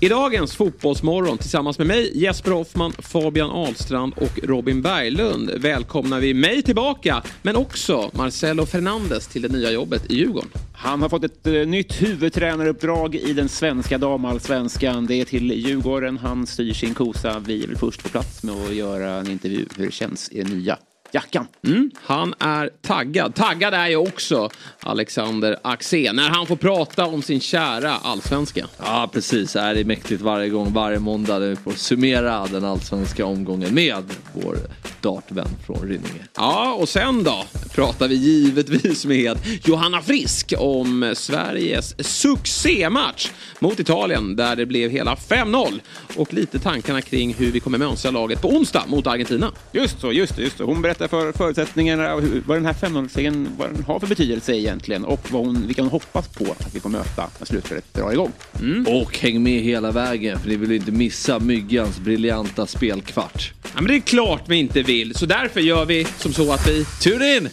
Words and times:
I 0.00 0.08
dagens 0.08 0.56
Fotbollsmorgon 0.56 1.38
tillsammans 1.38 1.78
med 1.78 1.86
mig 1.86 2.10
Jesper 2.14 2.50
Hoffman, 2.50 2.92
Fabian 2.92 3.50
Ahlstrand 3.50 4.14
och 4.16 4.38
Robin 4.42 4.82
Berglund 4.82 5.50
välkomnar 5.50 6.20
vi 6.20 6.34
mig 6.34 6.62
tillbaka 6.62 7.22
men 7.42 7.56
också 7.56 8.10
Marcelo 8.14 8.66
Fernandes 8.66 9.26
till 9.26 9.42
det 9.42 9.48
nya 9.48 9.70
jobbet 9.70 10.10
i 10.10 10.16
Djurgården. 10.16 10.50
Han 10.74 11.02
har 11.02 11.08
fått 11.08 11.24
ett 11.24 11.46
eh, 11.46 11.52
nytt 11.52 12.02
huvudtränaruppdrag 12.02 13.14
i 13.14 13.32
den 13.32 13.48
svenska 13.48 13.98
damallsvenskan. 13.98 15.06
Det 15.06 15.20
är 15.20 15.24
till 15.24 15.50
Djurgården 15.52 16.18
han 16.18 16.46
styr 16.46 16.72
sin 16.72 16.94
kosa. 16.94 17.38
Vi 17.38 17.62
är 17.62 17.66
väl 17.66 17.76
först 17.76 18.02
på 18.02 18.08
plats 18.08 18.42
med 18.42 18.54
att 18.54 18.74
göra 18.74 19.10
en 19.10 19.30
intervju 19.30 19.66
hur 19.76 19.86
det 19.86 19.92
känns 19.92 20.28
i 20.32 20.42
det 20.42 20.54
nya 20.54 20.78
jackan. 21.16 21.46
Mm, 21.66 21.90
han 22.02 22.34
är 22.38 22.70
taggad. 22.82 23.34
Taggad 23.34 23.74
är 23.74 23.88
ju 23.88 23.96
också 23.96 24.50
Alexander 24.80 25.56
Axén 25.62 26.16
när 26.16 26.28
han 26.28 26.46
får 26.46 26.56
prata 26.56 27.06
om 27.06 27.22
sin 27.22 27.40
kära 27.40 27.92
allsvenska. 27.92 28.66
Ja 28.78 29.10
precis, 29.12 29.52
det 29.52 29.60
är 29.60 29.84
mäktigt 29.84 30.22
varje 30.22 30.48
gång, 30.48 30.72
varje 30.72 30.98
måndag 30.98 31.38
där 31.38 31.48
vi 31.48 31.56
får 31.56 31.72
summera 31.72 32.46
den 32.46 32.64
allsvenska 32.64 33.26
omgången 33.26 33.74
med 33.74 34.04
vår 34.32 34.56
dartvän 35.00 35.48
från 35.66 35.80
Rynninge. 35.80 36.26
Ja, 36.36 36.72
och 36.72 36.88
sen 36.88 37.24
då 37.24 37.44
pratar 37.74 38.08
vi 38.08 38.14
givetvis 38.14 39.04
med 39.04 39.38
Johanna 39.64 40.02
Frisk 40.02 40.52
om 40.58 41.12
Sveriges 41.16 41.94
succématch 41.98 43.30
mot 43.60 43.80
Italien 43.80 44.36
där 44.36 44.56
det 44.56 44.66
blev 44.66 44.90
hela 44.90 45.14
5-0 45.14 45.80
och 46.16 46.34
lite 46.34 46.58
tankarna 46.58 47.02
kring 47.02 47.34
hur 47.34 47.52
vi 47.52 47.60
kommer 47.60 47.78
mönstra 47.78 48.10
laget 48.10 48.42
på 48.42 48.48
onsdag 48.48 48.84
mot 48.86 49.06
Argentina. 49.06 49.52
Just 49.72 50.00
så, 50.00 50.12
just 50.12 50.36
det, 50.36 50.42
just 50.42 50.58
det. 50.58 50.64
Hon 50.64 50.82
berättar 50.82 51.08
för 51.08 51.32
förutsättningarna 51.32 52.14
och 52.14 52.22
vad 52.46 52.56
den 52.56 52.66
här 52.66 52.72
5-0-segern 52.72 53.48
vad 53.58 53.70
den 53.70 53.84
har 53.84 54.00
för 54.00 54.06
betydelse 54.06 54.56
egentligen 54.56 55.04
och 55.04 55.20
vad 55.30 55.46
hon, 55.46 55.66
vilka 55.66 55.82
hon 55.82 55.90
hoppas 55.90 56.28
på 56.28 56.44
att 56.44 56.74
vi 56.74 56.80
får 56.80 56.88
möta 56.88 57.30
när 57.38 57.46
slutspelet 57.46 57.94
drar 57.94 58.12
igång. 58.12 58.32
Mm. 58.60 58.86
Och 58.86 59.18
häng 59.18 59.42
med 59.42 59.60
hela 59.60 59.90
vägen 59.90 60.38
för 60.38 60.48
ni 60.48 60.56
vill 60.56 60.72
inte 60.72 60.92
missa 60.92 61.38
Myggans 61.38 61.98
briljanta 61.98 62.66
spelkvart. 62.66 63.52
Ja, 63.62 63.68
men 63.74 63.86
det 63.86 63.96
är 63.96 64.00
klart 64.00 64.42
vi 64.46 64.56
inte 64.56 64.82
vill, 64.82 64.95
så 65.04 65.26
därför 65.26 65.60
gör 65.60 65.84
vi 65.84 66.04
som 66.04 66.32
så 66.32 66.52
att 66.52 66.66
vi... 66.66 66.84
Tune 66.84 67.36
in! 67.36 67.48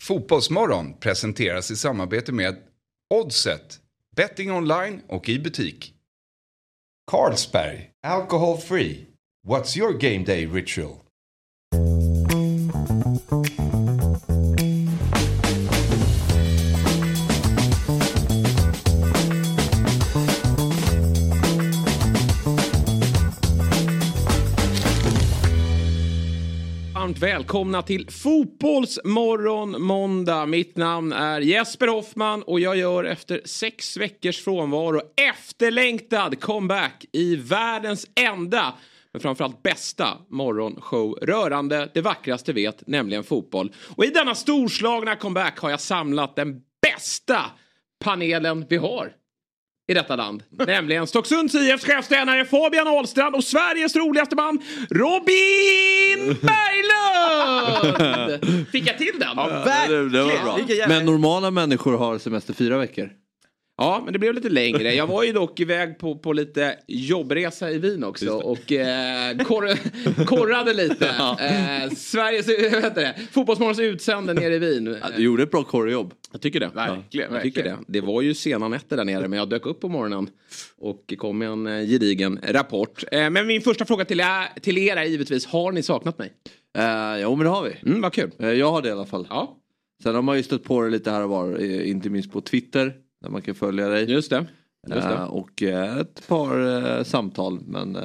Fotbollsmorgon 0.00 0.94
presenteras 1.00 1.70
i 1.70 1.76
samarbete 1.76 2.32
med 2.32 2.56
Oddset, 3.14 3.80
betting 4.16 4.52
online 4.52 5.02
och 5.08 5.28
i 5.28 5.38
butik. 5.38 5.94
Carlsberg, 7.10 7.90
alcohol 8.06 8.58
free. 8.58 9.06
What's 9.46 9.78
your 9.78 9.92
game 9.92 10.24
day 10.24 10.46
ritual? 10.46 11.04
Varmt 27.04 27.18
välkomna 27.18 27.82
till 27.82 28.10
Fotbollsmorgon 28.10 29.82
måndag. 29.82 30.46
Mitt 30.46 30.76
namn 30.76 31.12
är 31.12 31.40
Jesper 31.40 31.86
Hoffman 31.88 32.42
och 32.42 32.60
jag 32.60 32.76
gör 32.76 33.04
efter 33.04 33.40
sex 33.44 33.96
veckors 33.96 34.44
frånvaro 34.44 35.00
efterlängtad 35.30 36.40
comeback 36.40 37.04
i 37.12 37.36
världens 37.36 38.06
enda 38.14 38.74
men 39.12 39.20
framförallt 39.20 39.62
bästa 39.62 40.18
morgonshow 40.28 41.18
rörande 41.22 41.90
det 41.94 42.00
vackraste 42.00 42.52
vet, 42.52 42.86
nämligen 42.86 43.24
fotboll. 43.24 43.72
Och 43.96 44.04
i 44.04 44.08
denna 44.08 44.34
storslagna 44.34 45.16
comeback 45.16 45.58
har 45.58 45.70
jag 45.70 45.80
samlat 45.80 46.36
den 46.36 46.60
bästa 46.82 47.40
panelen 48.04 48.66
vi 48.68 48.76
har 48.76 49.12
i 49.86 49.94
detta 49.94 50.16
land. 50.16 50.42
Nämligen 50.66 51.06
Stocksunds 51.06 51.54
IFs 51.54 51.84
chefstränare 51.84 52.44
Fabian 52.44 52.88
Ahlstrand 52.88 53.34
och 53.34 53.44
Sveriges 53.44 53.96
roligaste 53.96 54.36
man 54.36 54.58
Robin 54.90 56.36
Berglund! 56.42 58.44
Fick 58.72 58.88
jag 58.88 58.98
till 58.98 59.18
den? 59.18 59.28
Ja, 59.36 59.62
verkligen. 59.64 60.12
Det, 60.12 60.18
det 60.18 60.24
var 60.24 60.42
bra. 60.44 60.58
Men 60.88 61.06
normala 61.06 61.50
människor 61.50 61.98
har 61.98 62.18
semester 62.18 62.54
fyra 62.54 62.78
veckor. 62.78 63.10
Ja, 63.76 64.00
men 64.04 64.12
det 64.12 64.18
blev 64.18 64.34
lite 64.34 64.48
längre. 64.48 64.94
Jag 64.94 65.06
var 65.06 65.22
ju 65.22 65.32
dock 65.32 65.60
iväg 65.60 65.98
på, 65.98 66.18
på 66.18 66.32
lite 66.32 66.78
jobbresa 66.86 67.70
i 67.70 67.78
Wien 67.78 68.04
också 68.04 68.30
och 68.30 68.72
eh, 68.72 69.36
kor 69.36 69.68
korrade 70.24 70.74
lite. 70.74 71.08
Eh, 71.08 71.90
Sveriges, 71.96 72.48
vet 72.48 72.94
det, 72.94 73.14
Fotbollsmorgons 73.32 73.78
utsände 73.78 74.34
nere 74.34 74.54
i 74.54 74.58
Wien. 74.58 74.98
Ja, 75.02 75.08
du 75.16 75.22
gjorde 75.22 75.42
ett 75.42 75.50
bra 75.50 75.64
korrjobb. 75.64 76.14
Jag 76.32 76.40
tycker 76.40 76.60
det. 76.60 76.70
Verkligen, 76.74 77.32
jag 77.32 77.42
tycker 77.42 77.62
det. 77.62 77.78
Det 77.86 78.00
var 78.00 78.22
ju 78.22 78.34
sena 78.34 78.68
nätter 78.68 78.96
där 78.96 79.04
nere 79.04 79.28
men 79.28 79.38
jag 79.38 79.48
dök 79.48 79.66
upp 79.66 79.80
på 79.80 79.88
morgonen 79.88 80.28
och 80.78 81.14
kom 81.18 81.38
med 81.38 81.48
en 81.48 81.66
eh, 81.66 81.86
gedigen 81.86 82.40
rapport. 82.42 83.04
Eh, 83.12 83.30
men 83.30 83.46
min 83.46 83.60
första 83.60 83.84
fråga 83.84 84.04
till 84.04 84.20
er, 84.20 84.60
till 84.60 84.78
er 84.78 84.96
är 84.96 85.04
givetvis, 85.04 85.46
har 85.46 85.72
ni 85.72 85.82
saknat 85.82 86.18
mig? 86.18 86.32
Uh, 86.78 87.20
jo 87.22 87.36
men 87.36 87.44
det 87.44 87.50
har 87.50 87.62
vi. 87.62 87.88
Mm, 87.90 88.00
vad 88.00 88.12
kul. 88.12 88.30
Uh, 88.42 88.52
jag 88.52 88.70
har 88.70 88.82
det 88.82 88.88
i 88.88 88.92
alla 88.92 89.06
fall. 89.06 89.26
Ja. 89.30 89.56
Sen 90.02 90.14
har 90.14 90.22
man 90.22 90.36
ju 90.36 90.42
stött 90.42 90.64
på 90.64 90.82
det 90.82 90.90
lite 90.90 91.10
här 91.10 91.22
och 91.22 91.30
var, 91.30 91.60
inte 91.82 92.10
minst 92.10 92.32
på 92.32 92.40
Twitter. 92.40 93.03
Där 93.24 93.30
man 93.30 93.42
kan 93.42 93.54
följa 93.54 93.88
dig. 93.88 94.10
Just 94.10 94.30
det. 94.30 94.46
Just 94.88 95.08
det. 95.08 95.14
Uh, 95.14 95.22
och 95.22 95.62
ett 95.62 96.28
par 96.28 97.04
samtal 97.04 97.60
men 97.66 97.98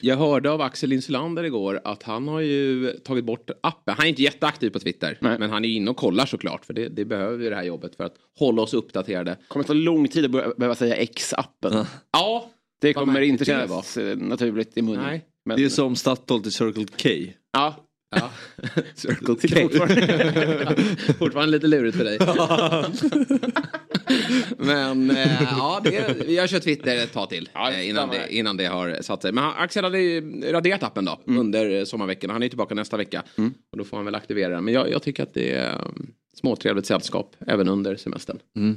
jag 0.00 0.16
hörde 0.16 0.50
av 0.50 0.60
Axel 0.60 0.92
Insulander 0.92 1.44
igår 1.44 1.80
att 1.84 2.02
han 2.02 2.28
har 2.28 2.40
ju 2.40 2.90
tagit 2.90 3.24
bort 3.24 3.50
appen. 3.60 3.94
Han 3.96 4.06
är 4.06 4.08
inte 4.08 4.22
jätteaktiv 4.22 4.70
på 4.70 4.78
Twitter. 4.78 5.18
Nej. 5.20 5.38
Men 5.38 5.50
han 5.50 5.64
är 5.64 5.68
inne 5.68 5.90
och 5.90 5.96
kollar 5.96 6.26
såklart. 6.26 6.64
För 6.64 6.74
det, 6.74 6.88
det 6.88 7.04
behöver 7.04 7.36
vi 7.36 7.48
det 7.48 7.56
här 7.56 7.64
jobbet 7.64 7.96
för 7.96 8.04
att 8.04 8.14
hålla 8.38 8.62
oss 8.62 8.74
uppdaterade. 8.74 9.36
Kommer 9.48 9.64
ta 9.64 9.72
lång 9.72 10.08
tid 10.08 10.24
att 10.36 10.56
behöva 10.56 10.74
säga 10.74 10.96
X-appen. 10.96 11.84
Ja. 12.12 12.50
Det 12.80 12.94
kommer 12.94 13.20
inte 13.20 13.44
kännas 13.44 13.98
naturligt 14.16 14.76
i 14.76 14.82
munnen. 14.82 15.02
Nej. 15.02 15.24
Men, 15.44 15.56
det 15.56 15.64
är 15.64 15.68
som 15.68 15.96
Statoil 15.96 16.42
till 16.42 16.52
Circle 16.52 16.86
K. 17.02 17.32
Ja. 17.52 17.74
Ja. 18.16 18.30
Circle 18.94 19.26
K. 19.26 19.34
Fortfarande, 19.68 20.76
fortfarande 21.18 21.52
lite 21.52 21.66
lurigt 21.66 21.96
för 21.96 22.04
dig. 22.04 22.18
Men 24.58 25.10
eh, 25.10 25.42
ja, 25.42 25.80
det, 25.84 26.28
jag 26.28 26.50
kör 26.50 26.60
Twitter 26.60 26.96
ett 26.96 27.12
tag 27.12 27.28
till 27.28 27.48
ja, 27.52 27.72
eh, 27.72 27.88
innan, 27.88 28.10
det, 28.10 28.34
innan 28.34 28.56
det 28.56 28.66
har 28.66 29.02
satt 29.02 29.22
sig. 29.22 29.32
Men 29.32 29.44
Axel 29.44 29.84
hade 29.84 30.00
ju 30.00 30.42
raderat 30.52 30.82
appen 30.82 31.04
då 31.04 31.20
mm. 31.26 31.40
under 31.40 31.84
sommarveckan. 31.84 32.30
Han 32.30 32.42
är 32.42 32.48
tillbaka 32.48 32.74
nästa 32.74 32.96
vecka. 32.96 33.22
Mm. 33.38 33.54
Och 33.72 33.78
då 33.78 33.84
får 33.84 33.96
han 33.96 34.06
väl 34.06 34.14
aktivera 34.14 34.54
den. 34.54 34.64
Men 34.64 34.74
jag, 34.74 34.90
jag 34.90 35.02
tycker 35.02 35.22
att 35.22 35.34
det 35.34 35.52
är 35.52 35.74
um, 35.74 36.12
småtrevligt 36.34 36.86
sällskap 36.86 37.36
även 37.46 37.68
under 37.68 37.96
semestern. 37.96 38.38
Mm. 38.56 38.76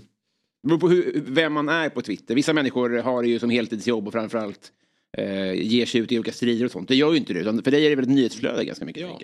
Det 0.63 0.67
beror 0.67 0.79
på 0.79 0.89
hur, 0.89 1.23
vem 1.27 1.53
man 1.53 1.69
är 1.69 1.89
på 1.89 2.01
Twitter. 2.01 2.35
Vissa 2.35 2.53
människor 2.53 2.89
har 2.89 3.23
det 3.23 3.29
ju 3.29 3.39
som 3.39 3.49
heltidsjobb 3.49 4.07
och 4.07 4.13
framförallt 4.13 4.71
eh, 5.17 5.53
ger 5.53 5.85
sig 5.85 6.01
ut 6.01 6.11
i 6.11 6.19
olika 6.19 6.31
strider 6.31 6.65
och 6.65 6.71
sånt. 6.71 6.87
Det 6.87 6.95
gör 6.95 7.11
ju 7.11 7.17
inte 7.17 7.33
du. 7.33 7.43
För 7.43 7.71
dig 7.71 7.85
är 7.85 7.89
det 7.89 7.95
väl 7.95 8.05
ett 8.05 8.11
nyhetsflöde 8.11 8.65
ganska 8.65 8.85
mycket. 8.85 9.01
Ja. 9.01 9.19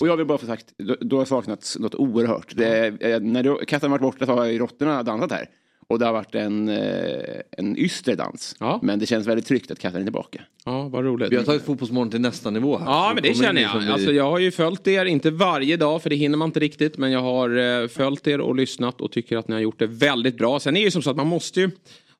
Och 0.00 0.08
jag 0.08 0.16
vill 0.16 0.26
bara 0.26 0.38
få 0.38 0.46
sagt, 0.46 0.66
du 1.00 1.16
har 1.16 1.24
saknats 1.24 1.78
något 1.78 1.94
oerhört. 1.94 2.56
Det, 2.56 2.86
eh, 3.00 3.20
när 3.20 3.42
du, 3.42 3.64
katten 3.64 3.90
varit 3.90 4.02
borta 4.02 4.26
så 4.26 4.32
har 4.32 4.44
ju 4.44 4.58
råttorna 4.58 5.02
dansat 5.02 5.32
här. 5.32 5.48
Och 5.88 5.98
det 5.98 6.06
har 6.06 6.12
varit 6.12 6.34
en, 6.34 6.68
eh, 6.68 7.40
en 7.50 7.76
yster 7.76 8.16
dans. 8.16 8.56
Ja. 8.60 8.80
Men 8.82 8.98
det 8.98 9.06
känns 9.06 9.26
väldigt 9.26 9.46
tryggt 9.46 9.70
att 9.70 9.78
katten 9.78 10.00
är 10.00 10.04
tillbaka. 10.04 10.42
Ja, 10.64 10.88
vad 10.88 11.04
roligt. 11.04 11.32
Vi 11.32 11.36
har 11.36 11.44
tagit 11.44 11.62
Fotbollsmorgon 11.62 12.10
till 12.10 12.20
nästa 12.20 12.50
nivå 12.50 12.78
här. 12.78 12.86
Ja, 12.86 13.12
men 13.14 13.22
det 13.22 13.34
känner 13.34 13.62
jag. 13.62 13.80
Vi... 13.80 13.88
Alltså, 13.88 14.12
jag 14.12 14.30
har 14.30 14.38
ju 14.38 14.50
följt 14.50 14.88
er, 14.88 15.04
inte 15.04 15.30
varje 15.30 15.76
dag 15.76 16.02
för 16.02 16.10
det 16.10 16.16
hinner 16.16 16.38
man 16.38 16.48
inte 16.48 16.60
riktigt. 16.60 16.98
Men 16.98 17.12
jag 17.12 17.20
har 17.20 17.82
eh, 17.82 17.88
följt 17.88 18.26
er 18.26 18.40
och 18.40 18.54
lyssnat 18.54 19.00
och 19.00 19.12
tycker 19.12 19.36
att 19.36 19.48
ni 19.48 19.54
har 19.54 19.60
gjort 19.60 19.78
det 19.78 19.86
väldigt 19.86 20.38
bra. 20.38 20.60
Sen 20.60 20.76
är 20.76 20.80
det 20.80 20.84
ju 20.84 20.90
som 20.90 21.02
så 21.02 21.10
att 21.10 21.16
man 21.16 21.26
måste 21.26 21.60
ju 21.60 21.70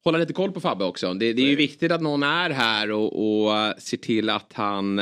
hålla 0.06 0.18
lite 0.18 0.32
koll 0.32 0.52
på 0.52 0.60
Fabbe 0.60 0.84
också. 0.84 1.14
Det, 1.14 1.32
det 1.32 1.42
är 1.42 1.46
ju 1.46 1.56
viktigt 1.56 1.92
att 1.92 2.02
någon 2.02 2.22
är 2.22 2.50
här 2.50 2.90
och, 2.90 3.46
och 3.46 3.74
ser 3.78 3.96
till 3.96 4.30
att 4.30 4.52
han 4.52 5.00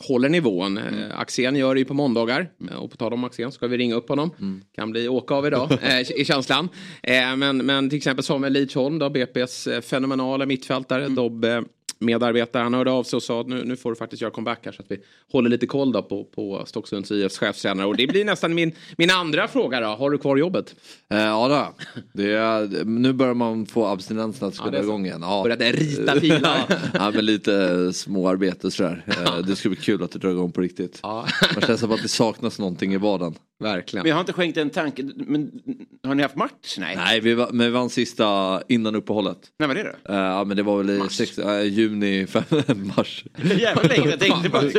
håller 0.00 0.28
nivån. 0.28 0.78
Mm. 0.78 1.02
Eh, 1.02 1.20
Axén 1.20 1.56
gör 1.56 1.74
det 1.74 1.78
ju 1.78 1.84
på 1.84 1.94
måndagar. 1.94 2.50
Mm. 2.60 2.74
Och 2.74 2.90
på 2.90 2.96
tal 2.96 3.12
om 3.12 3.24
Axén 3.24 3.52
ska 3.52 3.66
vi 3.66 3.76
ringa 3.76 3.94
upp 3.94 4.08
honom. 4.08 4.30
Mm. 4.40 4.62
Kan 4.74 4.90
bli 4.90 5.08
åka 5.08 5.34
av 5.34 5.46
idag 5.46 5.72
eh, 5.82 6.20
i 6.20 6.24
känslan. 6.24 6.68
Eh, 7.02 7.36
men, 7.36 7.56
men 7.56 7.90
till 7.90 7.96
exempel 7.96 8.24
Samuel 8.24 8.52
Lidsholm 8.52 8.98
då, 8.98 9.08
BP's 9.08 9.80
fenomenala 9.80 10.46
mittfältare. 10.46 11.02
Mm. 11.02 11.14
Dobbe 11.14 11.64
medarbetare. 11.98 12.62
Han 12.62 12.74
hörde 12.74 12.90
av 12.90 13.04
sig 13.04 13.16
och 13.16 13.22
sa 13.22 13.40
att 13.40 13.46
nu, 13.46 13.64
nu 13.64 13.76
får 13.76 13.90
du 13.90 13.96
faktiskt 13.96 14.22
göra 14.22 14.30
comeback 14.30 14.58
här 14.64 14.72
så 14.72 14.82
att 14.82 14.90
vi 14.90 14.98
håller 15.32 15.50
lite 15.50 15.66
koll 15.66 15.92
då 15.92 16.02
på, 16.02 16.24
på 16.24 16.62
Stocksunds 16.66 17.10
IFs 17.10 17.38
chefstränare. 17.38 17.86
Och 17.86 17.96
det 17.96 18.06
blir 18.06 18.24
nästan 18.24 18.54
min, 18.54 18.72
min 18.98 19.10
andra 19.10 19.48
fråga 19.48 19.80
då. 19.80 19.86
Har 19.86 20.10
du 20.10 20.18
kvar 20.18 20.36
jobbet? 20.36 20.74
Eh, 21.10 21.18
ja 21.18 21.48
då. 21.48 21.84
Det 22.12 22.32
är, 22.32 22.84
nu 22.84 23.12
börjar 23.12 23.34
man 23.34 23.66
få 23.66 23.86
abstinensen 23.86 24.48
att 24.48 24.54
spela 24.54 24.76
ja, 24.76 24.82
igång 24.82 25.06
igen. 25.06 25.20
Ja. 25.22 25.42
Började 25.42 25.72
rita 25.72 26.20
pilar. 26.20 26.64
ja 26.94 27.10
men 27.14 27.26
lite 27.26 27.92
småarbete 27.92 28.70
sådär. 28.70 29.04
Eh, 29.06 29.38
det 29.38 29.56
ska 29.56 29.68
bli 29.68 29.78
kul 29.78 30.02
att 30.02 30.10
det 30.10 30.18
drar 30.18 30.30
igång 30.30 30.52
på 30.52 30.60
riktigt. 30.60 31.00
Ja. 31.02 31.26
Man 31.54 31.62
känner 31.62 31.76
som 31.76 31.92
att 31.92 32.02
det 32.02 32.08
saknas 32.08 32.58
någonting 32.58 32.94
i 32.94 32.96
vardagen. 32.96 33.34
Verkligen. 33.60 34.02
Men 34.02 34.08
jag 34.08 34.16
har 34.16 34.20
inte 34.20 34.32
skänkt 34.32 34.56
en 34.56 34.70
tanke. 34.70 35.02
Men 35.16 35.50
har 36.06 36.14
ni 36.14 36.22
haft 36.22 36.36
match? 36.36 36.76
Nej. 36.78 36.96
Nej, 36.96 37.20
vi, 37.20 37.34
var, 37.34 37.50
men 37.52 37.66
vi 37.66 37.72
vann 37.72 37.90
sista 37.90 38.62
innan 38.68 38.94
uppehållet. 38.94 39.38
När 39.58 39.66
var 39.66 39.74
det 39.74 39.82
då? 39.82 40.12
Uh, 40.12 40.20
ja 40.20 40.44
men 40.44 40.56
det 40.56 40.62
var 40.62 40.82
väl 40.82 41.06
i 41.06 41.08
sex, 41.10 41.38
uh, 41.38 41.62
juni, 41.62 42.26
fem, 42.26 42.44
mars. 42.96 43.24
Jävla 43.58 43.82
länge 43.82 44.10
jag 44.10 44.20
tänkte 44.20 44.50
på. 44.50 44.60
Nej 44.62 44.72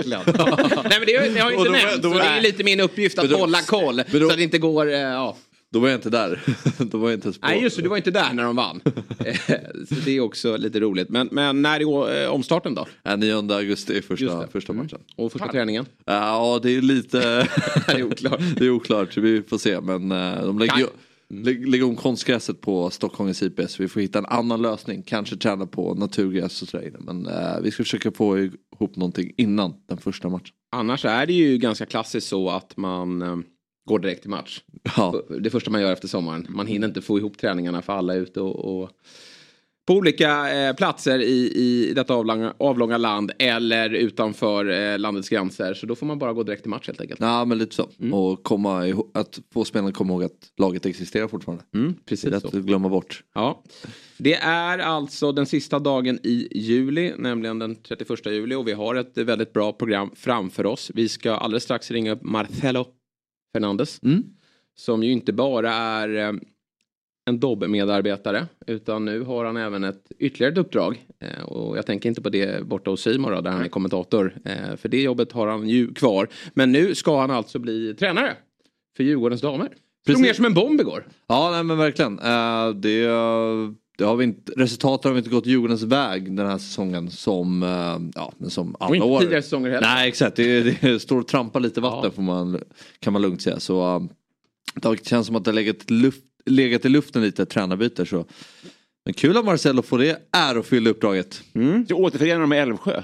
men 0.90 1.06
det, 1.06 1.30
det 1.34 1.40
har 1.40 1.52
ju 1.52 1.58
inte 1.58 1.70
nämnts. 1.70 2.02
Det 2.02 2.26
är 2.26 2.42
lite 2.42 2.64
min 2.64 2.80
uppgift 2.80 3.20
att 3.20 3.30
då, 3.30 3.38
hålla 3.38 3.62
koll. 3.62 4.02
Då, 4.12 4.20
så 4.20 4.30
att 4.30 4.38
det 4.38 4.44
inte 4.44 4.58
går, 4.58 4.86
uh, 4.86 4.94
ja. 4.94 5.38
Då 5.76 5.80
var 5.80 5.90
jag 5.90 5.98
inte 5.98 6.10
där. 6.10 6.42
då 6.78 6.98
var 6.98 7.10
jag 7.10 7.18
inte 7.18 7.26
ens 7.28 7.38
på. 7.38 7.48
Nej 7.48 7.62
just 7.62 7.76
det, 7.76 7.82
du 7.82 7.90
var 7.90 7.98
inte 7.98 8.12
där 8.12 8.34
när 8.34 8.44
de 8.44 8.56
vann. 8.56 8.82
så 9.90 9.96
det 10.06 10.12
är 10.12 10.20
också 10.20 10.58
lite 10.58 10.80
roligt. 10.80 11.10
Men, 11.10 11.30
men 11.32 11.62
när 11.62 11.80
är 12.10 12.30
omstarten 12.30 12.76
då? 12.76 12.88
Ja, 13.04 13.16
9 13.16 13.54
augusti 13.54 14.02
första, 14.02 14.48
första 14.48 14.74
mm. 14.74 14.86
matchen. 14.86 15.00
Och 15.16 15.32
första 15.32 15.48
träningen? 15.48 15.86
Ja 16.06 16.60
det 16.64 16.72
är 16.72 16.82
lite... 16.82 17.18
det 17.88 17.92
är 17.92 18.04
oklart. 18.04 18.40
det 18.58 18.66
är 18.66 18.70
oklart, 18.70 19.18
vi 19.18 19.44
får 19.44 19.58
se. 19.58 19.82
Men 19.82 20.10
de 20.46 20.60
lägger 20.60 20.78
ju... 20.78 20.88
Mm. 21.30 21.72
Lägga 21.72 21.86
om 21.86 21.96
konstgräset 21.96 22.62
på 22.62 22.90
Stockholms 22.90 23.44
IP 23.44 23.60
så 23.68 23.84
vi 23.84 23.90
får 23.90 24.02
hitta 24.02 24.20
en 24.20 24.26
annan 24.26 24.62
lösning. 24.62 25.04
Kanske 25.04 25.36
träna 25.38 25.66
på 25.66 25.94
naturgräs 25.94 26.62
och 26.62 26.68
sådär. 26.68 26.92
Men 27.00 27.28
uh, 27.28 27.62
vi 27.62 27.72
ska 27.72 27.84
försöka 27.84 28.12
få 28.12 28.40
ihop 28.40 28.96
någonting 28.96 29.32
innan 29.38 29.74
den 29.90 29.98
första 29.98 30.30
matchen. 30.30 30.54
Annars 30.72 31.06
är 31.06 31.26
det 31.26 31.34
ju 31.34 31.58
ganska 31.58 31.86
klassiskt 31.86 32.28
så 32.28 32.50
att 32.50 32.78
man 32.78 33.44
går 33.86 34.00
direkt 34.00 34.22
till 34.22 34.30
match. 34.30 34.62
Ja. 34.98 35.22
Det 35.40 35.50
första 35.50 35.72
man 35.72 35.82
gör 35.82 35.94
efter 35.94 36.08
sommaren. 36.08 36.48
Man 36.50 36.68
hinner 36.68 36.88
inte 36.88 37.02
få 37.02 37.18
ihop 37.18 37.38
träningarna 37.38 37.82
för 37.82 37.94
alla 37.94 38.14
är 38.14 38.18
ute 38.18 38.42
och, 38.42 38.82
och 38.82 38.90
på 39.86 39.94
olika 39.94 40.54
eh, 40.54 40.76
platser 40.76 41.20
i, 41.20 41.52
i 41.56 41.94
detta 41.96 42.14
avlånga, 42.14 42.54
avlånga 42.58 42.98
land 42.98 43.32
eller 43.40 43.90
utanför 43.90 44.70
eh, 44.70 45.00
landets 45.00 45.30
gränser. 45.30 45.74
Så 45.74 45.86
då 45.86 45.96
får 45.96 46.06
man 46.06 46.20
bara 46.20 46.34
gå 46.34 46.44
direkt 46.44 46.62
till 46.62 46.70
match 46.70 46.88
helt 46.88 47.02
enkelt. 47.02 47.20
Ja 47.20 47.46
men 47.46 47.58
lite 47.58 47.76
så. 47.76 47.90
Mm. 48.00 48.14
Och 48.14 48.44
komma 48.44 48.88
ihåg, 48.88 49.12
att 49.14 49.40
få 49.54 49.66
spelarna 49.66 49.92
komma 49.92 50.14
ihåg 50.14 50.24
att 50.24 50.52
laget 50.58 50.86
existerar 50.86 51.28
fortfarande. 51.28 51.64
Mm, 51.74 51.96
precis 52.06 52.22
det 52.22 52.28
är 52.28 52.32
lätt 52.32 52.46
att 52.46 52.54
glömma 52.54 52.90
bort. 52.90 53.24
Ja. 53.34 53.64
Det 54.18 54.36
är 54.36 54.80
alltså 54.80 55.32
den 55.32 55.46
sista 55.46 55.80
dagen 55.80 56.20
i 56.24 56.48
juli, 56.52 57.14
nämligen 57.18 57.60
den 57.60 57.76
31 57.76 58.26
juli 58.26 58.56
och 58.56 58.68
vi 58.68 58.74
har 58.74 58.96
ett 58.96 59.18
väldigt 59.18 59.54
bra 59.54 59.72
program 59.74 60.12
framför 60.16 60.66
oss. 60.66 60.92
Vi 60.94 61.10
ska 61.10 61.32
alldeles 61.32 61.64
strax 61.64 61.92
ringa 61.92 62.12
upp 62.12 62.24
Marcelo 62.24 62.86
Fernandes. 63.56 64.04
Mm. 64.04 64.24
Som 64.78 65.04
ju 65.04 65.12
inte 65.12 65.34
bara 65.34 65.74
är 65.74 66.16
eh, 66.16 66.34
en 67.26 67.40
Dobb-medarbetare 67.40 68.48
utan 68.68 69.06
nu 69.06 69.22
har 69.22 69.46
han 69.46 69.58
även 69.58 69.84
ett 69.84 70.12
ytterligare 70.20 70.52
ett 70.52 70.58
uppdrag. 70.58 71.06
Eh, 71.20 71.44
och 71.44 71.78
jag 71.78 71.86
tänker 71.86 72.10
inte 72.10 72.22
på 72.22 72.30
det 72.30 72.68
borta 72.68 72.90
hos 72.92 73.02
Simon 73.02 73.44
där 73.44 73.52
han 73.52 73.62
är 73.62 73.68
kommentator. 73.68 74.36
Eh, 74.46 74.76
för 74.76 74.90
det 74.90 75.02
jobbet 75.02 75.32
har 75.32 75.48
han 75.48 75.70
ju 75.70 75.94
kvar. 75.94 76.28
Men 76.54 76.72
nu 76.72 76.96
ska 76.96 77.20
han 77.20 77.32
alltså 77.32 77.60
bli 77.60 77.94
tränare 77.94 78.34
för 78.98 79.04
Djurgårdens 79.04 79.42
damer. 79.42 79.70
Slog 80.06 80.22
ner 80.22 80.34
som 80.34 80.46
en 80.46 80.54
bomb 80.54 80.82
igår. 80.82 81.08
Ja 81.28 81.52
nej, 81.52 81.64
men 81.64 81.78
verkligen. 81.78 82.20
Uh, 82.20 82.70
det, 82.76 83.08
det 83.98 84.04
har 84.04 84.16
vi 84.16 84.24
inte, 84.24 84.52
resultatet 84.58 85.12
har 85.12 85.18
inte 85.18 85.30
gått 85.30 85.46
Djurgårdens 85.46 85.84
väg 85.84 86.36
den 86.36 86.48
här 86.48 86.58
säsongen 86.58 87.12
som, 87.12 87.64
uh, 87.64 88.10
ja, 88.16 88.34
som 88.50 88.76
alla 88.80 88.90
och 88.90 88.96
inte 88.96 89.08
år. 89.08 89.20
tidigare 89.20 89.42
säsonger 89.42 89.70
heller. 89.70 89.88
Nej 89.88 90.08
exakt, 90.08 90.36
det, 90.36 90.82
det 90.82 91.00
står 91.00 91.20
och 91.20 91.28
trampar 91.28 91.60
lite 91.60 91.82
vatten 91.82 92.04
ja. 92.04 92.12
får 92.12 92.22
man, 92.22 92.62
kan 93.00 93.14
man 93.14 93.22
lugnt 93.22 93.42
säga. 93.42 93.60
Så, 93.60 93.96
uh, 93.96 94.92
det 94.92 95.08
känns 95.08 95.28
som 95.28 95.36
att 95.36 95.46
det 95.46 95.52
har 95.52 95.56
legat 95.56 95.90
luft 95.90 96.24
legat 96.46 96.86
i 96.86 96.90
luften 96.90 97.22
lite 97.22 97.46
tränarbyte 97.46 98.06
så. 98.06 98.26
Men 99.06 99.14
kul 99.14 99.38
att 99.38 99.46
Marcelo 99.46 99.82
får 99.82 99.98
det 99.98 100.18
ärofyllda 100.32 100.90
uppdraget. 100.90 101.44
Mm. 101.54 101.88
Så 101.88 101.96
återförenar 101.96 102.40
de 102.42 102.50
med 102.50 102.62
Älvsjö. 102.62 103.04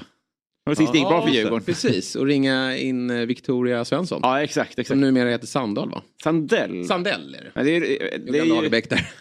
Det 0.72 0.76
sist 0.76 0.96
gick 0.96 1.08
bra 1.08 1.22
för 1.22 1.34
Djurgården. 1.34 1.66
Precis, 1.66 2.16
och 2.16 2.26
ringa 2.26 2.78
in 2.78 3.10
eh, 3.10 3.26
Victoria 3.26 3.86
Svensson. 3.86 4.20
Ja, 4.24 4.44
exakt. 4.44 4.70
exakt. 4.70 4.88
Som 4.88 5.02
numera 5.02 5.30
heter 5.30 5.48
Sandahl 5.48 5.90
va? 5.90 6.02
Sandell. 6.24 6.86
Sandell 6.86 7.36
är 7.36 7.44
det. 7.44 7.52
Ja, 7.54 7.64
det 7.64 7.76
är, 7.76 7.80
det 8.32 8.40
är, 8.40 8.46
Lagerbäck 8.46 8.90
där. 8.90 9.12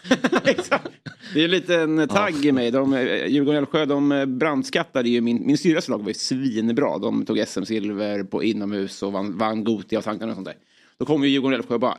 exakt. 0.43 0.87
Det 1.33 1.39
är 1.39 1.45
en 1.45 1.51
liten 1.51 2.07
tagg 2.07 2.35
ja. 2.41 2.49
i 2.49 2.51
mig. 2.51 2.71
De, 2.71 2.93
eh, 2.93 3.25
Djurgården 3.27 3.57
Älvsjö 3.57 3.85
de 3.85 4.11
eh, 4.11 4.25
brandskattade 4.25 5.09
ju 5.09 5.21
min, 5.21 5.45
min 5.45 5.57
syrras 5.57 5.87
lag 5.87 5.99
var 5.99 6.07
ju 6.07 6.13
svinbra. 6.13 6.97
De 6.97 7.25
tog 7.25 7.37
SM-silver 7.47 8.23
på 8.23 8.43
inomhus 8.43 9.03
och 9.03 9.11
vann, 9.11 9.37
vann 9.37 9.63
Gotia 9.63 9.99
och 9.99 10.03
Sankt 10.03 10.23
och 10.23 10.33
sånt 10.33 10.45
där. 10.45 10.55
Då 10.97 11.05
kom 11.05 11.23
ju 11.23 11.29
Djurgården 11.29 11.59
Älvsjö 11.59 11.73
och 11.73 11.79
bara 11.79 11.97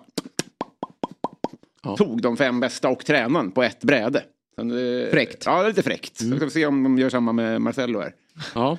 ja. 1.83 1.97
tog 1.97 2.23
de 2.23 2.37
fem 2.37 2.61
bästa 2.61 2.89
och 2.89 3.05
tränaren 3.05 3.51
på 3.51 3.63
ett 3.63 3.81
bräde. 3.81 4.23
Fräckt. 5.11 5.43
Ja, 5.47 5.63
lite 5.63 5.83
fräckt. 5.83 6.21
Mm. 6.21 6.37
ska 6.37 6.45
vi 6.45 6.51
se 6.51 6.67
om 6.67 6.83
de 6.83 6.99
gör 6.99 7.11
samma 7.11 7.33
med 7.33 7.61
Marcello 7.61 8.01
här. 8.01 8.15
Ja, 8.55 8.79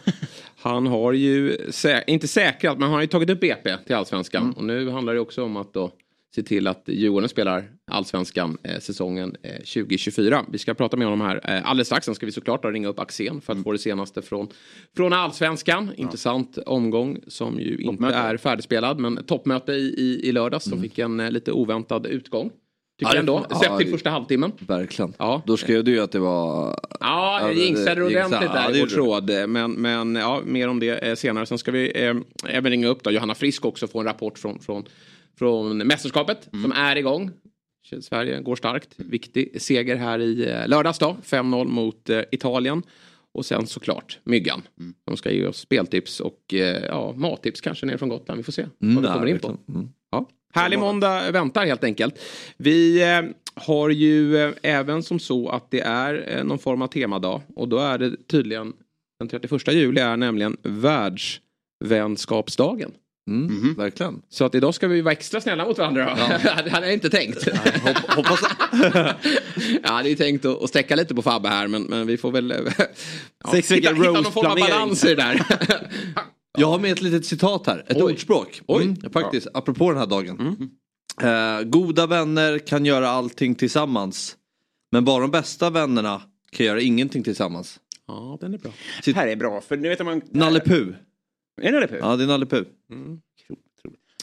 han 0.63 0.87
har 0.87 1.13
ju, 1.13 1.57
sä 1.69 2.03
inte 2.07 2.27
säkrat, 2.27 2.77
men 2.77 2.83
han 2.83 2.93
har 2.93 3.01
ju 3.01 3.07
tagit 3.07 3.29
upp 3.29 3.39
BP 3.39 3.77
till 3.77 3.95
allsvenskan. 3.95 4.43
Mm. 4.43 4.53
Och 4.53 4.63
nu 4.63 4.89
handlar 4.89 5.13
det 5.13 5.19
också 5.19 5.43
om 5.43 5.57
att 5.57 5.73
då 5.73 5.91
se 6.35 6.43
till 6.43 6.67
att 6.67 6.83
Djurgården 6.87 7.29
spelar 7.29 7.69
allsvenskan 7.91 8.57
eh, 8.63 8.79
säsongen 8.79 9.35
eh, 9.43 9.51
2024. 9.51 10.45
Vi 10.51 10.57
ska 10.57 10.73
prata 10.73 10.97
med 10.97 11.07
honom 11.07 11.21
här 11.21 11.41
eh, 11.43 11.69
alldeles 11.69 11.87
strax. 11.87 12.05
Sen 12.05 12.15
ska 12.15 12.25
vi 12.25 12.31
såklart 12.31 12.65
ringa 12.65 12.87
upp 12.87 12.99
Axén 12.99 13.41
för 13.41 13.53
att 13.53 13.55
mm. 13.55 13.63
få 13.63 13.71
det 13.71 13.77
senaste 13.77 14.21
från, 14.21 14.47
från 14.95 15.13
allsvenskan. 15.13 15.87
Ja. 15.87 16.03
Intressant 16.03 16.57
omgång 16.57 17.19
som 17.27 17.59
ju 17.59 17.77
toppmöte. 17.77 18.05
inte 18.05 18.17
är 18.17 18.37
färdigspelad. 18.37 18.99
Men 18.99 19.23
toppmöte 19.23 19.71
i, 19.73 19.95
i, 19.97 20.29
i 20.29 20.31
lördags 20.31 20.67
mm. 20.67 20.77
som 20.77 20.83
fick 20.83 20.99
en 20.99 21.19
eh, 21.19 21.31
lite 21.31 21.51
oväntad 21.51 22.05
utgång. 22.05 22.51
Tycker 22.99 23.11
ja, 23.11 23.15
jag 23.15 23.19
ändå. 23.19 23.45
Sett 23.49 23.63
ja, 23.63 23.77
till 23.77 23.91
första 23.91 24.09
halvtimmen. 24.09 24.51
Verkligen. 24.59 25.13
Ja. 25.17 25.41
Då 25.45 25.57
skrev 25.57 25.83
du 25.83 25.91
ju 25.91 25.99
att 25.99 26.11
det 26.11 26.19
var... 26.19 26.79
Ja, 26.99 27.41
jag 27.41 27.53
jinxade 27.53 28.03
ordentligt 28.03 28.53
där 28.53 28.75
i 28.75 28.79
vår 28.79 28.87
tråd. 28.87 29.49
Men, 29.49 29.71
men 29.71 30.15
ja, 30.15 30.41
mer 30.45 30.67
om 30.67 30.79
det 30.79 30.99
eh, 30.99 31.15
senare. 31.15 31.45
Sen 31.45 31.57
ska 31.57 31.71
vi 31.71 32.05
eh, 32.05 32.15
även 32.47 32.71
ringa 32.71 32.87
upp 32.87 33.03
då 33.03 33.11
Johanna 33.11 33.35
Frisk 33.35 33.65
också 33.65 33.87
få 33.87 33.99
en 33.99 34.05
rapport 34.05 34.39
från, 34.39 34.59
från, 34.59 34.83
från 35.39 35.77
mästerskapet 35.77 36.53
mm. 36.53 36.63
som 36.63 36.71
är 36.71 36.95
igång. 36.95 37.31
Sverige 38.01 38.41
går 38.41 38.55
starkt. 38.55 38.93
Viktig 38.97 39.61
seger 39.61 39.95
här 39.95 40.19
i 40.19 40.49
eh, 40.49 40.67
lördags 40.67 40.99
då. 40.99 41.17
5-0 41.23 41.67
mot 41.67 42.09
eh, 42.09 42.21
Italien. 42.31 42.83
Och 43.33 43.45
sen 43.45 43.67
såklart 43.67 44.19
Myggan. 44.23 44.61
Mm. 44.79 44.93
De 45.05 45.17
ska 45.17 45.31
ge 45.31 45.47
oss 45.47 45.57
speltips 45.57 46.19
och 46.19 46.53
eh, 46.53 46.83
ja, 46.83 47.13
mattips 47.17 47.61
kanske 47.61 47.85
ner 47.85 47.97
från 47.97 48.09
Gotland. 48.09 48.37
Vi 48.37 48.43
får 48.43 48.51
se 48.51 48.65
mm, 48.81 48.95
vad 48.95 49.03
vi 49.03 49.09
kommer 49.09 49.27
in 49.27 49.39
på. 49.39 49.57
Härlig 50.53 50.79
måndag 50.79 51.31
väntar 51.31 51.65
helt 51.65 51.83
enkelt. 51.83 52.19
Vi 52.57 53.01
eh, 53.01 53.21
har 53.55 53.89
ju 53.89 54.37
eh, 54.37 54.51
även 54.63 55.03
som 55.03 55.19
så 55.19 55.49
att 55.49 55.71
det 55.71 55.81
är 55.81 56.37
eh, 56.37 56.43
någon 56.43 56.59
form 56.59 56.81
av 56.81 56.87
temadag. 56.87 57.41
Och 57.55 57.67
då 57.67 57.79
är 57.79 57.97
det 57.97 58.27
tydligen 58.27 58.73
den 59.19 59.27
31 59.27 59.67
juli 59.67 60.01
är 60.01 60.17
nämligen 60.17 60.57
världsvänskapsdagen. 60.63 62.91
Mm, 63.29 63.49
mm 63.49 63.63
-hmm. 63.63 63.77
Verkligen. 63.77 64.21
Så 64.29 64.45
att 64.45 64.55
idag 64.55 64.75
ska 64.75 64.87
vi 64.87 65.01
vara 65.01 65.11
extra 65.11 65.41
snälla 65.41 65.65
mot 65.65 65.77
varandra. 65.77 66.17
Ja. 66.17 66.27
det 66.63 66.69
hade 66.69 66.85
jag 66.85 66.93
inte 66.93 67.09
tänkt. 67.09 67.47
Nej, 67.85 67.95
hoppas... 68.07 68.41
jag 69.83 69.89
hade 69.89 70.09
ju 70.09 70.15
tänkt 70.15 70.45
att, 70.45 70.69
sträcka 70.69 70.95
lite 70.95 71.15
på 71.15 71.21
Fabbe 71.21 71.49
här 71.49 71.67
men, 71.67 71.83
men 71.83 72.07
vi 72.07 72.17
får 72.17 72.31
väl 72.31 72.51
ja, 73.43 73.51
hitta, 73.53 73.75
hitta 73.75 73.91
någon 73.91 74.31
form 74.31 74.45
av 74.45 74.59
balans 74.59 75.05
i 75.05 75.07
det 75.07 75.15
där. 75.15 75.41
Jag 76.57 76.67
har 76.67 76.79
med 76.79 76.91
ett 76.91 77.01
litet 77.01 77.25
citat 77.25 77.67
här, 77.67 77.85
ett 77.87 77.97
Oj. 77.97 78.03
ordspråk. 78.03 78.61
Oj. 78.67 78.83
Mm, 78.83 79.11
faktiskt, 79.11 79.47
ja. 79.53 79.59
apropå 79.59 79.89
den 79.89 79.99
här 79.99 80.07
dagen. 80.07 80.39
Mm. 80.39 80.69
Uh, 81.23 81.63
goda 81.63 82.07
vänner 82.07 82.59
kan 82.59 82.85
göra 82.85 83.09
allting 83.09 83.55
tillsammans. 83.55 84.37
Men 84.91 85.05
bara 85.05 85.21
de 85.21 85.31
bästa 85.31 85.69
vännerna 85.69 86.21
kan 86.51 86.65
göra 86.65 86.81
ingenting 86.81 87.23
tillsammans. 87.23 87.79
Ja, 88.07 88.37
den 88.41 88.53
är 88.53 88.57
bra. 88.57 88.71
Det 89.05 89.13
här 89.13 89.27
är 89.27 89.35
bra, 89.35 89.61
för 89.61 89.77
nu 89.77 89.89
vet 89.89 90.05
man... 90.05 90.21
Nalle 90.31 90.59
Puh. 90.59 90.95
Är 91.61 91.71
det 91.71 91.71
Nalle 91.71 91.87
Puh? 91.87 91.97
Ja, 92.01 92.15
det 92.15 92.23
är 92.23 92.27
Nalle 92.27 92.45
Puh. 92.45 92.63
Mm. 92.91 93.19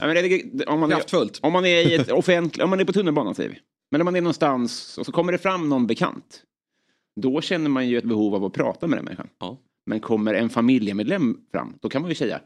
Ja, 0.01 0.07
men 0.07 0.15
det, 0.15 0.67
om, 0.67 0.81
man. 0.81 0.93
Är, 0.93 1.01
om 1.41 1.53
man 1.53 1.67
är 1.67 1.89
i 1.89 1.95
ett 1.95 2.11
offentligt, 2.13 2.65
om 2.65 2.71
man 2.71 2.81
är 2.81 2.85
på 2.85 2.93
tunnelbanan 2.93 3.35
säger 3.35 3.51
vi. 3.51 3.59
Men 3.91 4.01
om 4.01 4.05
man 4.05 4.17
är 4.17 4.21
någonstans 4.21 4.99
och 4.99 5.07
så 5.07 5.13
kommer 5.13 5.33
det 5.33 5.39
fram 5.39 5.69
någon 5.69 5.87
bekant. 5.87 6.43
Då 7.21 7.41
känner 7.41 7.71
man 7.71 7.89
ju 7.89 7.99
ett 7.99 8.05
behov 8.05 8.35
av 8.35 8.45
att 8.45 8.53
prata 8.53 8.87
med 8.87 8.99
den 8.99 9.05
människan. 9.05 9.29
Ja. 9.39 9.59
Men 9.91 10.01
kommer 10.01 10.35
en 10.35 10.51
familjemedlem 10.51 11.37
fram, 11.53 11.75
då 11.81 11.89
kan 11.89 12.03
man 12.03 12.11
ju 12.11 12.15
säga 12.15 12.41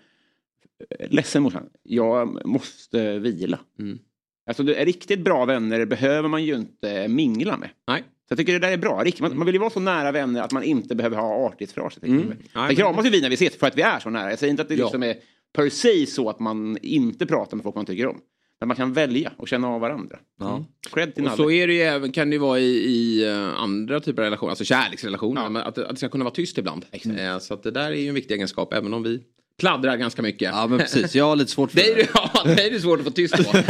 Ledsen 1.09 1.43
morsan, 1.43 1.69
jag 1.83 2.47
måste 2.47 3.19
vila. 3.19 3.59
Mm. 3.79 3.99
Alltså 4.47 4.63
riktigt 4.63 5.21
bra 5.21 5.45
vänner 5.45 5.87
behöver 5.87 6.29
man 6.29 6.45
ju 6.45 6.55
inte 6.55 7.09
mingla 7.09 7.57
med. 7.57 7.71
Nej. 7.87 8.03
Så 8.03 8.33
jag 8.33 8.39
tycker 8.39 8.53
det 8.53 8.59
där 8.59 8.73
är 8.73 8.77
bra. 8.77 9.05
Man, 9.21 9.37
man 9.39 9.47
vill 9.47 9.55
ju 9.55 9.59
vara 9.59 9.71
så 9.71 9.81
nära 9.81 10.13
vänner 10.13 10.43
att 10.43 10.53
man 10.53 10.63
inte 10.63 10.95
behöver 10.95 11.17
ha 11.17 11.47
artighetsfraser. 11.47 12.07
Mm. 12.07 12.33
Sen 12.53 12.77
kramas 12.77 13.07
ju 13.07 13.11
vi 13.11 13.21
när 13.21 13.29
vi 13.29 13.35
ses 13.35 13.57
för 13.57 13.67
att 13.67 13.79
vi 13.79 13.83
är 13.83 14.01
så 14.01 14.11
nära. 14.11 14.31
Jag 14.31 14.39
säger 14.39 14.51
inte 14.51 14.63
att 14.63 14.69
det 14.69 14.77
liksom 14.77 15.03
är 15.03 15.17
per 15.53 15.69
se 15.69 16.07
så 16.07 16.29
att 16.29 16.41
man 16.41 16.79
inte 16.83 17.27
pratar 17.27 17.57
med 17.57 17.65
folk 17.65 17.77
man 17.77 17.87
tycker 17.87 18.07
om. 18.07 18.21
Men 18.65 18.69
man 18.69 18.77
kan 18.77 18.93
välja 18.93 19.33
och 19.37 19.49
känna 19.49 19.69
av 19.69 19.81
varandra. 19.81 20.19
Ja. 20.41 20.65
Cred 20.93 21.15
till 21.15 21.27
och 21.27 21.33
så 21.33 21.51
är 21.51 21.67
det 21.67 21.75
ju 21.75 21.81
även, 21.81 22.13
kan 22.13 22.31
det 22.31 22.39
vara 22.39 22.59
i, 22.59 22.65
i 22.65 23.29
uh, 23.29 23.63
andra 23.63 24.01
typer 24.01 24.23
av 24.23 24.25
relationer, 24.25 24.51
alltså 24.51 24.65
kärleksrelationer. 24.65 25.43
Ja. 25.55 25.63
Att, 25.63 25.79
att 25.79 25.91
det 25.91 25.97
ska 25.97 26.09
kunna 26.09 26.25
vara 26.25 26.35
tyst 26.35 26.59
ibland. 26.59 26.85
Mm. 27.05 27.41
så 27.41 27.55
att 27.55 27.63
det 27.63 27.71
där 27.71 27.91
är 27.91 27.95
ju 27.95 28.09
en 28.09 28.15
viktig 28.15 28.35
egenskap, 28.35 28.73
även 28.73 28.95
om 28.95 29.03
vi 29.03 29.23
pladdrar 29.59 29.97
ganska 29.97 30.23
mycket. 30.23 30.51
Ja 30.55 30.67
men 30.67 30.79
precis, 30.79 31.15
jag 31.15 31.25
har 31.25 31.37
lite 31.37 31.51
svårt 31.51 31.71
för 31.71 31.77
det. 31.95 32.03
Är, 32.03 32.09
ja, 32.15 32.43
det 32.45 32.67
är 32.67 32.79
svårt 32.79 32.99
att 32.99 33.05
få 33.05 33.11
tyst 33.11 33.37
på. 33.37 33.59
eh, 33.59 33.65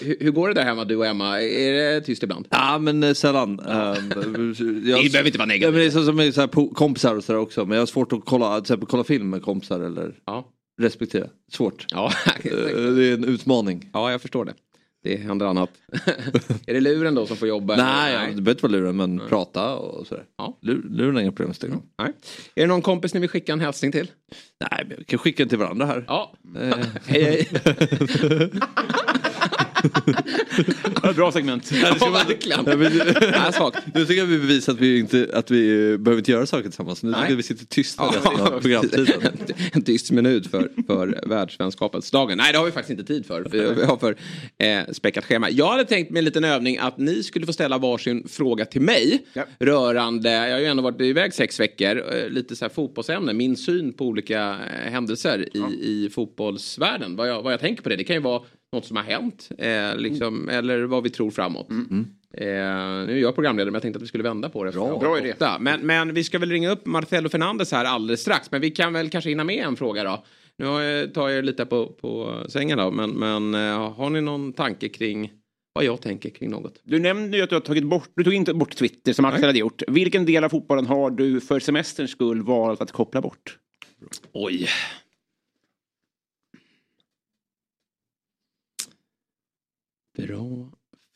hur, 0.00 0.16
hur, 0.20 0.30
går 0.30 0.48
det 0.48 0.54
där 0.54 0.64
hemma 0.64 0.84
du 0.84 0.96
och 0.96 1.06
Emma? 1.06 1.40
Är 1.42 1.72
det 1.72 2.00
tyst 2.00 2.22
ibland? 2.22 2.46
Ja 2.50 2.78
men 2.78 3.02
eh, 3.02 3.12
sällan. 3.12 3.60
Ja. 3.66 3.96
Jag, 4.84 5.04
det 5.04 5.12
behöver 5.12 5.26
inte 5.26 5.38
vara 5.38 5.46
negativt. 5.46 5.62
Ja, 5.62 5.70
men 5.70 5.80
det 5.80 5.86
är 5.86 5.90
som, 5.90 6.04
som 6.04 6.32
så 6.32 6.40
här, 6.40 6.74
kompisar 6.74 7.14
och 7.14 7.24
sådär 7.24 7.38
också. 7.38 7.64
Men 7.64 7.74
jag 7.74 7.82
har 7.82 7.86
svårt 7.86 8.12
att 8.12 8.20
kolla, 8.24 8.54
till 8.54 8.62
exempel, 8.62 8.88
kolla 8.88 9.04
film 9.04 9.30
med 9.30 9.42
kompisar 9.42 9.80
eller 9.80 10.14
ja. 10.26 10.52
Respektive. 10.78 11.28
Svårt. 11.52 11.86
Ja. 11.88 12.12
Eh, 12.44 12.52
det 12.92 13.04
är 13.04 13.14
en 13.14 13.24
utmaning. 13.24 13.90
Ja 13.92 14.10
jag 14.10 14.22
förstår 14.22 14.44
det. 14.44 14.54
Det 15.02 15.16
händer 15.16 15.46
annat. 15.46 15.70
är 16.66 16.74
det 16.74 16.80
luren 16.80 17.14
då 17.14 17.26
som 17.26 17.36
får 17.36 17.48
jobba? 17.48 17.76
Nej, 17.76 18.14
Nej. 18.14 18.34
det 18.34 18.42
behöver 18.42 18.50
inte 18.50 18.62
vara 18.62 18.72
luren 18.72 18.96
men 18.96 19.12
mm. 19.12 19.28
prata 19.28 19.76
och 19.76 20.06
sådär. 20.06 20.24
Ja. 20.38 20.58
luren 20.60 21.16
är 21.16 21.20
inga 21.20 21.32
problem 21.32 21.54
med 21.62 21.80
Nej. 21.98 22.12
Är 22.54 22.60
det 22.60 22.66
någon 22.66 22.82
kompis 22.82 23.14
ni 23.14 23.20
vill 23.20 23.28
skicka 23.28 23.52
en 23.52 23.60
hälsning 23.60 23.92
till? 23.92 24.10
Nej, 24.70 24.96
vi 24.98 25.04
kan 25.04 25.18
skicka 25.18 25.42
den 25.42 25.48
till 25.48 25.58
varandra 25.58 25.86
här. 25.86 26.04
Ja. 26.08 26.32
Eh. 26.60 26.76
hej 27.06 27.22
hej. 27.24 27.48
Bra 31.16 31.32
segment. 31.32 31.72
Ja, 32.00 32.10
verkligen. 32.10 33.32
Ja, 33.32 33.52
svagt. 33.52 33.78
Nu 33.94 34.06
tycker 34.06 34.20
jag 34.20 34.26
vi 34.26 34.38
bevisar 34.38 34.72
att 34.72 34.80
vi 34.80 34.98
inte 34.98 35.30
att 35.32 35.50
vi 35.50 35.98
behöver 35.98 36.18
inte 36.18 36.30
göra 36.30 36.46
saker 36.46 36.62
tillsammans. 36.62 37.02
Nu 37.02 37.12
tycker 37.12 37.28
jag 37.28 37.36
vi 37.36 37.42
sitter 37.42 37.66
tysta 37.66 38.02
av 38.02 38.12
programtiden. 38.60 39.22
en 39.72 39.82
tyst 39.82 40.10
minut 40.10 40.50
för, 40.50 40.70
för 40.86 41.28
världsvänskapsdagen. 41.28 42.38
Nej 42.38 42.52
det 42.52 42.58
har 42.58 42.64
vi 42.64 42.72
faktiskt 42.72 42.90
inte 43.00 43.12
tid 43.12 43.26
för. 43.26 43.44
för 43.44 43.74
vi 43.74 43.84
har 43.84 43.96
för 43.96 44.16
eh, 44.58 44.92
späckat 44.92 45.24
schema. 45.24 45.50
Jag 45.50 45.68
hade 45.70 45.84
tänkt 45.84 46.10
med 46.10 46.18
en 46.18 46.24
liten 46.24 46.44
övning 46.44 46.78
att 46.78 46.98
ni 46.98 47.22
skulle 47.22 47.46
få 47.46 47.52
ställa 47.52 47.78
varsin 47.78 48.28
fråga 48.28 48.64
till 48.64 48.80
mig. 48.80 49.26
Ja. 49.32 49.44
Rörande, 49.58 50.30
jag 50.30 50.52
har 50.52 50.60
ju 50.60 50.66
ändå 50.66 50.82
varit 50.82 51.00
iväg 51.00 51.34
sex 51.34 51.60
veckor. 51.60 52.14
Eh, 52.14 52.28
lite 52.28 52.56
så 52.56 52.64
här 52.64 52.72
fotbollsämne. 52.72 53.32
Min 53.32 53.56
syn 53.56 53.92
på 53.92 54.04
olika 54.04 54.50
eh, 54.50 54.90
händelser 54.92 55.38
i, 55.38 55.58
ja. 55.58 55.70
i 55.70 56.10
fotbollsvärlden. 56.14 57.16
Vad 57.16 57.28
jag, 57.28 57.42
vad 57.42 57.52
jag 57.52 57.60
tänker 57.60 57.82
på 57.82 57.88
det. 57.88 57.96
Det 57.96 58.04
kan 58.04 58.16
ju 58.16 58.22
vara 58.22 58.42
något 58.76 58.86
som 58.86 58.96
har 58.96 59.04
hänt. 59.04 59.48
Eh, 59.58 59.96
liksom, 59.96 60.42
mm. 60.42 60.48
Eller 60.48 60.84
vad 60.84 61.02
vi 61.02 61.10
tror 61.10 61.30
framåt. 61.30 61.70
Mm. 61.70 61.86
mm. 61.90 62.06
Eh, 62.38 63.06
nu 63.06 63.18
är 63.18 63.22
jag 63.22 63.34
programledare 63.34 63.70
men 63.70 63.74
jag 63.74 63.82
tänkte 63.82 63.98
att 63.98 64.02
vi 64.02 64.06
skulle 64.06 64.24
vända 64.24 64.48
på 64.48 64.64
det. 64.64 64.72
Bra, 64.72 64.98
bra 64.98 65.18
idé. 65.18 65.34
Men, 65.60 65.86
men 65.86 66.14
vi 66.14 66.24
ska 66.24 66.38
väl 66.38 66.50
ringa 66.50 66.70
upp 66.70 66.86
Marcelo 66.86 67.28
Fernandes 67.28 67.72
här 67.72 67.84
alldeles 67.84 68.20
strax. 68.20 68.50
Men 68.50 68.60
vi 68.60 68.70
kan 68.70 68.92
väl 68.92 69.10
kanske 69.10 69.30
hinna 69.30 69.44
med 69.44 69.64
en 69.64 69.76
fråga 69.76 70.04
då. 70.04 70.24
Nu 70.58 71.10
tar 71.14 71.28
jag 71.28 71.44
lite 71.44 71.66
på, 71.66 71.86
på 71.86 72.42
sängen 72.48 72.78
då. 72.78 72.90
Men, 72.90 73.10
men 73.10 73.54
eh, 73.54 73.92
har 73.92 74.10
ni 74.10 74.20
någon 74.20 74.52
tanke 74.52 74.88
kring 74.88 75.30
vad 75.72 75.84
jag 75.84 76.00
tänker 76.00 76.30
kring 76.30 76.50
något? 76.50 76.80
Du 76.82 76.98
nämnde 76.98 77.36
ju 77.36 77.42
att 77.42 77.50
du 77.50 77.56
har 77.56 77.60
tagit 77.60 77.84
bort, 77.84 78.10
du 78.16 78.24
tog 78.24 78.34
inte 78.34 78.54
bort 78.54 78.76
Twitter 78.76 79.12
som 79.12 79.24
Axel 79.24 79.44
hade 79.44 79.58
gjort. 79.58 79.82
Vilken 79.88 80.24
del 80.26 80.44
av 80.44 80.48
fotbollen 80.48 80.86
har 80.86 81.10
du 81.10 81.40
för 81.40 81.60
semesterns 81.60 82.10
skull 82.10 82.42
valt 82.42 82.80
att 82.80 82.92
koppla 82.92 83.20
bort? 83.20 83.58
Oj. 84.32 84.68
Bra 90.16 90.72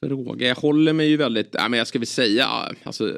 fråga. 0.07 0.49
Jag 0.49 0.57
håller 0.57 0.93
mig 0.93 1.09
ju 1.09 1.17
väldigt, 1.17 1.49
ja, 1.53 1.69
men 1.69 1.79
jag 1.79 1.87
ska 1.87 1.99
väl 1.99 2.07
säga, 2.07 2.47
alltså 2.83 3.17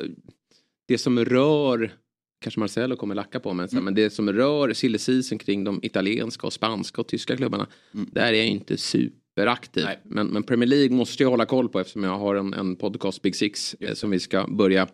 det 0.89 0.99
som 0.99 1.25
rör 1.25 1.93
kanske 2.41 2.61
Marcelo 2.61 2.97
kommer 2.97 3.15
lacka 3.15 3.41
på 3.41 3.53
mig. 3.53 3.69
Mm. 3.73 3.85
Men 3.85 3.95
det 3.95 4.11
som 4.11 4.33
rör 4.33 4.73
silly 4.73 4.99
kring 5.39 5.65
de 5.65 5.81
italienska 5.83 6.47
och 6.47 6.53
spanska 6.53 7.01
och 7.01 7.07
tyska 7.07 7.37
klubbarna. 7.37 7.67
Mm. 7.95 8.09
Där 8.12 8.33
är 8.33 8.33
jag 8.33 8.47
inte 8.47 8.77
superaktiv. 8.77 9.87
Men, 10.05 10.27
men, 10.27 10.43
Premier 10.43 10.69
League 10.69 10.97
måste 10.97 11.23
jag 11.23 11.31
hålla 11.31 11.47
koll 11.47 11.69
på 11.69 11.81
eftersom 11.81 12.05
jag 12.05 12.19
har 12.19 12.35
en, 12.35 12.55
en 12.55 12.77
podcast 12.77 13.23
Big 13.23 13.37
Six 13.37 13.75
eh, 13.81 13.95
som 13.95 14.11
vi 14.11 14.21
ska 14.21 14.47
börja 14.47 14.89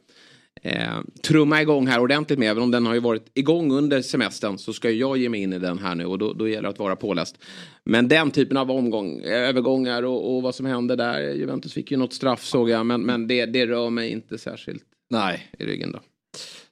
eh, 0.63 1.01
trumma 1.23 1.63
igång 1.63 1.87
här 1.87 2.01
ordentligt 2.01 2.39
med. 2.39 2.51
Även 2.51 2.63
om 2.63 2.71
den 2.71 2.87
har 2.87 2.95
ju 2.95 3.01
varit 3.01 3.31
igång 3.35 3.73
under 3.73 4.03
semestern 4.03 4.59
så 4.59 4.73
ska 4.73 4.91
jag 4.91 5.19
ge 5.19 5.29
mig 5.29 5.43
in 5.43 5.53
i 5.53 5.59
den 5.59 5.79
här 5.79 5.95
nu 5.95 6.05
och 6.05 6.19
då, 6.19 6.33
då 6.33 6.49
gäller 6.49 6.63
det 6.63 6.69
att 6.69 6.79
vara 6.79 6.97
påläst. 6.97 7.39
Men 7.85 8.09
den 8.09 8.31
typen 8.31 8.57
av 8.57 8.71
omgång, 8.71 9.21
övergångar 9.21 10.03
och, 10.03 10.37
och 10.37 10.43
vad 10.43 10.55
som 10.55 10.67
hände 10.67 10.97
där. 10.97 11.21
Juventus 11.35 11.73
fick 11.73 11.91
ju 11.91 11.97
något 11.97 12.13
straff 12.13 12.45
såg 12.45 12.71
jag 12.71 12.87
men, 12.87 13.01
men 13.01 13.27
det, 13.27 13.47
det 13.47 13.67
rör 13.67 13.91
mig 13.91 14.11
inte 14.11 14.39
särskilt 14.39 14.85
Nej. 15.11 15.51
i 15.59 15.65
ryggen 15.65 15.93
då. 15.93 16.01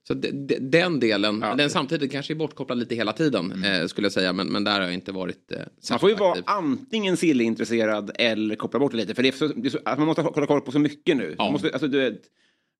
Så 0.09 0.15
de, 0.15 0.31
de, 0.31 0.59
den 0.59 1.01
delen, 1.01 1.41
ja. 1.43 1.55
den 1.55 1.71
samtidigt 1.71 2.13
kanske 2.13 2.33
är 2.33 2.35
bortkopplad 2.35 2.79
lite 2.79 2.95
hela 2.95 3.13
tiden 3.13 3.53
mm. 3.53 3.81
eh, 3.83 3.87
skulle 3.87 4.05
jag 4.05 4.13
säga. 4.13 4.33
Men, 4.33 4.47
men 4.47 4.65
där 4.65 4.73
har 4.73 4.81
jag 4.81 4.95
inte 4.95 5.13
varit 5.13 5.53
eh, 5.53 5.59
Man 5.91 5.99
får 5.99 6.11
ju 6.11 6.17
vara 6.17 6.39
antingen 6.47 7.17
sillintresserad 7.17 8.11
eller 8.15 8.57
koppla 8.57 8.81
bort 8.81 8.93
det 8.93 8.97
lite. 8.97 9.15
För 9.15 9.23
det 9.23 9.29
är 9.29 9.33
så, 9.33 9.47
det 9.47 9.69
är 9.69 9.71
så, 9.71 9.79
man 9.85 10.07
måste 10.07 10.23
hålla 10.23 10.47
koll 10.47 10.61
på 10.61 10.73
så 10.73 10.79
mycket 10.79 11.17
nu. 11.17 11.35
Ja. 11.39 11.51
Måste, 11.51 11.71
alltså, 11.71 11.89
du, 11.89 12.21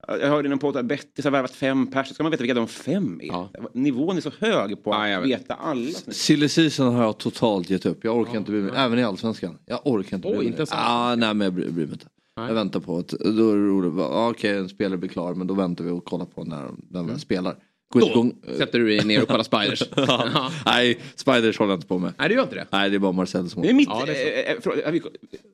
jag 0.09 0.29
hörde 0.29 0.49
någon 0.49 0.59
podd 0.59 0.77
att 0.77 0.85
Bettis 0.85 1.25
har 1.25 1.33
värvat 1.33 1.51
fem 1.51 1.87
pers. 1.87 2.09
Ska 2.09 2.23
man 2.23 2.31
veta 2.31 2.43
vilka 2.43 2.55
de 2.55 2.69
fem 2.69 3.21
är? 3.23 3.27
Ja. 3.27 3.51
Nivån 3.73 4.17
är 4.17 4.21
så 4.21 4.31
hög 4.39 4.85
på 4.85 4.93
att 4.93 5.11
ja, 5.11 5.21
veta 5.21 5.55
alla. 5.55 5.91
Silly 6.09 6.49
season 6.49 6.95
har 6.95 7.03
jag 7.03 7.19
totalt 7.19 7.71
gett 7.71 7.87
upp. 7.87 8.05
Jag 8.05 8.17
orkar 8.17 8.33
ja. 8.33 8.39
inte 8.39 8.51
bry 8.51 8.61
mig. 8.61 8.73
Även 8.77 8.99
i 8.99 9.03
allsvenskan. 9.03 9.59
Jag 9.67 9.81
orkar 9.85 10.17
inte 10.17 10.29
bry 10.29 10.37
mig. 10.37 10.47
Inte 10.47 10.67
ah, 10.71 11.15
nej 11.15 11.35
men 11.35 11.45
jag 11.45 11.53
bryr, 11.53 11.71
mig 11.71 11.83
inte. 11.83 12.07
Nej. 12.37 12.47
Jag 12.47 12.55
väntar 12.55 12.81
på 12.81 12.99
att, 12.99 13.09
då 13.09 13.51
är 13.51 13.57
det 13.57 13.67
roligt. 13.67 13.93
Okej 13.99 14.31
okay, 14.31 14.51
en 14.51 14.69
spelare 14.69 14.99
blir 14.99 15.11
klar 15.11 15.35
men 15.35 15.47
då 15.47 15.55
väntar 15.55 15.85
vi 15.85 15.91
och 15.91 16.05
kollar 16.05 16.25
på 16.25 16.45
när 16.45 16.71
den 16.79 17.05
mm. 17.05 17.19
spelar. 17.19 17.57
Då 17.93 18.11
igång. 18.11 18.35
sätter 18.59 18.79
du 18.79 18.87
dig 18.87 19.05
ner 19.05 19.23
och 19.23 19.29
kollar 19.29 19.45
Spiders. 19.45 19.83
ja. 19.97 20.51
Nej, 20.67 21.01
Spiders 21.15 21.59
håller 21.59 21.73
jag 21.73 21.77
inte 21.77 21.87
på 21.87 21.99
med. 21.99 22.13
Nej, 22.19 22.29
du 22.29 22.35
gör 22.35 22.43
inte 22.43 22.55
det? 22.55 22.67
Nej, 22.71 22.91
det 22.91 22.97
är 22.97 22.99
bara 22.99 23.13
Marcel 23.13 23.51
som 23.51 23.63
det 23.63 23.69
är 23.69 23.75
mitt, 23.75 23.89
ja, 23.89 24.05
det 24.07 24.49
är 24.49 24.95
äh, 24.95 25.01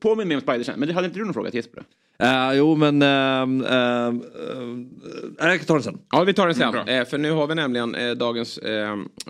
Påminn 0.01 0.27
mig 0.27 0.35
om 0.35 0.41
Spiders 0.41 0.65
sen, 0.65 0.79
men 0.79 0.87
det 0.87 0.93
hade 0.93 1.07
inte 1.07 1.19
du 1.19 1.25
någon 1.25 1.33
fråga 1.33 1.51
till 1.51 1.57
Jesper? 1.57 1.83
Uh, 2.23 2.57
jo, 2.57 2.75
men... 2.75 3.01
Uh, 3.01 3.65
uh, 3.71 4.21
jag 5.37 5.59
kan 5.59 5.65
ta 5.65 5.73
den 5.73 5.83
sen. 5.83 5.97
Ja, 6.11 6.23
vi 6.23 6.33
tar 6.33 6.47
den 6.47 6.55
sen. 6.55 6.75
Mm, 6.75 7.05
för 7.05 7.17
nu 7.17 7.31
har 7.31 7.47
vi 7.47 7.55
nämligen 7.55 8.17
dagens 8.17 8.59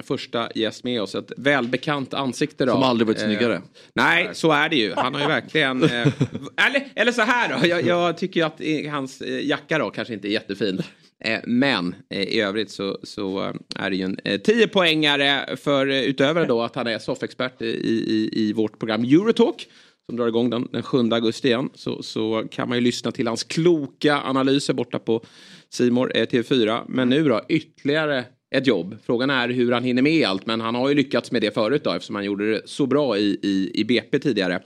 första 0.04 0.50
gäst 0.56 0.84
med 0.84 1.02
oss. 1.02 1.16
Ett 1.16 1.32
välbekant 1.38 2.14
ansikte. 2.14 2.66
Då. 2.66 2.72
Som 2.72 2.84
aldrig 2.84 3.08
varit 3.08 3.20
snyggare. 3.20 3.62
Nej, 3.96 4.30
så 4.34 4.52
är 4.52 4.70
det 4.70 4.76
ju. 4.76 4.94
Han 4.96 5.14
har 5.14 5.22
ju 5.22 5.28
verkligen... 5.28 5.84
eller, 6.68 6.92
eller 6.96 7.12
så 7.12 7.22
här 7.22 7.50
då. 7.50 7.68
Jag, 7.68 7.86
jag 7.86 8.18
tycker 8.18 8.46
att 8.46 8.62
hans 8.92 9.22
jacka 9.42 9.78
då 9.78 9.90
kanske 9.90 10.14
inte 10.14 10.28
är 10.28 10.32
jättefin. 10.32 10.82
Eh, 11.24 11.40
men 11.44 11.96
eh, 12.10 12.22
i 12.22 12.40
övrigt 12.40 12.72
så, 12.72 12.98
så 13.04 13.44
eh, 13.44 13.54
är 13.76 13.90
det 13.90 13.96
ju 13.96 14.04
en 14.04 14.40
10 14.40 14.68
poängare 14.68 15.56
för 15.58 15.88
utöver 15.88 16.46
då 16.48 16.62
att 16.62 16.76
han 16.76 16.88
är 16.88 17.00
soffexpert 17.00 17.62
i, 17.62 17.66
i, 17.66 18.30
i 18.32 18.54
vårt 18.54 18.80
program 18.80 19.04
Eurotalk 19.04 19.68
som 20.06 20.18
drar 20.18 20.28
igång 20.28 20.50
den, 20.50 20.68
den 20.72 20.84
7 20.84 20.98
augusti 20.98 21.48
igen 21.48 21.70
så, 21.74 22.04
så 22.04 22.48
kan 22.52 22.70
man 22.70 22.78
ju 22.78 22.84
lyssna 22.84 23.12
till 23.12 23.28
hans 23.28 23.44
kloka 23.44 24.22
analyser 24.22 24.74
borta 24.74 25.00
på 25.00 25.26
Simor 25.70 26.12
TV4. 26.16 26.82
Men 26.88 27.10
nu 27.10 27.24
då 27.24 27.42
ytterligare 27.50 28.26
ett 28.56 28.68
jobb. 28.68 28.98
Frågan 29.06 29.30
är 29.30 29.50
hur 29.50 29.72
han 29.72 29.84
hinner 29.84 30.02
med 30.02 30.28
allt 30.28 30.46
men 30.46 30.62
han 30.62 30.76
har 30.76 30.90
ju 30.90 30.96
lyckats 30.96 31.32
med 31.32 31.42
det 31.42 31.54
förut 31.54 31.84
då 31.84 31.92
eftersom 31.92 32.16
han 32.16 32.26
gjorde 32.26 32.52
det 32.52 32.62
så 32.66 32.86
bra 32.86 33.18
i, 33.18 33.40
i, 33.44 33.72
i 33.74 33.84
BP 33.84 34.20
tidigare. 34.20 34.62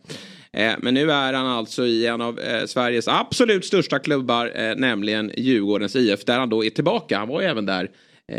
Eh, 0.57 0.75
men 0.77 0.93
nu 0.93 1.11
är 1.11 1.33
han 1.33 1.47
alltså 1.47 1.85
i 1.85 2.07
en 2.07 2.21
av 2.21 2.39
eh, 2.39 2.65
Sveriges 2.65 3.07
absolut 3.07 3.65
största 3.65 3.99
klubbar, 3.99 4.51
eh, 4.55 4.75
nämligen 4.75 5.31
Djurgårdens 5.37 5.95
IF, 5.95 6.25
där 6.25 6.39
han 6.39 6.49
då 6.49 6.65
är 6.65 6.69
tillbaka. 6.69 7.17
Han 7.17 7.27
var 7.27 7.41
ju 7.41 7.47
även 7.47 7.65
där 7.65 7.91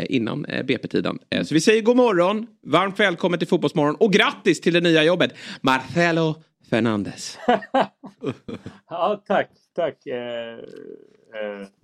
innan 0.09 0.41
BP-tiden. 0.41 1.19
Så 1.43 1.53
vi 1.53 1.61
säger 1.61 1.81
god 1.81 1.97
morgon, 1.97 2.47
varmt 2.63 2.99
välkommen 2.99 3.39
till 3.39 3.47
Fotbollsmorgon 3.47 3.95
och 3.95 4.13
grattis 4.13 4.61
till 4.61 4.73
det 4.73 4.81
nya 4.81 5.03
jobbet, 5.03 5.33
Marcelo 5.61 6.35
Fernandes. 6.69 7.37
ja, 8.89 9.23
tack, 9.27 9.49
tack. 9.75 9.97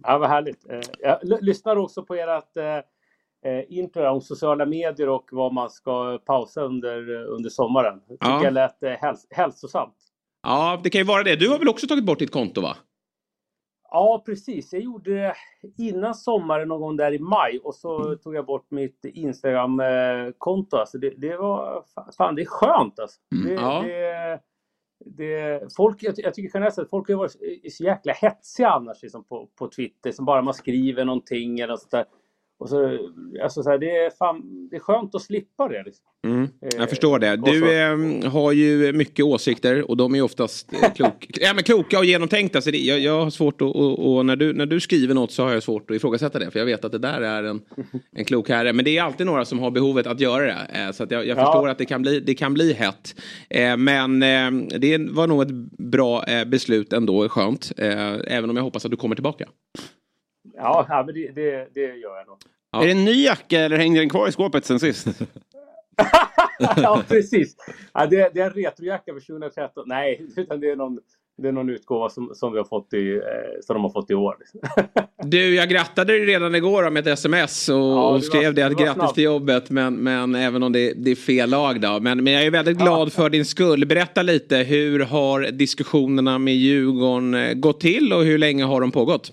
Ja, 0.03 0.17
vad 0.17 0.29
härligt. 0.29 0.65
Jag 0.99 1.19
lyssnar 1.41 1.75
också 1.75 2.03
på 2.03 2.15
ert 2.15 2.85
intro 3.67 4.07
om 4.07 4.21
sociala 4.21 4.65
medier 4.65 5.09
och 5.09 5.29
vad 5.31 5.53
man 5.53 5.69
ska 5.69 6.17
pausa 6.17 6.61
under, 6.61 7.09
under 7.25 7.49
sommaren. 7.49 8.01
Det 8.07 8.13
tycker 8.13 8.27
ja. 8.27 8.43
jag 8.43 8.53
lät 8.53 8.99
häls 8.99 9.27
hälsosamt. 9.29 9.95
Ja, 10.45 10.79
det 10.83 10.89
kan 10.89 10.99
ju 10.99 11.05
vara 11.05 11.23
det. 11.23 11.35
Du 11.35 11.49
har 11.49 11.59
väl 11.59 11.69
också 11.69 11.87
tagit 11.87 12.05
bort 12.05 12.19
ditt 12.19 12.31
konto 12.31 12.61
va? 12.61 12.77
Ja, 13.91 14.23
precis. 14.25 14.73
Jag 14.73 14.81
gjorde 14.81 15.13
det 15.13 15.35
innan 15.77 16.15
sommaren 16.15 16.67
någon 16.67 16.81
gång 16.81 16.97
där 16.97 17.13
i 17.13 17.19
maj 17.19 17.59
och 17.63 17.75
så 17.75 18.15
tog 18.15 18.35
jag 18.35 18.45
bort 18.45 18.71
mitt 18.71 19.05
Instagram-konto. 19.05 20.77
Alltså 20.77 20.97
det, 20.97 21.13
det, 21.17 21.37
var... 21.37 21.83
Fan, 22.17 22.35
det 22.35 22.41
är 22.41 22.45
skönt 22.45 22.99
alltså. 22.99 23.19
Mm. 23.35 23.47
Det, 23.47 23.53
ja. 23.53 23.81
det, 23.81 24.39
det, 25.05 25.75
folk, 25.75 26.03
jag, 26.03 26.13
jag 26.17 26.33
tycker 26.33 26.51
generellt 26.53 26.75
sett 26.75 26.89
folk 26.89 27.07
har 27.09 27.15
varit 27.15 27.71
så 27.71 27.83
jäkla 27.83 28.13
hetsiga 28.13 28.69
annars 28.69 29.01
liksom 29.01 29.23
på, 29.23 29.49
på 29.59 29.67
Twitter. 29.67 30.11
Som 30.11 30.25
bara 30.25 30.41
man 30.41 30.53
skriver 30.53 31.05
någonting 31.05 31.59
eller 31.59 31.75
sånt 31.75 31.91
där. 31.91 32.05
Och 32.57 32.69
så, 32.69 32.97
alltså 33.43 33.63
så 33.63 33.69
här, 33.69 33.77
det, 33.77 33.89
är 33.89 34.09
fan, 34.09 34.67
det 34.69 34.75
är 34.75 34.79
skönt 34.79 35.15
att 35.15 35.21
slippa 35.21 35.67
det. 35.67 35.83
Liksom. 35.83 36.05
Mm, 36.27 36.47
jag 36.59 36.81
eh, 36.81 36.87
förstår 36.87 37.19
det. 37.19 37.35
Du 37.35 37.75
eh, 37.75 38.31
har 38.31 38.51
ju 38.51 38.93
mycket 38.93 39.25
åsikter 39.25 39.89
och 39.89 39.97
de 39.97 40.15
är 40.15 40.21
oftast 40.21 40.73
eh, 40.73 40.93
klok, 40.93 41.27
ja, 41.41 41.53
men 41.53 41.63
kloka 41.63 41.99
och 41.99 42.05
genomtänkta. 42.05 42.61
Så 42.61 42.71
det, 42.71 42.77
jag, 42.77 42.99
jag 42.99 43.23
har 43.23 43.29
svårt 43.29 43.61
att, 43.61 43.75
och, 43.75 44.15
och, 44.15 44.25
när, 44.25 44.35
du, 44.35 44.53
när 44.53 44.65
du 44.65 44.79
skriver 44.79 45.13
något 45.13 45.31
så 45.31 45.43
har 45.43 45.53
jag 45.53 45.63
svårt 45.63 45.91
att 45.91 45.97
ifrågasätta 45.97 46.39
det. 46.39 46.51
För 46.51 46.59
jag 46.59 46.65
vet 46.65 46.85
att 46.85 46.91
det 46.91 46.97
där 46.97 47.21
är 47.21 47.43
en, 47.43 47.61
en 48.11 48.25
klok 48.25 48.49
herre. 48.49 48.73
Men 48.73 48.85
det 48.85 48.97
är 48.97 49.03
alltid 49.03 49.25
några 49.25 49.45
som 49.45 49.59
har 49.59 49.71
behovet 49.71 50.07
att 50.07 50.19
göra 50.19 50.45
det. 50.45 50.67
Eh, 50.73 50.91
så 50.91 51.03
att 51.03 51.11
jag, 51.11 51.27
jag 51.27 51.37
ja. 51.37 51.45
förstår 51.45 51.69
att 51.69 51.77
det 51.77 51.85
kan 51.85 52.01
bli, 52.01 52.19
det 52.19 52.33
kan 52.33 52.53
bli 52.53 52.73
hett. 52.73 53.15
Men 53.77 54.23
eh, 54.23 54.77
det 54.79 54.97
var 54.97 55.27
nog 55.27 55.41
ett 55.41 55.51
bra 55.77 56.23
beslut 56.47 56.93
ändå, 56.93 57.29
skönt. 57.29 57.71
även 57.77 58.49
om 58.49 58.55
jag 58.55 58.63
hoppas 58.63 58.85
att 58.85 58.91
du 58.91 58.97
kommer 58.97 59.15
tillbaka. 59.15 59.45
Ja, 60.57 60.85
ja 60.89 61.03
men 61.05 61.15
det, 61.15 61.31
det, 61.31 61.67
det 61.73 61.81
gör 61.81 62.17
jag 62.17 62.27
nog. 62.27 62.37
Ja. 62.71 62.81
Är 62.81 62.85
det 62.85 62.91
en 62.91 63.05
ny 63.05 63.23
jacka 63.23 63.59
eller 63.59 63.77
hängde 63.77 63.99
den 63.99 64.09
kvar 64.09 64.27
i 64.27 64.31
skåpet 64.31 64.65
sen 64.65 64.79
sist? 64.79 65.07
ja, 66.75 67.03
precis. 67.07 67.55
Ja, 67.93 68.05
det, 68.05 68.31
det 68.33 68.39
är 68.39 68.45
en 68.45 68.53
retrojacka 68.53 69.13
för 69.13 69.19
2013. 69.19 69.83
Nej, 69.87 70.27
utan 70.35 70.59
det 70.59 70.69
är 70.69 70.75
någon, 70.75 70.99
det 71.37 71.47
är 71.47 71.51
någon 71.51 71.69
utgåva 71.69 72.09
som, 72.09 72.31
som, 72.35 72.51
vi 72.51 72.57
har 72.57 72.65
fått 72.65 72.93
i, 72.93 73.15
eh, 73.15 73.21
som 73.61 73.73
de 73.73 73.83
har 73.83 73.89
fått 73.89 74.11
i 74.11 74.13
år. 74.13 74.35
du, 75.23 75.55
jag 75.55 75.69
grattade 75.69 76.13
dig 76.13 76.25
redan 76.25 76.55
igår 76.55 76.89
med 76.89 77.07
ett 77.07 77.13
sms 77.13 77.69
och, 77.69 77.75
ja, 77.75 78.09
och 78.09 78.23
skrev 78.23 78.45
var, 78.45 78.51
det 78.51 78.63
att 78.63 78.77
grattis 78.77 78.93
snabbt. 78.93 79.15
till 79.15 79.23
jobbet. 79.23 79.69
Men, 79.69 79.95
men 79.95 80.35
även 80.35 80.63
om 80.63 80.71
det, 80.71 80.93
det 80.93 81.11
är 81.11 81.15
fel 81.15 81.49
lag 81.49 81.81
då. 81.81 81.99
Men, 81.99 82.23
men 82.23 82.33
jag 82.33 82.43
är 82.43 82.51
väldigt 82.51 82.77
glad 82.77 83.07
ja. 83.07 83.11
för 83.11 83.29
din 83.29 83.45
skull. 83.45 83.85
Berätta 83.85 84.21
lite, 84.21 84.57
hur 84.57 84.99
har 84.99 85.51
diskussionerna 85.51 86.37
med 86.37 86.55
Djurgården 86.55 87.33
eh, 87.33 87.53
gått 87.53 87.79
till 87.79 88.13
och 88.13 88.23
hur 88.23 88.37
länge 88.37 88.63
har 88.63 88.81
de 88.81 88.91
pågått? 88.91 89.31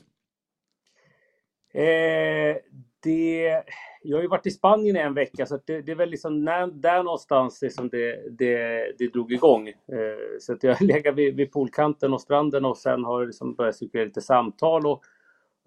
Eh, 1.72 2.56
det, 3.02 3.62
jag 4.02 4.16
har 4.16 4.22
ju 4.22 4.28
varit 4.28 4.46
i 4.46 4.50
Spanien 4.50 4.96
i 4.96 4.98
en 4.98 5.14
vecka 5.14 5.46
så 5.46 5.58
det, 5.66 5.82
det, 5.82 5.92
är 5.92 5.96
väl 5.96 6.10
liksom 6.10 6.44
när, 6.44 6.66
där 6.66 7.02
någonstans 7.02 7.62
liksom 7.62 7.88
det, 7.88 8.38
det, 8.38 8.84
det 8.98 9.12
drog 9.12 9.32
igång. 9.32 9.68
Eh, 9.68 10.38
så 10.40 10.52
att 10.52 10.62
jag 10.62 10.74
har 10.74 10.86
legat 10.86 11.14
vid, 11.14 11.36
vid 11.36 11.52
poolkanten 11.52 12.12
och 12.12 12.20
stranden 12.20 12.64
och 12.64 12.76
sen 12.76 13.04
har 13.04 13.20
det 13.20 13.26
liksom 13.26 13.54
börjat 13.54 13.76
cirkulera 13.76 14.06
lite 14.06 14.20
samtal 14.20 14.86
och, 14.86 15.04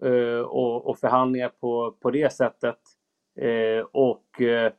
eh, 0.08 0.40
och, 0.40 0.86
och, 0.86 0.98
förhandlingar 0.98 1.48
på, 1.48 1.96
på 2.00 2.10
det 2.10 2.32
sättet. 2.32 2.78
Eh, 3.40 3.86
och 3.92 4.40
eh, 4.40 4.72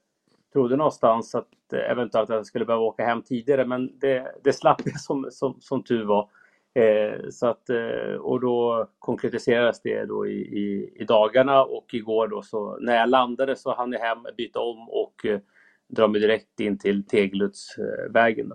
trodde 0.54 0.76
någonstans 0.76 1.36
att 1.36 1.74
eventuellt 1.74 2.30
att 2.30 2.36
jag 2.36 2.46
skulle 2.46 2.66
behöva 2.66 2.86
åka 2.86 3.06
hem 3.06 3.22
tidigare 3.22 3.66
men 3.66 4.00
det, 4.00 4.36
det 4.44 4.54
slapp 4.54 4.82
jag 4.86 5.00
som, 5.00 5.28
som, 5.32 5.58
som 5.60 5.84
tur 5.84 6.06
var. 6.06 6.30
Eh, 6.78 7.30
så 7.30 7.48
att, 7.48 7.70
eh, 7.70 8.16
och 8.20 8.40
då 8.40 8.88
konkretiserades 9.00 9.82
det 9.82 10.06
då 10.06 10.28
i, 10.28 10.40
i, 10.40 10.94
i, 10.96 11.04
dagarna 11.04 11.64
och 11.64 11.94
igår 11.94 12.28
då 12.28 12.42
så 12.42 12.78
när 12.80 12.96
jag 12.96 13.10
landade 13.10 13.56
så 13.56 13.76
hann 13.76 13.92
jag 13.92 14.00
hem, 14.00 14.18
byta 14.38 14.60
om 14.60 14.90
och 14.90 15.26
eh, 15.26 15.40
dra 15.88 16.08
mig 16.08 16.22
direkt 16.22 16.60
in 16.60 16.78
till 16.78 17.08
Tegeludsvägen. 17.08 18.54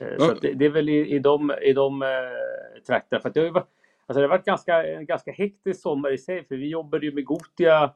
Eh, 0.00 0.18
så 0.18 0.34
det, 0.34 0.52
det, 0.52 0.64
är 0.64 0.70
väl 0.70 0.88
i, 0.88 1.14
i 1.14 1.18
de, 1.18 1.52
i 1.62 1.72
de 1.72 2.02
eh, 2.02 2.08
trakterna. 2.86 3.20
För 3.22 3.28
att 3.28 3.34
det, 3.34 3.40
har 3.40 3.50
varit, 3.50 3.68
alltså 4.06 4.20
det 4.20 4.26
har 4.26 4.36
varit 4.36 4.44
ganska, 4.44 4.84
en 4.84 5.06
ganska 5.06 5.32
hektisk 5.32 5.80
sommar 5.82 6.12
i 6.12 6.18
sig 6.18 6.44
för 6.44 6.56
vi 6.56 6.68
jobbade 6.68 7.06
ju 7.06 7.12
med 7.12 7.24
Gotia 7.24 7.94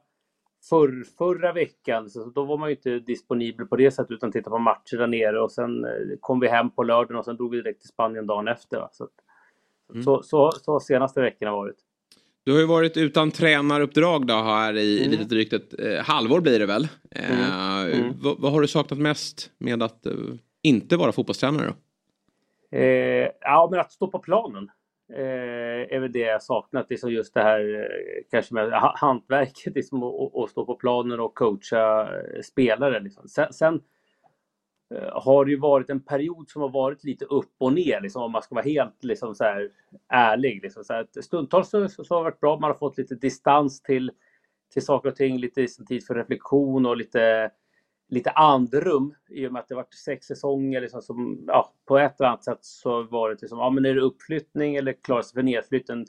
för, 0.69 1.03
förra 1.17 1.53
veckan. 1.53 2.09
Så 2.09 2.25
då 2.25 2.43
var 2.43 2.57
man 2.57 2.69
ju 2.69 2.75
inte 2.75 2.99
disponibel 2.99 3.65
på 3.65 3.75
det 3.75 3.91
sättet 3.91 4.11
utan 4.11 4.31
tittade 4.31 4.53
på 4.53 4.59
matcher 4.59 4.97
där 4.97 5.07
nere 5.07 5.41
och 5.41 5.51
sen 5.51 5.85
eh, 5.85 5.91
kom 6.19 6.39
vi 6.39 6.47
hem 6.47 6.69
på 6.69 6.83
lördagen 6.83 7.17
och 7.17 7.25
sen 7.25 7.35
drog 7.35 7.51
vi 7.51 7.57
direkt 7.57 7.81
till 7.81 7.89
Spanien 7.89 8.27
dagen 8.27 8.47
efter. 8.47 8.79
Va? 8.79 8.89
Så 8.91 9.03
att, 9.03 9.24
Mm. 9.93 10.03
Så, 10.03 10.23
så, 10.23 10.51
så 10.51 10.79
senaste 10.79 11.21
veckorna 11.21 11.51
varit. 11.51 11.77
Du 12.45 12.51
har 12.51 12.59
ju 12.59 12.65
varit 12.65 12.97
utan 12.97 13.31
tränaruppdrag 13.31 14.27
då 14.27 14.33
här 14.33 14.77
i 14.77 14.99
mm. 14.99 15.11
lite 15.11 15.23
drygt 15.23 15.53
ett 15.53 15.79
eh, 15.79 16.03
halvår 16.03 16.41
blir 16.41 16.59
det 16.59 16.65
väl. 16.65 16.87
Eh, 17.11 17.85
mm. 17.85 18.01
Mm. 18.01 18.13
Vad, 18.21 18.39
vad, 18.39 18.51
har 18.51 18.61
du 18.61 18.67
saknat 18.67 18.99
mest 18.99 19.51
med 19.57 19.83
att 19.83 20.05
eh, 20.05 20.13
inte 20.63 20.97
vara 20.97 21.11
fotbollstränare 21.11 21.67
då? 21.67 21.73
Eh, 22.77 23.29
ja, 23.41 23.67
men 23.71 23.79
att 23.79 23.91
stå 23.91 24.07
på 24.07 24.19
planen 24.19 24.69
eh, 25.13 25.95
är 25.95 25.99
väl 25.99 26.11
det 26.11 26.19
jag 26.19 26.43
saknat. 26.43 26.89
Liksom 26.89 27.11
just 27.11 27.33
det 27.33 27.43
här 27.43 27.75
eh, 27.75 28.23
kanske 28.31 28.53
med 28.53 28.71
hantverket, 28.95 29.75
liksom, 29.75 30.03
att 30.03 30.49
stå 30.49 30.65
på 30.65 30.75
planen 30.75 31.19
och 31.19 31.35
coacha 31.35 32.09
spelare. 32.43 32.99
Liksom. 32.99 33.27
Sen, 33.27 33.53
sen 33.53 33.81
Eh, 34.95 35.21
har 35.23 35.45
det 35.45 35.51
ju 35.51 35.59
varit 35.59 35.89
en 35.89 35.99
period 35.99 36.49
som 36.49 36.61
har 36.61 36.69
varit 36.69 37.03
lite 37.03 37.25
upp 37.25 37.53
och 37.57 37.73
ner, 37.73 38.01
liksom, 38.01 38.21
om 38.21 38.31
man 38.31 38.41
ska 38.41 38.55
vara 38.55 38.65
helt 38.65 39.03
liksom, 39.03 39.35
så 39.35 39.43
här, 39.43 39.69
ärlig. 40.09 40.59
Liksom, 40.63 40.83
så 40.83 40.93
här, 40.93 41.07
stundtals 41.21 41.69
så, 41.69 41.87
så, 41.87 42.03
har 42.09 42.17
det 42.17 42.23
varit 42.23 42.39
bra, 42.39 42.59
man 42.59 42.69
har 42.69 42.77
fått 42.77 42.97
lite 42.97 43.15
distans 43.15 43.81
till, 43.81 44.11
till 44.73 44.85
saker 44.85 45.09
och 45.09 45.15
ting, 45.15 45.37
lite 45.37 45.67
tid 45.67 46.05
för 46.05 46.15
reflektion 46.15 46.85
och 46.85 46.97
lite, 46.97 47.51
lite 48.09 48.29
andrum 48.29 49.15
i 49.29 49.47
och 49.47 49.53
med 49.53 49.59
att 49.59 49.67
det 49.67 49.75
varit 49.75 49.93
sex 49.93 50.27
säsonger. 50.27 50.81
Liksom, 50.81 51.01
som, 51.01 51.43
ja, 51.47 51.73
på 51.85 51.97
ett 51.97 52.19
eller 52.19 52.29
annat 52.29 52.43
sätt 52.43 52.59
så 52.61 52.91
har 52.91 53.03
det 53.03 53.09
varit 53.09 53.41
liksom, 53.41 53.59
ja, 53.59 53.69
men 53.69 53.85
är 53.85 53.95
det 53.95 54.01
uppflyttning 54.01 54.75
eller 54.75 54.93
klarar 54.93 55.21
sig 55.21 55.33
för 55.33 55.43
nedflytten? 55.43 56.05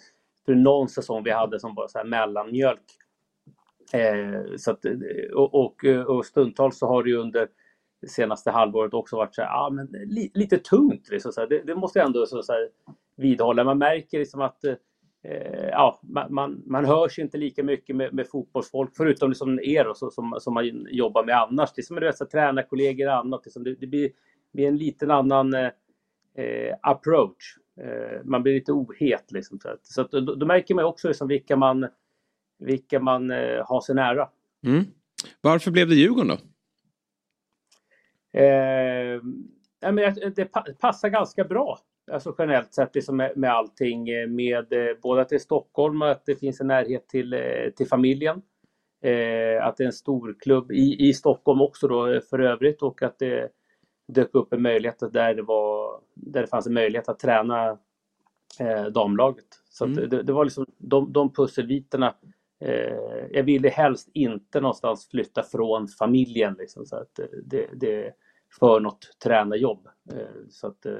För 0.47 0.55
någon 0.55 0.89
säsong 0.89 1.23
vi 1.23 1.31
hade 1.31 1.61
som 1.61 1.75
var 1.75 1.89
så 1.89 1.99
här 1.99 2.05
mellanmjölk. 2.05 2.85
Eh, 3.93 4.57
så 4.57 4.71
att, 4.71 4.85
och, 5.35 5.55
och, 5.55 5.85
och 5.85 6.27
stundtals 6.27 6.79
så 6.79 6.87
har 6.87 7.03
det 7.03 7.11
ju 7.11 7.17
under 7.17 7.49
det 8.01 8.09
senaste 8.09 8.51
halvåret 8.51 8.95
också 8.95 9.17
varit 9.17 9.35
så 9.35 9.43
här, 9.43 9.49
ah, 9.49 9.71
men 9.71 9.87
li, 9.87 10.31
lite 10.35 10.59
tungt. 10.59 11.09
Liksom, 11.11 11.33
så 11.33 11.41
här. 11.41 11.49
Det, 11.49 11.63
det, 11.67 11.75
måste 11.75 11.99
jag 11.99 12.07
ändå 12.07 12.27
så, 12.27 12.43
så 12.43 12.53
här, 12.53 12.69
vidhålla. 13.17 13.65
Man 13.65 13.79
märker 13.79 14.19
liksom 14.19 14.41
att 14.41 14.65
eh, 14.65 15.69
ja, 15.71 16.01
man, 16.03 16.35
man, 16.35 16.63
man 16.67 16.85
hörs 16.85 17.19
inte 17.19 17.39
lika 17.39 17.63
mycket 17.63 17.97
med, 17.97 18.15
med 18.15 18.29
fotbollsfolk 18.29 18.91
förutom 18.97 19.29
liksom 19.29 19.61
er 19.63 19.89
och 19.89 19.97
så, 19.97 20.11
som, 20.11 20.37
som 20.41 20.55
man 20.55 20.87
jobbar 20.91 21.25
med 21.25 21.37
annars. 21.37 21.73
Det 21.75 21.81
är 21.81 21.83
som 21.83 21.97
du 21.97 22.13
tränarkollegor 22.13 23.07
och 23.07 23.15
annat. 23.15 23.41
Liksom, 23.45 23.65
det, 23.65 23.75
det 23.75 23.87
blir, 23.87 24.11
blir, 24.53 24.69
en 24.69 24.77
liten 24.77 25.11
annan 25.11 25.55
eh, 25.55 25.71
eh 26.37 26.77
approach. 26.83 27.57
Eh, 27.81 28.25
man 28.25 28.43
blir 28.43 28.55
lite 28.55 28.73
ohet. 28.73 29.33
Liksom, 29.33 29.61
så 29.61 29.69
att, 29.69 29.87
så 29.87 30.01
att, 30.01 30.11
då, 30.11 30.21
då, 30.21 30.47
märker 30.47 30.75
man 30.75 30.85
också 30.85 31.09
liksom 31.09 31.29
vilka 31.29 31.57
man, 31.57 31.87
vilka 32.59 33.01
man 33.01 33.31
eh, 33.31 33.67
har 33.67 33.81
sig 33.81 33.95
nära. 33.95 34.29
Mm. 34.67 34.85
Varför 35.41 35.71
blev 35.71 35.89
det 35.89 35.95
Djurgården 35.95 36.29
då? 36.29 36.37
Eh, 38.37 39.23
men 39.93 40.15
det 40.37 40.45
passar 40.81 41.09
ganska 41.09 41.45
bra. 41.45 41.79
Alltså 42.13 42.35
generellt 42.39 42.75
sett 42.75 42.95
liksom 42.95 43.17
med, 43.17 43.33
med 43.37 43.51
allting. 43.51 44.09
Eh, 44.09 44.29
med 44.29 44.73
eh, 44.73 44.97
både 45.03 45.21
att 45.21 45.29
det 45.29 45.35
är 45.35 45.39
Stockholm 45.39 46.03
och 46.03 46.11
att 46.11 46.27
det 46.27 46.37
finns 46.37 46.61
en 46.61 46.67
närhet 46.67 47.09
till, 47.09 47.33
eh, 47.33 47.71
till 47.77 47.89
familjen. 47.89 48.43
Eh, 49.03 49.67
att 49.67 49.77
det 49.77 49.85
är 49.85 49.87
en 49.87 49.93
stor 49.93 50.37
klubb 50.41 50.73
i, 50.73 51.09
i 51.09 51.13
Stockholm 51.13 51.61
också 51.61 51.89
då 51.89 52.21
för 52.31 52.39
övrigt 52.39 52.83
och 52.83 53.03
att 53.03 53.19
det 53.19 53.49
dök 54.09 54.35
upp 54.35 54.53
en 54.53 54.63
möjlighet 54.63 54.99
där 55.13 55.35
det, 55.35 55.43
var, 55.43 56.01
där 56.15 56.41
det 56.41 56.47
fanns 56.47 56.67
en 56.67 56.75
möjlighet 56.75 57.09
att 57.09 57.19
träna 57.19 57.79
eh, 58.61 58.85
damlaget. 58.85 59.63
Så 59.69 59.85
mm. 59.85 60.09
det, 60.09 60.23
det, 60.23 60.33
var 60.33 60.45
liksom 60.45 60.67
de, 60.79 61.13
de 61.13 61.33
pusselbitarna. 61.33 62.15
Eh, 62.61 63.27
jag 63.31 63.43
ville 63.43 63.69
helst 63.69 64.11
inte 64.15 64.61
någonstans 64.61 65.09
flytta 65.11 65.43
från 65.43 65.89
familjen. 65.89 66.57
Liksom, 66.59 66.87
så 66.87 66.97
att 66.97 67.21
det, 67.45 67.69
det, 67.75 68.13
för 68.59 68.81
något 68.81 69.11
tränarjobb. 69.23 69.89
Eh, 70.13 70.49
så 70.51 70.67
att 70.67 70.87
eh, 70.87 70.93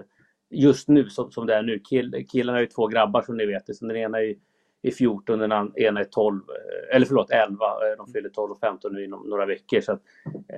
just 0.51 0.89
nu 0.89 1.09
som, 1.11 1.31
som 1.31 1.47
det 1.47 1.55
är 1.55 1.63
nu, 1.63 1.79
kill, 1.79 2.27
killarna 2.29 2.59
är 2.59 2.63
ju 2.63 2.69
två 2.69 2.87
grabbar 2.87 3.23
som 3.23 3.37
ni 3.37 3.47
vet. 3.47 3.77
Så 3.77 3.87
den 3.87 3.97
ena 3.97 4.19
är, 4.19 4.35
är 4.83 4.91
14, 4.91 5.39
den 5.39 5.53
ena 5.77 6.01
är 6.01 6.05
12, 6.05 6.37
eh, 6.37 6.97
eller 6.97 7.07
förlåt 7.07 7.31
11. 7.31 7.59
De 7.97 8.13
fyller 8.13 8.29
12 8.29 8.53
och 8.53 8.61
15 8.61 8.95
nu 8.95 9.05
inom 9.05 9.29
några 9.29 9.47
veckor. 9.47 9.81
Så 9.81 9.93
att, 9.93 10.03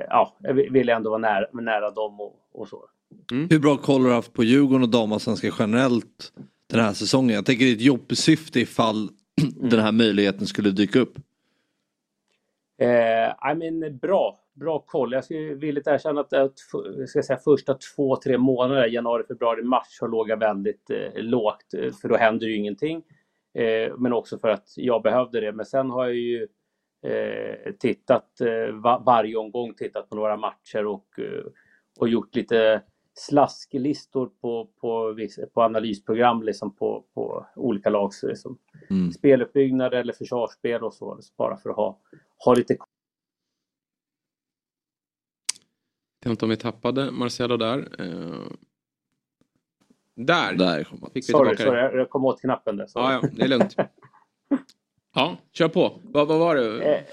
ja, 0.09 0.37
jag 0.41 0.55
vill 0.55 0.89
ändå 0.89 1.11
vara 1.11 1.19
nära, 1.19 1.47
nära 1.53 1.91
dem 1.91 2.21
och, 2.21 2.37
och 2.53 2.69
så. 2.69 2.85
Mm. 3.33 3.49
Hur 3.51 3.59
bra 3.59 3.77
koll 3.77 4.03
har 4.03 4.09
du 4.09 4.15
haft 4.15 4.33
på 4.33 4.45
Djurgården 4.45 4.83
och 4.83 4.89
damallsvenskan 4.89 5.53
generellt 5.59 6.33
den 6.67 6.81
här 6.81 6.93
säsongen? 6.93 7.35
Jag 7.35 7.47
tänker 7.47 7.65
det 7.65 7.71
är 7.71 7.75
ett 7.75 7.81
jobbsyfte 7.81 8.61
ifall 8.61 9.09
mm. 9.41 9.53
den 9.71 9.81
här 9.81 9.93
möjligheten 9.93 10.47
skulle 10.47 10.71
dyka 10.71 11.01
upp. 11.01 11.15
Eh, 12.79 13.51
I 13.53 13.55
mean, 13.55 13.99
bra 13.99 14.39
bra 14.59 14.79
koll. 14.79 15.13
Jag 15.13 15.25
ska 15.25 15.35
villigt 15.35 15.87
erkänna 15.87 16.21
att, 16.21 16.33
att 16.33 16.59
ska 17.09 17.23
säga, 17.23 17.39
första 17.39 17.75
två, 17.75 18.17
tre 18.17 18.39
månader, 18.39 18.87
januari, 18.87 19.25
februari, 19.29 19.63
mars, 19.63 19.87
så 19.89 20.07
låg 20.07 20.31
jag 20.31 20.37
väldigt 20.37 20.91
eh, 20.91 21.23
lågt. 21.23 21.75
Eh, 21.75 21.93
för 21.93 22.09
då 22.09 22.17
händer 22.17 22.47
ju 22.47 22.57
ingenting. 22.57 23.03
Eh, 23.55 23.97
men 23.97 24.13
också 24.13 24.39
för 24.39 24.49
att 24.49 24.69
jag 24.77 25.03
behövde 25.03 25.41
det. 25.41 25.53
Men 25.53 25.67
sen 25.67 25.91
har 25.91 26.05
jag 26.05 26.15
ju 26.15 26.49
eh, 27.03 27.73
tittat 27.79 28.41
eh, 28.41 28.75
var, 28.75 29.03
varje 29.07 29.37
omgång, 29.37 29.75
tittat 29.75 30.09
på 30.11 30.17
några 30.17 30.37
matcher 30.37 30.87
och, 30.87 31.19
eh, 31.19 31.45
och 32.01 32.09
gjort 32.09 32.35
lite 32.35 32.83
slasklistor 33.15 34.31
på, 34.41 34.69
på, 34.81 35.17
på 35.55 35.63
analysprogram 35.63 36.43
liksom 36.43 36.77
på, 36.77 37.05
på 37.15 37.47
olika 37.57 37.91
lags 37.91 38.23
liksom, 38.23 38.59
mm. 38.91 39.13
speluppbyggnad 39.13 39.95
eller 39.95 40.13
försvarsspel 40.13 40.83
och 40.83 40.95
så. 40.95 41.19
Bara 41.37 41.57
för 41.57 41.71
att 41.71 41.77
ha, 41.77 41.99
ha 42.45 42.55
lite 42.55 42.77
Jag 46.21 46.31
vet 46.31 46.31
inte 46.31 46.45
om 46.45 46.51
vi 46.51 46.57
tappade 46.57 47.11
Marcelo 47.11 47.57
där. 47.57 48.01
Uh, 48.01 48.47
där, 50.15 50.55
där 50.55 50.85
kom 50.85 51.01
fick 51.01 51.17
vi 51.17 51.23
sorry, 51.23 51.57
sorry, 51.57 51.99
jag 51.99 52.11
kom 52.11 52.25
åt 52.25 52.41
knappen 52.41 52.77
där. 52.77 52.89
Ja, 52.95 53.13
ja, 53.13 53.29
det 53.33 53.43
är 53.43 53.49
lugnt. 53.49 53.77
ja, 55.15 55.37
kör 55.53 55.69
på. 55.69 56.01
Vad, 56.03 56.29
vad 56.29 56.39
var 56.39 56.57
det? 56.57 56.95
Eh, 56.95 57.05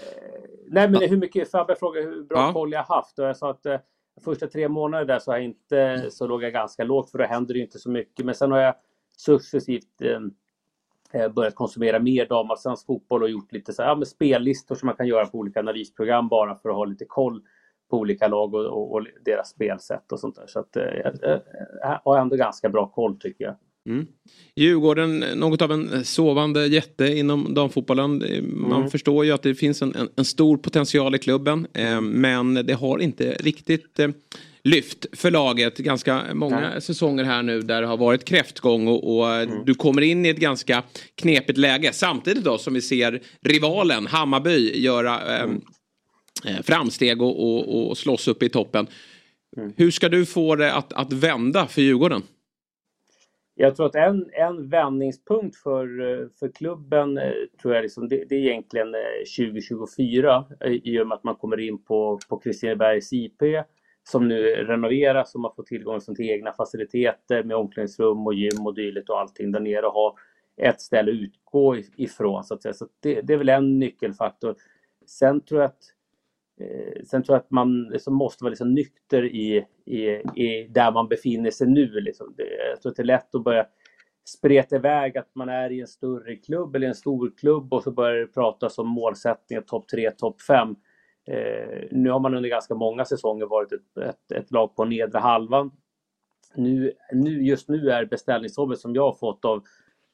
nej, 0.68 0.90
men 0.90 1.10
hur 1.10 1.18
mycket, 1.18 1.52
Fabbe 1.52 1.76
frågade 1.76 2.06
hur 2.06 2.24
bra 2.24 2.38
ja. 2.38 2.54
koll 2.54 2.72
jag 2.72 2.84
haft 2.84 3.20
och 3.20 3.26
jag 3.26 3.38
sa 3.38 3.50
att 3.50 3.66
eh, 3.66 3.80
första 4.24 4.48
tre 4.48 4.70
månader 4.70 5.06
där 5.06 5.20
så, 5.20 5.32
har 5.32 5.38
jag 5.38 5.46
inte, 5.46 6.08
så 6.12 6.28
låg 6.28 6.44
jag 6.44 6.54
ganska 6.54 6.84
lågt 6.84 7.12
för 7.12 7.18
då 7.18 7.24
händer 7.24 7.54
det 7.54 7.60
inte 7.60 7.80
så 7.80 7.90
mycket. 7.90 8.26
Men 8.26 8.36
sen 8.36 8.52
har 8.52 8.60
jag 8.60 8.76
successivt 9.18 10.02
eh, 10.02 10.12
eh 10.12 10.20
börjat 11.36 11.56
konsumera 11.56 12.00
mer 12.00 12.26
damallsvensk 12.26 12.86
fotboll 12.86 13.24
och 13.24 13.30
gjort 13.30 13.52
lite 13.52 13.74
så 13.74 13.82
här, 13.82 13.90
ja, 13.90 13.96
med 13.96 14.08
spellistor 14.08 14.76
som 14.76 14.88
man 14.88 14.96
kan 14.96 15.08
göra 15.08 15.26
på 15.26 15.38
olika 15.38 15.60
analysprogram 15.60 16.28
bara 16.28 16.56
för 16.56 16.70
att 16.70 16.76
ha 16.76 16.86
lite 16.86 17.06
koll 17.06 17.42
på 17.90 17.98
olika 17.98 18.28
lag 18.28 18.54
och, 18.54 18.66
och, 18.66 18.94
och 18.94 19.06
deras 19.26 19.50
spelsätt 19.50 20.12
och 20.12 20.20
sånt 20.20 20.36
där. 20.36 20.48
Så 20.48 20.60
att, 20.60 20.76
eh, 20.76 20.84
jag, 20.84 21.42
jag 21.82 22.02
har 22.04 22.20
ändå 22.20 22.36
ganska 22.36 22.70
bra 22.70 22.88
koll 22.88 23.20
tycker 23.20 23.44
jag. 23.44 23.56
Mm. 23.90 24.08
Djurgården, 24.56 25.20
något 25.20 25.62
av 25.62 25.72
en 25.72 26.06
sovande 26.06 26.68
jätte 26.68 27.08
inom 27.08 27.54
damfotbollen. 27.54 28.22
Eh, 28.22 28.44
man 28.44 28.80
mm. 28.80 28.90
förstår 28.90 29.26
ju 29.26 29.32
att 29.32 29.44
det 29.44 29.56
finns 29.56 29.82
en, 29.82 29.96
en, 29.96 30.10
en 30.16 30.26
stor 30.26 30.58
potential 30.58 31.16
i 31.16 31.20
klubben. 31.20 31.68
Eh, 31.74 32.02
men 32.02 32.54
det 32.54 32.74
har 32.74 33.00
inte 33.00 33.34
riktigt 33.40 34.00
eh, 34.00 34.10
lyft 34.66 35.06
för 35.14 35.32
laget. 35.32 35.78
Ganska 35.78 36.24
många 36.34 36.60
Nej. 36.60 36.82
säsonger 36.82 37.24
här 37.24 37.44
nu 37.44 37.62
där 37.62 37.82
det 37.82 37.88
har 37.88 37.98
varit 37.98 38.26
kräftgång 38.26 38.88
och, 38.88 39.18
och 39.18 39.36
mm. 39.36 39.66
du 39.66 39.76
kommer 39.76 40.02
in 40.02 40.26
i 40.26 40.30
ett 40.30 40.40
ganska 40.40 40.84
knepigt 41.16 41.58
läge. 41.58 41.94
Samtidigt 41.94 42.44
då 42.44 42.58
som 42.58 42.74
vi 42.74 42.82
ser 42.82 43.22
rivalen 43.42 44.08
Hammarby 44.08 44.82
göra 44.82 45.38
eh, 45.38 45.48
Eh, 46.48 46.62
framsteg 46.62 47.22
och, 47.22 47.44
och, 47.44 47.90
och 47.90 47.98
slåss 47.98 48.28
upp 48.28 48.44
i 48.44 48.50
toppen. 48.50 48.88
Mm. 49.58 49.74
Hur 49.78 49.92
ska 49.92 50.10
du 50.10 50.26
få 50.26 50.56
det 50.56 50.74
att, 50.74 50.94
att 50.94 51.14
vända 51.14 51.68
för 51.68 51.82
Djurgården? 51.82 52.22
jag 53.58 53.76
tror 53.76 53.86
att 53.86 53.96
en, 53.96 54.30
en 54.34 54.70
vändningspunkt 54.70 55.56
för, 55.56 55.88
för 56.40 56.52
klubben 56.52 57.20
tror 57.62 57.76
jag 57.76 57.82
liksom, 57.82 58.10
det, 58.10 58.26
det 58.30 58.36
är 58.36 58.40
egentligen 58.40 58.88
2024 59.38 60.46
i 60.84 61.00
och 61.00 61.08
med 61.08 61.16
att 61.16 61.24
man 61.24 61.36
kommer 61.36 61.60
in 61.60 61.84
på, 61.84 62.20
på 62.30 62.38
Kristinebergs 62.38 63.14
IP 63.14 63.42
som 64.08 64.28
nu 64.28 64.44
renoveras 64.44 65.36
och 65.36 65.42
man 65.42 65.52
får 65.56 65.64
tillgång 65.64 66.00
till 66.00 66.30
egna 66.30 66.54
faciliteter 66.54 67.44
med 67.44 67.58
omklädningsrum 67.58 68.28
och 68.28 68.34
gym 68.34 68.66
och 68.66 68.76
dylikt 68.76 69.10
och 69.10 69.20
allting 69.20 69.52
där 69.52 69.60
nere 69.60 69.86
och 69.86 69.94
ha 69.94 70.16
ett 70.58 70.82
ställe 70.82 71.12
att 71.12 71.16
utgå 71.16 71.78
ifrån 71.98 72.44
så 72.44 72.54
att 72.54 72.62
säga. 72.62 72.74
Så 72.74 72.88
det, 73.00 73.22
det 73.22 73.34
är 73.34 73.38
väl 73.38 73.50
en 73.50 73.80
nyckelfaktor. 73.80 74.56
Sen 75.06 75.42
tror 75.42 75.62
jag 75.62 75.68
att 75.68 75.84
eh, 76.60 77.04
Sen 77.04 77.24
tror 77.24 77.36
jag 77.36 77.42
att 77.42 77.52
man 77.52 77.84
liksom 77.84 78.14
måste 78.14 78.44
vara 78.44 78.50
liksom 78.50 78.74
nykter 78.74 79.26
i, 79.26 79.66
i, 79.86 80.06
i 80.42 80.68
där 80.70 80.92
man 80.92 81.08
befinner 81.08 81.52
sig 81.52 81.68
nu. 81.68 81.88
Liksom. 81.88 82.34
Det, 82.38 82.44
jag 82.70 82.82
tror 82.82 82.90
att 82.90 82.96
det 82.96 83.04
är 83.04 83.06
lätt 83.06 83.36
att 83.36 83.44
börja 83.44 83.66
spreta 84.26 84.76
iväg 84.76 85.18
att 85.18 85.36
man 85.36 85.50
är 85.50 85.72
i 85.72 85.82
en 85.82 85.88
större 85.88 86.36
klubb 86.36 86.76
eller 86.76 86.88
en 86.88 86.96
stor 86.96 87.32
klubb 87.38 87.74
och 87.74 87.84
så 87.84 87.92
börjar 87.92 88.16
det 88.16 88.28
pratas 88.28 88.78
om 88.78 88.88
målsättningar 88.88 89.62
topp 89.62 89.88
3, 89.88 90.12
topp 90.12 90.42
5. 90.42 90.76
Eh, 91.28 91.88
nu 91.92 92.10
har 92.10 92.20
man 92.20 92.36
under 92.36 92.50
ganska 92.50 92.76
många 92.76 93.06
säsonger 93.06 93.46
varit 93.46 93.72
ett, 93.72 93.98
ett, 93.98 94.32
ett, 94.32 94.52
lag 94.52 94.76
på 94.76 94.86
nedre 94.86 95.20
halvan. 95.20 95.72
Nu, 96.56 96.92
nu, 97.12 97.44
just 97.46 97.70
nu 97.70 97.90
är 97.90 98.06
beställningsjobbet 98.06 98.80
som 98.80 98.96
jag 98.96 99.04
har 99.04 99.14
fått 99.14 99.46
av, 99.46 99.64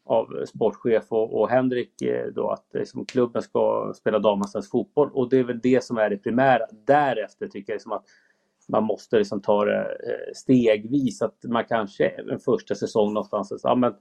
av 0.05 0.45
sportchef 0.45 1.11
och, 1.11 1.41
och 1.41 1.49
Henrik 1.49 2.01
eh, 2.01 2.27
då 2.27 2.49
att 2.49 2.65
liksom, 2.73 3.05
klubben 3.05 3.41
ska 3.41 3.93
spela 3.95 4.19
damallsvensk 4.19 4.71
fotboll 4.71 5.09
och 5.13 5.29
det 5.29 5.37
är 5.37 5.43
väl 5.43 5.59
det 5.59 5.83
som 5.83 5.97
är 5.97 6.09
det 6.09 6.17
primära. 6.17 6.65
Därefter 6.85 7.47
tycker 7.47 7.73
jag 7.73 7.75
liksom 7.75 7.91
att 7.91 8.05
man 8.67 8.83
måste 8.83 9.17
liksom 9.17 9.41
ta 9.41 9.65
det 9.65 9.81
eh, 9.81 10.33
stegvis. 10.35 11.21
Att 11.21 11.43
man 11.43 11.65
kanske 11.65 12.07
en 12.07 12.39
första 12.39 12.75
säsong 12.75 13.13
någonstans, 13.13 13.61
ja, 13.63 13.75
men, 13.75 13.93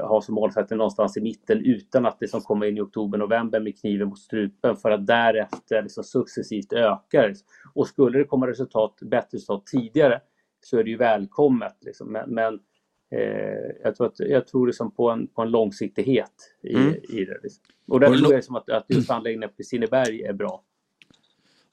ha 0.00 0.22
som 0.22 0.34
målsättning 0.34 0.76
någonstans 0.76 1.16
i 1.16 1.20
mitten 1.20 1.64
utan 1.64 2.06
att 2.06 2.20
det 2.20 2.28
som 2.28 2.40
kommer 2.40 2.66
in 2.66 2.76
i 2.76 2.80
oktober, 2.80 3.18
november 3.18 3.60
med 3.60 3.80
kniven 3.80 4.08
mot 4.08 4.18
strupen 4.18 4.76
för 4.76 4.90
att 4.90 5.06
därefter 5.06 5.82
liksom 5.82 6.04
successivt 6.04 6.72
öka. 6.72 7.34
Och 7.74 7.88
skulle 7.88 8.18
det 8.18 8.24
komma 8.24 8.46
resultat, 8.46 8.98
bättre 9.00 9.36
resultat 9.36 9.66
tidigare 9.66 10.20
så 10.60 10.78
är 10.78 10.84
det 10.84 10.90
ju 10.90 10.96
välkommet. 10.96 11.76
Liksom. 11.80 12.12
Men, 12.12 12.30
men 12.30 12.54
eh, 13.10 13.20
jag 13.84 13.96
tror, 13.96 14.06
att, 14.06 14.20
jag 14.20 14.46
tror 14.46 14.66
liksom 14.66 14.90
på, 14.90 15.10
en, 15.10 15.26
på 15.26 15.42
en 15.42 15.50
långsiktighet 15.50 16.54
i, 16.62 16.74
mm. 16.74 16.94
i 16.94 17.24
det. 17.24 17.38
Liksom. 17.42 17.64
Och 17.88 18.00
där 18.00 18.06
tror 18.06 18.22
jag 18.22 18.36
liksom 18.36 18.56
att, 18.56 18.70
att 18.70 18.84
just 18.88 19.10
anläggningen 19.10 19.48
på 19.48 19.56
Kristineberg 19.56 20.22
är 20.22 20.32
bra. 20.32 20.62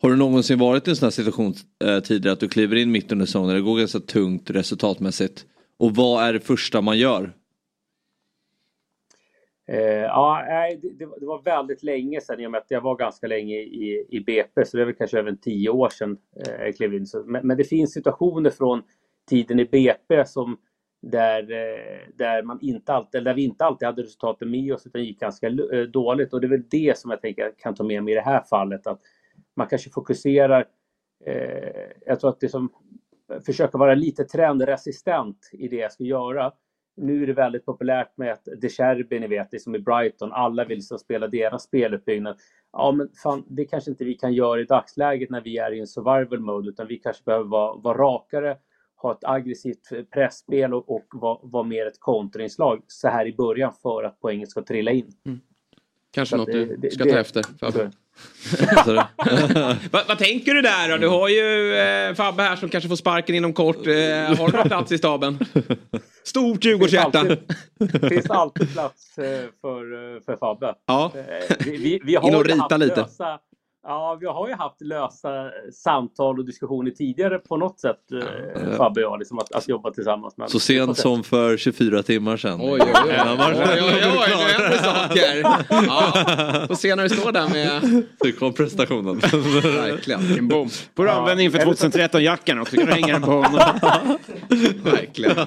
Har 0.01 0.09
du 0.09 0.15
någonsin 0.15 0.59
varit 0.59 0.87
i 0.87 0.89
en 0.89 0.95
sån 0.95 1.05
här 1.05 1.11
situation 1.11 1.53
eh, 1.83 1.99
tidigare 1.99 2.33
att 2.33 2.39
du 2.39 2.47
kliver 2.47 2.75
in 2.75 2.91
mitt 2.91 3.11
under 3.11 3.25
säsongen, 3.25 3.55
det 3.55 3.61
går 3.61 3.77
ganska 3.77 3.99
tungt 3.99 4.49
resultatmässigt. 4.49 5.45
Och 5.77 5.95
vad 5.95 6.23
är 6.23 6.33
det 6.33 6.39
första 6.39 6.81
man 6.81 6.97
gör? 6.97 7.33
Eh, 9.73 10.03
ja, 10.03 10.43
det, 10.81 10.93
det, 11.19 11.25
var 11.25 11.41
väldigt 11.41 11.83
länge 11.83 12.21
sedan 12.21 12.39
i 12.39 12.47
och 12.47 12.51
med 12.51 12.57
att 12.57 12.71
jag 12.71 12.81
var 12.81 12.95
ganska 12.95 13.27
länge 13.27 13.55
i, 13.55 14.05
i 14.09 14.19
BP 14.19 14.65
så 14.65 14.77
det 14.77 14.83
är 14.83 14.85
väl 14.85 14.95
kanske 14.95 15.19
över 15.19 15.35
tio 15.41 15.69
år 15.69 15.89
sedan 15.89 16.17
eh, 16.35 16.65
jag 16.65 16.75
klev 16.75 16.93
in. 16.93 17.05
Så, 17.05 17.23
men, 17.23 17.47
men, 17.47 17.57
det 17.57 17.63
finns 17.63 17.93
situationer 17.93 18.49
från 18.49 18.83
tiden 19.29 19.59
i 19.59 19.65
BP 19.65 20.25
som 20.25 20.57
där, 21.01 21.51
eh, 21.51 22.15
där, 22.15 22.43
man 22.43 22.59
inte 22.61 22.93
alltid, 22.93 23.23
där 23.23 23.33
vi 23.33 23.43
inte 23.43 23.65
alltid 23.65 23.85
hade 23.85 24.03
resultaten 24.03 24.51
med 24.51 24.73
oss 24.73 24.87
utan 24.87 25.03
gick 25.03 25.19
ganska 25.19 25.47
eh, 25.47 25.81
dåligt 25.93 26.33
och 26.33 26.41
det 26.41 26.47
är 26.47 26.49
väl 26.49 26.69
det 26.69 26.97
som 26.97 27.11
jag 27.11 27.21
tänker 27.21 27.53
kan 27.57 27.75
ta 27.75 27.83
med 27.83 28.03
mig 28.03 28.11
i 28.11 28.15
det 28.15 28.21
här 28.21 28.43
fallet 28.49 28.87
att 28.87 28.99
man 29.55 29.67
kanske 29.67 29.89
fokuserar 29.89 30.65
eh, 31.25 31.91
jag 32.05 32.19
tror 32.19 32.29
att 32.29 32.39
det 32.39 32.49
som 32.49 32.69
försöka 33.45 33.77
vara 33.77 33.95
lite 33.95 34.23
trendresistent 34.23 35.49
i 35.51 35.67
det 35.67 35.75
jag 35.75 35.91
ska 35.91 36.03
göra 36.03 36.51
nu 36.95 37.23
är 37.23 37.27
det 37.27 37.33
väldigt 37.33 37.65
populärt 37.65 38.17
med 38.17 38.31
att 38.31 38.47
De 38.61 38.69
Cherby, 38.69 39.19
ni 39.19 39.27
vet, 39.27 39.51
liksom 39.51 39.75
i 39.75 39.79
Brighton, 39.79 40.31
alla 40.31 40.65
vill 40.65 40.77
liksom 40.77 40.99
spela 40.99 41.27
deras 41.27 41.63
speluppbyggnad. 41.63 42.37
Ja, 42.71 42.91
men 42.91 43.09
fan, 43.23 43.45
det 43.47 43.65
kanske 43.65 43.91
inte 43.91 44.05
vi 44.05 44.13
kan 44.13 44.33
göra 44.33 44.61
i 44.61 44.63
dagsläget 44.63 45.29
när 45.29 45.41
vi 45.41 45.57
är 45.57 45.71
i 45.71 45.79
en 45.79 45.87
survival 45.87 46.39
mode, 46.39 46.69
utan 46.69 46.87
vi 46.87 46.97
kanske 46.97 47.23
behöver 47.23 47.45
vara, 47.45 47.75
vara 47.75 47.97
rakare, 47.97 48.57
ha 48.95 49.11
ett 49.11 49.23
aggressivt 49.23 50.09
pressspel 50.13 50.73
och, 50.73 50.95
och 50.95 51.05
vara, 51.11 51.39
vara 51.41 51.63
mer 51.63 51.85
ett 51.85 51.99
konterinslag 51.99 52.83
så 52.87 53.07
här 53.07 53.25
i 53.25 53.33
början 53.33 53.73
för 53.81 54.03
att 54.03 54.19
poängen 54.19 54.47
ska 54.47 54.63
trilla 54.63 54.91
in. 54.91 55.11
Mm. 55.25 55.39
Kanske 56.11 56.37
något 56.37 56.51
det, 56.51 56.75
du 56.75 56.89
ska 56.89 57.03
det, 57.03 57.11
ta 57.11 57.19
efter. 57.19 57.43
Fabbe. 57.59 57.91
vad, 59.91 60.07
vad, 60.07 60.17
tänker 60.17 60.53
du 60.53 60.61
där 60.61 60.89
då? 60.89 60.97
Du 60.97 61.07
har 61.07 61.29
ju 61.29 61.75
eh, 61.75 62.13
Fabbe 62.13 62.43
här 62.43 62.55
som 62.55 62.69
kanske 62.69 62.87
får 62.87 62.95
sparken 62.95 63.35
inom 63.35 63.53
kort. 63.53 63.87
Eh, 63.87 63.93
har 63.93 64.51
du 64.51 64.57
någon 64.57 64.67
plats 64.67 64.91
i 64.91 64.97
staben? 64.97 65.39
Stort 66.23 66.65
Djurgårdshjärta. 66.65 67.23
Det 67.79 68.09
finns 68.09 68.29
alltid 68.29 68.73
plats 68.73 69.17
eh, 69.17 69.23
för, 69.61 70.15
eh, 70.15 70.21
för 70.25 70.37
Fabbe. 70.37 70.73
Ja. 70.85 71.11
Eh, 71.15 71.55
vi, 71.59 71.77
vi, 71.77 72.01
vi 72.03 72.15
har 72.15 72.27
In 72.27 72.35
och 72.35 72.45
rita 72.45 72.77
lite. 72.77 73.01
Lösa, 73.01 73.39
Ja, 73.85 74.17
vi 74.19 74.25
har 74.25 74.47
ju 74.47 74.53
haft 74.53 74.81
lösa 74.81 75.51
samtal 75.73 76.39
och 76.39 76.45
diskussioner 76.45 76.91
tidigare 76.91 77.39
på 77.39 77.57
något 77.57 77.79
sätt, 77.79 78.11
eh, 78.11 78.77
Fabbe 78.77 79.05
och 79.05 79.11
jag, 79.11 79.19
liksom 79.19 79.39
att, 79.39 79.51
att 79.51 79.69
jobba 79.69 79.91
tillsammans. 79.91 80.33
Men 80.37 80.49
så 80.49 80.59
sent 80.59 80.97
som 80.97 81.23
för 81.23 81.57
24 81.57 82.03
timmar 82.03 82.37
sedan. 82.37 82.59
Oj, 82.61 82.69
oj, 82.71 82.79
oj. 82.81 82.93
oj, 83.05 83.55
oj, 83.55 84.03
oj, 84.17 84.33
nu 84.37 84.43
händer 84.43 84.77
saker. 84.77 85.41
Ja, 85.69 86.67
får 86.67 86.75
se 86.75 86.95
när 86.95 87.03
du 87.03 87.09
står 87.09 87.31
där 87.31 87.49
med... 87.49 88.03
Nu 88.23 88.31
kom 88.31 88.53
prestationen. 88.53 89.19
Verkligen. 89.63 90.47
Bom. 90.47 90.69
Får 90.69 91.03
du 91.03 91.09
ja. 91.09 91.15
användning 91.15 91.51
för 91.51 91.59
2013-jackan 91.59 92.61
också, 92.61 92.75
kan 92.75 92.85
du 92.85 92.91
hänga 92.91 93.13
den 93.13 93.21
på 93.21 93.31
honom. 93.31 93.53
Verkligen. 94.83 95.37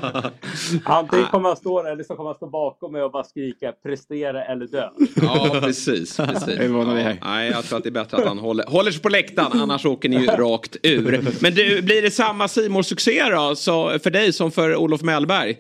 Antingen 0.84 1.26
kommer 1.26 1.48
han 1.48 1.56
stå 1.56 1.82
där 1.82 1.92
eller 1.92 2.04
så 2.04 2.16
kommer 2.16 2.30
han 2.30 2.36
stå 2.36 2.46
bakom 2.46 2.92
mig 2.92 3.02
och 3.02 3.12
bara 3.12 3.24
skrika 3.24 3.72
prestera 3.72 4.44
eller 4.44 4.66
dö. 4.66 4.88
Ja, 5.22 5.56
precis. 5.60 6.16
precis. 6.16 6.44
Det. 6.44 7.18
Nej, 7.22 7.50
jag 7.50 7.64
tror 7.64 7.78
att 7.78 7.84
det 7.84 7.88
är 7.88 7.90
bättre 7.90 8.16
att 8.16 8.25
han 8.28 8.38
håller, 8.38 8.64
håller 8.64 8.90
sig 8.90 9.02
på 9.02 9.08
läktaren, 9.08 9.50
annars 9.60 9.86
åker 9.86 10.08
ni 10.08 10.16
ju 10.16 10.26
rakt 10.26 10.76
ur. 10.82 11.20
Men 11.42 11.54
du, 11.54 11.82
blir 11.82 12.02
det 12.02 12.10
samma 12.10 12.48
simor 12.48 12.82
succé 12.82 13.22
då, 13.30 13.54
så 13.56 13.98
för 13.98 14.10
dig 14.10 14.32
som 14.32 14.50
för 14.50 14.76
Olof 14.76 15.02
Mellberg? 15.02 15.56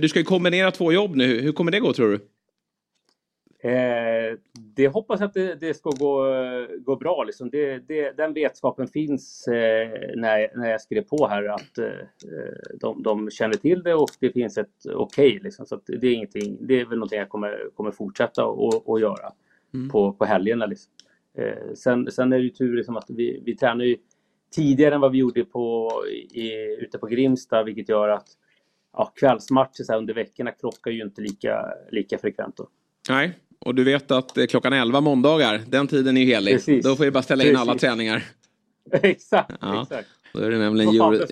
Du 0.00 0.08
ska 0.08 0.18
ju 0.18 0.24
kombinera 0.24 0.70
två 0.70 0.92
jobb 0.92 1.16
nu, 1.16 1.40
hur 1.40 1.52
kommer 1.52 1.72
det 1.72 1.80
gå 1.80 1.92
tror 1.92 2.10
du? 2.10 2.20
Eh, 3.66 4.38
det 4.54 4.88
hoppas 4.88 5.20
att 5.20 5.34
det, 5.34 5.54
det, 5.54 5.74
ska 5.74 5.90
gå, 5.90 6.24
gå 6.84 6.96
bra. 6.96 7.24
Liksom. 7.24 7.50
Det, 7.50 7.78
det, 7.88 8.16
den 8.16 8.34
vetskapen 8.34 8.88
finns 8.88 9.48
eh, 9.48 9.88
när, 10.16 10.58
när 10.58 10.70
jag 10.70 10.80
skrev 10.80 11.02
på 11.02 11.28
här 11.28 11.44
att 11.44 11.78
eh, 11.78 11.86
de, 12.80 13.02
de, 13.02 13.30
känner 13.30 13.54
till 13.54 13.82
det 13.82 13.94
och 13.94 14.10
det 14.20 14.30
finns 14.30 14.58
ett 14.58 14.86
okej. 14.94 15.28
Okay, 15.28 15.42
liksom. 15.42 15.66
Så 15.66 15.80
det, 15.86 16.06
är 16.06 16.12
ingenting, 16.12 16.56
det 16.60 16.80
är 16.80 16.84
väl 16.84 16.98
någonting 16.98 17.18
jag 17.18 17.28
kommer, 17.28 17.70
kommer 17.76 17.90
fortsätta 17.90 18.44
att 18.86 19.00
göra 19.00 19.32
mm. 19.74 19.88
på, 19.88 20.12
på 20.12 20.24
helgerna. 20.24 20.66
Liksom. 20.66 20.92
Eh, 21.38 21.74
sen, 21.74 22.10
sen 22.12 22.32
är 22.32 22.38
det 22.38 22.44
ju 22.44 22.50
tur 22.50 22.76
liksom 22.76 22.96
att 22.96 23.04
vi, 23.08 23.42
vi 23.44 23.56
tränar 23.56 23.84
ju 23.84 23.96
tidigare 24.54 24.94
än 24.94 25.00
vad 25.00 25.12
vi 25.12 25.18
gjorde 25.18 25.44
på, 25.44 25.92
i, 26.30 26.52
ute 26.80 26.98
på 26.98 27.06
Grimsta 27.06 27.62
vilket 27.62 27.88
gör 27.88 28.08
att 28.08 28.28
ja, 28.92 29.12
kvällsmatcher 29.16 29.84
så 29.84 29.94
under 29.94 30.14
veckorna 30.14 30.50
krockar 30.50 30.90
ju 30.90 31.02
inte 31.02 31.20
lika, 31.20 31.66
lika 31.90 32.18
frekvent. 32.18 32.56
Då. 32.56 32.68
Nej, 33.08 33.38
och 33.58 33.74
du 33.74 33.84
vet 33.84 34.10
att 34.10 34.38
eh, 34.38 34.46
klockan 34.46 34.72
11 34.72 35.00
måndagar, 35.00 35.62
den 35.68 35.86
tiden 35.86 36.16
är 36.16 36.20
ju 36.20 36.26
helig. 36.26 36.54
Precis. 36.54 36.84
Då 36.84 36.96
får 36.96 37.04
vi 37.04 37.10
bara 37.10 37.22
ställa 37.22 37.44
in 37.44 37.50
Precis. 37.50 37.68
alla 37.68 37.78
träningar. 37.78 38.24
exakt, 38.92 39.52
ja. 39.60 39.82
exakt. 39.82 40.08
Då 40.32 40.40
är 40.40 40.50
det 40.50 40.58
nämligen 40.58 40.94
Euro... 40.94 41.26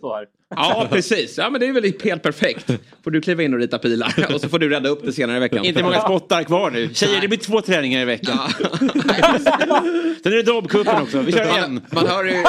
Ja, 0.56 0.88
precis. 0.90 1.38
Ja, 1.38 1.50
men 1.50 1.60
det 1.60 1.66
är 1.66 1.72
väl 1.72 1.92
helt 2.04 2.22
perfekt. 2.22 2.70
Får 3.04 3.10
du 3.10 3.20
kliva 3.20 3.42
in 3.42 3.54
och 3.54 3.60
rita 3.60 3.78
pilar 3.78 4.28
och 4.34 4.40
så 4.40 4.48
får 4.48 4.58
du 4.58 4.68
rädda 4.68 4.88
upp 4.88 5.04
det 5.04 5.12
senare 5.12 5.36
i 5.36 5.40
veckan. 5.40 5.64
Inte 5.64 5.82
många 5.82 6.00
spottar 6.00 6.42
kvar 6.42 6.70
nu. 6.70 6.94
Tjejer, 6.94 7.20
det 7.20 7.28
blir 7.28 7.38
två 7.38 7.60
träningar 7.60 8.00
i 8.00 8.04
veckan. 8.04 8.38
Ja. 8.38 8.68
Sen 10.22 10.32
är 10.32 10.36
det 10.36 10.42
Dobbcupen 10.42 11.02
också. 11.02 11.20
Vi 11.20 11.32
kör 11.32 11.58
en. 11.58 11.80
Man 11.90 12.06
hör 12.06 12.24
ju... 12.24 12.32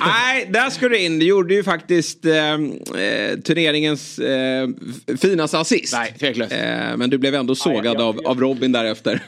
Nej, 0.00 0.48
där 0.50 0.70
ska 0.70 0.88
du 0.88 0.98
in. 0.98 1.18
Du 1.18 1.26
gjorde 1.26 1.54
ju 1.54 1.62
faktiskt 1.62 2.24
eh, 2.24 2.34
eh, 2.34 2.58
turneringens 3.44 4.18
eh, 4.18 4.68
finaste 5.20 5.58
assist. 5.58 5.94
Nej, 5.94 6.14
tveklöst. 6.18 6.52
Eh, 6.52 6.96
men 6.96 7.10
du 7.10 7.18
blev 7.18 7.34
ändå 7.34 7.54
sågad 7.54 8.00
av, 8.00 8.20
av 8.26 8.40
Robin 8.40 8.72
därefter. 8.72 9.22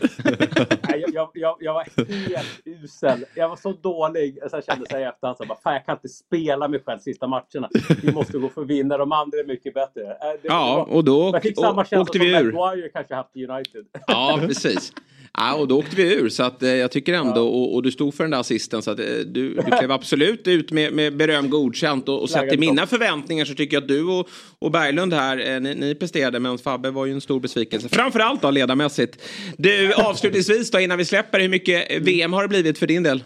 Nej, 0.88 1.04
jag, 1.12 1.28
jag, 1.34 1.56
jag 1.60 1.74
var 1.74 1.84
helt 2.28 2.62
usel. 2.64 3.24
Jag 3.34 3.48
var 3.48 3.56
så 3.56 3.72
dålig. 3.72 4.38
Så 4.50 4.56
jag 4.56 4.64
kände 4.64 4.86
sig 4.90 5.02
i 5.02 5.04
efterhand 5.04 5.36
så 5.36 5.44
bara, 5.44 5.58
fan 5.62 5.72
jag 5.72 5.86
kan 5.86 5.96
inte 5.96 6.08
spela 6.08 6.68
mig 6.68 6.80
själv 6.86 6.98
sista 6.98 7.26
matcherna. 7.26 7.68
Vi 8.02 8.12
måste 8.14 8.38
gå 8.38 8.48
för 8.48 8.62
att 8.62 8.66
vinna, 8.66 8.98
de 8.98 9.12
andra 9.12 9.38
är 9.38 9.44
mycket 9.44 9.74
bättre. 9.74 10.02
Äh, 10.02 10.16
det 10.42 10.48
ja, 10.48 10.86
och 10.90 11.04
då 11.04 11.30
jag 11.32 11.42
fick 11.42 11.58
samma 11.58 11.84
känsla 11.84 12.00
åkte 12.00 12.18
vi 12.18 12.36
ur. 12.36 12.52
Maguire 12.52 12.88
kanske 12.88 13.14
haft 13.14 13.36
i 13.36 13.46
United. 13.46 13.84
Ja, 14.06 14.38
precis. 14.46 14.92
Ja, 15.32 15.54
och 15.54 15.68
då 15.68 15.78
åkte 15.78 15.96
vi 15.96 16.14
ur. 16.14 16.28
Så 16.28 16.42
att, 16.42 16.62
eh, 16.62 16.68
jag 16.68 16.90
tycker 16.90 17.14
ändå, 17.14 17.40
ja. 17.40 17.40
och, 17.40 17.74
och, 17.74 17.82
du 17.82 17.90
stod 17.90 18.14
för 18.14 18.24
den 18.24 18.30
där 18.30 18.38
assisten. 18.38 18.82
Så 18.82 18.90
att, 18.90 18.98
eh, 18.98 19.04
du, 19.06 19.54
du 19.54 19.62
klev 19.78 19.92
absolut 19.92 20.48
ut 20.48 20.72
med, 20.72 20.92
med 20.92 21.16
beröm 21.16 21.50
godkänt. 21.50 22.08
Och, 22.08 22.22
och 22.22 22.30
sett 22.30 22.50
till 22.50 22.58
mina 22.58 22.86
förväntningar 22.86 23.44
så 23.44 23.54
tycker 23.54 23.76
jag 23.76 23.82
att 23.82 23.88
du 23.88 24.04
och, 24.04 24.28
och 24.58 24.70
Berglund 24.70 25.14
här, 25.14 25.54
eh, 25.54 25.60
ni, 25.60 25.74
ni 25.74 25.94
presterade. 25.94 26.40
Men 26.40 26.58
Fabbe 26.58 26.90
var 26.90 27.06
ju 27.06 27.12
en 27.12 27.20
stor 27.20 27.40
besvikelse. 27.40 27.88
Framförallt 27.88 28.42
då 28.42 28.50
ledarmässigt. 28.50 29.22
Du, 29.56 29.92
avslutningsvis 29.94 30.70
då 30.70 30.80
innan 30.80 30.98
vi 30.98 31.04
släpper, 31.04 31.40
hur 31.40 31.48
mycket 31.48 32.02
VM 32.02 32.32
har 32.32 32.42
det 32.42 32.48
blivit 32.48 32.78
för 32.78 32.86
din 32.86 33.02
del? 33.02 33.24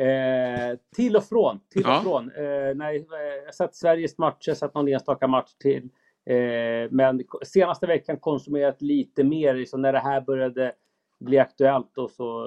Eh, 0.00 0.78
till 0.96 1.16
och 1.16 1.24
från. 1.24 1.60
Till 1.70 1.86
och 1.86 2.02
från. 2.02 2.30
Eh, 2.30 2.74
när 2.74 2.90
jag 2.90 3.00
har 3.00 3.52
sett 3.52 3.74
Sveriges 3.74 4.18
matcher, 4.18 4.54
sett 4.54 4.74
någon 4.74 4.88
enstaka 4.88 5.26
match 5.26 5.50
till. 5.60 5.88
Eh, 6.30 6.90
men 6.90 7.22
senaste 7.42 7.86
veckan 7.86 8.16
konsumerat 8.16 8.82
lite 8.82 9.24
mer 9.24 9.54
liksom 9.54 9.82
när 9.82 9.92
det 9.92 9.98
här 9.98 10.20
började 10.20 10.72
bli 11.20 11.38
aktuellt. 11.38 11.98
Och 11.98 12.10
så, 12.10 12.46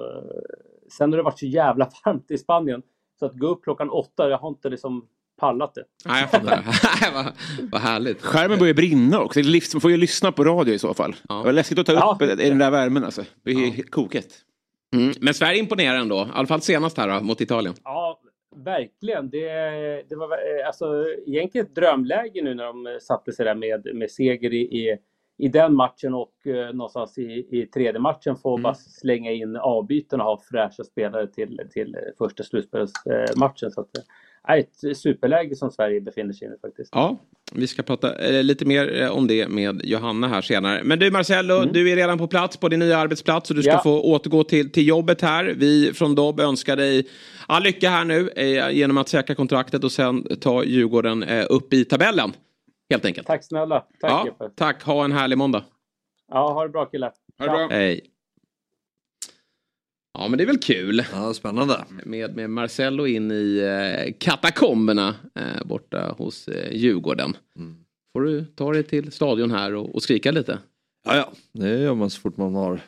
sen 0.98 1.12
har 1.12 1.16
det 1.16 1.22
varit 1.22 1.38
så 1.38 1.46
jävla 1.46 1.90
varmt 2.04 2.30
i 2.30 2.38
Spanien. 2.38 2.82
Så 3.18 3.26
att 3.26 3.34
gå 3.34 3.46
upp 3.46 3.64
klockan 3.64 3.90
åtta, 3.90 4.28
jag 4.28 4.38
har 4.38 4.48
inte 4.48 4.68
liksom 4.68 5.08
pallat 5.40 5.74
det. 5.74 5.84
Nej, 6.04 6.20
jag 6.20 6.30
fattar. 6.30 6.64
vad, 7.14 7.32
vad 7.72 7.80
härligt. 7.80 8.22
Skärmen 8.22 8.58
börjar 8.58 8.74
brinna 8.74 9.20
också. 9.20 9.40
Man 9.40 9.80
får 9.80 9.90
ju 9.90 9.96
lyssna 9.96 10.32
på 10.32 10.44
radio 10.44 10.74
i 10.74 10.78
så 10.78 10.94
fall. 10.94 11.16
Ja. 11.28 11.34
Det 11.34 11.44
var 11.44 11.52
läskigt 11.52 11.78
att 11.78 11.86
ta 11.86 11.92
upp 11.92 12.16
ja. 12.20 12.32
i 12.32 12.48
den 12.48 12.58
där 12.58 12.70
värmen 12.70 13.04
alltså. 13.04 13.24
Det 13.42 13.50
är 13.50 13.78
ja. 13.78 13.84
koket. 13.90 14.43
Mm. 14.94 15.12
Men 15.20 15.34
Sverige 15.34 15.58
imponerar 15.58 15.96
ändå. 15.96 16.16
I 16.16 16.30
alla 16.34 16.46
fall 16.46 16.60
senast 16.60 16.98
här 16.98 17.08
då, 17.08 17.24
mot 17.24 17.40
Italien. 17.40 17.74
Ja, 17.84 18.20
verkligen. 18.56 19.30
Det, 19.30 19.48
det 20.08 20.16
var 20.16 20.38
alltså, 20.66 21.06
egentligen 21.26 21.66
ett 21.66 21.74
drömläge 21.74 22.42
nu 22.42 22.54
när 22.54 22.64
de 22.64 22.98
satte 23.00 23.32
sig 23.32 23.44
där 23.44 23.54
med, 23.54 23.94
med 23.94 24.10
seger 24.10 24.52
i, 24.52 24.60
i, 24.60 24.98
i 25.38 25.48
den 25.48 25.74
matchen 25.74 26.14
och 26.14 26.46
eh, 26.46 26.74
någonstans 26.74 27.18
i, 27.18 27.48
i 27.50 27.66
tredje 27.66 28.00
matchen 28.00 28.36
få 28.36 28.54
mm. 28.54 28.62
bara 28.62 28.74
slänga 28.74 29.32
in 29.32 29.56
avbyten 29.56 30.20
och 30.20 30.26
ha 30.26 30.40
fräscha 30.50 30.84
spelare 30.84 31.26
till, 31.26 31.60
till 31.70 31.96
första 32.18 32.42
slutspelsmatchen. 32.42 33.70
Så 33.70 33.80
att, 33.80 33.90
ett 34.48 34.96
superläge 34.96 35.56
som 35.56 35.70
Sverige 35.70 36.00
befinner 36.00 36.32
sig 36.32 36.46
i 36.46 36.50
nu 36.50 36.56
faktiskt. 36.62 36.90
Ja, 36.92 37.16
vi 37.52 37.66
ska 37.66 37.82
prata 37.82 38.18
eh, 38.18 38.42
lite 38.42 38.64
mer 38.64 39.02
eh, 39.02 39.10
om 39.10 39.26
det 39.26 39.48
med 39.48 39.80
Johanna 39.84 40.28
här 40.28 40.42
senare. 40.42 40.84
Men 40.84 40.98
du 40.98 41.10
Marcello, 41.10 41.56
mm. 41.56 41.72
du 41.72 41.90
är 41.90 41.96
redan 41.96 42.18
på 42.18 42.26
plats 42.26 42.56
på 42.56 42.68
din 42.68 42.78
nya 42.78 42.98
arbetsplats 42.98 43.50
och 43.50 43.56
du 43.56 43.62
ska 43.62 43.72
ja. 43.72 43.82
få 43.82 44.00
återgå 44.02 44.44
till, 44.44 44.72
till 44.72 44.88
jobbet 44.88 45.20
här. 45.20 45.44
Vi 45.44 45.92
från 45.92 46.14
Dobb 46.14 46.40
önskar 46.40 46.76
dig 46.76 47.08
all 47.46 47.62
lycka 47.62 47.90
här 47.90 48.04
nu 48.04 48.28
eh, 48.36 48.70
genom 48.70 48.98
att 48.98 49.08
säkra 49.08 49.34
kontraktet 49.34 49.84
och 49.84 49.92
sen 49.92 50.26
ta 50.40 50.64
Djurgården 50.64 51.22
eh, 51.22 51.46
upp 51.50 51.72
i 51.72 51.84
tabellen. 51.84 52.32
Helt 52.90 53.04
enkelt. 53.04 53.26
Tack 53.26 53.44
snälla. 53.44 53.84
Tack, 54.00 54.28
ja, 54.38 54.50
tack. 54.56 54.82
Ha 54.82 55.04
en 55.04 55.12
härlig 55.12 55.38
måndag. 55.38 55.64
Ja, 56.28 56.52
ha 56.52 56.62
det 56.62 56.68
bra 56.68 56.84
killar. 56.84 57.12
Ha 57.38 57.46
det 57.46 57.52
bra. 57.52 57.68
Hej. 57.70 58.13
Ja 60.18 60.28
men 60.28 60.38
det 60.38 60.44
är 60.44 60.46
väl 60.46 60.58
kul. 60.58 61.04
Ja, 61.12 61.34
spännande. 61.34 61.84
Med, 62.04 62.36
med 62.36 62.50
Marcello 62.50 63.06
in 63.06 63.30
i 63.30 63.58
eh, 63.58 64.12
katakomberna 64.18 65.14
eh, 65.34 65.66
borta 65.66 66.14
hos 66.18 66.48
eh, 66.48 66.76
Djurgården. 66.76 67.36
Mm. 67.58 67.76
Får 68.12 68.22
du 68.22 68.44
ta 68.44 68.72
dig 68.72 68.82
till 68.82 69.12
stadion 69.12 69.50
här 69.50 69.74
och, 69.74 69.94
och 69.94 70.02
skrika 70.02 70.30
lite? 70.30 70.58
Ja, 71.06 71.16
ja, 71.16 71.32
det 71.52 71.80
gör 71.80 71.94
man 71.94 72.10
så 72.10 72.20
fort 72.20 72.36
man 72.36 72.54
har 72.54 72.80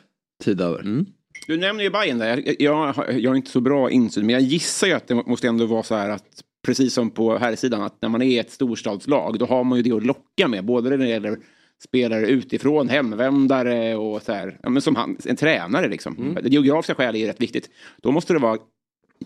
tid 0.43 0.61
över. 0.61 0.79
Mm. 0.79 1.05
Du 1.47 1.57
nämner 1.57 1.83
ju 1.83 1.89
Bayern 1.89 2.17
där. 2.17 2.43
Jag, 2.45 2.55
jag, 2.59 2.95
jag 3.21 3.31
har 3.31 3.35
inte 3.35 3.51
så 3.51 3.61
bra 3.61 3.91
insyn 3.91 4.25
men 4.25 4.33
jag 4.33 4.41
gissar 4.41 4.87
ju 4.87 4.93
att 4.93 5.07
det 5.07 5.15
måste 5.15 5.47
ändå 5.47 5.65
vara 5.65 5.83
så 5.83 5.95
här 5.95 6.09
att 6.09 6.43
precis 6.65 6.93
som 6.93 7.09
på 7.11 7.37
här 7.37 7.55
sidan 7.55 7.81
att 7.81 8.01
när 8.01 8.09
man 8.09 8.21
är 8.21 8.41
ett 8.41 8.51
storstadslag 8.51 9.39
då 9.39 9.45
har 9.45 9.63
man 9.63 9.77
ju 9.77 9.83
det 9.83 9.91
att 9.91 10.05
locka 10.05 10.47
med. 10.47 10.65
Både 10.65 10.89
när 10.89 10.97
det 10.97 11.07
gäller 11.07 11.37
spelare 11.83 12.27
utifrån, 12.27 12.89
hemvändare 12.89 13.95
och 13.95 14.21
så 14.21 14.33
här. 14.33 14.59
Ja, 14.63 14.69
men 14.69 14.81
som 14.81 14.95
han, 14.95 15.17
en 15.25 15.35
tränare 15.35 15.87
liksom. 15.87 16.15
Mm. 16.17 16.37
Det 16.43 16.49
geografiska 16.49 16.95
skälet 16.95 17.21
är 17.21 17.27
rätt 17.27 17.41
viktigt. 17.41 17.69
Då 18.01 18.11
måste 18.11 18.33
det 18.33 18.39
vara 18.39 18.57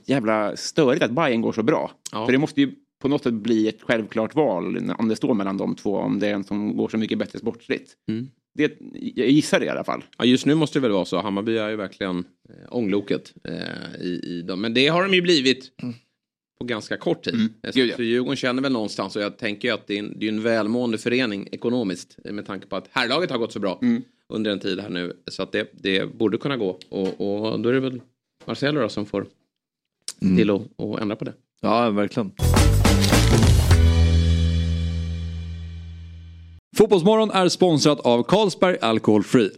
jävla 0.06 0.56
störigt 0.56 1.04
att 1.04 1.12
Bayern 1.12 1.42
går 1.42 1.54
så 1.54 1.64
bra. 1.64 1.92
Ja. 2.12 2.26
För 2.26 2.32
det 2.32 2.38
måste 2.38 2.62
ju 2.62 2.72
på 3.02 3.08
något 3.08 3.24
sätt 3.24 3.34
bli 3.34 3.68
ett 3.68 3.82
självklart 3.82 4.36
val 4.36 4.92
om 4.98 5.08
det 5.08 5.16
står 5.16 5.34
mellan 5.34 5.58
de 5.58 5.76
två. 5.76 5.96
Om 5.96 6.20
det 6.20 6.28
är 6.28 6.34
en 6.34 6.44
som 6.44 6.78
går 6.78 6.90
så 6.90 6.98
mycket 6.98 7.18
bättre 7.18 7.40
sportsligt. 7.40 7.92
Mm. 8.10 8.28
Det, 8.54 8.78
jag 9.16 9.30
gissar 9.30 9.60
det 9.60 9.66
i 9.66 9.70
alla 9.70 9.84
fall. 9.84 10.04
Ja, 10.18 10.26
just 10.26 10.46
nu 10.46 10.56
måste 10.56 10.80
det 10.80 10.82
väl 10.82 10.92
vara 10.92 11.06
så. 11.06 11.22
Hammarby 11.22 11.58
är 11.58 11.70
ju 11.70 11.76
verkligen 11.76 12.18
eh, 12.50 12.76
ångloket. 12.76 13.34
Eh, 13.44 14.02
i, 14.02 14.22
i 14.24 14.42
dem. 14.42 14.62
Men 14.62 14.74
det 14.74 14.88
har 14.88 15.04
de 15.04 15.14
ju 15.14 15.22
blivit. 15.22 15.82
Mm 15.84 15.94
på 16.62 16.65
ganska 16.65 16.97
kort 16.97 17.24
tid. 17.24 17.34
Mm. 17.34 17.54
Så, 17.63 17.95
så 17.95 18.04
Djurgården 18.04 18.36
känner 18.36 18.62
väl 18.62 18.71
någonstans 18.71 19.15
och 19.15 19.21
jag 19.21 19.38
tänker 19.38 19.74
att 19.74 19.88
det 19.88 19.95
är 19.95 20.00
en, 20.00 20.19
det 20.19 20.26
är 20.26 20.30
en 20.30 20.43
välmående 20.43 20.97
förening 20.97 21.47
ekonomiskt 21.52 22.17
med 22.24 22.45
tanke 22.45 22.67
på 22.67 22.76
att 22.76 22.88
herrlaget 22.91 23.32
har 23.32 23.38
gått 23.38 23.52
så 23.52 23.60
bra 23.60 23.80
mm. 23.82 24.02
under 24.30 24.52
en 24.52 24.60
tid 24.60 24.80
här 24.80 24.89
nu. 24.89 25.13
Så 25.28 25.43
att 25.43 25.52
det, 25.52 25.71
det 25.74 26.13
borde 26.13 26.38
kunna 26.38 26.58
gå 26.58 26.80
och, 26.89 27.21
och 27.21 27.60
då 27.60 27.69
är 27.69 27.74
det 27.74 27.80
väl 27.80 28.02
Marcelo 28.45 28.82
då 28.82 28.89
som 28.89 29.06
får 29.06 29.26
mm. 30.21 30.38
till 30.38 30.50
att 30.50 30.62
och 30.76 31.02
ändra 31.02 31.15
på 31.15 31.26
det. 31.26 31.34
Ja, 31.62 31.89
verkligen. 31.89 32.32
Fotbollsmorgon 36.78 37.32
är 37.32 37.50
sponsrat 37.50 38.00
av 38.00 38.24
Carlsberg 38.24 38.78
Alcohol 38.82 39.24
Free. 39.24 39.52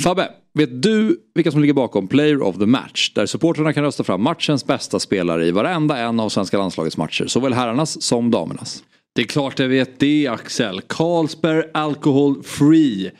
Fabbe, 0.00 0.30
vet 0.56 0.82
du 0.82 1.20
vilka 1.34 1.50
som 1.50 1.60
ligger 1.60 1.74
bakom 1.74 2.08
Player 2.08 2.42
of 2.42 2.58
the 2.58 2.66
Match? 2.66 3.12
Där 3.14 3.26
supporterna 3.26 3.72
kan 3.72 3.84
rösta 3.84 4.04
fram 4.04 4.22
matchens 4.22 4.66
bästa 4.66 4.98
spelare 4.98 5.46
i 5.46 5.50
varenda 5.50 5.98
en 5.98 6.20
av 6.20 6.28
svenska 6.28 6.58
landslagets 6.58 6.96
matcher. 6.96 7.26
Såväl 7.26 7.52
herrarnas 7.52 8.02
som 8.02 8.30
damernas. 8.30 8.82
Det 9.14 9.22
är 9.22 9.26
klart 9.26 9.58
jag 9.58 9.68
vet 9.68 10.00
det 10.00 10.26
Axel. 10.26 10.80
Carlsberg 10.80 11.64
Alcohol 11.74 12.42
Free. 12.42 13.10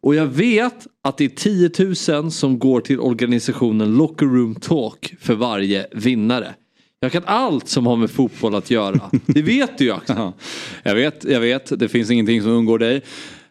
Och 0.00 0.14
jag 0.14 0.26
vet 0.26 0.86
att 1.02 1.16
det 1.16 1.24
är 1.24 1.28
10 1.28 2.20
000 2.22 2.30
som 2.30 2.58
går 2.58 2.80
till 2.80 3.00
organisationen 3.00 3.96
Locker 3.96 4.26
Room 4.26 4.54
Talk 4.54 5.14
för 5.20 5.34
varje 5.34 5.86
vinnare. 5.92 6.54
Jag 7.00 7.12
kan 7.12 7.22
allt 7.26 7.68
som 7.68 7.86
har 7.86 7.96
med 7.96 8.10
fotboll 8.10 8.54
att 8.54 8.70
göra. 8.70 9.10
Det 9.26 9.42
vet 9.42 9.78
du 9.78 9.84
ju 9.84 9.92
Axel. 9.92 10.16
jag 10.82 10.94
vet, 10.94 11.24
jag 11.24 11.40
vet. 11.40 11.78
Det 11.78 11.88
finns 11.88 12.10
ingenting 12.10 12.42
som 12.42 12.50
undgår 12.50 12.78
dig. 12.78 13.02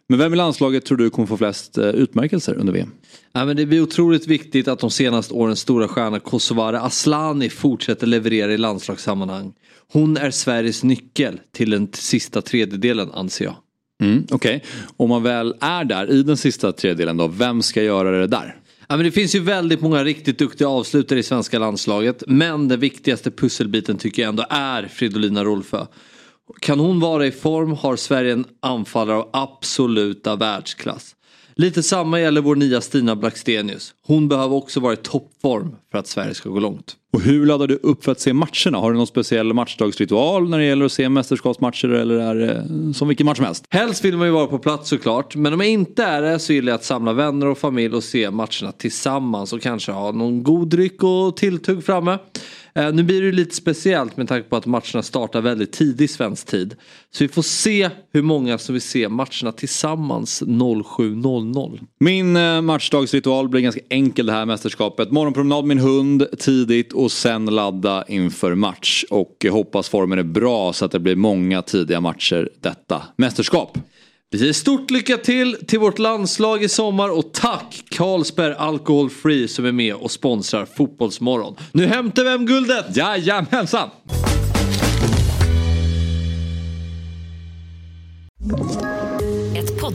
Men 0.10 0.20
vem 0.20 0.34
i 0.34 0.36
landslaget 0.36 0.86
tror 0.86 0.98
du 0.98 1.10
kommer 1.10 1.28
få 1.28 1.38
flest 1.38 1.78
eh, 1.78 1.90
utmärkelser 1.90 2.54
under 2.54 2.74
VM? 2.74 2.92
Ja, 3.34 3.46
men 3.46 3.58
det 3.58 3.66
blir 3.66 3.82
otroligt 3.82 4.28
viktigt 4.28 4.68
att 4.68 4.80
de 4.80 4.92
senaste 4.92 5.34
årens 5.34 5.60
stora 5.60 5.88
stjärna 5.88 6.20
Kosovare 6.20 6.80
Aslani 6.80 7.50
fortsätter 7.50 8.08
leverera 8.08 8.54
i 8.54 8.58
landslagssammanhang. 8.58 9.54
Hon 9.92 10.18
är 10.18 10.32
Sveriges 10.32 10.84
nyckel 10.84 11.40
till 11.52 11.70
den 11.70 11.90
sista 11.94 12.42
tredjedelen 12.42 13.12
anser 13.12 13.46
jag. 13.46 13.56
Mm, 14.02 14.26
Okej, 14.32 14.56
okay. 14.56 14.70
om 14.98 15.10
man 15.10 15.24
väl 15.24 15.56
är 15.60 15.84
där 15.84 16.12
i 16.12 16.24
den 16.24 16.38
sista 16.38 16.72
tredjedelen 16.72 17.18
då, 17.18 17.28
vem 17.28 17.62
ska 17.62 17.84
göra 17.84 18.12
det 18.12 18.28
där? 18.28 18.56
Ja, 18.88 18.96
men 18.96 19.06
det 19.06 19.12
finns 19.12 19.36
ju 19.36 19.40
väldigt 19.40 19.82
många 19.82 20.04
riktigt 20.04 20.40
duktiga 20.40 20.68
avslutare 20.68 21.20
i 21.20 21.24
svenska 21.24 21.60
landslaget. 21.60 22.24
Men 22.28 22.68
den 22.68 22.80
viktigaste 22.80 23.32
pusselbiten 23.32 23.98
tycker 23.98 24.22
jag 24.22 24.30
ändå 24.30 24.46
är 24.50 24.88
Fridolina 24.88 25.44
Rolfö. 25.44 25.86
Kan 26.60 26.80
hon 26.80 27.00
vara 27.00 27.28
i 27.28 27.32
form 27.32 27.72
har 27.72 27.96
Sverige 27.96 28.34
en 28.34 28.46
anfallare 28.60 29.18
av 29.18 29.30
absoluta 29.34 30.36
världsklass. 30.36 31.16
Lite 31.56 31.84
samma 31.84 32.20
gäller 32.20 32.42
vår 32.42 32.56
nya 32.56 32.82
Stina 32.82 33.16
Blackstenius. 33.16 33.94
Hon 34.08 34.28
behöver 34.28 34.56
också 34.56 34.80
vara 34.80 34.94
i 34.94 34.98
toppform 34.98 35.76
för 35.92 35.98
att 35.98 36.08
Sverige 36.08 36.34
ska 36.34 36.50
gå 36.50 36.60
långt. 36.60 36.96
Och 37.14 37.22
hur 37.22 37.46
laddar 37.46 37.68
du 37.68 37.76
upp 37.76 38.04
för 38.04 38.12
att 38.12 38.20
se 38.20 38.34
matcherna? 38.34 38.78
Har 38.78 38.92
du 38.92 38.98
någon 38.98 39.08
speciell 39.08 39.54
matchdagsritual 39.54 40.50
när 40.50 40.58
det 40.58 40.66
gäller 40.66 40.86
att 40.86 40.92
se 40.92 41.10
mästerskapsmatcher 41.10 41.90
eller 41.90 42.16
är 42.16 42.36
det 42.36 42.94
som 42.94 43.08
vilken 43.08 43.26
match 43.26 43.38
som 43.38 43.46
helst? 43.46 43.66
Helst 43.70 44.06
vill 44.06 44.18
man 44.18 44.28
ju 44.28 44.34
vara 44.34 44.48
på 44.48 44.60
plats 44.60 44.90
såklart. 44.90 45.36
Men 45.36 45.54
om 45.54 45.60
jag 45.60 45.70
inte 45.70 46.04
är 46.04 46.22
det 46.22 46.40
så 46.40 46.54
gillar 46.54 46.72
jag 46.72 46.76
att 46.76 46.84
samla 46.84 47.14
vänner 47.14 47.48
och 47.48 47.58
familj 47.58 47.96
och 47.96 48.04
se 48.04 48.32
matcherna 48.32 48.72
tillsammans 48.78 49.54
och 49.54 49.62
kanske 49.62 49.92
ha 49.92 50.12
någon 50.12 50.44
god 50.44 50.68
dryck 50.68 51.04
och 51.04 51.38
tilltugg 51.38 51.86
framme. 51.86 52.18
Eh, 52.80 52.94
nu 52.94 53.04
blir 53.04 53.22
det 53.22 53.32
lite 53.32 53.56
speciellt 53.56 54.18
med 54.18 54.28
tanke 54.28 54.50
på 54.50 54.56
att 54.56 54.66
matcherna 54.66 55.04
startar 55.04 55.42
väldigt 55.42 55.72
tidigt 55.72 56.12
svensk 56.12 56.48
tid. 56.48 56.76
Så 57.12 57.24
vi 57.24 57.28
får 57.28 57.42
se 57.42 57.90
hur 58.14 58.22
många 58.22 58.58
som 58.58 58.74
vill 58.74 58.82
se 58.82 59.10
matcherna 59.10 59.52
tillsammans 59.52 60.42
07.00. 60.42 61.80
Min 62.00 62.38
eh, 62.38 62.62
matchdagsritual 62.62 63.50
blir 63.50 63.62
ganska 63.62 63.82
enkel 63.96 64.26
det 64.26 64.32
här 64.32 64.46
mästerskapet. 64.46 65.12
Morgonpromenad 65.12 65.66
med 65.66 65.78
min 65.78 65.86
hund 65.86 66.26
tidigt 66.40 66.94
och 66.94 67.12
sen 67.12 67.46
ladda 67.46 68.04
inför 68.08 68.56
match. 68.56 69.06
Och 69.10 69.46
hoppas 69.52 69.90
formen 69.90 70.20
är 70.20 70.24
bra 70.24 70.74
så 70.74 70.86
att 70.86 70.92
det 70.92 71.00
blir 71.00 71.16
många 71.16 71.62
tidiga 71.62 72.02
matcher 72.02 72.50
detta 72.62 73.02
mästerskap. 73.18 73.78
Vi 74.32 74.40
säger 74.40 74.54
stort 74.54 74.92
lycka 74.92 75.18
till 75.18 75.58
till 75.68 75.80
vårt 75.80 76.00
landslag 76.00 76.64
i 76.64 76.70
sommar 76.70 77.18
och 77.18 77.34
tack 77.34 77.84
Carlsberg 77.90 78.54
Alcohol 78.58 79.10
Free 79.10 79.48
som 79.48 79.66
är 79.66 79.72
med 79.72 79.96
och 79.96 80.12
sponsrar 80.12 80.66
Fotbollsmorgon. 80.66 81.56
Nu 81.72 81.86
hämtar 81.86 82.24
vi 82.24 82.30
hem 82.30 82.46
guldet! 82.46 82.98
Jajamensan! 82.98 83.90
Ett 88.54 89.05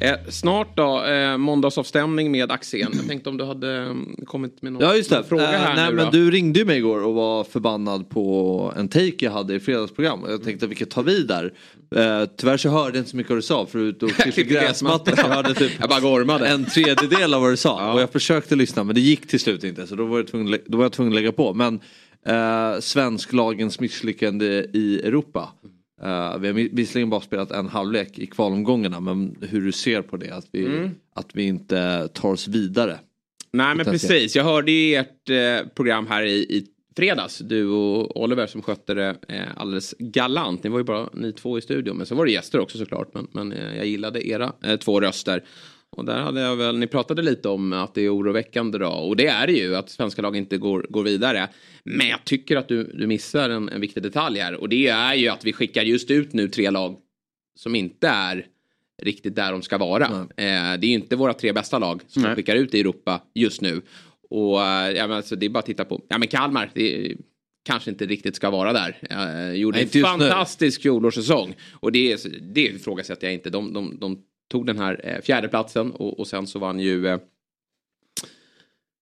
Eh, 0.00 0.14
snart 0.28 0.76
då, 0.76 1.04
eh, 1.04 1.36
måndagsavstämning 1.36 2.30
med 2.30 2.52
Axén. 2.52 2.90
Jag 2.94 3.08
tänkte 3.08 3.30
om 3.30 3.36
du 3.36 3.44
hade 3.44 3.76
mm, 3.76 4.16
kommit 4.26 4.62
med 4.62 4.72
någon 4.72 4.82
ja, 4.82 4.96
just 4.96 5.10
det. 5.10 5.24
fråga 5.24 5.46
här 5.46 5.70
uh, 5.70 5.76
nej, 5.76 5.90
nu 5.90 5.96
men 5.96 6.04
då. 6.04 6.10
Du 6.10 6.30
ringde 6.30 6.58
ju 6.58 6.64
mig 6.64 6.78
igår 6.78 7.02
och 7.04 7.14
var 7.14 7.44
förbannad 7.44 8.10
på 8.10 8.72
en 8.76 8.88
take 8.88 9.14
jag 9.18 9.30
hade 9.30 9.54
i 9.54 9.60
fredagsprogram. 9.60 10.20
Jag 10.28 10.44
tänkte 10.44 10.66
att 10.66 10.70
vi 10.70 10.74
kan 10.74 10.88
ta 10.88 11.02
vid 11.02 11.28
där. 11.28 11.44
Uh, 11.96 12.28
tyvärr 12.36 12.56
så 12.56 12.68
hörde 12.68 12.96
jag 12.96 13.00
inte 13.00 13.10
så 13.10 13.16
mycket 13.16 13.30
vad 13.30 13.38
du 13.38 13.42
sa 13.42 13.66
förutom 13.70 14.08
att 14.08 14.16
klippa 14.34 14.52
gräsmattan. 14.52 15.14
Jag 15.16 15.24
hörde 15.24 15.54
typ 15.54 15.72
jag 15.80 15.88
bara 15.88 16.00
gormade. 16.00 16.48
en 16.48 16.64
tredjedel 16.64 17.34
av 17.34 17.42
vad 17.42 17.52
du 17.52 17.56
sa. 17.56 17.80
Ja. 17.80 17.92
Och 17.92 18.00
jag 18.00 18.10
försökte 18.10 18.56
lyssna 18.56 18.84
men 18.84 18.94
det 18.94 19.00
gick 19.00 19.28
till 19.28 19.40
slut 19.40 19.64
inte 19.64 19.86
så 19.86 19.94
då 19.94 20.04
var 20.04 20.16
jag 20.16 20.26
tvungen, 20.26 20.58
då 20.66 20.78
var 20.78 20.84
jag 20.84 20.92
tvungen 20.92 21.12
att 21.12 21.16
lägga 21.16 21.32
på. 21.32 21.54
Men 21.54 21.74
uh, 22.28 22.80
svensklagens 22.80 23.80
misslyckande 23.80 24.66
i 24.72 25.00
Europa. 25.04 25.48
Uh, 26.02 26.38
vi 26.38 26.46
har 26.48 26.76
visserligen 26.76 27.10
bara 27.10 27.20
spelat 27.20 27.50
en 27.50 27.68
halvlek 27.68 28.18
i 28.18 28.26
kvalomgångarna 28.26 29.00
men 29.00 29.36
hur 29.40 29.60
du 29.60 29.72
ser 29.72 30.02
på 30.02 30.16
det 30.16 30.30
att 30.30 30.46
vi, 30.50 30.66
mm. 30.66 30.90
att 31.14 31.28
vi 31.32 31.42
inte 31.42 32.08
tar 32.12 32.32
oss 32.32 32.48
vidare. 32.48 32.98
Nej 33.52 33.74
men 33.74 33.84
precis, 33.84 34.36
jag 34.36 34.44
hörde 34.44 34.72
ju 34.72 34.94
ert 34.94 35.30
eh, 35.30 35.68
program 35.74 36.06
här 36.06 36.22
i, 36.22 36.34
i 36.34 36.66
fredags. 36.96 37.38
Du 37.38 37.68
och 37.68 38.22
Oliver 38.22 38.46
som 38.46 38.62
skötte 38.62 38.94
det 38.94 39.16
eh, 39.28 39.42
alldeles 39.56 39.94
galant. 39.98 40.64
Ni 40.64 40.70
var 40.70 40.78
ju 40.78 40.84
bara 40.84 41.08
ni 41.12 41.32
två 41.32 41.58
i 41.58 41.60
studion 41.60 41.96
men 41.96 42.06
så 42.06 42.14
var 42.14 42.26
det 42.26 42.32
gäster 42.32 42.60
också 42.60 42.78
såklart. 42.78 43.14
Men, 43.14 43.26
men 43.32 43.52
eh, 43.52 43.76
jag 43.76 43.86
gillade 43.86 44.28
era 44.28 44.52
eh, 44.64 44.76
två 44.76 45.00
röster. 45.00 45.44
Och 45.96 46.04
där 46.04 46.18
hade 46.18 46.40
jag 46.40 46.56
väl, 46.56 46.78
ni 46.78 46.86
pratade 46.86 47.22
lite 47.22 47.48
om 47.48 47.72
att 47.72 47.94
det 47.94 48.00
är 48.00 48.16
oroväckande 48.16 48.78
då. 48.78 48.88
Och 48.88 49.16
det 49.16 49.26
är 49.26 49.46
det 49.46 49.52
ju 49.52 49.76
att 49.76 49.90
svenska 49.90 50.22
lag 50.22 50.36
inte 50.36 50.58
går, 50.58 50.86
går 50.88 51.02
vidare. 51.02 51.48
Men 51.84 52.08
jag 52.08 52.24
tycker 52.24 52.56
att 52.56 52.68
du, 52.68 52.84
du 52.84 53.06
missar 53.06 53.50
en, 53.50 53.68
en 53.68 53.80
viktig 53.80 54.02
detalj 54.02 54.40
här. 54.40 54.54
Och 54.54 54.68
det 54.68 54.88
är 54.88 55.14
ju 55.14 55.28
att 55.28 55.44
vi 55.44 55.52
skickar 55.52 55.82
just 55.82 56.10
ut 56.10 56.32
nu 56.32 56.48
tre 56.48 56.70
lag 56.70 56.96
som 57.58 57.74
inte 57.74 58.08
är 58.08 58.46
riktigt 59.02 59.36
där 59.36 59.52
de 59.52 59.62
ska 59.62 59.78
vara. 59.78 60.04
Eh, 60.04 60.26
det 60.36 60.46
är 60.46 60.84
ju 60.84 60.94
inte 60.94 61.16
våra 61.16 61.34
tre 61.34 61.52
bästa 61.52 61.78
lag 61.78 62.02
som 62.06 62.22
vi 62.22 62.28
skickar 62.28 62.56
ut 62.56 62.74
i 62.74 62.80
Europa 62.80 63.22
just 63.34 63.60
nu. 63.60 63.82
Och 64.30 64.62
eh, 64.62 64.90
ja, 64.90 65.06
men 65.06 65.16
alltså, 65.16 65.36
det 65.36 65.46
är 65.46 65.50
bara 65.50 65.58
att 65.58 65.66
titta 65.66 65.84
på, 65.84 66.02
ja 66.08 66.18
men 66.18 66.28
Kalmar, 66.28 66.70
det 66.74 67.16
kanske 67.64 67.90
inte 67.90 68.06
riktigt 68.06 68.36
ska 68.36 68.50
vara 68.50 68.72
där. 68.72 68.98
Eh, 69.10 69.54
gjorde 69.54 69.78
Nej, 69.78 69.88
en 69.94 70.02
fantastisk 70.02 70.82
fjolårssäsong. 70.82 71.54
Och 71.72 71.92
det, 71.92 72.24
det 72.54 72.60
ifrågasätter 72.60 73.26
jag 73.26 73.34
inte. 73.34 73.50
De, 73.50 73.72
de, 73.72 73.98
de 74.00 74.22
tog 74.48 74.66
den 74.66 74.78
här 74.78 75.00
eh, 75.04 75.20
fjärdeplatsen 75.20 75.92
och, 75.92 76.20
och 76.20 76.26
sen 76.26 76.46
så 76.46 76.58
vann 76.58 76.80
ju... 76.80 77.06
Eh, 77.06 77.18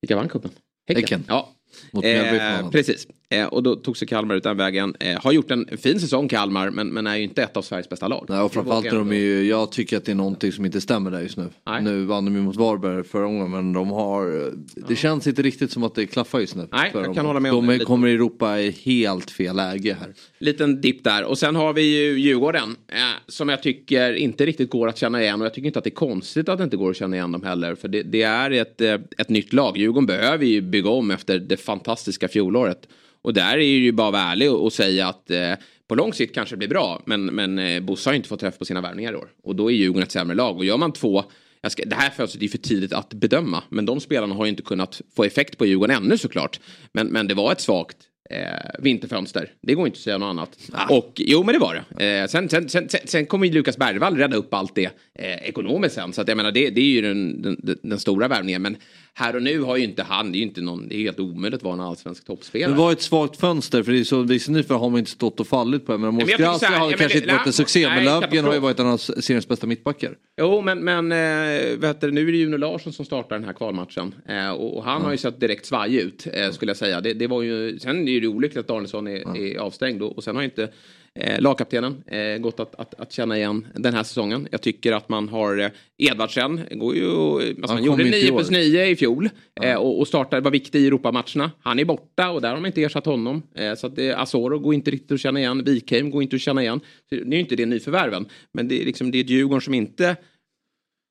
vilka 0.00 0.16
vann 0.16 0.28
cupen? 0.28 0.50
Häcken. 0.88 1.02
Häcken. 1.02 1.24
Ja. 1.28 1.54
Eh, 2.02 2.70
precis. 2.70 3.06
Eh, 3.34 3.46
och 3.46 3.62
då 3.62 3.76
tog 3.76 3.96
sig 3.96 4.08
Kalmar 4.08 4.34
ut 4.34 4.42
den 4.42 4.56
vägen. 4.56 4.94
Eh, 5.00 5.20
har 5.22 5.32
gjort 5.32 5.50
en 5.50 5.68
fin 5.78 6.00
säsong 6.00 6.28
Kalmar 6.28 6.70
men, 6.70 6.88
men 6.88 7.06
är 7.06 7.16
ju 7.16 7.22
inte 7.22 7.42
ett 7.42 7.56
av 7.56 7.62
Sveriges 7.62 7.88
bästa 7.88 8.08
lag. 8.08 8.26
Nej, 8.28 8.40
och 8.40 8.52
framförallt 8.52 8.86
är 8.86 8.96
de 8.96 9.12
ju, 9.12 9.44
jag 9.48 9.72
tycker 9.72 9.96
att 9.96 10.04
det 10.04 10.12
är 10.12 10.16
någonting 10.16 10.52
som 10.52 10.64
inte 10.64 10.80
stämmer 10.80 11.10
där 11.10 11.20
just 11.20 11.36
nu. 11.36 11.48
Nej. 11.66 11.82
Nu 11.82 12.04
vann 12.04 12.24
de 12.24 12.34
ju 12.34 12.42
mot 12.42 12.56
Varberg 12.56 13.04
förra 13.04 13.24
gången 13.24 13.50
men 13.50 13.72
de 13.72 13.90
har, 13.90 14.26
det 14.74 14.84
ja. 14.88 14.96
känns 14.96 15.26
inte 15.26 15.42
riktigt 15.42 15.70
som 15.70 15.82
att 15.82 15.94
det 15.94 16.06
klaffar 16.06 16.40
just 16.40 16.56
nu. 16.56 16.68
Nej, 16.72 16.90
jag 16.94 17.04
kan 17.04 17.14
dem. 17.14 17.26
hålla 17.26 17.40
med 17.40 17.52
om 17.52 17.66
De 17.66 17.78
det. 17.78 17.84
kommer 17.84 18.08
i 18.08 18.12
Europa 18.12 18.60
i 18.60 18.70
helt 18.70 19.30
fel 19.30 19.56
läge 19.56 19.96
här. 20.00 20.14
Liten 20.38 20.80
dipp 20.80 21.04
där 21.04 21.24
och 21.24 21.38
sen 21.38 21.56
har 21.56 21.72
vi 21.72 21.82
ju 21.82 22.18
Djurgården 22.18 22.76
eh, 22.88 22.98
som 23.26 23.48
jag 23.48 23.62
tycker 23.62 24.12
inte 24.12 24.46
riktigt 24.46 24.70
går 24.70 24.88
att 24.88 24.98
känna 24.98 25.22
igen 25.22 25.40
och 25.40 25.46
jag 25.46 25.54
tycker 25.54 25.66
inte 25.66 25.78
att 25.78 25.84
det 25.84 25.90
är 25.90 25.94
konstigt 25.94 26.48
att 26.48 26.58
det 26.58 26.64
inte 26.64 26.76
går 26.76 26.90
att 26.90 26.96
känna 26.96 27.16
igen 27.16 27.32
dem 27.32 27.42
heller 27.42 27.74
för 27.74 27.88
det, 27.88 28.02
det 28.02 28.22
är 28.22 28.50
ett, 28.50 28.80
eh, 28.80 28.94
ett 29.18 29.28
nytt 29.28 29.52
lag. 29.52 29.76
Djurgården 29.76 30.06
behöver 30.06 30.44
ju 30.44 30.60
bygga 30.60 30.90
om 30.90 31.10
efter 31.10 31.38
det 31.38 31.56
fantastiska 31.56 32.28
fjolåret. 32.28 32.88
Och 33.24 33.34
där 33.34 33.52
är 33.52 33.56
det 33.56 33.64
ju 33.64 33.92
bara 33.92 34.08
att 34.08 34.12
vara 34.12 34.22
ärlig 34.22 34.50
och, 34.50 34.64
och 34.64 34.72
säga 34.72 35.08
att 35.08 35.30
eh, 35.30 35.52
på 35.88 35.94
lång 35.94 36.12
sikt 36.12 36.34
kanske 36.34 36.54
det 36.54 36.58
blir 36.58 36.68
bra. 36.68 37.02
Men, 37.06 37.24
men 37.24 37.58
eh, 37.58 37.80
Bosse 37.80 38.10
har 38.10 38.14
inte 38.14 38.28
fått 38.28 38.40
träff 38.40 38.58
på 38.58 38.64
sina 38.64 38.80
värvningar 38.80 39.12
i 39.12 39.16
år. 39.16 39.28
Och 39.42 39.56
då 39.56 39.70
är 39.70 39.74
Djurgården 39.74 40.02
ett 40.02 40.12
sämre 40.12 40.36
lag. 40.36 40.56
Och 40.56 40.64
gör 40.64 40.76
man 40.76 40.92
två 40.92 41.24
Ska, 41.68 41.84
det 41.84 41.96
här 41.96 42.10
fönstret 42.10 42.42
är 42.42 42.48
för 42.48 42.58
tidigt 42.58 42.92
att 42.92 43.14
bedöma. 43.14 43.62
Men 43.68 43.86
de 43.86 44.00
spelarna 44.00 44.34
har 44.34 44.44
ju 44.44 44.50
inte 44.50 44.62
kunnat 44.62 45.00
få 45.16 45.24
effekt 45.24 45.58
på 45.58 45.66
Djurgården 45.66 45.96
ännu 45.96 46.18
såklart. 46.18 46.60
Men, 46.92 47.06
men 47.06 47.26
det 47.26 47.34
var 47.34 47.52
ett 47.52 47.60
svagt 47.60 47.96
eh, 48.30 48.38
vinterfönster. 48.78 49.52
Det 49.62 49.74
går 49.74 49.86
inte 49.86 49.96
att 49.96 50.02
säga 50.02 50.18
något 50.18 50.26
annat. 50.26 50.58
Ah. 50.72 50.96
Och 50.96 51.12
jo, 51.16 51.42
men 51.42 51.52
det 51.52 51.58
var 51.58 51.84
det. 51.98 52.06
Eh, 52.06 52.26
sen, 52.26 52.48
sen, 52.48 52.68
sen, 52.68 52.88
sen 53.04 53.26
kommer 53.26 53.46
ju 53.46 53.52
Lukas 53.52 53.76
Bergvall 53.76 54.16
rädda 54.16 54.36
upp 54.36 54.54
allt 54.54 54.74
det 54.74 54.90
eh, 55.18 55.48
ekonomiskt 55.48 55.94
sen. 55.94 56.12
Så 56.12 56.20
att 56.20 56.28
jag 56.28 56.36
menar, 56.36 56.52
det, 56.52 56.70
det 56.70 56.80
är 56.80 56.84
ju 56.84 57.00
den, 57.00 57.42
den, 57.42 57.78
den, 57.82 57.98
stora 57.98 58.28
värvningen. 58.28 58.62
Men 58.62 58.76
här 59.16 59.36
och 59.36 59.42
nu 59.42 59.60
har 59.60 59.76
ju 59.76 59.84
inte 59.84 60.02
han, 60.02 60.32
det 60.32 60.36
är 60.36 60.40
ju 60.40 60.46
inte 60.46 60.60
någon, 60.60 60.88
det 60.88 60.96
är 60.96 60.98
helt 60.98 61.20
omöjligt 61.20 61.58
att 61.58 61.62
vara 61.62 61.74
en 61.74 61.80
allsvensk 61.80 62.24
toppspelare. 62.24 62.70
Det 62.70 62.78
var 62.78 62.92
ett 62.92 63.02
svagt 63.02 63.40
fönster 63.40 63.82
för 63.82 63.92
det 63.92 63.98
är 63.98 64.04
så, 64.04 64.22
visserligen 64.22 64.64
för 64.64 64.74
har 64.74 64.90
man 64.90 64.98
inte 64.98 65.10
stått 65.10 65.40
och 65.40 65.46
fallit 65.46 65.86
på 65.86 65.92
det. 65.92 65.98
Men 65.98 66.14
Moskovski 66.14 66.42
har 66.42 66.90
kanske 66.90 67.08
det, 67.08 67.14
inte 67.14 67.34
varit 67.34 67.46
en 67.46 67.52
succé. 67.52 67.86
Nej, 67.86 67.96
men 67.96 68.04
Löfgren 68.04 68.44
har 68.44 68.54
ju 68.54 68.60
varit 68.60 68.80
en 68.80 68.86
av 68.86 68.96
seriens 68.96 69.48
bästa 69.48 69.66
mittbackar. 69.66 70.16
Jo, 70.40 70.60
men, 70.60 70.84
men 70.84 71.12
äh, 71.12 71.78
vet 71.78 72.00
du, 72.00 72.10
nu 72.10 72.28
är 72.28 72.32
det 72.32 72.38
Juno 72.38 72.56
Larsson 72.56 72.92
som 72.92 73.04
startar 73.04 73.36
den 73.36 73.44
här 73.44 73.52
kvalmatchen. 73.52 74.14
Äh, 74.28 74.50
och, 74.50 74.76
och, 74.76 74.84
han 74.84 74.94
mm. 74.94 75.04
har 75.04 75.12
ju 75.12 75.18
sett 75.18 75.40
direkt 75.40 75.66
svaj 75.66 75.96
ut, 75.96 76.26
äh, 76.32 76.50
skulle 76.50 76.70
jag 76.70 76.76
säga. 76.76 77.00
Det, 77.00 77.12
det, 77.12 77.26
var 77.26 77.42
ju, 77.42 77.78
sen 77.78 78.08
är 78.08 78.20
det 78.20 78.26
olyckligt 78.26 78.60
att 78.60 78.68
Danielsson 78.68 79.06
är, 79.06 79.22
mm. 79.22 79.46
är 79.46 79.58
avstängd 79.58 80.02
och, 80.02 80.16
och 80.16 80.24
sen 80.24 80.36
har 80.36 80.42
inte 80.42 80.68
eh, 81.20 81.40
lagkaptenen. 81.40 82.04
Eh, 82.06 82.38
gått 82.38 82.60
att, 82.60 82.74
att, 82.74 83.00
att, 83.00 83.12
känna 83.12 83.36
igen 83.36 83.66
den 83.74 83.94
här 83.94 84.02
säsongen. 84.02 84.48
Jag 84.50 84.62
tycker 84.62 84.92
att 84.92 85.08
man 85.08 85.28
har 85.28 85.58
eh, 85.58 85.70
Edvardsen. 85.98 86.60
Går 86.70 86.96
ju, 86.96 87.04
alltså, 87.40 87.74
han 87.74 87.84
gjorde 87.84 88.04
9 88.04 88.32
plus 88.32 88.50
9 88.50 88.86
i 88.86 88.96
fjol 88.96 89.30
eh, 89.62 89.76
och, 89.76 90.00
och 90.00 90.08
startade, 90.08 90.42
var 90.42 90.50
viktig 90.50 90.80
i 90.80 90.86
Europamatcherna. 90.86 91.50
Han 91.60 91.78
är 91.78 91.84
borta 91.84 92.30
och 92.30 92.40
där 92.40 92.48
har 92.48 92.56
man 92.56 92.66
inte 92.66 92.82
ersatt 92.82 93.06
honom. 93.06 93.42
Eh, 93.54 93.74
så 93.74 93.86
att 93.86 93.96
det, 93.96 94.12
Asoro 94.12 94.58
går 94.58 94.74
inte 94.74 94.90
riktigt 94.90 95.12
att 95.12 95.20
känna 95.20 95.40
igen. 95.40 95.64
Wikheim 95.64 96.10
går 96.10 96.22
inte 96.22 96.36
att 96.36 96.42
känna 96.42 96.62
igen. 96.62 96.80
Så 97.08 97.14
det 97.14 97.20
är 97.20 97.24
ju 97.24 97.40
inte 97.40 97.56
det 97.56 97.66
nyförvärven. 97.66 98.26
Men 98.52 98.68
det 98.68 98.82
är, 98.82 98.84
liksom, 98.84 99.10
det 99.10 99.18
är 99.18 99.24
Djurgården 99.24 99.60
som 99.60 99.74
inte 99.74 100.16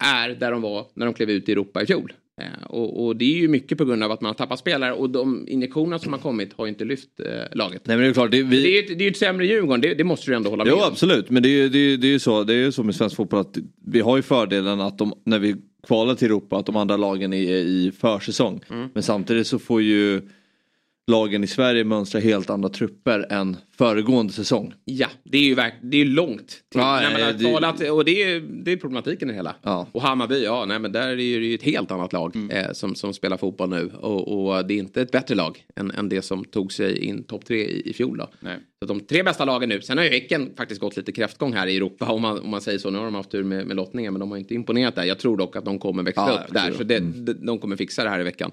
är 0.04 0.30
där 0.30 0.52
de 0.52 0.62
var 0.62 0.86
när 0.94 1.06
de 1.06 1.14
klev 1.14 1.30
ut 1.30 1.50
i 1.50 1.52
Europa 1.52 1.82
i 1.82 1.86
fjol. 1.86 2.14
Eh, 2.42 2.64
och, 2.64 3.06
och, 3.06 3.16
det 3.16 3.26
är 3.26 3.38
ju 3.38 3.48
mycket 3.48 3.78
på 3.78 3.86
grund 3.86 4.04
av 4.04 4.12
att 4.12 4.22
man 4.22 4.30
har 4.30 4.34
tappat 4.34 4.60
spelare 4.60 4.94
och 4.94 5.10
de 5.10 5.48
injektioner 5.48 5.98
som 5.98 6.14
har 6.14 6.20
kommit 6.20 6.54
har 6.54 6.66
ju 6.66 6.70
inte 6.70 6.86
lyft 6.86 7.20
eh, 7.20 7.58
laget. 7.58 7.82
Nej, 7.88 7.98
men 7.98 8.04
det 8.04 8.10
är 8.10 8.14
klart, 8.14 8.32
det, 8.32 8.44
vi... 8.44 8.64
det, 8.64 8.78
är, 8.78 8.96
det 8.96 9.04
är 9.04 9.06
ju 9.06 9.12
ett 9.12 9.18
sämre 9.18 9.46
Djurgården, 9.46 9.82
det, 9.82 9.94
det 9.94 10.04
måste 10.04 10.32
du 10.32 10.36
ändå 10.36 10.50
hålla 10.50 10.64
med 10.64 10.74
om. 10.74 10.80
Jo 10.82 10.86
absolut, 10.86 11.30
men 11.30 11.44
det 11.44 11.50
är 11.50 11.52
ju 11.52 11.70
det 11.70 11.98
det 11.98 12.14
är 12.14 12.20
så, 12.20 12.44
det 12.44 12.54
är 12.54 12.72
så 12.72 12.84
med 12.84 12.96
svensk 12.96 13.16
fotboll 13.16 13.40
att 13.40 13.58
vi 13.86 14.00
har 14.00 14.18
ju 14.18 14.22
fördelen 14.22 14.82
att 14.82 14.98
de, 14.98 15.14
när 15.26 15.40
vi 15.40 15.56
kvalar 15.88 16.16
till 16.16 16.28
Europa 16.28 16.58
att 16.58 16.66
de 16.66 16.76
andra 16.76 16.98
lagen 16.98 17.34
är 17.34 17.52
i 17.52 17.92
försäsong. 18.00 18.62
Mm. 18.70 18.90
Men 18.94 19.04
samtidigt 19.04 19.48
så 19.48 19.60
får 19.60 19.82
ju 19.82 20.22
lagen 21.08 21.44
i 21.44 21.48
Sverige 21.48 21.84
mönstra 21.84 22.22
helt 22.22 22.50
andra 22.50 22.70
trupper 22.70 23.28
än 23.30 23.58
föregående 23.78 24.34
säsong. 24.34 24.74
Ja, 24.86 25.08
det 25.24 25.38
är 25.38 25.42
ju, 25.42 25.56
verk, 25.56 25.74
det 25.82 26.02
är 26.02 26.06
långt 26.06 26.48
till 26.48 26.82
ja, 26.82 27.00
när 27.02 27.12
man 27.12 27.22
har 27.22 27.34
det, 27.34 27.54
talat, 27.54 27.90
och 27.90 28.06
det 28.06 28.24
är, 28.24 28.40
det 28.40 28.72
är 28.72 28.78
problematiken 28.78 29.30
i 29.30 29.32
det 29.32 29.36
hela. 29.36 29.56
Ja. 29.62 29.88
Och 29.92 30.02
Hammarby, 30.02 30.44
ja, 30.44 30.66
nej 30.66 30.80
men 30.80 30.92
där 30.92 31.08
är 31.08 31.16
det 31.16 31.24
ju 31.24 31.56
ett 31.56 31.64
helt 31.64 31.92
annat 31.92 32.14
lag 32.14 32.36
mm. 32.36 32.50
eh, 32.50 32.72
som, 32.72 32.96
som 32.96 33.14
spelar 33.14 33.38
fotboll 33.38 33.70
nu 33.70 33.92
och, 34.00 34.48
och, 34.48 34.68
det 34.68 34.74
är 34.74 34.78
inte 34.78 35.02
ett 35.02 35.12
bättre 35.12 35.36
lag 35.36 35.66
än, 35.76 35.92
än 35.92 36.10
det 36.10 36.22
som 36.22 36.46
tog 36.46 36.74
sig 36.74 37.06
in 37.06 37.24
topp 37.24 37.46
tre 37.46 37.58
i, 37.58 37.90
i 37.90 37.94
fjol 37.94 38.18
då. 38.18 38.30
Nej. 38.40 38.58
Så 38.80 38.88
de 38.88 39.00
tre 39.00 39.24
bästa 39.24 39.46
lagen 39.46 39.70
nu, 39.70 39.82
sen 39.82 39.98
har 39.98 40.06
ju 40.06 40.12
Häcken 40.12 40.54
faktiskt 40.58 40.82
gått 40.82 40.98
lite 40.98 41.12
kräftgång 41.12 41.54
här 41.54 41.68
i 41.68 41.78
Europa 41.78 42.12
om 42.12 42.22
man, 42.22 42.40
om 42.40 42.50
man 42.50 42.62
säger 42.62 42.80
så. 42.80 42.90
Nu 42.90 42.98
har 42.98 43.06
de 43.06 43.16
haft 43.16 43.32
tur 43.32 43.44
med, 43.44 43.68
med 43.68 43.76
lottningen 43.76 44.14
men 44.14 44.20
de 44.20 44.32
har 44.32 44.38
inte 44.38 44.54
imponerat 44.54 44.96
där. 44.96 45.04
Jag 45.04 45.20
tror 45.20 45.38
dock 45.38 45.56
att 45.56 45.66
de 45.66 45.80
kommer 45.80 46.04
växa 46.04 46.28
ja, 46.28 46.34
upp 46.34 46.54
där, 46.54 46.72
så 46.72 46.84
det, 46.84 46.98
mm. 46.98 47.46
de 47.46 47.60
kommer 47.60 47.76
fixa 47.76 48.04
det 48.04 48.10
här 48.10 48.20
i 48.20 48.24
veckan. 48.24 48.52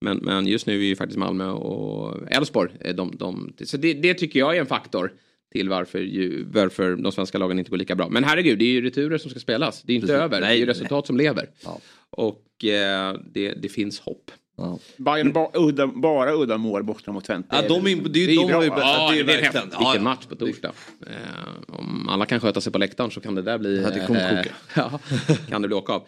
Men, 0.00 0.16
men 0.18 0.46
just 0.46 0.66
nu 0.66 0.74
är 0.74 0.84
ju 0.84 0.96
faktiskt 0.96 1.18
Malmö 1.18 1.50
och 1.50 2.32
Elfsborg, 2.32 2.72
de, 2.94 3.16
de, 3.16 3.52
så 3.64 3.76
det, 3.76 3.94
det, 3.94 4.14
tycker 4.14 4.38
jag 4.38 4.56
är 4.56 4.60
en 4.60 4.66
faktor 4.66 5.12
till 5.52 5.68
varför, 5.68 5.98
ju, 5.98 6.44
varför 6.44 6.96
de 6.96 7.12
svenska 7.12 7.38
lagen 7.38 7.58
inte 7.58 7.70
går 7.70 7.78
lika 7.78 7.94
bra. 7.94 8.08
Men 8.08 8.24
herregud, 8.24 8.58
det 8.58 8.64
är 8.64 8.72
ju 8.72 8.82
returer 8.82 9.18
som 9.18 9.30
ska 9.30 9.40
spelas. 9.40 9.82
Det 9.82 9.92
är 9.92 9.94
inte 9.94 10.06
Precis. 10.06 10.22
över, 10.22 10.40
nej, 10.40 10.48
det 10.48 10.54
är 10.54 10.58
ju 10.58 10.66
resultat 10.66 11.04
nej. 11.04 11.06
som 11.06 11.16
lever. 11.16 11.48
Ja. 11.64 11.80
Och 12.10 12.64
eh, 12.64 13.16
det, 13.32 13.52
det 13.52 13.68
finns 13.68 14.00
hopp. 14.00 14.30
Ja. 14.56 14.78
Bayern 14.96 15.32
ba, 15.32 15.50
udda, 15.54 15.86
bara 15.86 16.34
udda 16.34 16.58
mål 16.58 16.84
borta 16.84 17.12
mot 17.12 17.24
Twente. 17.24 17.56
Ja, 17.56 17.68
de, 17.68 17.86
är, 17.86 18.08
det, 18.08 18.24
är, 18.24 18.26
de 18.26 18.52
har 18.52 18.62
ju 18.62 18.68
ja, 18.68 19.10
det 19.12 19.20
är, 19.20 19.24
det 19.24 19.32
är 19.32 19.42
häftigt. 19.42 19.64
Vilken 19.64 19.94
ja, 19.94 20.00
match 20.00 20.26
på 20.26 20.36
torsdag. 20.36 20.72
Eh, 21.06 21.74
om 21.78 22.08
alla 22.08 22.26
kan 22.26 22.40
sköta 22.40 22.60
sig 22.60 22.72
på 22.72 22.78
läktaren 22.78 23.10
så 23.10 23.20
kan 23.20 23.34
det 23.34 23.42
där 23.42 23.58
bli... 23.58 23.82
Ja, 23.82 23.90
det 23.90 24.06
kommer 24.06 24.32
eh, 24.32 24.52
ja, 24.76 25.00
kan 25.48 25.62
det 25.62 25.68
bli 25.68 25.76
åka 25.76 25.92
av. 25.92 26.06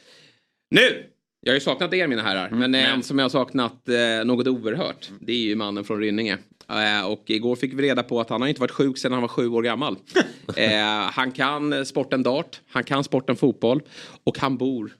Nu 0.71 1.05
jag 1.41 1.51
har 1.51 1.55
ju 1.55 1.61
saknat 1.61 1.95
er 1.95 2.07
mina 2.07 2.23
herrar, 2.23 2.47
mm. 2.47 2.59
men 2.59 2.75
en 2.75 2.91
mm. 2.91 3.03
som 3.03 3.19
jag 3.19 3.25
har 3.25 3.31
saknat 3.31 3.89
eh, 3.89 4.25
något 4.25 4.47
oerhört, 4.47 5.11
det 5.21 5.33
är 5.33 5.37
ju 5.37 5.57
mannen 5.57 5.85
från 5.85 6.01
Rynninge. 6.01 6.39
Eh, 6.69 7.07
och 7.07 7.23
igår 7.27 7.57
fick 7.57 7.73
vi 7.73 7.83
reda 7.83 8.03
på 8.03 8.21
att 8.21 8.31
han 8.31 8.41
har 8.41 8.49
inte 8.49 8.61
varit 8.61 8.71
sjuk 8.71 8.99
sedan 8.99 9.13
han 9.13 9.21
var 9.21 9.29
sju 9.29 9.49
år 9.49 9.63
gammal. 9.63 9.97
eh, 10.57 10.73
han 11.13 11.33
kan 11.33 11.87
sporten 11.87 12.23
dart, 12.23 12.61
han 12.69 12.85
kan 12.85 13.05
sporten 13.05 13.37
fotboll 13.37 13.83
och 14.25 14.39
han 14.39 14.57
bor 14.57 14.93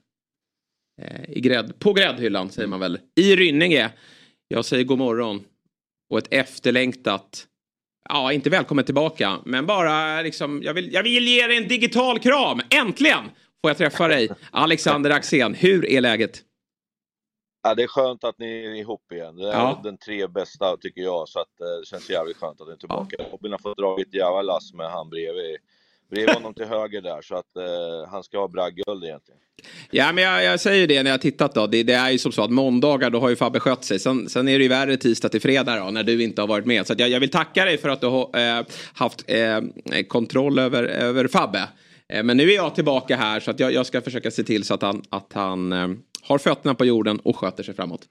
eh, 1.03 1.31
i 1.31 1.41
grädd, 1.41 1.79
på 1.79 1.93
gräddhyllan 1.93 2.51
säger 2.51 2.69
man 2.69 2.81
väl, 2.81 2.99
i 3.17 3.37
Rynninge. 3.37 3.91
Jag 4.49 4.65
säger 4.65 4.85
god 4.85 4.99
morgon 4.99 5.45
och 6.11 6.19
ett 6.19 6.29
efterlängtat 6.31 7.47
Ja, 8.09 8.33
inte 8.33 8.51
välkommen 8.51 8.85
tillbaka, 8.85 9.39
men 9.45 9.67
bara 9.67 10.23
liksom, 10.23 10.63
jag 10.63 10.75
vill, 10.75 10.93
jag 10.93 11.03
vill 11.03 11.29
ge 11.29 11.47
dig 11.47 11.57
en 11.57 11.69
digital 11.69 12.19
kram, 12.19 12.61
äntligen! 12.71 13.25
Får 13.63 13.71
jag 13.71 13.77
träffa 13.79 14.09
dig. 14.09 14.29
Alexander 14.51 15.11
Axén, 15.11 15.55
hur 15.55 15.91
är 15.91 16.01
läget? 16.01 16.43
Ja, 17.63 17.75
det 17.75 17.83
är 17.83 17.87
skönt 17.87 18.25
att 18.25 18.39
ni 18.39 18.65
är 18.65 18.75
ihop 18.75 19.13
igen. 19.13 19.37
Det 19.37 19.49
är 19.49 19.53
ja. 19.53 19.81
den 19.85 19.99
tre 19.99 20.27
bästa 20.27 20.77
tycker 20.77 21.01
jag, 21.01 21.29
så 21.29 21.41
att, 21.41 21.61
eh, 21.61 21.81
det 21.81 21.87
känns 21.87 22.11
jävligt 22.11 22.37
skönt 22.37 22.61
att 22.61 22.67
ni 22.67 22.73
är 22.73 22.77
tillbaka. 22.77 23.17
Ja. 23.19 23.25
Robin 23.33 23.53
har 23.53 23.59
fått 23.59 23.79
dra 23.79 24.01
ett 24.01 24.15
jävla 24.15 24.43
lass 24.43 24.73
med 24.75 24.91
han 24.91 25.11
bredvid 25.11 25.57
bredvid 26.11 26.35
honom 26.35 26.55
till 26.55 26.65
höger 26.65 27.03
där 27.03 27.23
så 27.23 27.35
att 27.35 27.57
eh, 27.57 28.11
han 28.11 28.23
ska 28.23 28.39
ha 28.39 28.49
bragdguld 28.49 29.05
egentligen. 29.05 29.41
Ja 29.91 30.13
men 30.13 30.25
jag, 30.25 30.45
jag, 30.45 30.61
säger 30.61 30.87
det 30.87 31.03
när 31.03 31.11
jag 31.11 31.21
tittat 31.21 31.55
då. 31.55 31.67
Det, 31.67 31.83
det, 31.83 31.93
är 31.93 32.11
ju 32.11 32.19
som 32.19 32.33
så 32.33 32.43
att 32.43 32.51
måndagar 32.51 33.11
då 33.11 33.21
har 33.21 33.29
ju 33.29 33.37
Fabbe 33.37 33.61
skött 33.61 33.85
sig. 33.85 33.99
Sen, 33.99 34.29
sen 34.29 34.49
är 34.49 34.59
det 34.59 34.63
ju 34.63 34.69
värre 34.69 34.97
tisdag 34.97 35.29
till 35.29 35.41
fredag 35.41 35.77
då 35.77 35.91
när 35.91 36.03
du 36.03 36.23
inte 36.23 36.43
har 36.43 36.49
varit 36.49 36.67
med. 36.67 36.87
Så 36.87 36.95
jag, 36.99 37.09
jag, 37.09 37.21
vill 37.21 37.31
tacka 37.31 37.65
dig 37.65 37.79
för 37.79 37.89
att 37.89 38.01
du 38.01 38.07
har 38.07 38.59
eh, 38.59 38.67
haft 38.95 39.25
eh, 39.27 39.61
kontroll 40.09 40.59
över, 40.59 40.85
över 40.85 41.29
Fabbe. 41.29 41.69
Eh, 42.11 42.23
men 42.23 42.37
nu 42.37 42.51
är 42.51 42.57
jag 42.57 42.75
tillbaka 42.75 43.17
här 43.17 43.41
så 43.41 43.51
att 43.51 43.61
jag, 43.61 43.73
jag 43.73 43.87
ska 43.87 44.01
försöka 44.01 44.31
se 44.31 44.43
till 44.43 44.65
så 44.65 44.75
att 44.75 44.83
han, 44.83 45.03
att 45.11 45.33
han 45.33 45.73
eh, 45.73 45.89
har 46.23 46.39
fötterna 46.39 46.75
på 46.75 46.85
jorden 46.85 47.19
och 47.19 47.37
sköter 47.37 47.63
sig 47.63 47.75
framåt. 47.75 48.09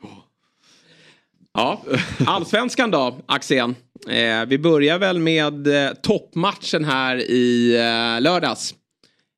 Ja, 1.54 1.82
allsvenskan 2.26 2.92
då, 2.92 3.18
Axén. 3.26 3.76
Eh, 4.10 4.46
vi 4.46 4.58
börjar 4.58 5.00
väl 5.00 5.20
med 5.20 5.68
eh, 5.68 5.94
toppmatchen 5.94 6.86
här 6.86 7.16
i 7.18 7.76
eh, 7.76 8.22
lördags. 8.22 8.76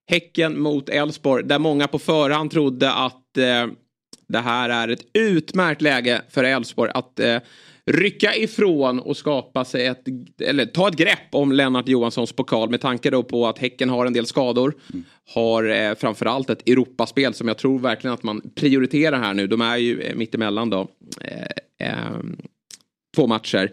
Häcken 0.07 0.59
mot 0.59 0.89
Elfsborg, 0.89 1.43
där 1.43 1.59
många 1.59 1.87
på 1.87 1.99
förhand 1.99 2.51
trodde 2.51 2.93
att 2.93 3.37
eh, 3.37 3.67
det 4.27 4.39
här 4.39 4.69
är 4.69 4.87
ett 4.87 5.05
utmärkt 5.13 5.81
läge 5.81 6.21
för 6.29 6.43
Elfsborg 6.43 6.91
att 6.93 7.19
eh, 7.19 7.37
rycka 7.85 8.35
ifrån 8.35 8.99
och 8.99 9.17
skapa 9.17 9.65
sig 9.65 9.85
ett, 9.85 10.03
eller 10.41 10.65
ta 10.65 10.87
ett 10.87 10.95
grepp 10.95 11.27
om 11.31 11.51
Lennart 11.51 11.87
Johanssons 11.87 12.33
pokal 12.33 12.69
med 12.69 12.81
tanke 12.81 13.09
då 13.09 13.23
på 13.23 13.47
att 13.47 13.59
Häcken 13.59 13.89
har 13.89 14.05
en 14.05 14.13
del 14.13 14.25
skador. 14.25 14.73
Mm. 14.93 15.05
Har 15.33 15.69
eh, 15.69 15.95
framförallt 15.95 16.49
ett 16.49 16.69
Europaspel 16.69 17.33
som 17.33 17.47
jag 17.47 17.57
tror 17.57 17.79
verkligen 17.79 18.13
att 18.13 18.23
man 18.23 18.41
prioriterar 18.55 19.19
här 19.19 19.33
nu. 19.33 19.47
De 19.47 19.61
är 19.61 19.77
ju 19.77 20.01
eh, 20.01 20.15
mittemellan 20.15 20.69
då. 20.69 20.87
Eh, 21.21 21.87
eh, 21.87 22.19
två 23.15 23.27
matcher. 23.27 23.71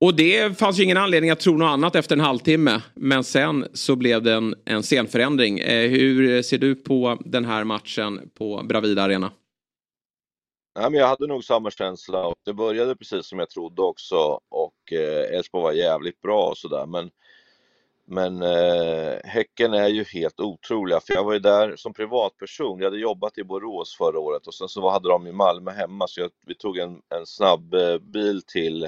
Och 0.00 0.14
det 0.14 0.58
fanns 0.58 0.78
ju 0.78 0.82
ingen 0.82 0.96
anledning 0.96 1.30
att 1.30 1.40
tro 1.40 1.56
något 1.56 1.66
annat 1.66 1.96
efter 1.96 2.16
en 2.16 2.20
halvtimme. 2.20 2.82
Men 2.94 3.24
sen 3.24 3.66
så 3.72 3.96
blev 3.96 4.22
det 4.22 4.32
en, 4.32 4.54
en 4.64 4.82
scenförändring. 4.82 5.58
Eh, 5.58 5.90
hur 5.90 6.42
ser 6.42 6.58
du 6.58 6.74
på 6.74 7.18
den 7.24 7.44
här 7.44 7.64
matchen 7.64 8.20
på 8.38 8.62
Bravida 8.68 9.02
Arena? 9.02 9.30
Nej, 10.80 10.90
men 10.90 11.00
jag 11.00 11.06
hade 11.06 11.26
nog 11.26 11.44
samma 11.44 11.70
känsla 11.70 12.26
och 12.26 12.34
det 12.44 12.54
började 12.54 12.96
precis 12.96 13.26
som 13.26 13.38
jag 13.38 13.50
trodde 13.50 13.82
också 13.82 14.40
och 14.48 14.92
eh, 14.92 15.36
Elfsborg 15.36 15.62
var 15.62 15.72
jävligt 15.72 16.20
bra 16.20 16.48
och 16.48 16.58
sådär 16.58 16.86
men 16.86 17.10
men 18.04 18.42
eh, 18.42 19.18
Häcken 19.24 19.74
är 19.74 19.88
ju 19.88 20.04
helt 20.04 20.40
otroliga 20.40 21.00
för 21.00 21.14
jag 21.14 21.24
var 21.24 21.32
ju 21.32 21.38
där 21.38 21.76
som 21.76 21.92
privatperson. 21.92 22.78
Jag 22.78 22.86
hade 22.86 22.98
jobbat 22.98 23.38
i 23.38 23.44
Borås 23.44 23.96
förra 23.96 24.18
året 24.18 24.46
och 24.46 24.54
sen 24.54 24.68
så 24.68 24.90
hade 24.90 25.08
de 25.08 25.26
i 25.26 25.32
Malmö 25.32 25.70
hemma 25.70 26.08
så 26.08 26.20
jag, 26.20 26.30
vi 26.46 26.54
tog 26.54 26.78
en, 26.78 27.02
en 27.14 27.26
snabb 27.26 27.74
eh, 27.74 27.98
bil 27.98 28.42
till 28.42 28.84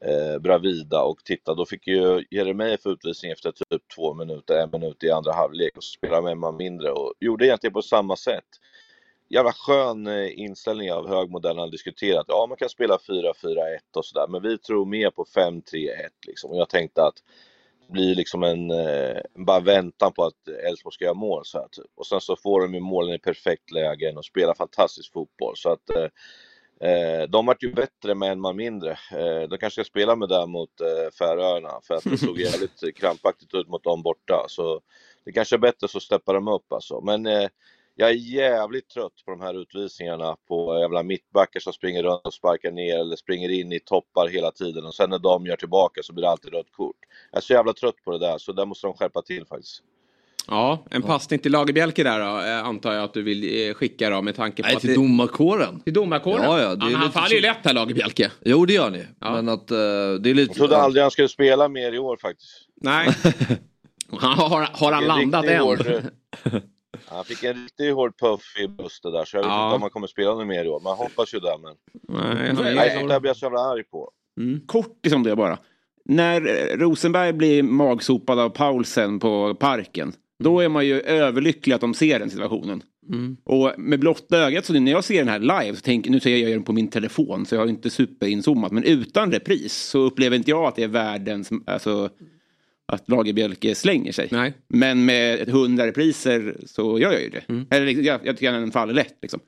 eh, 0.00 0.38
Bravida 0.40 1.02
och 1.02 1.24
tittade. 1.24 1.56
Då 1.56 1.66
fick 1.66 1.86
ju 1.86 2.24
Jeremejeff 2.30 2.86
utvisning 2.86 3.32
efter 3.32 3.52
typ 3.52 3.82
två 3.96 4.14
minuter, 4.14 4.62
en 4.62 4.70
minut 4.80 5.04
i 5.04 5.10
andra 5.10 5.32
halvlek 5.32 5.76
och 5.76 5.84
så 5.84 5.90
spelade 5.90 6.22
med 6.22 6.38
man 6.38 6.56
mindre 6.56 6.90
och 6.90 7.14
gjorde 7.20 7.46
egentligen 7.46 7.74
på 7.74 7.82
samma 7.82 8.16
sätt 8.16 8.44
jävla 9.32 9.52
skön 9.52 10.06
eh, 10.06 10.38
inställning 10.38 10.92
av 10.92 11.08
högmodellerna 11.08 11.66
diskuterat. 11.66 12.24
Ja, 12.28 12.46
man 12.48 12.58
kan 12.58 12.68
spela 12.68 12.96
4-4-1 12.96 13.78
och 13.96 14.04
sådär, 14.04 14.26
men 14.28 14.42
vi 14.42 14.58
tror 14.58 14.86
mer 14.86 15.10
på 15.10 15.24
5-3-1 15.24 15.60
liksom. 16.26 16.50
Och 16.50 16.56
jag 16.56 16.68
tänkte 16.68 17.02
att 17.02 17.14
det 17.86 17.92
blir 17.92 18.14
liksom 18.14 18.42
en, 18.42 18.70
eh, 18.70 19.20
bara 19.34 19.60
väntan 19.60 20.12
på 20.12 20.24
att 20.24 20.48
Elfsborg 20.48 20.94
ska 20.94 21.04
göra 21.04 21.14
mål 21.14 21.44
så 21.44 21.58
här, 21.58 21.68
typ. 21.70 21.90
Och 21.94 22.06
sen 22.06 22.20
så 22.20 22.36
får 22.36 22.60
de 22.60 22.74
ju 22.74 22.80
målen 22.80 23.14
i 23.14 23.18
perfekt 23.18 23.70
lägen 23.70 24.16
och 24.16 24.24
spelar 24.24 24.54
fantastisk 24.54 25.12
fotboll. 25.12 25.56
Så 25.56 25.72
att 25.72 25.90
eh, 25.90 26.08
eh 26.88 27.28
de 27.28 27.46
vart 27.46 27.62
ju 27.62 27.72
bättre 27.72 28.14
med 28.14 28.32
en 28.32 28.40
man 28.40 28.56
mindre. 28.56 28.90
Eh, 28.90 29.48
de 29.48 29.58
kanske 29.58 29.70
ska 29.70 29.84
spela 29.84 30.16
med 30.16 30.28
det 30.28 30.46
mot 30.46 30.80
eh, 30.80 31.10
Färöarna 31.18 31.80
för 31.82 31.94
att 31.94 32.04
det 32.04 32.18
såg 32.18 32.38
jävligt 32.40 32.96
krampaktigt 32.96 33.54
ut 33.54 33.68
mot 33.68 33.84
dem 33.84 34.02
borta. 34.02 34.44
Så 34.48 34.80
det 35.24 35.32
kanske 35.32 35.56
är 35.56 35.58
bättre 35.58 35.88
så 35.88 36.00
steppar 36.00 36.34
de 36.34 36.48
upp 36.48 36.72
alltså. 36.72 37.00
Men 37.00 37.26
eh, 37.26 37.48
jag 37.94 38.10
är 38.10 38.14
jävligt 38.14 38.88
trött 38.88 39.12
på 39.24 39.30
de 39.30 39.40
här 39.40 39.62
utvisningarna 39.62 40.36
på 40.48 40.78
jävla 40.80 41.02
mittbackar 41.02 41.60
som 41.60 41.72
springer 41.72 42.02
runt 42.02 42.26
och 42.26 42.34
sparkar 42.34 42.70
ner 42.70 42.98
eller 42.98 43.16
springer 43.16 43.48
in 43.48 43.72
i 43.72 43.80
toppar 43.80 44.28
hela 44.28 44.50
tiden 44.50 44.84
och 44.84 44.94
sen 44.94 45.10
när 45.10 45.18
de 45.18 45.46
gör 45.46 45.56
tillbaka 45.56 46.00
så 46.02 46.12
blir 46.12 46.22
det 46.22 46.30
alltid 46.30 46.52
rött 46.52 46.72
kort. 46.72 46.96
Jag 47.30 47.38
är 47.38 47.42
så 47.42 47.52
jävla 47.52 47.72
trött 47.72 48.04
på 48.04 48.10
det 48.10 48.18
där 48.18 48.38
så 48.38 48.52
där 48.52 48.66
måste 48.66 48.86
de 48.86 48.94
skärpa 48.94 49.22
till 49.22 49.46
faktiskt. 49.46 49.82
Ja, 50.46 50.84
en 50.90 51.02
passning 51.02 51.38
till 51.38 51.52
Lagerbjälke 51.52 52.02
där 52.02 52.20
då, 52.20 52.40
eh, 52.40 52.66
antar 52.66 52.92
jag 52.92 53.04
att 53.04 53.14
du 53.14 53.22
vill 53.22 53.68
eh, 53.68 53.74
skicka 53.74 54.10
då 54.10 54.22
med 54.22 54.36
tanke 54.36 54.62
på 54.62 54.66
Nej, 54.66 54.76
att 54.76 54.80
till 54.80 54.90
det... 54.90 54.96
domarkåren. 54.96 55.80
Till 55.80 55.92
domarkåren? 55.92 56.44
Ja, 56.44 56.60
ja, 56.60 56.74
det 56.74 56.84
han 56.84 56.94
han 56.94 57.12
faller 57.12 57.34
ju 57.34 57.40
lätt 57.40 57.58
här 57.62 57.74
Lagerbjälke. 57.74 58.30
Jo, 58.44 58.66
det 58.66 58.72
gör 58.72 58.90
ni. 58.90 59.06
Ja. 59.20 59.32
Men 59.32 59.48
att 59.48 59.72
uh, 59.72 59.76
det 59.76 60.30
är 60.30 60.34
lite... 60.34 60.50
Jag 60.50 60.56
trodde 60.56 60.76
aldrig 60.76 61.02
han 61.02 61.10
skulle 61.10 61.28
spela 61.28 61.68
mer 61.68 61.92
i 61.92 61.98
år 61.98 62.16
faktiskt. 62.16 62.68
Nej. 62.80 63.08
har, 64.10 64.68
har 64.80 64.92
han 64.92 65.04
landat 65.04 65.44
än? 65.44 66.10
Han 67.06 67.24
fick 67.24 67.42
en 67.44 67.54
riktigt 67.54 67.94
hård 67.94 68.18
puff 68.18 68.56
i 68.64 68.68
bröstet 68.68 69.12
där 69.12 69.24
så 69.24 69.36
jag 69.36 69.42
vet 69.42 69.50
ja. 69.50 69.66
inte 69.66 69.74
om 69.74 69.82
han 69.82 69.90
kommer 69.90 70.06
spela 70.06 70.34
något 70.34 70.46
mer 70.46 70.64
i 70.64 70.68
år. 70.68 70.80
Man 70.80 70.96
hoppas 70.96 71.34
ju 71.34 71.38
det 71.40 71.56
men... 71.62 71.74
Nej. 72.08 72.74
Nej 72.74 72.98
sånt 72.98 73.08
där 73.08 73.20
blir 73.20 73.28
jag 73.28 73.36
så 73.36 73.44
jävla 73.44 73.60
arg 73.60 73.84
på. 73.84 74.10
Mm. 74.40 74.60
Kort 74.66 75.06
som 75.08 75.22
det 75.22 75.36
bara. 75.36 75.58
När 76.04 76.40
Rosenberg 76.76 77.32
blir 77.32 77.62
magsopad 77.62 78.38
av 78.38 78.48
Paulsen 78.48 79.18
på 79.18 79.54
parken. 79.54 80.12
Då 80.38 80.60
är 80.60 80.68
man 80.68 80.86
ju 80.86 81.00
överlycklig 81.00 81.74
att 81.74 81.80
de 81.80 81.94
ser 81.94 82.18
den 82.18 82.30
situationen. 82.30 82.82
Mm. 83.08 83.36
Och 83.44 83.72
med 83.78 84.00
blotta 84.00 84.38
ögat, 84.38 84.64
så 84.64 84.72
när 84.72 84.92
jag 84.92 85.04
ser 85.04 85.18
den 85.18 85.28
här 85.28 85.38
live, 85.38 85.76
så 85.76 85.80
tänker, 85.80 86.10
nu 86.10 86.20
ser 86.20 86.36
jag 86.36 86.50
den 86.50 86.62
på 86.62 86.72
min 86.72 86.88
telefon 86.88 87.46
så 87.46 87.54
jag 87.54 87.60
har 87.60 87.68
inte 87.68 87.90
superinzoomat, 87.90 88.72
men 88.72 88.84
utan 88.84 89.32
repris 89.32 89.74
så 89.74 89.98
upplever 89.98 90.36
inte 90.36 90.50
jag 90.50 90.64
att 90.64 90.76
det 90.76 90.82
är 90.82 90.88
världens, 90.88 91.50
alltså 91.66 92.10
att 92.92 93.08
Lagerbjälke 93.08 93.74
slänger 93.74 94.12
sig. 94.12 94.28
Nej. 94.30 94.54
Men 94.68 95.04
med 95.04 95.48
hundra 95.48 95.86
repriser 95.86 96.56
så 96.66 96.98
gör 96.98 97.12
jag 97.12 97.22
ju 97.22 97.30
det. 97.30 97.44
Mm. 97.48 97.66
Eller 97.70 97.86
liksom, 97.86 98.04
jag, 98.04 98.20
jag 98.24 98.36
tycker 98.36 98.52
den 98.52 98.72
faller 98.72 98.94
lätt. 98.94 99.18
Liksom. 99.22 99.40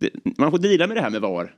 Det, 0.00 0.10
man 0.38 0.50
får 0.50 0.58
dela 0.58 0.86
med 0.86 0.96
det 0.96 1.00
här 1.00 1.10
med 1.10 1.20
VAR. 1.20 1.54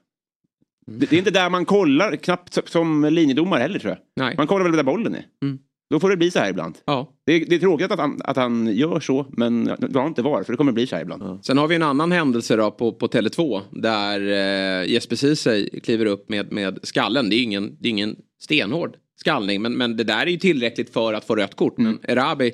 Mm. 0.89 1.01
Det, 1.01 1.07
det, 1.07 1.17
är 1.17 1.19
inte 1.19 1.31
där 1.31 1.51
man 1.51 1.65
kollar, 1.65 2.17
knappt 2.17 2.69
som 2.69 3.05
linjedomare 3.05 3.61
heller 3.61 3.79
tror 3.79 3.91
jag. 3.91 3.99
Nej. 4.25 4.35
Man 4.37 4.47
kollar 4.47 4.65
väl 4.65 4.77
där 4.77 4.83
bollen 4.83 5.15
är. 5.15 5.27
Mm. 5.43 5.59
Då 5.91 6.01
får 6.01 6.11
det 6.11 6.17
bli 6.17 6.31
så 6.31 6.39
här 6.39 6.51
ibland. 6.51 6.79
Ja. 6.85 7.13
Det, 7.27 7.39
det 7.39 7.55
är 7.55 7.59
tråkigt 7.59 7.91
att 7.91 7.99
han, 7.99 8.21
att 8.25 8.37
han 8.37 8.67
gör 8.67 9.01
så, 9.01 9.27
men 9.31 9.65
det 9.65 9.99
har 9.99 10.07
inte 10.07 10.23
VAR, 10.23 10.43
för 10.43 10.53
det 10.53 10.57
kommer 10.57 10.73
bli 10.73 10.87
så 10.87 10.95
här 10.95 11.03
ibland. 11.03 11.23
Ja. 11.23 11.39
Sen 11.43 11.59
har 11.59 11.69
vi 11.69 11.75
en 11.75 11.83
annan 11.83 12.13
händelse 12.13 12.57
då 12.57 12.71
på, 12.71 12.93
på 12.93 13.07
Tele2 13.07 13.61
där 13.71 14.21
eh, 14.21 14.91
Jesper 14.91 15.17
Ceesay 15.17 15.81
kliver 15.81 16.07
upp 16.07 16.29
med, 16.29 16.53
med 16.53 16.79
skallen. 16.83 17.31
Det 17.31 17.37
är 17.37 17.43
ingen, 17.43 17.77
det 17.81 17.89
är 17.89 17.91
ingen 17.91 18.17
stenhård 18.41 18.97
skallning. 19.17 19.63
Men, 19.63 19.73
men 19.73 19.97
det 19.97 20.05
där 20.05 20.23
är 20.23 20.27
ju 20.27 20.39
tillräckligt 20.39 20.93
för 20.93 21.13
att 21.13 21.25
få 21.25 21.37
rött 21.37 21.55
kort. 21.55 21.79
Mm. 21.79 21.99
Men 22.03 22.11
Erabi 22.11 22.53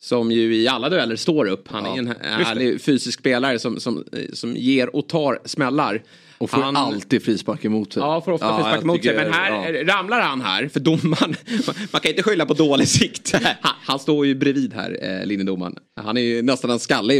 som 0.00 0.32
ju 0.32 0.56
i 0.56 0.68
alla 0.68 0.88
dueller 0.88 1.16
står 1.16 1.46
upp. 1.46 1.68
Han 1.68 1.84
ja, 1.84 1.94
är 1.94 1.98
en 1.98 2.14
härlig 2.20 2.80
fysisk 2.80 3.18
spelare 3.18 3.58
som, 3.58 3.80
som, 3.80 4.04
som 4.32 4.56
ger 4.56 4.96
och 4.96 5.08
tar 5.08 5.38
smällar. 5.44 6.02
Och 6.38 6.50
får 6.50 6.62
han, 6.62 6.76
alltid 6.76 7.22
frispark 7.22 7.64
emot 7.64 7.92
sig. 7.92 8.02
Ja, 8.02 8.20
får 8.20 8.32
ofta 8.32 8.46
ja, 8.46 8.56
frispark 8.56 8.82
emot 8.82 9.04
sig. 9.04 9.16
Men 9.16 9.32
här 9.32 9.72
ja. 9.72 9.94
ramlar 9.94 10.20
han 10.20 10.40
här, 10.40 10.68
för 10.68 10.80
domaren, 10.80 11.34
man 11.92 12.00
kan 12.00 12.10
inte 12.10 12.22
skylla 12.22 12.46
på 12.46 12.54
dålig 12.54 12.88
sikt. 12.88 13.32
Han, 13.60 13.74
han 13.84 13.98
står 13.98 14.26
ju 14.26 14.34
bredvid 14.34 14.74
här, 14.74 14.98
eh, 15.02 15.26
linjedomaren. 15.26 15.78
Han 16.00 16.16
är 16.16 16.20
ju 16.20 16.42
nästan 16.42 16.70
en 16.70 16.78
skalle, 16.78 17.14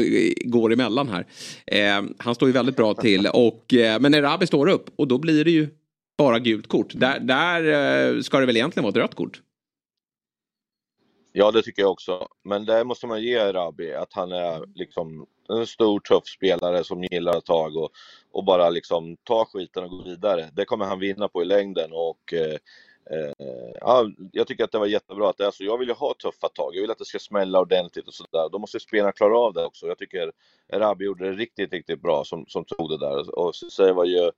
går 0.44 0.72
emellan 0.72 1.08
här. 1.08 1.26
Eh, 1.66 2.04
han 2.18 2.34
står 2.34 2.48
ju 2.48 2.52
väldigt 2.52 2.76
bra 2.76 2.94
till. 2.94 3.26
Och, 3.26 3.74
eh, 3.74 4.00
men 4.00 4.14
Erabi 4.14 4.46
står 4.46 4.68
upp 4.68 4.90
och 4.96 5.08
då 5.08 5.18
blir 5.18 5.44
det 5.44 5.50
ju 5.50 5.68
bara 6.16 6.38
gult 6.38 6.68
kort. 6.68 6.92
Där, 6.94 7.20
där 7.20 8.14
eh, 8.14 8.20
ska 8.20 8.40
det 8.40 8.46
väl 8.46 8.56
egentligen 8.56 8.84
vara 8.84 8.90
ett 8.90 8.96
rött 8.96 9.14
kort? 9.14 9.42
Ja, 11.32 11.50
det 11.50 11.62
tycker 11.62 11.82
jag 11.82 11.90
också. 11.90 12.28
Men 12.44 12.64
det 12.64 12.84
måste 12.84 13.06
man 13.06 13.22
ge 13.22 13.52
Rabi, 13.52 13.94
att 13.94 14.12
han 14.12 14.32
är 14.32 14.64
liksom 14.74 15.26
en 15.48 15.66
stor 15.66 16.00
tuff 16.00 16.26
spelare 16.26 16.84
som 16.84 17.04
gillar 17.04 17.36
att 17.36 17.44
ta 17.44 17.66
och, 17.66 17.90
och 18.30 18.44
bara 18.44 18.70
liksom 18.70 19.16
ta 19.24 19.44
skiten 19.44 19.84
och 19.84 19.90
gå 19.90 20.02
vidare. 20.02 20.50
Det 20.52 20.64
kommer 20.64 20.84
han 20.84 20.98
vinna 20.98 21.28
på 21.28 21.42
i 21.42 21.44
längden 21.44 21.90
och 21.92 22.32
eh, 22.32 22.58
eh, 23.10 23.32
ja, 23.80 24.10
jag 24.32 24.46
tycker 24.46 24.64
att 24.64 24.72
det 24.72 24.78
var 24.78 24.86
jättebra 24.86 25.30
att 25.30 25.36
det 25.36 25.46
är 25.46 25.50
så. 25.50 25.64
Jag 25.64 25.78
vill 25.78 25.88
ju 25.88 25.94
ha 25.94 26.14
tuffa 26.14 26.48
tag. 26.48 26.74
Jag 26.74 26.80
vill 26.80 26.90
att 26.90 26.98
det 26.98 27.04
ska 27.04 27.18
smälla 27.18 27.60
ordentligt 27.60 28.08
och 28.08 28.14
sådär. 28.14 28.48
Då 28.52 28.58
måste 28.58 28.80
spelarna 28.80 29.12
klara 29.12 29.38
av 29.38 29.52
det 29.52 29.64
också. 29.64 29.86
Jag 29.86 29.98
tycker 29.98 30.32
Rabi 30.72 31.04
gjorde 31.04 31.30
det 31.30 31.36
riktigt, 31.36 31.72
riktigt 31.72 32.02
bra 32.02 32.24
som, 32.24 32.44
som 32.48 32.64
tog 32.64 32.90
det 32.90 32.98
där. 32.98 33.38
Och 33.38 33.54
så 33.54 33.92
var 33.92 34.04
ju 34.04 34.30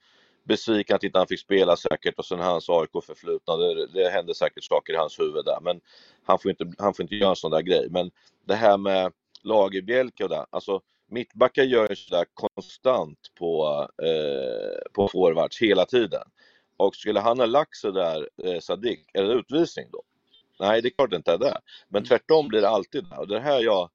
besviken 0.48 0.96
att 0.96 1.04
inte 1.04 1.18
han 1.18 1.26
fick 1.26 1.40
spela 1.40 1.76
säkert 1.76 2.18
och 2.18 2.24
sen 2.24 2.40
hans 2.40 2.68
AIK-förflutna. 2.68 3.56
Det, 3.56 3.86
det 3.86 4.10
hände 4.10 4.34
säkert 4.34 4.64
saker 4.64 4.92
i 4.92 4.96
hans 4.96 5.20
huvud 5.20 5.44
där 5.44 5.58
men 5.62 5.80
han 6.24 6.38
får 6.38 6.50
inte, 6.50 6.72
han 6.78 6.94
får 6.94 7.02
inte 7.02 7.14
göra 7.16 7.30
en 7.30 7.36
sån 7.36 7.50
där 7.50 7.62
grej. 7.62 7.88
Men 7.90 8.10
det 8.46 8.54
här 8.54 8.78
med 8.78 9.12
Lagerbjälke 9.42 10.24
och 10.24 10.30
det, 10.30 10.46
alltså 10.50 10.80
mittbackar 11.10 11.62
gör 11.62 11.90
ju 11.90 11.96
sådär 11.96 12.24
konstant 12.34 13.18
på, 13.38 13.88
eh, 14.02 14.92
på 14.92 15.08
forwards 15.08 15.60
hela 15.60 15.84
tiden. 15.84 16.22
Och 16.76 16.96
skulle 16.96 17.20
han 17.20 17.38
ha 17.38 17.46
lagt 17.46 17.76
sig 17.76 17.92
där, 17.92 18.28
eh, 18.44 18.60
Sadik, 18.60 19.10
är 19.12 19.22
det 19.22 19.32
utvisning 19.32 19.86
då? 19.92 20.02
Nej, 20.60 20.82
det 20.82 20.88
är 20.88 20.90
klart 20.90 21.10
det 21.10 21.16
inte 21.16 21.32
är 21.32 21.38
det. 21.38 21.58
Men 21.88 22.04
tvärtom 22.04 22.48
blir 22.48 22.60
det 22.60 22.68
alltid 22.68 23.04
det. 23.04 23.16
Och 23.16 23.28
det 23.28 23.40
här 23.40 23.60
jag, 23.60 23.90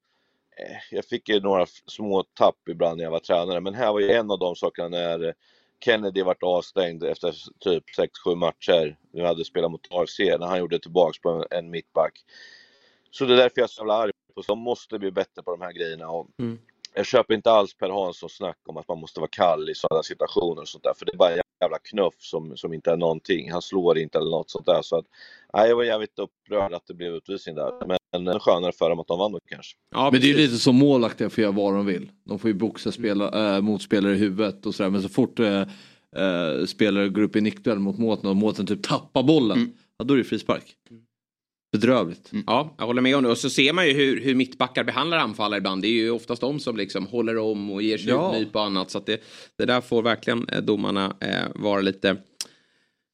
eh, 0.56 0.76
jag 0.90 1.04
fick 1.04 1.28
ju 1.28 1.40
några 1.40 1.66
små 1.86 2.22
tapp 2.22 2.68
ibland 2.68 2.96
när 2.96 3.04
jag 3.04 3.10
var 3.10 3.18
tränare, 3.18 3.60
men 3.60 3.74
här 3.74 3.92
var 3.92 4.00
ju 4.00 4.10
en 4.10 4.30
av 4.30 4.38
de 4.38 4.56
sakerna 4.56 4.88
när 4.88 5.34
Kennedy 5.84 6.22
vart 6.22 6.42
avstängd 6.42 7.04
efter 7.04 7.34
typ 7.60 7.84
6-7 8.26 8.34
matcher. 8.34 8.96
Vi 9.12 9.24
hade 9.24 9.44
spelat 9.44 9.70
mot 9.70 9.86
AFC 9.90 10.18
när 10.18 10.46
han 10.46 10.58
gjorde 10.58 10.78
tillbaks 10.78 11.18
på 11.18 11.46
en, 11.50 11.70
mittback. 11.70 12.24
så 13.10 13.24
det 13.24 13.32
är 13.32 13.36
därför 13.36 13.60
jag 13.60 13.64
är 13.64 13.68
så 13.68 13.80
jävla 13.80 13.94
arg 13.94 14.12
på 14.34 14.42
De 14.46 14.58
måste 14.58 14.98
bli 14.98 15.10
bättre 15.10 15.42
på 15.42 15.50
de 15.50 15.60
här 15.60 15.72
grejerna. 15.72 16.08
Och 16.08 16.28
Mm. 16.38 16.58
Jag 16.96 17.06
köper 17.06 17.34
inte 17.34 17.50
alls 17.50 17.74
Per 17.74 17.90
Hanssons 17.90 18.36
snack 18.36 18.58
om 18.66 18.76
att 18.76 18.88
man 18.88 18.98
måste 18.98 19.20
vara 19.20 19.30
kall 19.32 19.70
i 19.70 19.74
sådana 19.74 20.02
situationer 20.02 20.62
och 20.62 20.68
sånt 20.68 20.84
där. 20.84 20.94
För 20.94 21.06
det 21.06 21.12
är 21.12 21.16
bara 21.16 21.42
jävla 21.64 21.78
knuff 21.78 22.14
som, 22.18 22.56
som 22.56 22.72
inte 22.72 22.90
är 22.90 22.96
någonting. 22.96 23.52
Han 23.52 23.62
slår 23.62 23.98
inte 23.98 24.18
eller 24.18 24.30
något 24.30 24.50
sånt 24.50 24.66
där. 24.66 24.82
Så 24.82 24.96
att, 24.96 25.04
nej, 25.54 25.68
jag 25.68 25.76
var 25.76 25.84
jävligt 25.84 26.18
upprörd 26.18 26.72
att 26.72 26.86
det 26.86 26.94
blev 26.94 27.14
utvisning 27.14 27.54
där. 27.54 27.72
Men 27.86 28.28
en 28.28 28.40
skönare 28.40 28.72
för 28.72 28.90
dem 28.90 29.00
att 29.00 29.06
de 29.06 29.18
vann 29.18 29.32
då 29.32 29.40
kanske. 29.46 29.76
men 30.10 30.20
det 30.20 30.26
är 30.26 30.28
ju 30.28 30.36
lite 30.36 30.56
som 30.56 30.76
målvakter 30.76 31.28
får 31.28 31.42
göra 31.42 31.52
vad 31.52 31.74
de 31.74 31.86
vill. 31.86 32.10
De 32.24 32.38
får 32.38 32.48
ju 32.48 32.54
boxa 32.54 32.92
spela, 32.92 33.56
äh, 33.56 33.60
motspelare 33.62 34.12
i 34.12 34.16
huvudet 34.16 34.66
och 34.66 34.74
sådär. 34.74 34.90
Men 34.90 35.02
så 35.02 35.08
fort 35.08 35.38
äh, 35.38 35.60
äh, 36.16 36.64
spelare 36.66 37.08
går 37.08 37.22
upp 37.22 37.36
i 37.36 37.40
nickduell 37.40 37.78
mot 37.78 37.98
måten 37.98 38.30
och 38.30 38.36
måten 38.36 38.66
typ 38.66 38.82
tappar 38.82 39.22
bollen. 39.22 39.72
Ja, 39.98 40.04
då 40.04 40.14
är 40.14 40.18
det 40.18 40.24
frispark. 40.24 40.76
Bedrövligt. 41.78 42.30
Ja, 42.46 42.74
jag 42.78 42.86
håller 42.86 43.02
med 43.02 43.16
om 43.16 43.22
det. 43.24 43.30
Och 43.30 43.38
så 43.38 43.50
ser 43.50 43.72
man 43.72 43.86
ju 43.86 43.92
hur, 43.92 44.20
hur 44.20 44.34
mittbackar 44.34 44.84
behandlar 44.84 45.18
anfallare 45.18 45.58
ibland. 45.58 45.82
Det 45.82 45.88
är 45.88 45.92
ju 45.92 46.10
oftast 46.10 46.40
de 46.40 46.60
som 46.60 46.76
liksom 46.76 47.06
håller 47.06 47.38
om 47.38 47.70
och 47.70 47.82
ger 47.82 47.98
sig 47.98 48.08
Ja. 48.08 48.36
ut 48.36 48.54
och 48.54 48.62
annat. 48.64 48.90
Så 48.90 48.98
att 48.98 49.06
det, 49.06 49.20
det 49.58 49.64
där 49.64 49.80
får 49.80 50.02
verkligen 50.02 50.48
eh, 50.48 50.60
domarna 50.62 51.16
eh, 51.20 51.28
vara 51.54 51.80
lite... 51.80 52.16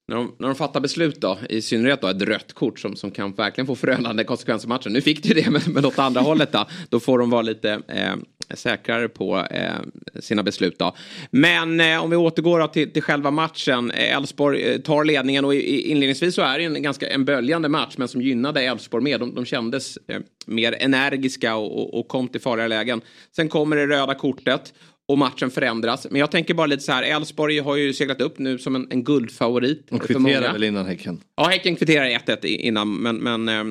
När 0.09 0.17
de, 0.17 0.35
när 0.39 0.49
de 0.49 0.55
fattar 0.55 0.81
beslut 0.81 1.21
då, 1.21 1.39
i 1.49 1.63
synnerhet 1.63 2.01
då 2.01 2.09
ett 2.09 2.23
rött 2.23 2.53
kort 2.53 2.79
som, 2.79 2.97
som 2.97 3.11
kan 3.11 3.33
verkligen 3.33 3.67
få 3.67 3.75
förödande 3.77 4.25
konsekvenser 4.25 4.67
i 4.67 4.69
matchen. 4.69 4.93
Nu 4.93 5.01
fick 5.01 5.27
ju 5.27 5.35
det, 5.35 5.51
men, 5.51 5.63
men 5.67 5.85
åt 5.85 5.99
andra 5.99 6.21
hållet 6.21 6.53
då. 6.53 6.67
Då 6.89 7.01
får 7.01 7.19
de 7.19 7.31
vara 7.31 7.43
lite 7.43 7.71
eh, 7.89 8.15
säkrare 8.55 9.09
på 9.09 9.47
eh, 9.51 9.73
sina 10.21 10.43
beslut 10.43 10.79
då. 10.79 10.97
Men 11.31 11.81
eh, 11.81 12.05
om 12.05 12.11
vi 12.11 12.17
återgår 12.17 12.61
då 12.61 12.67
till, 12.67 12.93
till 12.93 13.03
själva 13.03 13.31
matchen. 13.31 13.91
Eh, 13.91 14.17
Elfsborg 14.17 14.63
eh, 14.63 14.81
tar 14.81 15.05
ledningen 15.05 15.45
och 15.45 15.55
i, 15.55 15.91
inledningsvis 15.91 16.35
så 16.35 16.43
är 16.43 16.59
det 16.59 16.65
en 16.65 16.83
ganska 16.83 17.09
en 17.09 17.25
böljande 17.25 17.69
match 17.69 17.95
men 17.97 18.09
som 18.09 18.23
gynnade 18.23 18.63
Elfsborg 18.63 19.05
mer. 19.05 19.19
De, 19.19 19.35
de 19.35 19.45
kändes 19.45 19.99
eh, 20.07 20.21
mer 20.47 20.77
energiska 20.81 21.57
och, 21.57 21.79
och, 21.79 22.01
och 22.01 22.09
kom 22.09 22.29
till 22.29 22.41
farliga 22.41 22.67
lägen. 22.67 23.01
Sen 23.37 23.49
kommer 23.49 23.77
det 23.77 23.87
röda 23.87 24.15
kortet 24.15 24.73
och 25.11 25.19
matchen 25.19 25.51
förändras. 25.51 26.07
Men 26.11 26.21
jag 26.21 26.31
tänker 26.31 26.55
bara 26.55 26.67
lite 26.67 26.83
så 26.83 26.93
här, 26.93 27.03
Elfsborg 27.03 27.59
har 27.59 27.77
ju 27.77 27.93
seglat 27.93 28.21
upp 28.21 28.39
nu 28.39 28.59
som 28.59 28.75
en, 28.75 28.87
en 28.91 29.05
guldfavorit. 29.05 29.87
De 29.91 29.99
kvitterar 29.99 30.53
väl 30.53 30.65
innan 30.65 30.87
Häcken. 30.87 31.21
Ja, 31.37 31.45
Häcken 31.45 31.77
kvitterar 31.77 32.05
1-1 32.07 32.45
i- 32.47 32.67
innan, 32.67 32.95
men, 32.97 33.17
men 33.17 33.49
eh, 33.49 33.65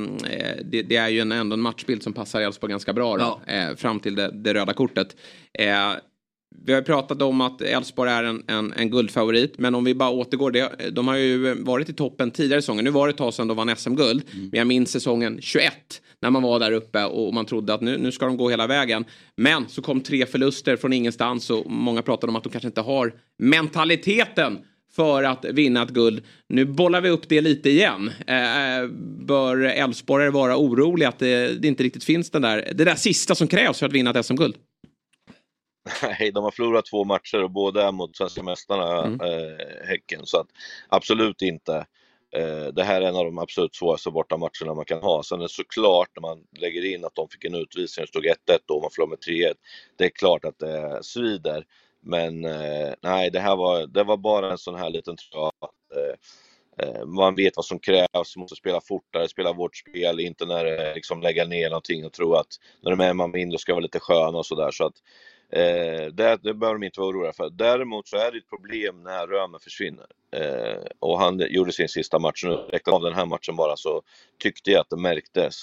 det, 0.66 0.82
det 0.82 0.96
är 0.96 1.10
ju 1.10 1.20
en, 1.20 1.32
ändå 1.32 1.54
en 1.54 1.60
matchbild 1.62 2.04
som 2.04 2.14
passar 2.14 2.42
Elfsborg 2.42 2.72
ganska 2.72 2.94
bra 2.94 3.18
då, 3.18 3.54
eh, 3.54 3.76
fram 3.76 4.00
till 4.00 4.16
det, 4.16 4.32
det 4.44 4.54
röda 4.54 4.74
kortet. 4.74 5.16
Eh, 5.60 5.68
vi 6.66 6.74
har 6.74 6.82
pratat 6.82 7.22
om 7.22 7.42
att 7.42 7.62
Elfsborg 7.62 8.12
är 8.12 8.24
en, 8.24 8.44
en, 8.48 8.74
en 8.74 8.90
guldfavorit, 8.90 9.58
men 9.58 9.76
om 9.76 9.84
vi 9.84 9.96
bara 9.96 10.10
återgår, 10.10 10.52
det, 10.52 10.90
de 10.92 11.08
har 11.08 11.16
ju 11.16 11.64
varit 11.64 11.90
i 11.90 11.94
toppen 11.94 12.32
tidigare 12.32 12.62
säsonger. 12.62 12.84
Nu 12.84 12.90
var 12.90 13.08
det 13.08 13.12
ett 13.12 13.18
tag 13.18 13.34
sedan 13.34 13.48
de 13.48 13.58
vann 13.58 13.76
SM-guld, 13.76 14.24
men 14.34 14.58
jag 14.58 14.68
minns 14.68 14.92
säsongen 14.92 15.42
21 15.42 15.74
när 16.22 16.30
man 16.30 16.44
var 16.44 16.60
där 16.60 16.72
uppe 16.72 17.06
och 17.06 17.34
man 17.34 17.46
trodde 17.46 17.74
att 17.74 17.82
nu, 17.82 17.98
nu 17.98 18.12
ska 18.12 18.26
de 18.26 18.38
gå 18.38 18.50
hela 18.50 18.68
vägen. 18.68 19.06
Men 19.38 19.70
så 19.70 19.82
kom 19.82 20.02
tre 20.02 20.26
förluster 20.26 20.76
från 20.76 20.94
ingenstans 20.94 21.50
och 21.50 21.72
många 21.72 22.02
pratade 22.02 22.30
om 22.32 22.36
att 22.36 22.44
de 22.44 22.50
kanske 22.50 22.68
inte 22.68 22.82
har 22.82 23.14
mentaliteten 23.38 24.58
för 24.96 25.24
att 25.24 25.46
vinna 25.46 25.84
ett 25.84 25.90
guld. 25.90 26.24
Nu 26.50 26.66
bollar 26.66 27.02
vi 27.02 27.10
upp 27.10 27.30
det 27.30 27.42
lite 27.42 27.70
igen. 27.70 28.12
Eh, 28.28 28.88
bör 29.26 29.58
Elfsborgare 29.58 30.30
vara 30.30 30.58
oroliga 30.58 31.10
att 31.10 31.20
det, 31.20 31.62
det 31.62 31.68
inte 31.68 31.84
riktigt 31.84 32.04
finns 32.04 32.30
den 32.30 32.42
där, 32.42 32.74
det 32.76 32.84
där 32.84 32.96
sista 32.96 33.36
som 33.36 33.48
krävs 33.48 33.80
för 33.80 33.86
att 33.86 33.94
vinna 33.94 34.10
ett 34.10 34.26
SM-guld? 34.26 34.56
Nej, 36.04 36.32
de 36.32 36.44
har 36.44 36.52
förlorat 36.52 36.86
två 36.86 37.04
matcher 37.04 37.44
och 37.44 37.52
båda 37.52 37.88
är 37.88 37.92
mot 37.92 38.18
svenska 38.18 38.44
mästarna 38.44 39.06
eh, 39.06 39.88
Häcken. 39.88 40.26
Så 40.26 40.38
att, 40.38 40.48
absolut 40.90 41.42
inte. 41.42 41.86
Eh, 42.36 42.68
det 42.74 42.84
här 42.84 43.02
är 43.02 43.08
en 43.08 43.16
av 43.16 43.26
de 43.26 43.38
absolut 43.38 43.76
svåraste 43.76 44.12
bortamatcherna 44.12 44.74
man 44.76 44.86
kan 44.86 45.02
ha. 45.02 45.24
Sen 45.24 45.40
är 45.40 45.44
det 45.44 45.50
såklart 45.50 46.10
när 46.16 46.22
man 46.22 46.44
lägger 46.58 46.86
in 46.86 47.06
att 47.06 47.16
de 47.16 47.30
fick 47.30 47.46
en 47.46 47.56
utvisning 47.56 48.04
och 48.04 48.10
stod 48.10 48.26
1-1 48.26 48.36
och 48.68 48.82
man 48.82 48.92
förlorade 48.92 49.18
med 49.28 49.36
3-1. 49.36 49.54
Det 49.98 50.06
är 50.06 50.10
klart 50.10 50.46
att 50.46 50.60
det 50.60 51.04
svider. 51.04 51.66
Men 52.02 52.46
eh, 52.46 52.94
nej, 53.02 53.30
det 53.32 53.40
här 53.40 53.56
var, 53.56 53.88
det 53.88 54.04
var 54.04 54.18
bara 54.18 54.52
en 54.52 54.58
sån 54.58 54.76
här 54.76 54.90
liten 54.90 55.16
tröja. 55.16 55.52
Eh, 55.96 56.16
eh, 56.88 57.06
man 57.06 57.36
vet 57.36 57.56
vad 57.56 57.66
som 57.66 57.80
krävs, 57.80 58.38
måste 58.38 58.56
spela 58.56 58.82
fortare, 58.82 59.28
spela 59.28 59.54
vårt 59.54 59.78
spel, 59.78 60.20
inte 60.20 60.46
när 60.46 60.66
det 60.66 60.96
liksom 60.96 61.22
lägga 61.22 61.46
ner 61.46 61.70
någonting 61.70 62.06
och 62.06 62.14
tro 62.14 62.34
att 62.34 62.48
när 62.82 62.92
de 62.92 63.00
är 63.00 63.14
man 63.14 63.32
mindre 63.32 63.60
ska 63.60 63.74
vara 63.74 63.84
lite 63.84 64.00
sköna 64.00 64.38
och 64.38 64.46
sådär. 64.46 64.72
Så 64.72 64.86
att 64.86 64.96
Eh, 65.52 66.06
det, 66.14 66.40
det 66.44 66.54
behöver 66.54 66.80
de 66.80 66.86
inte 66.86 67.00
vara 67.00 67.10
oroliga 67.10 67.34
för. 67.34 67.50
Däremot 67.50 68.08
så 68.08 68.18
är 68.18 68.32
det 68.32 68.38
ett 68.38 68.50
problem 68.50 69.04
när 69.04 69.28
Römer 69.28 69.60
försvinner. 69.60 70.06
Eh, 70.32 70.84
och 71.00 71.20
han 71.20 71.40
gjorde 71.50 71.72
sin 71.72 71.90
sista 71.90 72.20
match 72.20 72.44
nu. 72.44 72.52
Räknar 72.52 72.94
av 72.94 73.02
den 73.02 73.14
här 73.14 73.26
matchen 73.26 73.56
bara 73.56 73.76
så 73.78 74.02
tyckte 74.38 74.72
jag 74.72 74.82
att 74.82 74.90
det 74.90 74.98
märktes. 74.98 75.56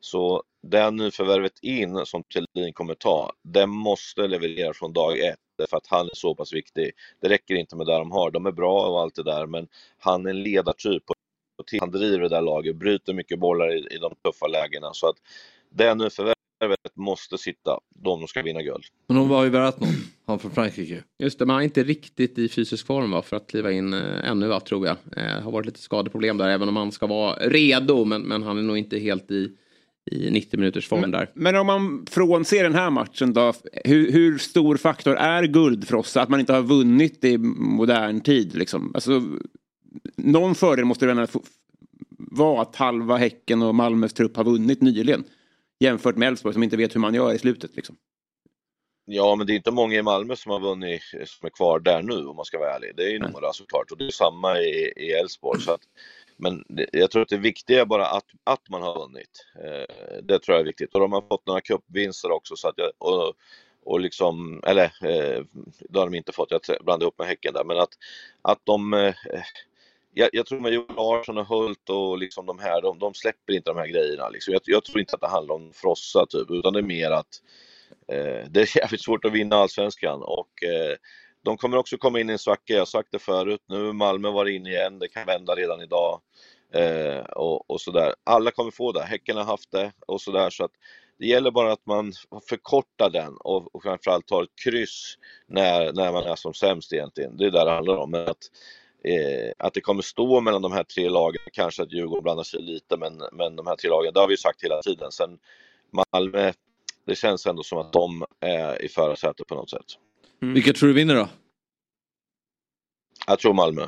Så 0.00 0.42
det 0.62 0.90
nyförvärvet 0.90 1.58
in 1.62 2.06
som 2.06 2.22
Thelin 2.22 2.72
kommer 2.72 2.94
ta, 2.94 3.32
det 3.42 3.66
måste 3.66 4.26
leverera 4.26 4.74
från 4.74 4.92
dag 4.92 5.18
ett. 5.18 5.38
För 5.70 5.76
att 5.76 5.86
han 5.86 6.06
är 6.06 6.14
så 6.14 6.34
pass 6.34 6.52
viktig. 6.52 6.92
Det 7.20 7.28
räcker 7.28 7.54
inte 7.54 7.76
med 7.76 7.86
det 7.86 7.92
de 7.92 8.12
har. 8.12 8.30
De 8.30 8.46
är 8.46 8.52
bra 8.52 8.86
och 8.86 9.00
allt 9.00 9.14
det 9.14 9.22
där 9.22 9.46
men 9.46 9.68
han 9.98 10.26
är 10.26 10.30
en 10.30 10.42
ledartyp. 10.42 11.02
Och 11.10 11.66
han 11.80 11.90
driver 11.90 12.18
det 12.18 12.28
där 12.28 12.42
laget, 12.42 12.76
bryter 12.76 13.14
mycket 13.14 13.38
bollar 13.38 13.74
i, 13.74 13.94
i 13.94 13.98
de 13.98 14.14
tuffa 14.24 14.46
lägena. 14.46 14.90
Så 14.92 15.08
att 15.08 15.16
det 15.70 15.94
nyförvärvet 15.94 16.39
måste 16.94 17.38
sitta 17.38 17.78
de 17.94 18.26
ska 18.26 18.42
vinna 18.42 18.62
guld. 18.62 18.84
Men 19.06 19.16
de 19.16 19.28
var 19.28 19.44
ju 19.44 19.50
värdat 19.50 19.80
någon. 19.80 19.94
Han 20.26 20.38
från 20.38 20.50
Frankrike. 20.50 21.02
Just 21.18 21.38
det, 21.38 21.46
man 21.46 21.60
är 21.60 21.64
inte 21.64 21.82
riktigt 21.82 22.38
i 22.38 22.48
fysisk 22.48 22.86
form 22.86 23.10
va, 23.10 23.22
för 23.22 23.36
att 23.36 23.46
kliva 23.46 23.72
in 23.72 23.92
eh, 23.92 24.30
ännu 24.30 24.48
va, 24.48 24.60
tror 24.60 24.86
jag. 24.86 24.96
Eh, 25.16 25.42
har 25.42 25.50
varit 25.50 25.66
lite 25.66 25.80
skadeproblem 25.80 26.38
där, 26.38 26.48
även 26.48 26.68
om 26.68 26.76
han 26.76 26.92
ska 26.92 27.06
vara 27.06 27.34
redo. 27.34 28.04
Men, 28.04 28.22
men 28.22 28.42
han 28.42 28.58
är 28.58 28.62
nog 28.62 28.78
inte 28.78 28.98
helt 28.98 29.30
i, 29.30 29.52
i 30.10 30.30
90 30.30 30.60
minuters 30.60 30.88
form 30.88 31.10
där. 31.10 31.30
Men 31.34 31.56
om 31.56 31.66
man 31.66 32.06
frånser 32.10 32.62
den 32.62 32.74
här 32.74 32.90
matchen 32.90 33.32
då, 33.32 33.52
hur, 33.84 34.12
hur 34.12 34.38
stor 34.38 34.76
faktor 34.76 35.16
är 35.16 35.42
guld 35.42 35.88
för 35.88 35.96
oss? 35.96 36.16
Att 36.16 36.28
man 36.28 36.40
inte 36.40 36.52
har 36.52 36.62
vunnit 36.62 37.24
i 37.24 37.38
modern 37.38 38.20
tid 38.20 38.54
liksom. 38.54 38.90
Alltså, 38.94 39.22
någon 40.16 40.54
fördel 40.54 40.84
måste 40.84 41.06
det 41.06 41.28
vara 42.18 42.62
att 42.62 42.76
halva 42.76 43.16
Häcken 43.16 43.62
och 43.62 43.74
Malmös 43.74 44.12
trupp 44.12 44.36
har 44.36 44.44
vunnit 44.44 44.82
nyligen. 44.82 45.24
Jämfört 45.80 46.16
med 46.16 46.28
Elfsborg 46.28 46.52
som 46.52 46.62
inte 46.62 46.76
vet 46.76 46.94
hur 46.94 47.00
man 47.00 47.14
gör 47.14 47.32
i 47.32 47.38
slutet 47.38 47.76
liksom. 47.76 47.96
Ja, 49.04 49.36
men 49.36 49.46
det 49.46 49.52
är 49.52 49.54
inte 49.54 49.70
många 49.70 49.98
i 49.98 50.02
Malmö 50.02 50.36
som 50.36 50.52
har 50.52 50.60
vunnit 50.60 51.02
som 51.26 51.46
är 51.46 51.50
kvar 51.50 51.80
där 51.80 52.02
nu 52.02 52.26
om 52.26 52.36
man 52.36 52.44
ska 52.44 52.58
vara 52.58 52.74
ärlig. 52.74 52.96
Det 52.96 53.02
är 53.04 53.10
ju 53.10 53.18
några 53.18 53.52
såklart 53.52 53.90
och 53.90 53.98
det 53.98 54.06
är 54.06 54.10
samma 54.10 54.58
i 54.58 55.12
Elfsborg. 55.20 55.60
Men 56.36 56.64
det, 56.68 56.86
jag 56.92 57.10
tror 57.10 57.22
att 57.22 57.28
det 57.28 57.36
viktiga 57.36 57.80
är 57.80 57.84
bara 57.84 58.06
att, 58.06 58.26
att 58.44 58.68
man 58.68 58.82
har 58.82 58.98
vunnit. 58.98 59.46
Eh, 59.64 60.22
det 60.22 60.38
tror 60.38 60.54
jag 60.54 60.60
är 60.60 60.64
viktigt. 60.66 60.94
Och 60.94 61.00
de 61.00 61.12
har 61.12 61.20
fått 61.20 61.46
några 61.46 61.60
cupvinster 61.60 62.30
också. 62.30 62.56
Så 62.56 62.68
att 62.68 62.74
jag, 62.76 62.90
och, 62.98 63.34
och 63.84 64.00
liksom, 64.00 64.62
eller 64.66 64.84
eh, 64.84 65.44
det 65.88 65.98
har 65.98 66.06
de 66.06 66.14
inte 66.14 66.32
fått, 66.32 66.50
jag 66.50 66.60
blandade 66.84 67.04
ihop 67.04 67.18
med 67.18 67.28
Häcken 67.28 67.54
där. 67.54 67.64
Men 67.64 67.78
att, 67.78 67.92
att 68.42 68.60
de 68.64 68.94
eh, 68.94 69.14
jag, 70.14 70.30
jag 70.32 70.46
tror 70.46 70.60
med 70.60 70.72
Joel 70.72 70.96
Larsson 70.96 71.38
och 71.38 71.46
Hult 71.46 71.90
och 71.90 72.18
liksom 72.18 72.46
de 72.46 72.58
här, 72.58 72.82
de, 72.82 72.98
de 72.98 73.14
släpper 73.14 73.52
inte 73.52 73.70
de 73.70 73.76
här 73.76 73.86
grejerna. 73.86 74.28
Liksom. 74.28 74.52
Jag, 74.52 74.62
jag 74.64 74.84
tror 74.84 75.00
inte 75.00 75.14
att 75.14 75.20
det 75.20 75.28
handlar 75.28 75.54
om 75.54 75.72
frossa 75.72 76.26
typ, 76.26 76.50
utan 76.50 76.72
det 76.72 76.78
är 76.78 76.82
mer 76.82 77.10
att 77.10 77.42
eh, 78.08 78.50
det 78.50 78.60
är 78.60 78.76
jävligt 78.76 79.04
svårt 79.04 79.24
att 79.24 79.32
vinna 79.32 79.56
allsvenskan 79.56 80.22
och 80.22 80.62
eh, 80.64 80.96
de 81.44 81.56
kommer 81.56 81.76
också 81.76 81.96
komma 81.98 82.20
in 82.20 82.30
i 82.30 82.32
en 82.32 82.38
svacka, 82.38 82.72
jag 82.72 82.80
har 82.80 82.86
sagt 82.86 83.08
det 83.12 83.18
förut, 83.18 83.60
nu 83.68 83.86
har 83.86 83.92
Malmö 83.92 84.30
varit 84.30 84.54
inne 84.54 84.70
igen, 84.70 84.98
det 84.98 85.08
kan 85.08 85.26
vända 85.26 85.54
redan 85.54 85.82
idag. 85.82 86.20
Eh, 86.74 87.18
och, 87.18 87.70
och 87.70 87.80
sådär. 87.80 88.14
Alla 88.24 88.50
kommer 88.50 88.70
få 88.70 88.92
det, 88.92 89.02
Häcken 89.02 89.36
har 89.36 89.44
haft 89.44 89.70
det 89.72 89.92
och 90.06 90.20
sådär 90.20 90.50
så 90.50 90.64
att 90.64 90.70
det 91.18 91.26
gäller 91.26 91.50
bara 91.50 91.72
att 91.72 91.86
man 91.86 92.12
förkortar 92.48 93.10
den 93.10 93.36
och, 93.36 93.74
och 93.74 93.82
framförallt 93.82 94.26
tar 94.26 94.42
ett 94.42 94.58
kryss 94.64 95.14
när, 95.46 95.92
när 95.92 96.12
man 96.12 96.24
är 96.24 96.36
som 96.36 96.54
sämst 96.54 96.92
egentligen. 96.92 97.36
Det 97.36 97.46
är 97.46 97.50
där 97.50 97.64
det 97.64 97.70
handlar 97.70 97.96
om. 97.96 98.10
Men 98.10 98.28
att, 98.28 98.38
eh, 99.04 99.52
att 99.58 99.74
det 99.74 99.80
kommer 99.80 100.02
stå 100.02 100.40
mellan 100.40 100.62
de 100.62 100.72
här 100.72 100.84
tre 100.84 101.08
lagen, 101.08 101.40
kanske 101.52 101.82
att 101.82 101.92
Djurgården 101.92 102.22
blandar 102.22 102.44
sig 102.44 102.62
lite, 102.62 102.96
men, 102.96 103.22
men 103.32 103.56
de 103.56 103.66
här 103.66 103.76
tre 103.76 103.90
lagen, 103.90 104.14
det 104.14 104.20
har 104.20 104.26
vi 104.26 104.32
ju 104.32 104.38
sagt 104.38 104.64
hela 104.64 104.82
tiden. 104.82 105.12
Sen 105.12 105.38
Malmö, 106.12 106.52
det 107.06 107.14
känns 107.14 107.46
ändå 107.46 107.62
som 107.62 107.78
att 107.78 107.92
de 107.92 108.24
är 108.40 108.84
i 108.84 108.88
förarsätet 108.88 109.46
på 109.46 109.54
något 109.54 109.70
sätt. 109.70 109.86
Vilka 110.40 110.72
tror 110.72 110.88
du 110.88 110.94
vinner 110.94 111.14
då? 111.14 111.28
Jag 113.26 113.38
tror 113.38 113.54
Malmö. 113.54 113.86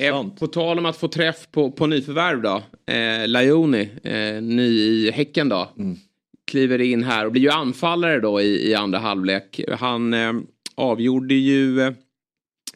Eh, 0.00 0.28
på 0.28 0.46
tal 0.46 0.78
om 0.78 0.86
att 0.86 0.96
få 0.96 1.08
träff 1.08 1.50
på, 1.50 1.70
på 1.70 1.86
nyförvärv 1.86 2.42
då. 2.42 2.62
Eh, 2.92 3.28
Lajoni, 3.28 3.90
eh, 4.04 4.42
ny 4.42 4.68
i 4.68 5.10
Häcken 5.10 5.48
då. 5.48 5.68
Kliver 6.46 6.80
in 6.80 7.02
här 7.02 7.26
och 7.26 7.32
blir 7.32 7.42
ju 7.42 7.50
anfallare 7.50 8.20
då 8.20 8.40
i, 8.40 8.70
i 8.70 8.74
andra 8.74 8.98
halvlek. 8.98 9.60
Han 9.78 10.14
eh, 10.14 10.32
avgjorde 10.74 11.34
ju... 11.34 11.94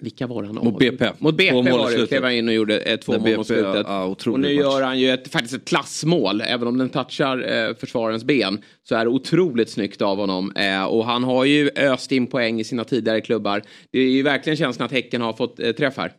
Vilka 0.02 0.26
var 0.26 0.42
han 0.42 0.54
Mot? 0.54 0.78
BP. 0.78 1.10
Mot 1.18 1.36
BP 1.36 1.50
Två 1.50 1.62
var 1.62 1.90
det. 1.98 2.06
Klev 2.06 2.22
han 2.22 2.32
in 2.32 2.48
och 2.48 2.54
gjorde 2.54 2.78
eh, 2.80 2.96
två 2.96 3.18
mål 3.18 3.36
mot 3.36 3.46
slutet. 3.46 3.86
ja, 3.88 4.04
och 4.04 4.26
nu 4.26 4.32
match. 4.38 4.50
gör 4.50 4.82
han 4.82 4.98
ju 4.98 5.10
ett, 5.10 5.28
faktiskt 5.28 5.54
ett 5.54 5.64
klassmål. 5.64 6.40
Även 6.40 6.68
om 6.68 6.78
den 6.78 6.88
touchar 6.88 7.52
eh, 7.52 7.74
försvararens 7.74 8.24
ben. 8.24 8.62
Så 8.82 8.94
är 8.94 9.04
det 9.04 9.10
otroligt 9.10 9.70
snyggt 9.70 10.02
av 10.02 10.16
honom. 10.16 10.52
Eh, 10.56 10.84
och 10.84 11.04
han 11.04 11.24
har 11.24 11.44
ju 11.44 11.70
öst 11.76 12.12
in 12.12 12.26
poäng 12.26 12.60
i 12.60 12.64
sina 12.64 12.84
tidigare 12.84 13.20
klubbar. 13.20 13.62
Det 13.90 13.98
är 13.98 14.10
ju 14.10 14.22
verkligen 14.22 14.56
känslan 14.56 14.86
att 14.86 14.92
Häcken 14.92 15.20
har 15.20 15.32
fått 15.32 15.60
eh, 15.60 15.72
träff 15.72 15.96
här. 15.96 16.12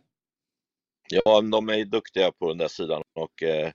Ja, 1.09 1.41
de 1.41 1.69
är 1.69 1.85
duktiga 1.85 2.31
på 2.31 2.47
den 2.49 2.57
där 2.57 2.67
sidan 2.67 3.01
och 3.19 3.43
Eh, 3.43 3.71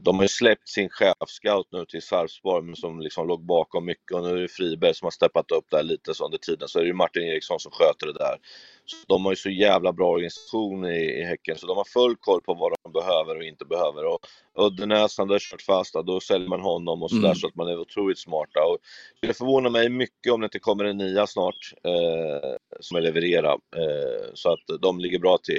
de 0.00 0.16
har 0.16 0.24
ju 0.24 0.28
släppt 0.28 0.68
sin 0.68 0.88
chefscout 0.88 1.68
nu 1.72 1.84
till 1.84 2.02
Sarpsborg 2.02 2.76
som 2.76 3.00
liksom 3.00 3.28
låg 3.28 3.46
bakom 3.46 3.84
mycket 3.84 4.12
och 4.12 4.22
nu 4.22 4.30
är 4.30 4.40
det 4.40 4.48
Friberg 4.48 4.94
som 4.94 5.06
har 5.06 5.10
steppat 5.10 5.50
upp 5.50 5.64
där 5.70 5.82
lite 5.82 6.14
så 6.14 6.24
under 6.24 6.38
tiden 6.38 6.68
så 6.68 6.78
är 6.78 6.82
det 6.82 6.88
ju 6.88 6.94
Martin 6.94 7.22
Eriksson 7.22 7.60
som 7.60 7.72
sköter 7.72 8.06
det 8.06 8.12
där. 8.12 8.36
Så 8.84 8.96
de 9.08 9.24
har 9.24 9.32
ju 9.32 9.36
så 9.36 9.50
jävla 9.50 9.92
bra 9.92 10.10
organisation 10.10 10.84
i, 10.84 11.20
i 11.20 11.24
Häcken 11.24 11.56
så 11.58 11.66
de 11.66 11.76
har 11.76 11.84
full 11.84 12.16
koll 12.16 12.40
på 12.40 12.54
vad 12.54 12.72
de 12.82 12.92
behöver 12.92 13.36
och 13.36 13.44
inte 13.44 13.64
behöver. 13.64 14.04
Och 14.04 14.18
Uddenäs, 14.58 15.18
han 15.18 15.30
har 15.30 15.38
kört 15.38 15.62
fast, 15.62 15.94
då 15.94 16.20
säljer 16.20 16.48
man 16.48 16.60
honom 16.60 17.02
och 17.02 17.10
sådär 17.10 17.24
mm. 17.24 17.34
så 17.34 17.46
att 17.46 17.54
man 17.54 17.68
är 17.68 17.78
otroligt 17.78 18.18
smarta. 18.18 18.64
Och 18.64 18.78
det 19.20 19.34
förvånar 19.34 19.70
mig 19.70 19.88
mycket 19.88 20.32
om 20.32 20.40
det 20.40 20.44
inte 20.44 20.58
kommer 20.58 20.84
en 20.84 20.96
nia 20.96 21.26
snart 21.26 21.72
eh, 21.84 22.56
som 22.80 22.96
är 22.96 23.00
leverera 23.00 23.52
eh, 23.52 24.30
så 24.34 24.52
att 24.52 24.80
de 24.80 25.00
ligger 25.00 25.18
bra 25.18 25.38
till. 25.38 25.58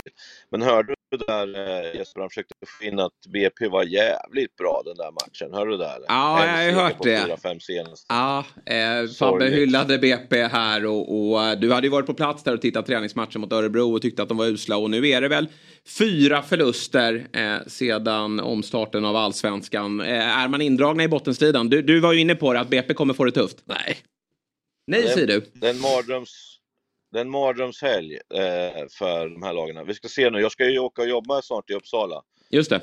Men 0.49 0.61
hörde 0.61 0.91
du 0.91 0.96
där 1.15 1.57
eh, 1.57 1.95
Jesper, 1.95 2.19
han 2.21 2.29
försökte 2.29 2.55
få 2.67 2.83
in 2.83 2.99
att 2.99 3.13
BP 3.33 3.67
var 3.67 3.83
jävligt 3.83 4.55
bra 4.55 4.81
den 4.85 4.97
där 4.97 5.11
matchen, 5.11 5.53
hörde 5.53 5.71
du 5.71 5.77
det? 5.77 5.85
Eller? 5.85 6.05
Ja, 6.07 6.45
jag 6.45 6.53
har 6.53 6.63
ju 6.63 6.71
hört 6.71 7.03
det. 7.03 7.23
4, 7.25 7.37
5 7.37 7.57
ja, 8.09 8.45
eh, 8.65 9.09
Fabbe 9.19 9.45
hyllade 9.45 9.97
BP 9.97 10.43
här 10.43 10.85
och, 10.85 11.31
och, 11.31 11.43
eh, 11.43 11.59
du 11.59 11.71
hade 11.71 11.87
ju 11.87 11.91
varit 11.91 12.05
på 12.05 12.13
plats 12.13 12.43
där 12.43 12.53
och 12.53 12.61
tittat 12.61 12.85
träningsmatchen 12.85 13.41
mot 13.41 13.53
Örebro 13.53 13.95
och 13.95 14.01
tyckte 14.01 14.23
att 14.23 14.29
de 14.29 14.37
var 14.37 14.45
usla 14.45 14.77
och 14.77 14.89
nu 14.89 15.07
är 15.07 15.21
det 15.21 15.27
väl 15.27 15.47
fyra 15.97 16.41
förluster 16.41 17.27
eh, 17.33 17.67
sedan 17.67 18.39
omstarten 18.39 19.05
av 19.05 19.15
allsvenskan. 19.15 20.01
Eh, 20.01 20.37
är 20.37 20.47
man 20.47 20.61
indragna 20.61 21.03
i 21.03 21.07
bottenstriden? 21.07 21.69
Du, 21.69 21.81
du 21.81 21.99
var 21.99 22.13
ju 22.13 22.19
inne 22.19 22.35
på 22.35 22.53
det 22.53 22.59
att 22.59 22.69
BP 22.69 22.93
kommer 22.93 23.13
få 23.13 23.25
det 23.25 23.31
tufft. 23.31 23.57
Nej. 23.65 23.97
Nej, 24.87 25.07
säger 25.07 25.27
du. 25.27 25.45
Den 25.53 25.79
mardröms 25.79 26.56
det 27.17 27.21
är 27.21 27.25
en 27.25 27.31
mardrömshelg 27.31 28.13
eh, 28.15 28.85
för 28.89 29.29
de 29.29 29.43
här 29.43 29.53
lagarna. 29.53 29.83
Vi 29.83 29.93
ska 29.93 30.07
se 30.07 30.29
nu, 30.29 30.39
jag 30.39 30.51
ska 30.51 30.69
ju 30.69 30.79
åka 30.79 31.01
och 31.01 31.07
jobba 31.07 31.41
snart 31.41 31.69
i 31.69 31.73
Uppsala. 31.73 32.23
Just 32.49 32.69
det. 32.69 32.81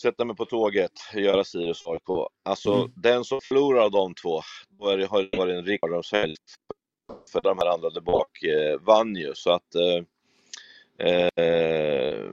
Sätta 0.00 0.24
mig 0.24 0.36
på 0.36 0.44
tåget, 0.44 0.92
göra 1.14 1.44
Sirius 1.44 1.86
AIK. 1.86 2.28
Alltså 2.44 2.72
mm. 2.72 2.92
den 2.96 3.24
som 3.24 3.40
förlorar 3.40 3.80
av 3.80 3.90
de 3.90 4.14
två, 4.14 4.40
då 4.68 4.88
är 4.88 4.96
det, 4.96 5.06
har 5.06 5.22
det 5.22 5.38
varit 5.38 5.54
en 5.54 5.64
riktig 5.64 5.88
mardrömshelg. 5.88 6.34
För 7.32 7.40
de 7.40 7.58
här 7.58 7.66
andra 7.66 7.90
där 7.90 8.00
bak 8.00 8.42
eh, 8.42 8.80
vann 8.80 9.16
ju, 9.16 9.34
så 9.34 9.50
att 9.50 9.74
eh, 9.74 10.04
Eh, 11.00 12.30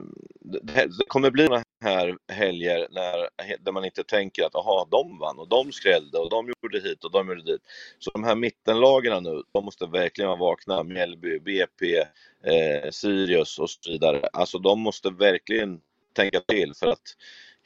det 0.62 0.88
kommer 1.08 1.30
bli 1.30 1.46
sådana 1.46 1.62
här 1.80 2.18
helger 2.32 2.86
när, 2.90 3.28
där 3.64 3.72
man 3.72 3.84
inte 3.84 4.04
tänker 4.04 4.44
att 4.44 4.54
aha, 4.54 4.88
de 4.90 5.18
vann 5.18 5.38
och 5.38 5.48
de 5.48 5.72
skrällde 5.72 6.18
och 6.18 6.30
de 6.30 6.52
gjorde 6.62 6.80
hit 6.80 7.04
och 7.04 7.10
de 7.10 7.28
gjorde 7.28 7.42
dit. 7.42 7.62
Så 7.98 8.10
de 8.10 8.24
här 8.24 8.34
mittenlagen 8.34 9.22
nu, 9.22 9.42
de 9.52 9.64
måste 9.64 9.86
verkligen 9.86 10.28
vara 10.28 10.38
vakna. 10.38 10.82
Mjällby, 10.82 11.38
BP, 11.38 11.96
eh, 12.44 12.90
Sirius 12.90 13.58
och 13.58 13.70
så 13.70 13.90
vidare. 13.90 14.28
Alltså 14.32 14.58
de 14.58 14.80
måste 14.80 15.10
verkligen 15.10 15.80
tänka 16.12 16.40
till 16.40 16.74
för 16.74 16.86
att 16.86 17.16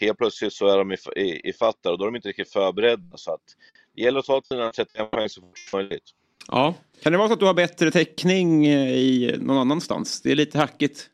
helt 0.01 0.19
plötsligt 0.19 0.53
så 0.53 0.67
är 0.67 0.79
de 0.79 0.93
i, 0.93 0.97
i, 1.17 1.49
i 1.49 1.53
fattar 1.53 1.93
och 1.93 1.99
då 1.99 2.05
är 2.05 2.09
de 2.09 2.17
inte 2.17 2.29
riktigt 2.29 2.53
förberedda. 2.53 3.17
Så 3.17 3.35
att 3.35 3.57
det 3.95 4.03
gäller 4.03 4.19
att 4.19 4.27
ta 4.27 4.43
sina 4.43 4.73
31 4.73 5.11
poäng 5.11 5.29
så 5.29 5.41
fort 5.41 5.59
som 5.59 5.79
möjligt. 5.79 6.11
Ja. 6.49 6.75
Kan 7.03 7.13
det 7.13 7.19
vara 7.19 7.29
så 7.29 7.35
att 7.35 7.41
du 7.41 7.47
har 7.47 7.55
bättre 7.55 7.91
täckning 7.91 8.67
eh, 8.67 8.93
i 8.93 9.37
någon 9.41 9.59
annanstans? 9.59 10.23
Det 10.23 10.31
är 10.31 10.37
lite 10.37 10.59
hackigt. 10.59 11.09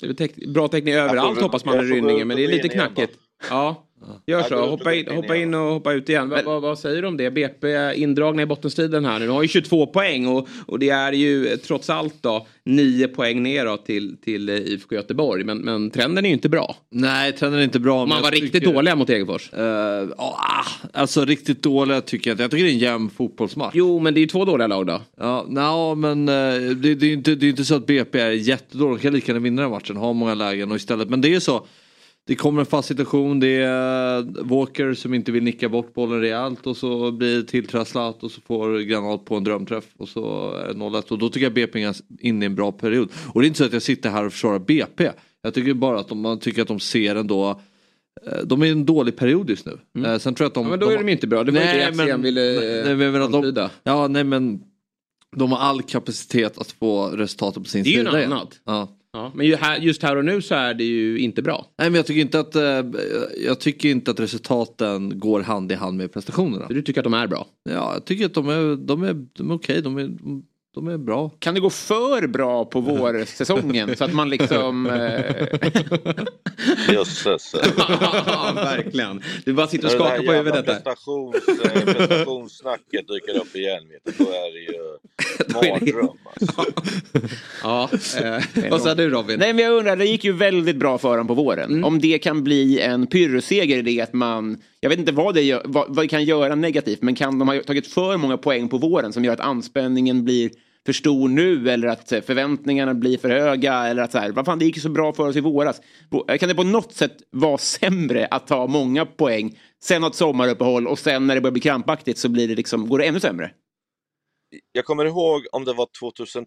Det 0.00 0.12
är 0.12 0.14
täck 0.14 0.36
bra 0.36 0.68
täckning 0.68 0.94
överallt 0.94 1.40
hoppas 1.40 1.64
man 1.64 1.78
i 1.78 1.82
Rynningen, 1.82 2.28
men 2.28 2.36
det 2.36 2.44
är 2.44 2.48
lite 2.48 2.68
knackigt. 2.68 3.18
Ja. 3.50 3.86
Gör 4.26 4.42
så, 4.42 4.66
hoppa 4.66 4.94
in, 4.94 5.08
hoppa 5.08 5.36
in 5.36 5.54
och 5.54 5.72
hoppa 5.72 5.92
ut 5.92 6.08
igen. 6.08 6.28
Men, 6.28 6.44
vad, 6.44 6.62
vad, 6.62 6.78
säger 6.78 7.02
du 7.02 7.08
om 7.08 7.16
det? 7.16 7.30
BP 7.30 7.94
indragna 7.94 8.42
i 8.42 8.46
bottenstriden 8.46 9.04
här 9.04 9.18
nu. 9.18 9.26
De 9.26 9.32
har 9.32 9.42
ju 9.42 9.48
22 9.48 9.86
poäng 9.86 10.26
och, 10.26 10.48
och 10.66 10.78
det 10.78 10.90
är 10.90 11.12
ju 11.12 11.56
trots 11.56 11.90
allt 11.90 12.14
då 12.20 12.46
9 12.64 13.08
poäng 13.08 13.42
neråt 13.42 13.86
till, 13.86 14.16
till 14.24 14.50
IFK 14.50 14.94
Göteborg. 14.94 15.44
Men, 15.44 15.58
men 15.58 15.90
trenden 15.90 16.24
är 16.24 16.28
ju 16.28 16.34
inte 16.34 16.48
bra. 16.48 16.76
Nej, 16.90 17.32
trenden 17.32 17.60
är 17.60 17.64
inte 17.64 17.80
bra. 17.80 18.06
Man 18.06 18.22
var 18.22 18.30
riktigt 18.30 18.52
tycker, 18.52 18.72
dåliga 18.72 18.96
mot 18.96 19.06
Degerfors. 19.06 19.50
Uh, 19.58 20.08
alltså 20.92 21.24
riktigt 21.24 21.62
dåliga 21.62 22.00
tycker 22.00 22.30
jag 22.30 22.34
inte. 22.34 22.42
Jag 22.42 22.50
tycker 22.50 22.64
det 22.64 22.70
är 22.70 22.74
en 22.74 22.78
jämn 22.78 23.10
fotbollsmatch. 23.10 23.72
Jo, 23.74 23.98
men 23.98 24.14
det 24.14 24.20
är 24.20 24.22
ju 24.22 24.28
två 24.28 24.44
dåliga 24.44 24.66
lag 24.66 24.86
då. 24.86 25.00
Ja, 25.16 25.46
no, 25.48 25.94
men 25.94 26.28
uh, 26.28 26.76
det, 26.76 26.94
det, 26.94 27.06
är 27.06 27.12
inte, 27.12 27.34
det 27.34 27.46
är 27.46 27.50
inte 27.50 27.64
så 27.64 27.74
att 27.74 27.86
BP 27.86 28.20
är 28.20 28.30
jättedåliga. 28.30 28.96
De 28.96 29.02
kan 29.02 29.12
lika 29.12 29.32
gärna 29.32 29.42
vinna 29.42 29.62
den 29.62 29.70
matchen, 29.70 29.96
ha 29.96 30.12
många 30.12 30.34
lägen 30.34 30.70
och 30.70 30.76
istället. 30.76 31.08
Men 31.08 31.20
det 31.20 31.34
är 31.34 31.40
så 31.40 31.66
det 32.26 32.34
kommer 32.34 32.60
en 32.60 32.66
fast 32.66 32.88
situation, 32.88 33.40
det 33.40 33.56
är 33.56 34.44
Walker 34.44 34.94
som 34.94 35.14
inte 35.14 35.32
vill 35.32 35.42
nicka 35.42 35.68
bort 35.68 35.94
bollen 35.94 36.20
rejält 36.20 36.66
och 36.66 36.76
så 36.76 37.12
blir 37.12 37.36
det 37.36 37.42
tilltrasslat 37.42 38.22
och 38.22 38.30
så 38.30 38.40
får 38.40 38.78
Granat 38.78 39.24
på 39.24 39.36
en 39.36 39.44
drömträff 39.44 39.84
och 39.96 40.08
så 40.08 40.52
är 40.52 40.66
det 40.66 40.72
0-1 40.72 41.10
och 41.10 41.18
då 41.18 41.28
tycker 41.28 41.46
jag 41.46 41.54
BP 41.54 41.82
är 41.82 41.96
inne 42.20 42.44
i 42.44 42.46
en 42.46 42.54
bra 42.54 42.72
period. 42.72 43.08
Och 43.32 43.40
det 43.40 43.46
är 43.46 43.48
inte 43.48 43.58
så 43.58 43.64
att 43.64 43.72
jag 43.72 43.82
sitter 43.82 44.10
här 44.10 44.24
och 44.24 44.32
försvarar 44.32 44.58
BP. 44.58 45.10
Jag 45.42 45.54
tycker 45.54 45.74
bara 45.74 46.00
att 46.00 46.08
de, 46.08 46.20
man 46.20 46.38
tycker 46.38 46.62
att 46.62 46.68
de 46.68 46.80
ser 46.80 47.16
ändå 47.16 47.60
eh, 48.26 48.38
de 48.44 48.62
är 48.62 48.66
i 48.66 48.70
en 48.70 48.86
dålig 48.86 49.16
period 49.16 49.50
just 49.50 49.66
nu. 49.66 49.78
Mm. 49.96 50.10
Eh, 50.10 50.18
sen 50.18 50.34
tror 50.34 50.44
jag 50.44 50.48
att 50.48 50.54
de, 50.54 50.64
ja, 50.64 50.70
men 50.70 50.80
då 50.80 50.90
är 50.90 50.98
de 50.98 51.08
inte 51.08 51.26
bra, 51.26 51.44
det 51.44 51.52
var 51.52 51.60
nej, 51.60 51.86
det 51.90 51.96
men, 51.96 52.22
ville 52.22 52.40
nej, 52.84 53.10
men, 53.10 53.54
de, 53.54 53.68
Ja, 53.82 54.08
nej 54.08 54.24
men 54.24 54.60
de 55.36 55.52
har 55.52 55.58
all 55.58 55.82
kapacitet 55.82 56.58
att 56.58 56.72
få 56.72 57.06
resultatet 57.06 57.62
på 57.62 57.68
sin 57.68 57.84
sida. 57.84 58.10
Det 58.12 58.18
är 58.18 58.22
ju 58.22 58.28
något 58.28 58.38
annat. 58.38 58.60
Ja. 58.64 58.96
Ja, 59.12 59.32
men 59.34 59.46
just 59.80 60.02
här 60.02 60.16
och 60.16 60.24
nu 60.24 60.42
så 60.42 60.54
är 60.54 60.74
det 60.74 60.84
ju 60.84 61.18
inte 61.18 61.42
bra. 61.42 61.66
Nej 61.78 61.90
men 61.90 61.96
jag 61.96 62.06
tycker 62.06 62.20
inte 62.20 62.40
att, 62.40 62.54
eh, 62.54 62.82
jag 63.44 63.60
tycker 63.60 63.88
inte 63.88 64.10
att 64.10 64.20
resultaten 64.20 65.18
går 65.18 65.40
hand 65.40 65.72
i 65.72 65.74
hand 65.74 65.96
med 65.96 66.12
prestationerna. 66.12 66.66
Du 66.68 66.82
tycker 66.82 67.00
att 67.00 67.04
de 67.04 67.14
är 67.14 67.26
bra? 67.26 67.46
Ja, 67.70 67.92
jag 67.94 68.04
tycker 68.04 68.26
att 68.26 68.34
de 68.34 68.48
är, 68.48 68.76
de 68.76 69.02
är, 69.02 69.26
de 69.32 69.50
är 69.50 69.54
okej. 69.54 69.82
De 69.82 69.98
är, 69.98 70.16
de 70.74 70.88
är 70.88 70.98
bra. 70.98 71.30
Kan 71.38 71.54
det 71.54 71.60
gå 71.60 71.70
för 71.70 72.26
bra 72.26 72.64
på 72.64 72.80
vårsäsongen 72.80 73.96
så 73.96 74.04
att 74.04 74.12
man 74.12 74.30
liksom... 74.30 74.86
Eh, 74.86 75.46
Jösses. 76.94 77.54
ja, 77.76 78.52
verkligen. 78.54 79.22
Du 79.44 79.52
bara 79.52 79.66
sitter 79.66 79.86
och 79.86 79.92
skakar 79.92 80.22
på 80.22 80.32
huvudet 80.32 80.66
där. 80.66 80.74
Prestations, 80.74 81.64
eh, 81.64 81.84
prestationssnacket 81.84 83.08
dyker 83.08 83.36
upp 83.40 83.56
igen. 83.56 83.82
Vet 83.88 84.18
du. 84.18 84.24
Då 84.24 84.30
är 84.30 84.52
det 84.52 84.60
ju 84.60 84.98
mardröm. 85.70 86.18
Alltså. 86.24 86.64
ja, 87.62 87.88
eh, 88.22 88.70
vad 88.70 88.82
sa 88.82 88.94
du 88.94 89.08
Robin? 89.08 89.38
Nej 89.38 89.52
men 89.52 89.64
jag 89.64 89.74
undrar, 89.74 89.96
det 89.96 90.06
gick 90.06 90.24
ju 90.24 90.32
väldigt 90.32 90.76
bra 90.76 90.98
för 90.98 91.16
dem 91.16 91.26
på 91.26 91.34
våren. 91.34 91.70
Mm. 91.70 91.84
Om 91.84 91.98
det 91.98 92.18
kan 92.18 92.44
bli 92.44 92.80
en 92.80 93.06
pyrrusseger 93.06 93.78
i 93.78 93.82
det 93.82 94.00
att 94.00 94.12
man 94.12 94.62
jag 94.80 94.90
vet 94.90 94.98
inte 94.98 95.12
vad 95.12 95.34
det, 95.34 95.42
gör, 95.42 95.62
vad, 95.64 95.94
vad 95.94 96.04
det 96.04 96.08
kan 96.08 96.24
göra 96.24 96.54
negativt, 96.54 97.02
men 97.02 97.14
kan 97.14 97.38
de 97.38 97.48
ha 97.48 97.62
tagit 97.62 97.86
för 97.86 98.16
många 98.16 98.38
poäng 98.38 98.68
på 98.68 98.78
våren 98.78 99.12
som 99.12 99.24
gör 99.24 99.32
att 99.32 99.40
anspänningen 99.40 100.24
blir 100.24 100.50
för 100.86 100.92
stor 100.92 101.28
nu 101.28 101.70
eller 101.70 101.88
att 101.88 102.08
förväntningarna 102.08 102.94
blir 102.94 103.18
för 103.18 103.28
höga 103.28 103.74
eller 103.74 104.02
att 104.02 104.12
så 104.12 104.18
här, 104.18 104.32
vad 104.32 104.44
fan 104.44 104.58
det 104.58 104.64
gick 104.64 104.80
så 104.80 104.88
bra 104.88 105.12
för 105.12 105.28
oss 105.28 105.36
i 105.36 105.40
våras. 105.40 105.80
Kan 106.40 106.48
det 106.48 106.54
på 106.54 106.62
något 106.62 106.92
sätt 106.92 107.16
vara 107.30 107.58
sämre 107.58 108.26
att 108.30 108.46
ta 108.46 108.66
många 108.66 109.06
poäng, 109.06 109.58
sen 109.82 110.02
ha 110.02 110.10
ett 110.10 110.16
sommaruppehåll 110.16 110.86
och 110.86 110.98
sen 110.98 111.26
när 111.26 111.34
det 111.34 111.40
börjar 111.40 111.52
bli 111.52 111.60
krampaktigt 111.60 112.18
så 112.18 112.28
blir 112.28 112.48
det 112.48 112.54
liksom, 112.54 112.88
går 112.88 112.98
det 112.98 113.04
ännu 113.04 113.20
sämre? 113.20 113.50
Jag 114.72 114.84
kommer 114.84 115.04
ihåg 115.04 115.46
om 115.52 115.64
det 115.64 115.72
var 115.72 115.88
2010 116.00 116.46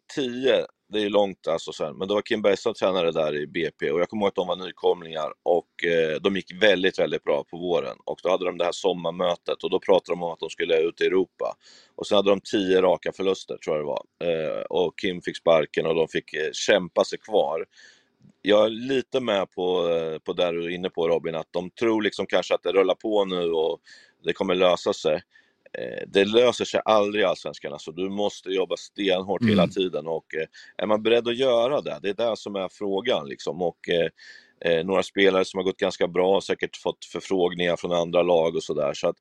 det 0.93 1.01
är 1.01 1.09
långt 1.09 1.47
alltså 1.47 1.73
sen, 1.73 1.97
men 1.97 2.07
det 2.07 2.13
var 2.13 2.21
Kim 2.21 2.41
Bergström 2.41 2.73
tränare 2.73 3.11
där 3.11 3.35
i 3.35 3.47
BP 3.47 3.91
och 3.91 3.99
jag 3.99 4.09
kommer 4.09 4.21
ihåg 4.21 4.27
att 4.27 4.35
de 4.35 4.47
var 4.47 4.55
nykomlingar 4.55 5.33
och 5.43 5.83
eh, 5.83 6.21
de 6.21 6.35
gick 6.35 6.63
väldigt, 6.63 6.99
väldigt 6.99 7.23
bra 7.23 7.43
på 7.43 7.57
våren 7.57 7.97
och 8.05 8.19
då 8.23 8.29
hade 8.29 8.45
de 8.45 8.57
det 8.57 8.65
här 8.65 8.71
sommarmötet 8.71 9.63
och 9.63 9.69
då 9.69 9.79
pratade 9.79 10.11
de 10.11 10.23
om 10.23 10.31
att 10.31 10.39
de 10.39 10.49
skulle 10.49 10.79
ut 10.79 11.01
i 11.01 11.05
Europa. 11.05 11.55
Och 11.95 12.07
sen 12.07 12.15
hade 12.15 12.29
de 12.29 12.41
tio 12.41 12.81
raka 12.81 13.11
förluster 13.11 13.57
tror 13.57 13.75
jag 13.75 13.85
det 13.85 13.89
var 13.89 14.03
eh, 14.31 14.61
och 14.61 14.99
Kim 14.99 15.21
fick 15.21 15.37
sparken 15.37 15.85
och 15.85 15.95
de 15.95 16.07
fick 16.07 16.33
eh, 16.33 16.51
kämpa 16.53 17.03
sig 17.03 17.19
kvar. 17.19 17.65
Jag 18.41 18.65
är 18.65 18.69
lite 18.69 19.19
med 19.19 19.51
på, 19.51 19.89
eh, 19.89 20.19
på 20.19 20.33
där 20.33 20.53
du 20.53 20.65
är 20.65 20.69
inne 20.69 20.89
på 20.89 21.07
Robin, 21.07 21.35
att 21.35 21.47
de 21.51 21.69
tror 21.69 22.01
liksom 22.01 22.25
kanske 22.25 22.55
att 22.55 22.63
det 22.63 22.71
rullar 22.71 22.95
på 22.95 23.25
nu 23.25 23.51
och 23.51 23.79
det 24.23 24.33
kommer 24.33 24.55
lösa 24.55 24.93
sig. 24.93 25.21
Eh, 25.77 26.03
det 26.07 26.25
löser 26.25 26.65
sig 26.65 26.81
aldrig 26.85 27.21
i 27.21 27.25
Allsvenskan. 27.25 27.73
Alltså, 27.73 27.91
du 27.91 28.09
måste 28.09 28.49
jobba 28.49 28.77
stenhårt 28.77 29.41
mm. 29.41 29.49
hela 29.51 29.67
tiden 29.67 30.07
och 30.07 30.35
eh, 30.35 30.47
är 30.77 30.85
man 30.85 31.03
beredd 31.03 31.27
att 31.27 31.37
göra 31.37 31.81
det? 31.81 31.99
Det 32.01 32.09
är 32.09 32.29
det 32.29 32.37
som 32.37 32.55
är 32.55 32.69
frågan. 32.71 33.27
Liksom. 33.27 33.61
Och, 33.61 33.89
eh, 33.89 34.09
några 34.85 35.03
spelare 35.03 35.45
som 35.45 35.57
har 35.57 35.63
gått 35.63 35.77
ganska 35.77 36.07
bra, 36.07 36.41
säkert 36.41 36.77
fått 36.77 37.05
förfrågningar 37.05 37.75
från 37.75 37.91
andra 37.91 38.23
lag 38.23 38.55
och 38.55 38.63
sådär. 38.63 38.93
Så 38.93 39.07
att 39.07 39.15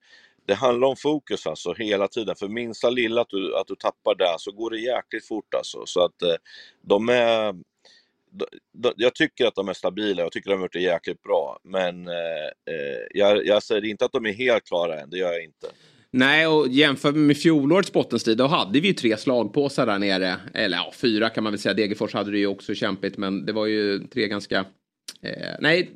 det 0.46 0.54
handlar 0.54 0.88
om 0.88 0.96
fokus 0.96 1.46
alltså 1.46 1.74
hela 1.74 2.08
tiden. 2.08 2.36
För 2.36 2.48
minsta 2.48 2.90
lilla 2.90 3.20
att 3.20 3.28
du, 3.28 3.56
att 3.56 3.66
du 3.66 3.74
tappar 3.74 4.14
det 4.14 4.34
så 4.38 4.52
går 4.52 4.70
det 4.70 4.78
jäkligt 4.78 5.28
fort 5.28 5.54
alltså. 5.54 5.82
Så 5.86 6.04
att 6.04 6.14
de 6.82 7.08
är 7.08 7.54
jag 8.96 9.14
tycker 9.14 9.46
att 9.46 9.54
de 9.54 9.68
är 9.68 9.72
stabila, 9.72 10.22
jag 10.22 10.32
tycker 10.32 10.50
att 10.50 10.54
de 10.54 10.58
har 10.58 10.64
gjort 10.64 10.72
det 10.72 10.80
jäkligt 10.80 11.22
bra. 11.22 11.58
Men 11.62 12.08
eh, 12.08 13.04
jag, 13.10 13.46
jag 13.46 13.62
säger 13.62 13.84
inte 13.84 14.04
att 14.04 14.12
de 14.12 14.26
är 14.26 14.32
helt 14.32 14.64
klara 14.64 15.00
än, 15.00 15.10
det 15.10 15.18
gör 15.18 15.32
jag 15.32 15.44
inte. 15.44 15.66
Nej, 16.12 16.46
och 16.46 16.68
jämför 16.68 17.12
med 17.12 17.36
fjolårets 17.36 17.92
bottenstrid, 17.92 18.38
då 18.38 18.46
hade 18.46 18.80
vi 18.80 18.88
ju 18.88 18.94
tre 18.94 19.16
slagpåsar 19.16 19.86
där 19.86 19.98
nere. 19.98 20.36
Eller 20.54 20.76
ja, 20.76 20.92
fyra 20.96 21.28
kan 21.28 21.44
man 21.44 21.52
väl 21.52 21.60
säga. 21.60 21.74
Degerfors 21.74 22.14
hade 22.14 22.30
det 22.30 22.38
ju 22.38 22.46
också 22.46 22.74
kämpigt, 22.74 23.16
men 23.16 23.46
det 23.46 23.52
var 23.52 23.66
ju 23.66 23.98
tre 23.98 24.28
ganska... 24.28 24.58
Eh, 25.22 25.56
nej, 25.60 25.90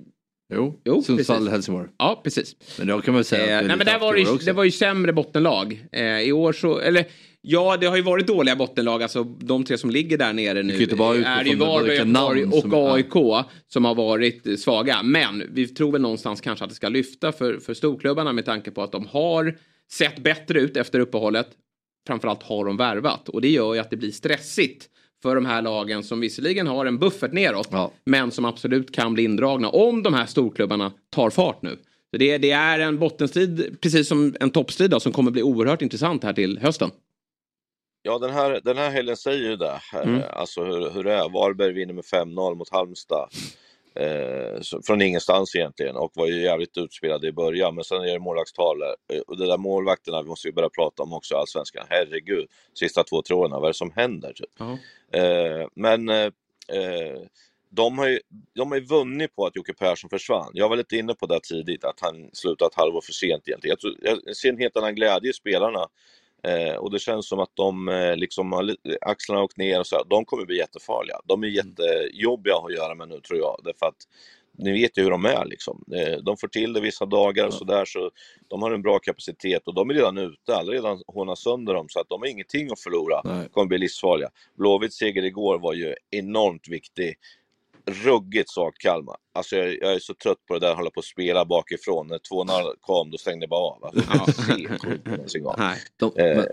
Jo, 0.55 0.81
jo 0.85 1.03
Sundsvall, 1.03 1.49
Helsingborg. 1.49 1.89
Ja, 1.99 2.21
precis. 2.25 2.57
Men 2.79 2.87
då 2.87 3.01
kan 3.01 3.15
man 3.15 3.25
säga 3.25 3.53
eh, 3.53 3.59
att 3.59 3.67
nej, 3.67 3.77
men 3.77 3.87
det 3.87 3.99
var, 3.99 4.17
ju, 4.17 4.25
det 4.45 4.53
var 4.53 4.65
ju 4.65 4.71
sämre 4.71 5.13
bottenlag. 5.13 5.87
Eh, 5.93 6.21
I 6.21 6.33
år 6.33 6.53
så, 6.53 6.79
eller 6.79 7.05
Ja, 7.49 7.77
det 7.77 7.87
har 7.87 7.97
ju 7.97 8.03
varit 8.03 8.27
dåliga 8.27 8.57
bottenlag. 8.57 9.03
Alltså 9.03 9.25
de 9.25 9.65
tre 9.65 9.79
som 9.79 9.91
ligger 9.91 10.19
där 10.19 10.33
nere 10.33 10.63
nu 10.63 10.87
bara 10.87 11.17
är 11.17 11.45
ju 11.45 11.57
Varberg, 11.57 11.97
Göteborg 11.97 12.45
och 12.45 12.93
AIK 12.93 13.47
som 13.69 13.85
har 13.85 13.95
varit 13.95 14.61
svaga. 14.61 15.03
Men 15.03 15.43
vi 15.53 15.69
tror 15.69 15.93
väl 15.93 16.01
någonstans 16.01 16.41
kanske 16.41 16.65
att 16.65 16.71
det 16.71 16.77
ska 16.77 16.89
lyfta 16.89 17.33
för, 17.33 17.59
för 17.59 17.75
storklubbarna 17.75 18.33
med 18.33 18.45
tanke 18.45 18.71
på 18.71 18.83
att 18.83 18.93
de 18.93 19.07
har 19.07 19.59
sett 19.93 20.19
bättre 20.19 20.61
ut 20.61 20.77
efter 20.77 21.01
uppehållet. 21.01 21.49
Framförallt 22.07 22.43
har 22.43 22.65
de 22.65 22.77
värvat 22.77 23.29
och 23.29 23.41
det 23.41 23.49
gör 23.49 23.75
ju 23.75 23.81
att 23.81 23.91
det 23.91 23.97
blir 23.97 24.13
stressigt 24.13 24.89
för 25.23 25.35
de 25.35 25.47
här 25.47 25.63
lagen 25.63 26.03
som 26.03 26.21
visserligen 26.21 26.67
har 26.67 26.87
en 26.87 26.99
buffert 26.99 27.33
neråt 27.33 27.69
ja. 27.71 27.91
men 28.05 28.31
som 28.31 28.45
absolut 28.45 28.95
kan 28.95 29.15
bli 29.15 29.25
indragna 29.25 29.69
om 29.69 30.03
de 30.03 30.15
här 30.15 30.27
storklubbarna 30.27 30.93
tar 31.11 31.31
fart 31.31 31.63
nu. 31.63 31.79
Så 32.11 32.17
det, 32.17 32.39
det 32.39 32.51
är 32.51 32.79
en 32.79 32.99
bottenstrid, 32.99 33.77
precis 33.81 34.09
som 34.09 34.37
en 34.41 34.51
toppstrid 34.51 34.91
då, 34.91 35.01
som 35.01 35.13
kommer 35.13 35.31
bli 35.31 35.43
oerhört 35.43 35.83
intressant 35.83 36.25
här 36.25 36.33
till 36.33 36.59
hösten. 36.59 36.91
Ja, 38.03 38.19
den 38.19 38.31
här, 38.31 38.61
den 38.65 38.77
här 38.77 38.91
helgen 38.91 39.17
säger 39.17 39.51
ju 39.51 39.57
det. 39.57 39.81
Mm. 39.95 40.23
Alltså 40.31 40.65
hur, 40.65 40.91
hur 40.91 41.05
det 41.05 41.13
är. 41.13 41.29
Varberg 41.29 41.73
vinner 41.73 41.95
med 41.95 42.05
5-0 42.05 42.55
mot 42.55 42.69
Halmstad. 42.69 43.29
Eh, 44.01 44.61
från 44.87 45.03
ingenstans 45.03 45.55
egentligen 45.55 45.97
och 45.97 46.13
var 46.15 46.27
ju 46.27 46.43
jävligt 46.43 46.79
utspelade 46.79 47.27
i 47.29 47.33
början. 47.33 47.75
Men 47.75 47.85
sen 47.85 48.03
är 48.03 48.13
det 48.13 48.19
målvaktstal. 48.19 48.83
Eh, 48.83 49.21
och 49.27 49.37
de 49.37 49.47
där 49.47 49.59
målvakterna 49.59 50.23
vi 50.23 50.29
måste 50.29 50.49
vi 50.49 50.53
börja 50.53 50.69
prata 50.69 51.03
om 51.03 51.13
också, 51.13 51.37
allsvenskan. 51.37 51.87
Herregud, 51.89 52.47
sista 52.75 53.05
två, 53.05 53.23
åren, 53.31 53.51
vad 53.51 53.65
är 53.65 53.69
det 53.69 53.75
som 53.75 53.93
händer? 53.97 54.33
Typ? 54.33 54.61
Uh 54.61 54.77
-huh. 55.13 55.61
eh, 55.61 55.69
men 55.75 56.09
eh, 56.09 56.31
eh, 56.69 57.21
de 57.71 57.99
har 57.99 58.07
ju 58.09 58.21
de 58.55 58.71
har 58.71 58.79
ju 58.79 58.85
vunnit 58.85 59.37
på 59.37 59.47
att 59.47 59.57
Jocke 59.57 59.75
Persson 59.75 60.11
försvann. 60.11 60.51
Jag 60.53 60.69
var 60.69 60.77
lite 60.77 60.97
inne 60.97 61.15
på 61.15 61.27
det 61.27 61.41
tidigt, 61.41 61.85
att 61.85 62.01
han 62.01 62.31
slutade 62.33 62.69
ett 62.69 62.75
halvår 62.75 63.01
för 63.01 63.13
sent 63.13 63.49
egentligen. 63.49 63.71
Jag, 63.71 63.81
tror, 63.81 64.23
jag 64.27 64.37
ser 64.37 64.49
en 64.49 64.59
helt 64.59 64.77
annan 64.77 64.95
glädje 64.95 65.31
i 65.31 65.33
spelarna. 65.33 65.87
Eh, 66.47 66.75
och 66.75 66.91
det 66.91 66.99
känns 66.99 67.29
som 67.29 67.39
att 67.39 67.51
de 67.55 67.89
eh, 67.89 68.17
liksom 68.17 68.53
har 68.53 68.77
axlarna 69.01 69.43
åkt 69.43 69.57
ner 69.57 69.81
och 69.81 69.87
så. 69.87 70.05
De 70.05 70.25
kommer 70.25 70.45
bli 70.45 70.57
jättefarliga. 70.57 71.21
De 71.25 71.43
är 71.43 71.47
mm. 71.47 71.57
jättejobbiga 71.57 72.55
att 72.55 72.75
göra 72.75 72.95
med 72.95 73.09
nu 73.09 73.21
tror 73.21 73.39
jag. 73.39 73.61
Därför 73.65 73.87
att 73.87 73.97
ni 74.59 74.73
vet 74.73 74.99
ju 74.99 75.03
hur 75.03 75.11
de 75.11 75.25
är 75.25 75.45
liksom. 75.45 75.85
Eh, 75.97 76.19
de 76.23 76.37
får 76.37 76.49
till 76.49 76.73
det 76.73 76.81
vissa 76.81 77.07
dagar 77.07 77.47
och 77.47 77.55
sådär 77.55 77.85
så 77.85 78.11
de 78.49 78.63
har 78.63 78.71
en 78.71 78.83
bra 78.83 78.99
kapacitet 78.99 79.69
och 79.69 79.75
de 79.75 79.91
är 79.91 79.95
redan 79.95 80.19
ute, 80.19 80.57
alla 80.57 80.73
redan 80.73 81.03
hånat 81.07 81.39
sönder 81.39 81.75
dem 81.75 81.87
så 81.89 82.01
att 82.01 82.09
de 82.09 82.21
har 82.21 82.29
ingenting 82.29 82.71
att 82.73 82.81
förlora. 82.81 83.21
Nej. 83.25 83.49
kommer 83.49 83.67
bli 83.67 83.79
livsfarliga. 83.79 84.31
Blåvitts 84.59 84.97
seger 84.97 85.25
igår 85.25 85.59
var 85.59 85.75
ju 85.75 85.95
enormt 86.11 86.69
viktig 86.69 87.15
ruggigt 87.87 88.51
svagt 88.51 88.79
Kalmar. 88.79 89.17
Alltså 89.35 89.57
jag, 89.57 89.79
jag, 89.81 89.93
är 89.93 89.99
så 89.99 90.15
trött 90.15 90.47
på 90.47 90.55
det 90.55 90.61
där 90.61 90.71
att 90.71 90.77
hålla 90.77 90.91
på 90.91 91.01
att 91.01 91.07
spela 91.07 91.45
bakifrån. 91.45 92.07
När 92.07 92.19
2-0 92.19 92.75
kom, 92.81 93.11
då 93.11 93.19
stängde 93.19 93.43
jag 93.43 93.51
bara 93.51 93.61
av. 93.61 93.85
Alltså, 93.85 95.39
ja. 95.39 95.55
Nej, 95.59 95.79
eh, 96.17 96.45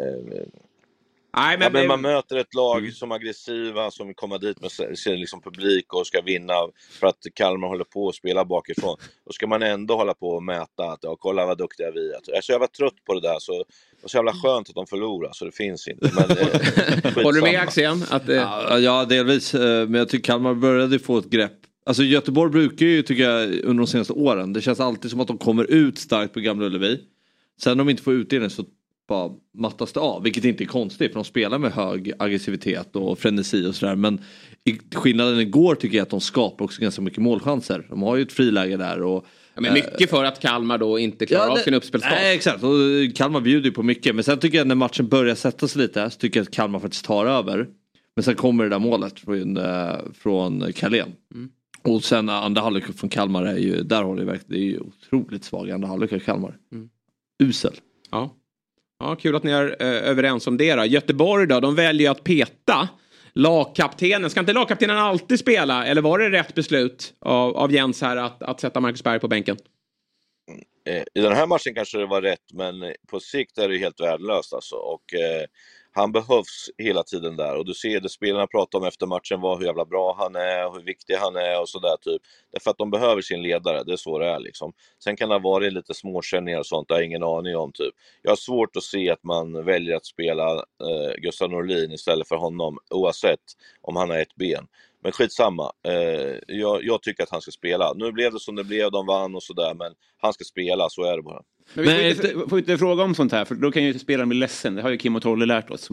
Nej, 1.38 1.58
men, 1.58 1.66
ja, 1.66 1.70
men 1.70 1.88
man 1.88 2.02
möter 2.02 2.36
ett 2.36 2.54
lag 2.54 2.80
mm. 2.80 2.92
som 2.92 3.12
är 3.12 3.16
aggressiva, 3.16 3.92
som 3.92 4.14
kommer 4.14 4.40
dit 4.40 4.62
med 4.62 4.98
sin 4.98 5.20
liksom 5.20 5.42
publik 5.42 5.94
och 5.94 6.08
ska 6.08 6.22
vinna 6.22 6.54
för 7.00 7.08
att 7.08 7.18
Kalmar 7.34 7.68
håller 7.68 7.84
på 7.84 8.10
att 8.10 8.16
spela 8.16 8.46
bakifrån. 8.46 8.98
Då 9.26 9.34
ska 9.34 9.48
man 9.48 9.64
ändå 9.64 9.96
hålla 9.96 10.14
på 10.14 10.30
och 10.30 10.44
mäta 10.44 10.84
att 10.84 11.00
ja, 11.02 11.16
kolla 11.20 11.46
vad 11.46 11.58
duktiga 11.58 11.92
vi 11.92 12.10
är. 12.10 12.20
Jag 12.28 12.38
är 12.38 12.42
så 12.42 12.52
jävla 12.52 12.68
trött 12.68 13.06
på 13.06 13.14
det 13.14 13.22
där. 13.22 13.40
Så, 13.40 13.52
det 13.52 13.66
var 14.02 14.10
så 14.10 14.18
jävla 14.18 14.34
skönt 14.34 14.70
att 14.70 14.76
de 14.76 14.88
förlorar 14.88 15.32
så 15.34 15.46
det 15.46 15.52
finns 15.52 15.88
inte. 15.88 16.12
Men, 16.16 16.38
eh, 16.38 17.14
Håller 17.24 17.42
du 17.42 17.42
med 17.42 17.62
Axén? 17.62 18.04
Att, 18.10 18.30
eh... 18.30 18.36
ja, 18.36 18.80
ja, 18.80 19.06
delvis. 19.06 19.54
Eh, 19.54 19.88
men 19.88 19.94
jag 19.94 20.10
tycker 20.10 20.26
Kalmar 20.26 20.54
började 20.54 21.00
få 21.00 21.18
ett 21.18 21.30
grepp 21.30 21.60
Alltså 21.86 22.04
Göteborg 22.04 22.52
brukar 22.52 22.86
ju, 22.86 23.02
tycker 23.02 23.24
jag, 23.24 23.50
under 23.64 23.84
de 23.84 23.88
senaste 23.88 24.14
åren, 24.14 24.54
det 24.54 24.62
känns 24.62 24.80
alltid 24.80 25.12
som 25.12 25.20
att 25.20 25.28
de 25.28 25.38
kommer 25.38 25.64
ut 25.64 25.98
starkt 25.98 26.34
på 26.34 26.40
Gamla 26.40 26.66
Ullevi. 26.66 27.00
Sen 27.62 27.72
om 27.72 27.78
de 27.78 27.92
inte 27.92 28.04
får 28.04 28.14
utdelning 28.14 28.50
så 28.50 28.66
bara 29.14 29.32
mattas 29.58 29.94
det 29.94 30.00
av. 30.00 30.24
Vilket 30.24 30.46
inte 30.46 30.64
är 30.64 30.66
konstigt 30.66 31.12
för 31.12 31.16
de 31.16 31.24
spelar 31.24 31.58
med 31.58 31.72
hög 31.72 32.12
aggressivitet 32.20 32.96
och 32.96 33.20
frenesi 33.20 33.66
och 33.68 33.76
sådär. 33.76 33.96
Men 33.96 34.22
skillnaden 34.96 35.40
igår 35.40 35.76
tycker 35.76 35.98
jag 35.98 36.04
att 36.04 36.10
de 36.10 36.22
skapar 36.22 36.66
också 36.66 36.82
ganska 36.82 37.02
mycket 37.02 37.22
målchanser. 37.22 37.86
De 37.90 38.02
har 38.02 38.16
ju 38.16 38.22
ett 38.22 38.32
friläge 38.32 38.78
där. 38.78 39.02
Och, 39.02 39.26
ja, 39.56 39.62
men 39.62 39.74
mycket 39.74 40.10
för 40.10 40.24
att 40.24 40.40
Kalmar 40.40 40.78
då 40.78 41.00
inte 41.00 41.26
klarar 41.26 41.48
ja, 41.48 41.52
av 41.52 41.58
sin 41.58 41.74
uppspelsfas. 41.74 42.12
Nej 42.12 42.36
exakt, 42.36 42.64
och 42.64 42.70
Kalmar 43.16 43.42
bjuder 43.42 43.66
ju 43.66 43.72
på 43.72 43.84
mycket. 43.84 44.16
Men 44.16 44.24
sen 44.24 44.40
tycker 44.40 44.58
jag 44.58 44.68
när 44.68 44.76
matchen 44.76 45.08
börjar 45.08 45.36
sätta 45.36 45.68
sig 45.68 45.82
lite 45.82 46.10
så 46.10 46.18
tycker 46.20 46.40
jag 46.40 46.48
att 46.48 46.54
Kalmar 46.54 46.80
faktiskt 46.80 47.06
tar 47.06 47.26
över. 47.26 47.68
Men 48.16 48.24
sen 48.24 48.36
kommer 48.36 48.64
det 48.64 48.70
där 48.70 48.80
målet 48.80 49.20
från, 49.20 49.58
äh, 49.58 49.96
från 50.14 50.74
Carlén. 50.74 51.10
Mm. 51.34 51.50
Och 51.82 52.04
sen 52.04 52.30
andra 52.30 52.62
halvlek 52.62 52.84
från 52.98 53.10
Kalmar 53.10 53.44
är 53.44 53.58
ju, 53.58 53.84
där 53.84 54.04
har 54.04 54.16
det 54.16 54.26
verkligen, 54.26 54.62
det 54.62 54.68
är 54.68 54.72
ju 54.72 54.80
otroligt 54.80 55.44
svag 55.44 55.72
andra 55.72 55.88
halvlek 55.88 56.14
av 56.14 56.20
Kalmar. 56.20 56.58
Mm. 56.72 56.90
Usel. 57.44 57.74
Ja. 58.12 58.36
Ja, 59.04 59.16
kul 59.16 59.36
att 59.36 59.44
ni 59.44 59.52
är 59.52 59.76
eh, 59.80 60.10
överens 60.10 60.48
om 60.48 60.58
det. 60.58 60.76
Då. 60.76 60.86
Göteborg 60.86 61.48
då, 61.48 61.60
de 61.60 61.76
väljer 61.76 62.12
att 62.12 62.24
peta 62.24 62.90
lagkaptenen. 63.34 64.30
Ska 64.30 64.40
inte 64.40 64.54
lagkaptenen 64.54 64.98
alltid 64.98 65.40
spela? 65.40 65.86
Eller 65.86 66.02
var 66.02 66.20
det 66.20 66.30
rätt 66.30 66.56
beslut 66.56 67.14
av, 67.20 67.58
av 67.58 67.72
Jens 67.72 68.02
här 68.02 68.18
att, 68.18 68.44
att 68.44 68.60
sätta 68.60 68.80
Marcus 68.80 69.04
Berg 69.04 69.20
på 69.20 69.28
bänken? 69.28 69.58
Eh, 70.88 71.04
I 71.14 71.22
den 71.22 71.34
här 71.34 71.48
matchen 71.48 71.76
kanske 71.76 71.98
det 71.98 72.06
var 72.06 72.22
rätt, 72.22 72.54
men 72.54 72.94
på 73.08 73.20
sikt 73.20 73.58
är 73.58 73.70
det 73.70 73.78
helt 73.78 74.00
värdelöst 74.00 74.54
alltså. 74.54 74.76
Och, 74.76 75.14
eh, 75.14 75.46
han 75.96 76.12
behövs 76.12 76.70
hela 76.78 77.04
tiden 77.04 77.36
där 77.38 77.58
och 77.58 77.66
du 77.66 77.74
ser 77.74 78.00
det 78.00 78.10
spelarna 78.10 78.48
pratar 78.48 78.80
om 78.80 78.86
efter 78.86 79.06
matchen 79.06 79.42
var 79.42 79.58
hur 79.58 79.66
jävla 79.66 79.86
bra 79.86 80.16
han 80.20 80.36
är 80.36 80.68
och 80.68 80.76
hur 80.76 80.84
viktig 80.84 81.14
han 81.14 81.36
är 81.36 81.62
och 81.62 81.70
sådär 81.70 81.98
typ. 82.02 82.22
Därför 82.52 82.72
att 82.72 82.78
de 82.78 82.92
behöver 82.92 83.22
sin 83.22 83.42
ledare, 83.42 83.84
det 83.84 83.94
är 83.94 83.98
så 83.98 84.20
det 84.20 84.26
är 84.26 84.40
liksom. 84.40 84.74
Sen 85.04 85.16
kan 85.16 85.30
det 85.30 85.36
ha 85.36 85.40
varit 85.40 85.74
lite 85.74 85.94
småkänningar 85.94 86.60
och 86.60 86.66
sånt, 86.66 86.88
det 86.88 86.94
har 86.94 87.00
jag 87.00 87.08
ingen 87.08 87.24
aning 87.24 87.58
om 87.58 87.72
typ. 87.72 87.94
Jag 88.22 88.32
har 88.32 88.36
svårt 88.36 88.76
att 88.76 88.84
se 88.84 89.10
att 89.10 89.24
man 89.24 89.66
väljer 89.66 89.96
att 89.96 90.06
spela 90.06 90.54
eh, 90.54 91.14
Gustav 91.22 91.50
Norlin 91.50 91.92
istället 91.92 92.28
för 92.28 92.36
honom 92.36 92.78
oavsett 92.90 93.40
om 93.82 93.96
han 93.96 94.10
har 94.10 94.18
ett 94.18 94.36
ben. 94.36 94.68
Men 95.04 95.12
skitsamma. 95.12 95.72
Eh, 95.88 96.38
jag, 96.48 96.84
jag 96.84 97.02
tycker 97.02 97.24
att 97.24 97.30
han 97.30 97.42
ska 97.42 97.52
spela. 97.52 97.94
Nu 97.94 98.12
blev 98.12 98.34
det 98.34 98.40
som 98.40 98.56
det 98.56 98.64
blev, 98.64 98.92
de 98.92 99.06
vann 99.06 99.36
och 99.36 99.44
sådär, 99.44 99.74
men 99.74 99.94
han 100.18 100.34
ska 100.34 100.44
spela, 100.44 100.90
så 100.90 101.04
är 101.04 101.18
det 101.18 101.24
bara. 101.24 101.42
Men 101.74 101.86
vi 101.86 102.16
får, 102.16 102.28
inte, 102.28 102.50
får 102.50 102.60
inte 102.60 102.78
fråga 102.78 103.04
om 103.04 103.16
sånt 103.16 103.32
här, 103.32 103.46
för 103.46 103.56
då 103.56 103.72
kan 103.72 103.84
ju 103.84 104.00
spelaren 104.00 104.30
bli 104.30 104.38
ledsen. 104.38 104.76
Det 104.76 104.82
har 104.82 104.90
ju 104.90 104.98
Kim 104.98 105.16
och 105.16 105.22
Tolle 105.22 105.46
lärt 105.46 105.70
oss. 105.70 105.90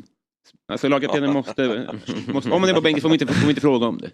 Alltså 0.69 0.89
lagkaptenen 0.89 1.33
måste, 1.33 1.89
måste, 2.33 2.51
om 2.51 2.61
man 2.61 2.71
är 2.71 2.75
på 2.75 2.81
bänken 2.81 3.03
får 3.03 3.09
man 3.09 3.15
inte, 3.15 3.27
får 3.27 3.41
man 3.41 3.49
inte 3.49 3.61
fråga 3.61 3.87
om 3.87 3.99
det. 3.99 4.11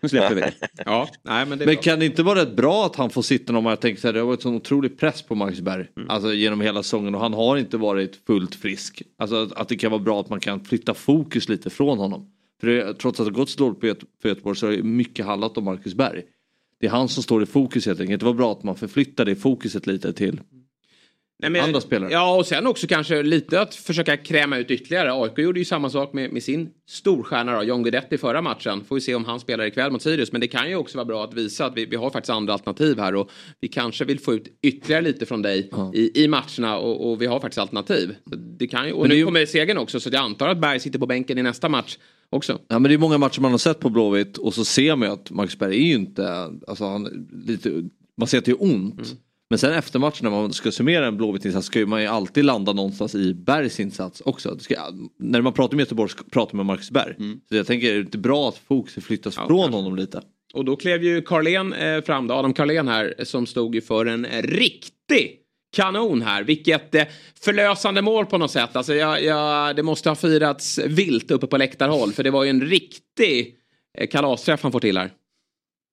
Nu 0.00 0.08
släpper 0.08 0.34
vi 0.34 0.40
det. 0.40 0.54
Ja, 0.84 1.08
nej, 1.22 1.46
men, 1.46 1.58
det 1.58 1.66
men 1.66 1.76
kan 1.76 1.98
det 1.98 2.06
inte 2.06 2.22
vara 2.22 2.40
rätt 2.40 2.56
bra 2.56 2.86
att 2.86 2.96
han 2.96 3.10
får 3.10 3.22
sitta 3.22 3.52
någon 3.52 3.64
jag 3.64 3.80
tänker 3.80 4.00
så 4.00 4.08
här, 4.08 4.12
det 4.12 4.20
har 4.20 4.26
varit 4.26 4.42
sån 4.42 4.54
otrolig 4.54 4.98
press 4.98 5.22
på 5.22 5.34
Marcus 5.34 5.60
Berg. 5.60 5.86
Mm. 5.96 6.10
Alltså 6.10 6.32
genom 6.32 6.60
hela 6.60 6.82
säsongen 6.82 7.14
och 7.14 7.20
han 7.20 7.34
har 7.34 7.56
inte 7.56 7.76
varit 7.76 8.20
fullt 8.26 8.54
frisk. 8.54 9.02
Alltså 9.18 9.50
att 9.56 9.68
det 9.68 9.76
kan 9.76 9.90
vara 9.90 10.02
bra 10.02 10.20
att 10.20 10.28
man 10.28 10.40
kan 10.40 10.64
flytta 10.64 10.94
fokus 10.94 11.48
lite 11.48 11.70
från 11.70 11.98
honom. 11.98 12.30
För 12.60 12.66
det, 12.66 12.94
trots 12.94 13.20
att 13.20 13.26
det 13.26 13.32
gått 13.32 13.50
så 13.50 13.58
dåligt 13.58 14.02
för 14.22 14.28
Göteborg 14.28 14.56
så 14.56 14.66
har 14.66 14.72
det 14.72 14.82
mycket 14.82 15.26
handlat 15.26 15.58
om 15.58 15.64
Marcus 15.64 15.94
Berg. 15.94 16.22
Det 16.80 16.86
är 16.86 16.90
han 16.90 17.08
som 17.08 17.22
står 17.22 17.42
i 17.42 17.46
fokus 17.46 17.86
helt 17.86 18.00
enkelt. 18.00 18.20
Det 18.20 18.26
var 18.26 18.34
bra 18.34 18.52
att 18.52 18.62
man 18.62 18.76
förflyttade 18.76 19.36
fokuset 19.36 19.86
lite 19.86 20.12
till 20.12 20.40
Nej, 21.38 21.50
men, 21.50 21.64
andra 21.64 21.80
spelare. 21.80 22.12
Ja, 22.12 22.36
och 22.36 22.46
sen 22.46 22.66
också 22.66 22.86
kanske 22.86 23.22
lite 23.22 23.60
att 23.60 23.74
försöka 23.74 24.16
kräma 24.16 24.58
ut 24.58 24.70
ytterligare. 24.70 25.12
AIK 25.12 25.38
gjorde 25.38 25.58
ju 25.58 25.64
samma 25.64 25.90
sak 25.90 26.12
med, 26.12 26.32
med 26.32 26.42
sin 26.42 26.70
storstjärna 26.88 27.56
då, 27.56 27.62
John 27.62 27.82
Guidetti 27.82 28.18
förra 28.18 28.42
matchen. 28.42 28.84
Får 28.84 28.94
vi 28.94 29.00
se 29.00 29.14
om 29.14 29.24
han 29.24 29.40
spelar 29.40 29.64
ikväll 29.64 29.92
mot 29.92 30.02
Sirius. 30.02 30.32
Men 30.32 30.40
det 30.40 30.48
kan 30.48 30.68
ju 30.68 30.76
också 30.76 30.98
vara 30.98 31.04
bra 31.04 31.24
att 31.24 31.34
visa 31.34 31.66
att 31.66 31.76
vi, 31.76 31.86
vi 31.86 31.96
har 31.96 32.10
faktiskt 32.10 32.30
andra 32.30 32.52
alternativ 32.52 32.98
här 32.98 33.14
och 33.14 33.30
vi 33.60 33.68
kanske 33.68 34.04
vill 34.04 34.20
få 34.20 34.34
ut 34.34 34.58
ytterligare 34.62 35.02
lite 35.02 35.26
från 35.26 35.42
dig 35.42 35.68
ja. 35.72 35.92
i, 35.94 36.24
i 36.24 36.28
matcherna 36.28 36.78
och, 36.78 37.10
och, 37.10 37.22
vi 37.22 37.26
har 37.26 37.40
faktiskt 37.40 37.58
alternativ. 37.58 38.14
Det 38.58 38.66
kan 38.66 38.86
ju, 38.86 38.92
och 38.92 39.00
men 39.00 39.08
nu 39.08 39.16
ju... 39.16 39.24
kommer 39.24 39.46
segern 39.46 39.78
också 39.78 40.00
så 40.00 40.10
jag 40.12 40.22
antar 40.22 40.48
att 40.48 40.58
Berg 40.58 40.80
sitter 40.80 40.98
på 40.98 41.06
bänken 41.06 41.38
i 41.38 41.42
nästa 41.42 41.68
match 41.68 41.98
också. 42.30 42.58
Ja 42.68 42.78
men 42.78 42.88
det 42.88 42.94
är 42.94 42.98
många 42.98 43.18
matcher 43.18 43.40
man 43.40 43.50
har 43.50 43.58
sett 43.58 43.80
på 43.80 43.90
Blåvitt 43.90 44.38
och 44.38 44.54
så 44.54 44.64
ser 44.64 44.96
man 44.96 45.08
ju 45.08 45.14
att 45.14 45.30
Marcus 45.30 45.58
Berg 45.58 45.76
är 45.76 45.86
ju 45.86 45.94
inte, 45.94 46.50
alltså 46.68 46.84
han, 46.84 47.28
lite, 47.46 47.88
man 48.16 48.28
ser 48.28 48.38
att 48.38 48.44
det 48.44 48.50
är 48.50 48.62
ont. 48.62 49.00
Mm. 49.00 49.16
Men 49.50 49.58
sen 49.58 49.72
efter 49.72 49.98
matchen 49.98 50.24
när 50.24 50.30
man 50.30 50.52
ska 50.52 50.72
summera 50.72 51.06
en 51.06 51.16
Blåvitt-insats 51.16 51.66
ska 51.66 51.86
man 51.86 52.02
ju 52.02 52.06
alltid 52.06 52.44
landa 52.44 52.72
någonstans 52.72 53.14
i 53.14 53.34
Bergs 53.34 53.80
insats 53.80 54.22
också. 54.24 54.58
Ska, 54.58 54.74
när 55.18 55.40
man 55.40 55.52
pratar 55.52 55.76
med 55.76 55.82
Göteborg 55.82 56.10
pratar 56.30 56.56
man 56.56 56.66
med 56.66 56.74
Marcus 56.74 56.90
Berg. 56.90 57.14
Mm. 57.18 57.40
Så 57.48 57.56
jag 57.56 57.66
tänker 57.66 57.90
är 57.90 57.94
det 57.94 58.00
inte 58.00 58.18
bra 58.18 58.48
att 58.48 58.58
fokuset 58.58 59.04
flyttas 59.04 59.36
ja, 59.36 59.46
från 59.46 59.58
kanske. 59.58 59.76
honom 59.76 59.96
lite. 59.96 60.22
Och 60.54 60.64
då 60.64 60.76
klev 60.76 61.02
ju 61.04 61.22
Carlén 61.22 61.72
eh, 61.72 62.02
fram, 62.02 62.26
då, 62.26 62.34
Adam 62.34 62.54
Carlén 62.54 62.88
här, 62.88 63.14
som 63.24 63.46
stod 63.46 63.84
för 63.84 64.06
en 64.06 64.26
riktig 64.42 65.40
kanon 65.76 66.22
här. 66.22 66.42
Vilket 66.44 66.94
eh, 66.94 67.04
förlösande 67.40 68.02
mål 68.02 68.26
på 68.26 68.38
något 68.38 68.50
sätt. 68.50 68.76
Alltså, 68.76 68.94
jag, 68.94 69.24
jag, 69.24 69.76
det 69.76 69.82
måste 69.82 70.08
ha 70.08 70.16
firats 70.16 70.78
vilt 70.78 71.30
uppe 71.30 71.46
på 71.46 71.56
läktarhåll 71.56 72.12
för 72.12 72.24
det 72.24 72.30
var 72.30 72.44
ju 72.44 72.50
en 72.50 72.64
riktig 72.64 73.54
eh, 73.98 74.06
kalasträff 74.06 74.62
han 74.62 74.72
får 74.72 74.80
till 74.80 74.98
här. 74.98 75.10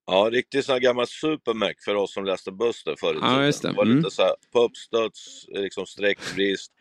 Ja, 0.06 0.28
riktigt 0.32 0.64
sån 0.64 0.72
här 0.72 0.80
gammal 0.80 1.06
supermac 1.06 1.74
för 1.84 1.94
oss 1.94 2.14
som 2.14 2.24
läste 2.24 2.52
Buster 2.52 2.96
förr 3.00 3.14
i 3.14 3.18
ja, 3.20 3.44
just 3.44 3.62
det. 3.62 3.68
det 3.68 3.74
var 3.74 3.84
mm. 3.84 3.96
lite 3.96 4.10
så 4.10 4.22
här 4.22 4.34
på 4.52 4.60
uppstuds, 4.60 5.46
liksom 5.48 5.86
sträckbrist. 5.86 6.72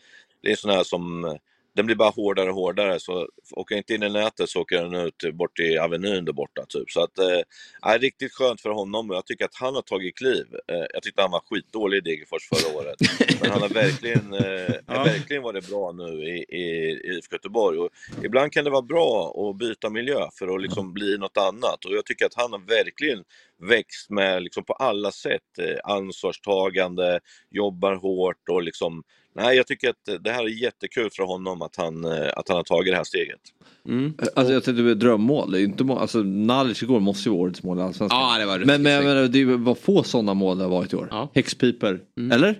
Det 0.42 0.52
är 0.52 0.56
sån 0.56 0.72
här 0.72 0.84
som 0.84 1.38
den 1.76 1.86
blir 1.86 1.96
bara 1.96 2.10
hårdare 2.10 2.50
och 2.50 2.56
hårdare. 2.56 3.00
Så 3.00 3.28
åker 3.52 3.76
jag 3.76 3.80
inte 3.80 3.94
in 3.94 4.04
i 4.04 4.10
nätet 4.10 4.50
så 4.50 4.62
åker 4.62 4.84
den 4.84 4.94
ut 4.94 5.34
bort 5.34 5.60
i 5.60 5.78
Avenyn 5.78 6.26
där 6.26 6.34
borta. 6.34 6.66
Typ. 6.70 6.92
Så 6.92 7.04
att, 7.04 7.20
eh, 7.20 7.42
är 7.82 8.00
riktigt 8.00 8.34
skönt 8.34 8.62
för 8.62 8.70
honom 8.70 9.10
och 9.10 9.16
jag 9.16 9.26
tycker 9.26 9.46
att 9.46 9.56
han 9.56 9.76
har 9.76 9.82
tagit 9.82 10.18
kliv. 10.18 10.46
Eh, 10.68 10.86
jag 10.94 11.04
tyckte 11.04 11.22
han 11.22 11.32
var 11.32 11.42
skitdålig 11.50 11.98
i 11.98 12.02
Degerfors 12.02 12.50
förra 12.50 12.78
året. 12.78 12.96
Men 13.42 13.52
han 13.52 13.62
har 13.62 13.70
verkligen, 13.70 14.34
eh, 14.34 14.76
ja. 14.88 15.04
verkligen 15.04 15.44
varit 15.44 15.70
bra 15.70 15.92
nu 15.92 16.04
i, 16.04 16.46
i, 16.50 16.60
i 16.60 17.18
IFK 17.18 17.36
Göteborg. 17.36 17.80
Och 17.80 17.90
ibland 18.24 18.52
kan 18.52 18.64
det 18.64 18.70
vara 18.70 18.82
bra 18.82 19.36
att 19.50 19.58
byta 19.58 19.90
miljö 19.90 20.30
för 20.40 20.56
att 20.56 20.62
liksom 20.62 20.94
bli 20.94 21.18
något 21.18 21.38
annat. 21.38 21.86
Och 21.86 21.94
jag 21.94 22.06
tycker 22.06 22.26
att 22.26 22.36
han 22.36 22.52
har 22.52 22.60
verkligen 22.60 23.24
växt 23.60 24.10
med 24.10 24.44
liksom 24.44 24.66
på 24.66 24.74
alla 24.74 25.12
sätt. 25.12 25.60
Eh, 25.60 25.78
ansvarstagande, 25.84 27.20
jobbar 27.50 27.96
hårt 27.96 28.50
och 28.50 28.64
liksom 28.64 29.04
Nej, 29.36 29.58
jag 29.58 29.68
tycker 29.68 29.90
att 29.90 30.24
det 30.24 30.32
här 30.32 30.44
är 30.44 30.48
jättekul 30.48 31.10
för 31.12 31.24
honom 31.24 31.62
att 31.62 31.76
han, 31.76 32.06
eh, 32.06 32.30
att 32.36 32.48
han 32.48 32.58
har 32.58 32.64
tagit 32.64 32.94
det 32.94 32.98
här 32.98 33.04
steget. 33.04 33.40
Mm. 33.88 34.14
Alltså 34.36 34.54
jag 34.54 34.64
tänkte 34.64 34.94
drömmål, 34.94 35.52
det 35.52 35.62
är 35.62 35.64
inte 35.64 35.84
mål, 35.84 35.98
alltså 35.98 36.24
Nalic 36.24 36.84
igår 36.84 37.00
måste 37.00 37.30
ju 37.30 37.36
vara 37.36 37.44
årets 37.44 37.64
mål 37.64 37.80
i 37.80 37.82
Allsvenskan. 37.82 38.20
Ja, 38.20 38.38
det 38.40 38.46
var 38.46 38.60
men, 38.60 38.82
men 38.82 38.92
jag 38.92 39.04
menar, 39.04 39.28
det 39.28 39.46
var 39.46 39.76
få 39.76 40.04
sådana 40.04 40.34
mål 40.34 40.58
det 40.58 40.64
har 40.64 40.72
varit 40.72 40.94
i 40.94 40.96
år. 40.96 41.08
Ja. 41.12 41.30
Häxpiper, 41.36 42.00
mm. 42.18 42.32
eller? 42.32 42.60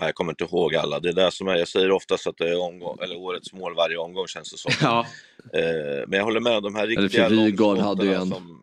Ja, 0.00 0.06
jag 0.06 0.14
kommer 0.14 0.32
inte 0.32 0.44
ihåg 0.44 0.74
alla. 0.74 1.00
Det 1.00 1.08
är 1.08 1.12
det 1.12 1.30
som 1.30 1.48
är, 1.48 1.56
jag 1.56 1.68
säger 1.68 1.90
oftast 1.90 2.26
att 2.26 2.36
det 2.38 2.48
är 2.48 2.60
omgång, 2.60 2.98
eller 3.02 3.16
årets 3.16 3.52
mål 3.52 3.74
varje 3.74 3.96
omgång 3.96 4.26
känns 4.26 4.52
det 4.52 4.58
som. 4.58 4.72
Ja. 4.80 5.06
Eh, 5.52 6.06
men 6.06 6.18
jag 6.18 6.24
håller 6.24 6.40
med, 6.40 6.62
de 6.62 6.74
här 6.74 6.86
riktiga 6.86 7.28
Rygaard 7.28 7.78
hade 7.78 8.04
ju 8.04 8.14
en. 8.14 8.28
Som, 8.28 8.62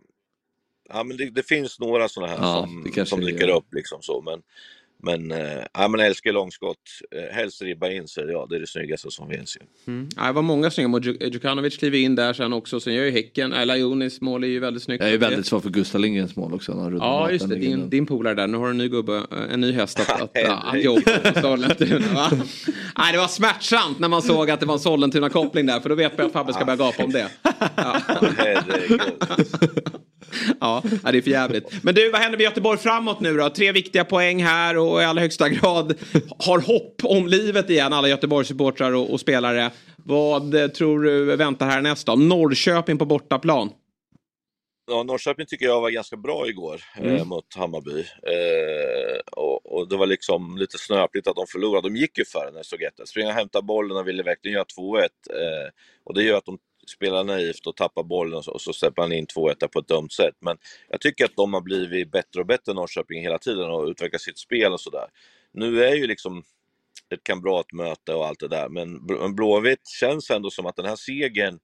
ja, 0.89 1.03
men 1.03 1.17
det, 1.17 1.29
det, 1.29 1.43
finns 1.43 1.79
några 1.79 2.09
sådana 2.09 2.31
här 2.31 2.37
ja, 2.41 2.67
som, 2.95 3.05
som 3.05 3.21
dyker 3.21 3.47
upp 3.47 3.73
liksom 3.73 4.01
så. 4.01 4.21
Men, 4.21 4.41
men, 5.03 5.31
äh, 5.31 5.37
ja, 5.73 5.87
men 5.87 5.99
jag 5.99 6.07
älskar 6.07 6.31
långskott. 6.31 6.77
Äh, 7.15 7.35
helst 7.35 7.61
ribba 7.61 7.89
in 7.89 8.07
sig, 8.07 8.25
ja 8.27 8.47
det 8.49 8.55
är 8.55 8.59
det 8.59 8.67
snyggaste 8.67 9.11
som 9.11 9.29
finns. 9.29 9.57
Mm. 9.87 10.09
Ja, 10.15 10.23
det 10.23 10.31
var 10.31 10.41
många 10.41 10.71
snygga 10.71 10.87
mål. 10.87 11.03
Djukanovic 11.05 11.77
kliver 11.77 11.97
in 11.97 12.15
där 12.15 12.33
sen 12.33 12.53
också. 12.53 12.79
Sen 12.79 12.93
gör 12.93 13.03
ju 13.03 13.11
Häcken, 13.11 13.53
äh, 13.53 13.65
Lajonis 13.65 14.21
mål 14.21 14.43
är 14.43 14.47
ju 14.47 14.59
väldigt 14.59 14.83
snyggt. 14.83 15.03
Jag 15.03 15.13
är 15.13 15.17
väldigt 15.17 15.45
svår 15.45 15.59
för 15.59 15.69
Gustav 15.69 16.01
Lindgrens 16.01 16.35
mål 16.35 16.53
också. 16.53 16.97
ja 16.99 17.31
just 17.31 17.49
det, 17.49 17.55
din, 17.55 17.89
din 17.89 18.05
polare 18.05 18.33
där. 18.33 18.47
Nu 18.47 18.57
har 18.57 18.65
du 18.65 18.71
en 18.71 18.77
ny 18.77 18.89
gubbe, 18.89 19.23
en 19.51 19.61
ny 19.61 19.71
häst 19.71 19.99
att, 19.99 20.21
att, 20.21 20.37
att 20.73 20.83
jobba 20.83 21.19
på 21.33 21.41
Sollentuna. 21.41 22.13
Va? 22.13 22.31
Nej, 22.97 23.11
det 23.11 23.17
var 23.17 23.27
smärtsamt 23.27 23.99
när 23.99 24.07
man 24.07 24.21
såg 24.21 24.49
att 24.49 24.59
det 24.59 24.65
var 24.65 24.73
en 24.73 24.79
Sollentuna-koppling 24.79 25.65
där. 25.65 25.79
För 25.79 25.89
då 25.89 25.95
vet 25.95 26.17
man 26.17 26.27
att 26.27 26.33
Fabbe 26.33 26.53
ska 26.53 26.65
börja 26.65 26.77
gapa 26.77 27.03
om 27.03 27.11
det. 27.11 27.27
Ja. 27.75 28.01
ja, 30.59 30.83
det 31.11 31.17
är 31.17 31.21
för 31.21 31.29
jävligt. 31.29 31.83
Men 31.83 31.95
du, 31.95 32.09
vad 32.09 32.21
händer 32.21 32.37
med 32.37 32.43
Göteborg 32.43 32.79
framåt 32.79 33.19
nu 33.19 33.37
då? 33.37 33.49
Tre 33.49 33.71
viktiga 33.71 34.05
poäng 34.05 34.43
här 34.43 34.77
och 34.77 34.92
i 35.01 35.05
allra 35.05 35.21
högsta 35.21 35.49
grad 35.49 35.93
har 36.39 36.59
hopp 36.59 37.01
om 37.03 37.27
livet 37.27 37.69
igen, 37.69 37.93
alla 37.93 38.07
Göteborgssupportrar 38.07 38.91
och, 38.91 39.13
och 39.13 39.19
spelare. 39.19 39.71
Vad 39.97 40.73
tror 40.73 41.03
du 41.03 41.35
väntar 41.35 41.65
här 41.65 41.81
nästa? 41.81 42.15
Norrköping 42.15 42.97
på 42.97 43.05
bortaplan. 43.05 43.69
Ja, 44.87 45.03
Norrköping 45.03 45.45
tycker 45.45 45.65
jag 45.65 45.81
var 45.81 45.89
ganska 45.89 46.17
bra 46.17 46.47
igår 46.47 46.81
eh, 46.97 47.03
mm. 47.03 47.15
eh, 47.15 47.25
mot 47.25 47.55
Hammarby. 47.55 47.99
Eh, 47.99 49.19
och, 49.31 49.73
och, 49.73 49.89
det 49.89 49.97
var 49.97 50.07
liksom 50.07 50.57
lite 50.57 50.77
snöpligt 50.77 51.27
att 51.27 51.35
de 51.35 51.47
förlorade. 51.47 51.89
De 51.89 51.95
gick 51.95 52.17
ju 52.17 52.25
före 52.25 52.51
när 52.51 52.59
1 53.01 53.07
Springa 53.07 53.27
och 53.27 53.33
hämta 53.33 53.61
bollen 53.61 53.97
och 53.97 54.07
ville 54.07 54.23
verkligen 54.23 54.55
göra 54.55 54.65
2-1. 54.79 54.99
Eh, 55.01 55.69
och 56.03 56.13
det 56.13 56.23
gör 56.23 56.37
att 56.37 56.45
de 56.45 56.57
spelar 56.87 57.23
naivt 57.23 57.67
och 57.67 57.75
tappar 57.75 58.03
bollen 58.03 58.33
och 58.33 58.45
så, 58.45 58.51
och 58.51 58.61
så 58.61 58.73
släpper 58.73 59.01
han 59.01 59.11
in 59.11 59.27
2-1 59.27 59.67
på 59.67 59.79
ett 59.79 59.87
dumt 59.87 60.09
sätt. 60.09 60.35
Men 60.39 60.57
jag 60.89 61.01
tycker 61.01 61.25
att 61.25 61.35
de 61.35 61.53
har 61.53 61.61
blivit 61.61 62.11
bättre 62.11 62.39
och 62.39 62.47
bättre 62.47 62.73
Norrköping 62.73 63.21
hela 63.21 63.37
tiden 63.37 63.71
och 63.71 63.87
utvecklat 63.87 64.21
sitt 64.21 64.37
spel 64.37 64.73
och 64.73 64.81
sådär. 64.81 65.07
Nu 65.53 65.83
är 65.83 65.95
ju 65.95 66.07
liksom 66.07 66.43
ett 67.13 67.23
kamratmöte 67.23 68.13
och 68.13 68.27
allt 68.27 68.39
det 68.39 68.47
där, 68.47 68.69
men 68.69 69.05
Blåvitt 69.35 69.87
känns 69.87 70.31
ändå 70.31 70.49
som 70.49 70.65
att 70.65 70.75
den 70.75 70.85
här 70.85 70.95
segern 70.95 71.59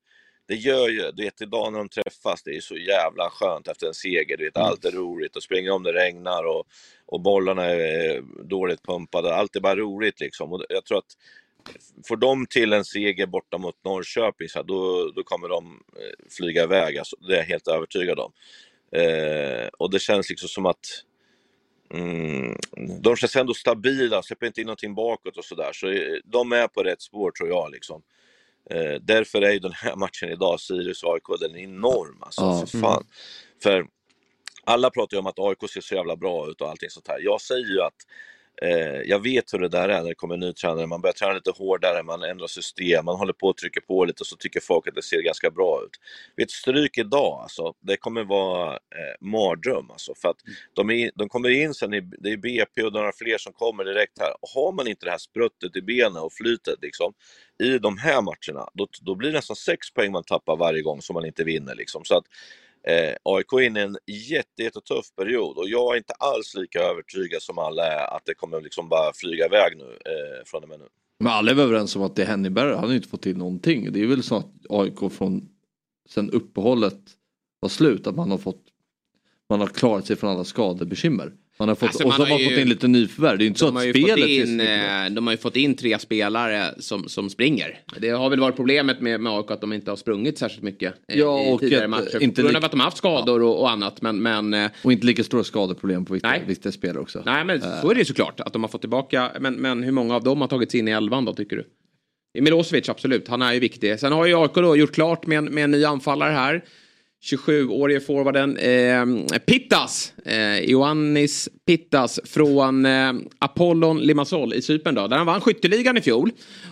det 0.49 0.55
gör 0.55 0.89
ju, 0.89 1.11
du 1.11 1.23
vet 1.23 1.41
idag 1.41 1.73
när 1.73 1.79
de 1.79 1.89
träffas, 1.89 2.43
det 2.43 2.55
är 2.55 2.61
så 2.61 2.77
jävla 2.77 3.29
skönt 3.29 3.67
efter 3.67 3.87
en 3.87 3.93
seger. 3.93 4.37
Du 4.37 4.43
vet, 4.43 4.57
mm. 4.57 4.67
allt 4.67 4.85
är 4.85 4.91
roligt 4.91 5.35
och 5.35 5.43
springer 5.43 5.71
om 5.71 5.83
det 5.83 5.93
regnar 5.93 6.43
och, 6.43 6.67
och 7.05 7.21
bollarna 7.21 7.65
är 7.65 8.21
dåligt 8.43 8.83
pumpade. 8.83 9.35
Allt 9.35 9.55
är 9.55 9.59
bara 9.59 9.75
roligt 9.75 10.19
liksom. 10.19 10.53
Och 10.53 10.65
jag 10.69 10.85
tror 10.85 10.97
att 10.97 11.13
får 12.07 12.17
de 12.17 12.45
till 12.45 12.73
en 12.73 12.85
seger 12.85 13.25
borta 13.25 13.57
mot 13.57 13.83
Norrköping, 13.85 14.49
så 14.49 14.59
här, 14.59 14.63
då, 14.63 15.11
då 15.15 15.23
kommer 15.23 15.49
de 15.49 15.83
eh, 15.95 16.31
flyga 16.37 16.63
iväg. 16.63 16.97
Alltså, 16.97 17.15
det 17.15 17.33
är 17.33 17.37
jag 17.37 17.45
helt 17.45 17.67
övertygad 17.67 18.19
om. 18.19 18.31
Eh, 18.91 19.67
och 19.77 19.91
det 19.91 19.99
känns 19.99 20.29
liksom 20.29 20.49
som 20.49 20.65
att 20.65 20.85
mm, 21.93 22.57
de 23.01 23.15
känns 23.15 23.35
ändå 23.35 23.53
stabila, 23.53 24.23
släpper 24.23 24.47
inte 24.47 24.61
in 24.61 24.67
någonting 24.67 24.95
bakåt 24.95 25.37
och 25.37 25.45
sådär. 25.45 25.69
Så, 25.73 25.87
eh, 25.87 26.17
de 26.25 26.51
är 26.51 26.67
på 26.67 26.83
rätt 26.83 27.01
spår 27.01 27.31
tror 27.31 27.49
jag. 27.49 27.71
Liksom. 27.71 28.01
Eh, 28.69 28.95
därför 29.01 29.41
är 29.41 29.51
ju 29.51 29.59
den 29.59 29.73
här 29.73 29.95
matchen 30.03 30.29
idag, 30.29 30.59
Sirius-AIK, 30.59 31.37
den 31.39 31.55
är 31.55 31.59
enorm. 31.59 32.17
Alltså, 32.21 32.41
ja, 32.41 32.65
för, 32.65 32.77
fan. 32.77 33.03
Mm. 33.03 33.07
för 33.63 33.87
alla 34.63 34.89
pratar 34.89 35.17
ju 35.17 35.19
om 35.19 35.27
att 35.27 35.39
AIK 35.39 35.69
ser 35.69 35.81
så 35.81 35.95
jävla 35.95 36.15
bra 36.15 36.49
ut 36.49 36.61
och 36.61 36.69
allting 36.69 36.89
sånt 36.89 37.07
här. 37.07 37.19
Jag 37.19 37.41
säger 37.41 37.67
ju 37.67 37.81
att 37.81 37.95
Eh, 38.61 39.01
jag 39.05 39.23
vet 39.23 39.53
hur 39.53 39.59
det 39.59 39.69
där 39.69 39.89
är 39.89 40.01
när 40.01 40.09
det 40.09 40.15
kommer 40.15 40.33
en 40.33 40.39
ny 40.39 40.53
tränare. 40.53 40.87
Man 40.87 41.01
börjar 41.01 41.13
träna 41.13 41.33
lite 41.33 41.51
hårdare, 41.51 42.03
man 42.03 42.23
ändrar 42.23 42.47
system, 42.47 43.05
man 43.05 43.15
håller 43.15 43.33
på 43.33 43.47
och 43.47 43.57
trycker 43.57 43.81
på 43.81 44.05
lite 44.05 44.21
och 44.21 44.27
så 44.27 44.35
tycker 44.35 44.59
folk 44.59 44.87
att 44.87 44.95
det 44.95 45.01
ser 45.01 45.21
ganska 45.21 45.51
bra 45.51 45.81
ut. 45.85 45.91
Vid 46.35 46.43
ett 46.43 46.51
stryk 46.51 46.97
idag, 46.97 47.39
alltså, 47.41 47.73
det 47.79 47.97
kommer 47.97 48.23
vara 48.23 48.73
eh, 48.73 49.27
mardröm. 49.27 49.91
Alltså, 49.91 50.15
för 50.15 50.29
att 50.29 50.37
de, 50.73 50.89
är, 50.89 51.11
de 51.15 51.29
kommer 51.29 51.49
in 51.49 51.73
sen, 51.73 51.93
i, 51.93 52.01
det 52.01 52.31
är 52.31 52.37
BP 52.37 52.83
och 52.83 52.93
några 52.93 53.11
fler 53.11 53.37
som 53.37 53.53
kommer 53.53 53.83
direkt 53.83 54.19
här. 54.19 54.33
Och 54.41 54.49
har 54.49 54.71
man 54.71 54.87
inte 54.87 55.05
det 55.05 55.11
här 55.11 55.17
spruttet 55.17 55.75
i 55.75 55.81
benen 55.81 56.17
och 56.17 56.33
flytet 56.33 56.75
liksom, 56.81 57.13
i 57.63 57.77
de 57.77 57.97
här 57.97 58.21
matcherna, 58.21 58.69
då, 58.73 58.87
då 59.01 59.15
blir 59.15 59.29
det 59.29 59.35
nästan 59.35 59.55
sex 59.55 59.93
poäng 59.93 60.11
man 60.11 60.23
tappar 60.23 60.55
varje 60.55 60.81
gång 60.81 61.01
som 61.01 61.13
man 61.13 61.25
inte 61.25 61.43
vinner. 61.43 61.75
Liksom. 61.75 62.05
Så 62.05 62.17
att, 62.17 62.25
Eh, 62.89 63.15
AIK 63.23 63.53
är 63.53 63.61
inne 63.61 63.79
i 63.79 63.83
en 63.83 63.97
jätte, 64.07 64.63
jättetuff 64.63 65.15
period 65.15 65.57
och 65.57 65.69
jag 65.69 65.93
är 65.93 65.97
inte 65.97 66.13
alls 66.13 66.55
lika 66.55 66.79
övertygad 66.79 67.41
som 67.41 67.57
alla 67.57 67.85
är 67.85 68.15
att 68.15 68.25
det 68.25 68.33
kommer 68.33 68.61
liksom 68.61 68.89
bara 68.89 69.13
flyga 69.13 69.45
iväg 69.45 69.77
nu 69.77 69.83
eh, 69.83 70.45
från 70.45 70.63
och 70.63 70.69
med 70.69 70.79
nu. 70.79 70.85
Men 71.19 71.33
alla 71.33 71.51
är 71.51 71.55
väl 71.55 71.65
överens 71.65 71.95
om 71.95 72.01
att 72.01 72.15
det 72.15 72.21
är 72.21 72.27
Henneberg, 72.27 72.73
han 72.73 72.83
har 72.83 72.89
ju 72.89 72.95
inte 72.95 73.09
fått 73.09 73.21
till 73.21 73.37
någonting. 73.37 73.93
Det 73.93 74.01
är 74.01 74.07
väl 74.07 74.23
så 74.23 74.35
att 74.35 74.51
AIK 74.69 75.11
från 75.11 75.49
sen 76.09 76.31
uppehållet 76.31 76.99
var 77.59 77.69
slut, 77.69 78.07
att 78.07 78.15
man 78.15 78.31
har 78.31 78.37
fått 78.37 78.65
man 79.49 79.59
har 79.59 79.67
klarat 79.67 80.05
sig 80.05 80.15
från 80.15 80.29
alla 80.29 80.43
skadebekymmer. 80.43 81.33
Man 81.59 81.69
har 81.69 81.75
fått, 81.75 81.87
alltså, 81.87 82.03
och 82.03 82.13
så 82.13 82.21
har 82.21 82.29
man 82.29 82.37
ju, 82.37 82.49
fått 82.49 82.57
in 82.57 82.69
lite 82.69 82.87
nyförvärv. 82.87 83.37
Det 83.37 83.43
är 83.43 83.47
inte 83.47 83.59
så 83.59 83.77
att 83.77 83.81
spelet 83.81 84.29
in, 84.29 84.59
är 84.59 85.09
De 85.09 85.27
har 85.27 85.33
ju 85.33 85.37
fått 85.37 85.55
in 85.55 85.75
tre 85.75 85.99
spelare 85.99 86.73
som, 86.79 87.09
som 87.09 87.29
springer. 87.29 87.79
Det 87.99 88.09
har 88.09 88.29
väl 88.29 88.39
varit 88.39 88.55
problemet 88.55 89.01
med, 89.01 89.21
med 89.21 89.33
AIK 89.33 89.51
att 89.51 89.61
de 89.61 89.73
inte 89.73 89.91
har 89.91 89.95
sprungit 89.95 90.37
särskilt 90.37 90.63
mycket 90.63 90.93
ja, 91.07 91.41
i 91.41 91.57
tidigare 91.59 91.83
ett, 91.83 91.89
matcher. 91.89 92.23
Inte 92.23 92.41
på 92.41 92.47
grund 92.47 92.57
av 92.57 92.65
att 92.65 92.71
de 92.71 92.79
har 92.79 92.85
haft 92.85 92.97
skador 92.97 93.41
ja. 93.41 93.47
och, 93.47 93.61
och, 93.61 93.69
annat. 93.71 94.01
Men, 94.01 94.21
men, 94.21 94.53
eh, 94.53 94.71
och 94.83 94.91
inte 94.91 95.05
lika 95.05 95.23
stora 95.23 95.43
skadeproblem 95.43 96.05
på 96.05 96.13
vissa, 96.13 96.35
vissa 96.47 96.71
spelare 96.71 96.99
också. 96.99 97.21
Nej 97.25 97.45
men 97.45 97.55
uh. 97.55 97.81
så 97.81 97.89
är 97.89 97.93
det 97.93 97.99
ju 97.99 98.05
såklart 98.05 98.39
att 98.39 98.53
de 98.53 98.63
har 98.63 98.69
fått 98.69 98.81
tillbaka. 98.81 99.31
Men, 99.39 99.53
men 99.53 99.83
hur 99.83 99.91
många 99.91 100.15
av 100.15 100.23
dem 100.23 100.41
har 100.41 100.47
tagits 100.47 100.75
in 100.75 100.87
i 100.87 100.91
elvan 100.91 101.25
då 101.25 101.33
tycker 101.33 101.55
du? 101.55 101.65
Milosevic 102.41 102.89
absolut, 102.89 103.27
han 103.27 103.41
är 103.41 103.53
ju 103.53 103.59
viktig. 103.59 103.99
Sen 103.99 104.13
har 104.13 104.25
ju 104.25 104.35
AIK 104.41 104.53
då 104.53 104.75
gjort 104.75 104.93
klart 104.93 105.27
med 105.27 105.37
en, 105.37 105.45
med 105.45 105.63
en 105.63 105.71
ny 105.71 105.85
anfallare 105.85 106.31
här. 106.31 106.63
27-årige 107.23 107.99
forwarden 107.99 108.57
eh, 108.57 109.39
Pittas, 109.39 110.13
eh, 110.25 110.59
Ioannis 110.59 111.49
Pittas 111.65 112.19
från 112.23 112.85
eh, 112.85 113.13
Apollon 113.39 113.99
Limassol 113.99 114.53
i 114.53 114.61
Cypern 114.61 114.95
då, 114.95 115.07
där 115.07 115.17
han 115.17 115.25
vann 115.25 115.41
skytteligan 115.41 115.97
i 115.97 116.01
fjol. 116.01 116.31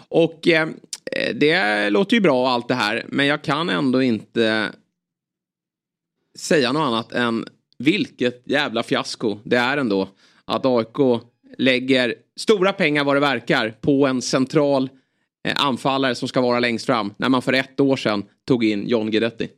Och 0.09 0.47
ehm, 0.47 0.73
eh, 1.11 1.35
det 1.35 1.89
låter 1.89 2.15
ju 2.15 2.21
bra 2.21 2.49
allt 2.49 2.67
det 2.67 2.75
här, 2.75 3.05
men 3.07 3.25
jag 3.25 3.41
kan 3.41 3.69
ändå 3.69 4.01
inte 4.01 4.71
säga 6.37 6.71
något 6.71 6.87
annat 6.87 7.11
än 7.11 7.45
vilket 7.79 8.43
jävla 8.45 8.83
fiasko 8.83 9.39
det 9.43 9.57
är 9.57 9.77
ändå 9.77 10.09
att 10.45 10.65
AIK 10.65 11.21
lägger 11.57 12.15
stora 12.39 12.73
pengar 12.73 13.03
vad 13.03 13.15
det 13.15 13.19
verkar 13.19 13.69
på 13.81 14.07
en 14.07 14.21
central 14.21 14.89
eh, 15.47 15.53
anfallare 15.57 16.15
som 16.15 16.27
ska 16.27 16.41
vara 16.41 16.59
längst 16.59 16.85
fram 16.85 17.13
när 17.17 17.29
man 17.29 17.41
för 17.41 17.53
ett 17.53 17.79
år 17.79 17.95
sedan 17.95 18.23
tog 18.47 18.63
in 18.63 18.87
John 18.87 19.11
Guidetti. 19.11 19.49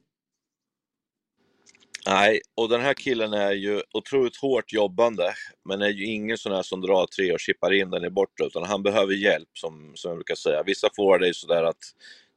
Nej, 2.08 2.42
och 2.56 2.70
den 2.70 2.82
här 2.82 2.94
killen 2.94 3.34
är 3.34 3.52
ju 3.52 3.82
otroligt 3.94 4.38
hårt 4.38 4.74
jobbande, 4.74 5.34
men 5.66 5.82
är 5.82 5.90
ju 5.90 6.06
ingen 6.06 6.38
sån 6.38 6.52
här 6.52 6.64
som 6.64 6.82
drar 6.82 7.06
tre 7.06 7.34
och 7.34 7.40
chippar 7.40 7.74
in 7.74 7.90
den 7.90 8.06
i 8.06 8.10
borta, 8.10 8.44
utan 8.44 8.64
han 8.64 8.84
behöver 8.84 9.14
hjälp 9.14 9.50
som, 9.54 9.92
som 9.96 10.10
jag 10.10 10.18
brukar 10.18 10.36
säga. 10.36 10.64
Vissa 10.64 10.90
får 10.96 11.20
det 11.20 11.34
sådär 11.34 11.64
att 11.64 11.78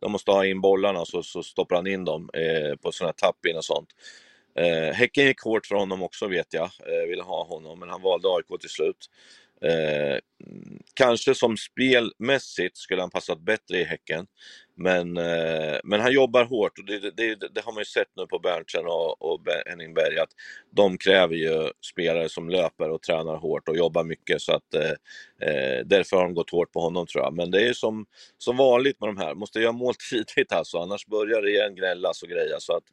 de 0.00 0.12
måste 0.12 0.30
ha 0.30 0.46
in 0.46 0.60
bollarna 0.60 1.04
så, 1.04 1.22
så 1.22 1.42
stoppar 1.42 1.76
han 1.76 1.86
in 1.86 2.04
dem 2.04 2.30
eh, 2.34 2.76
på 2.76 2.92
sådana 2.92 3.08
här 3.08 3.28
tapp-in 3.28 3.56
och 3.56 3.64
sånt. 3.64 3.88
Eh, 4.54 4.94
häcken 4.94 5.26
gick 5.26 5.40
hårt 5.40 5.66
för 5.66 5.74
honom 5.74 6.02
också 6.02 6.28
vet 6.28 6.54
jag, 6.54 6.64
eh, 6.64 7.08
ville 7.08 7.22
ha 7.22 7.44
honom, 7.44 7.78
men 7.78 7.88
han 7.88 8.02
valde 8.02 8.28
AIK 8.28 8.60
till 8.60 8.70
slut. 8.70 9.10
Eh, 9.64 10.18
kanske 10.94 11.34
som 11.34 11.56
spelmässigt 11.56 12.76
skulle 12.76 13.00
han 13.00 13.10
passat 13.10 13.40
bättre 13.40 13.78
i 13.78 13.84
Häcken. 13.84 14.26
Men, 14.74 15.16
eh, 15.16 15.78
men 15.84 16.00
han 16.00 16.12
jobbar 16.12 16.44
hårt 16.44 16.78
och 16.78 16.84
det, 16.84 16.98
det, 16.98 17.34
det, 17.54 17.64
har 17.64 17.72
man 17.72 17.80
ju 17.80 17.84
sett 17.84 18.08
nu 18.16 18.26
på 18.26 18.38
Berntsen 18.38 18.86
och, 18.86 19.32
och 19.32 19.40
Henning 19.66 19.94
Berg 19.94 20.18
att 20.18 20.30
de 20.70 20.98
kräver 20.98 21.34
ju 21.34 21.70
spelare 21.92 22.28
som 22.28 22.48
löper 22.48 22.90
och 22.90 23.02
tränar 23.02 23.36
hårt 23.36 23.68
och 23.68 23.76
jobbar 23.76 24.04
mycket 24.04 24.42
så 24.42 24.52
att 24.52 24.74
eh, 24.74 24.90
eh, 25.48 25.80
därför 25.84 26.16
har 26.16 26.24
de 26.24 26.34
gått 26.34 26.50
hårt 26.50 26.72
på 26.72 26.80
honom 26.80 27.06
tror 27.06 27.24
jag. 27.24 27.34
Men 27.34 27.50
det 27.50 27.60
är 27.62 27.66
ju 27.66 27.74
som, 27.74 28.06
som 28.38 28.56
vanligt 28.56 29.00
med 29.00 29.08
de 29.08 29.16
här, 29.16 29.34
måste 29.34 29.60
göra 29.60 29.72
mål 29.72 29.94
tidigt 30.10 30.52
alltså 30.52 30.78
annars 30.78 31.06
börjar 31.06 31.42
det 31.42 31.50
igen 31.50 31.74
gnällas 31.74 32.22
och 32.22 32.28
grejas. 32.28 32.64
så 32.64 32.76
att 32.76 32.84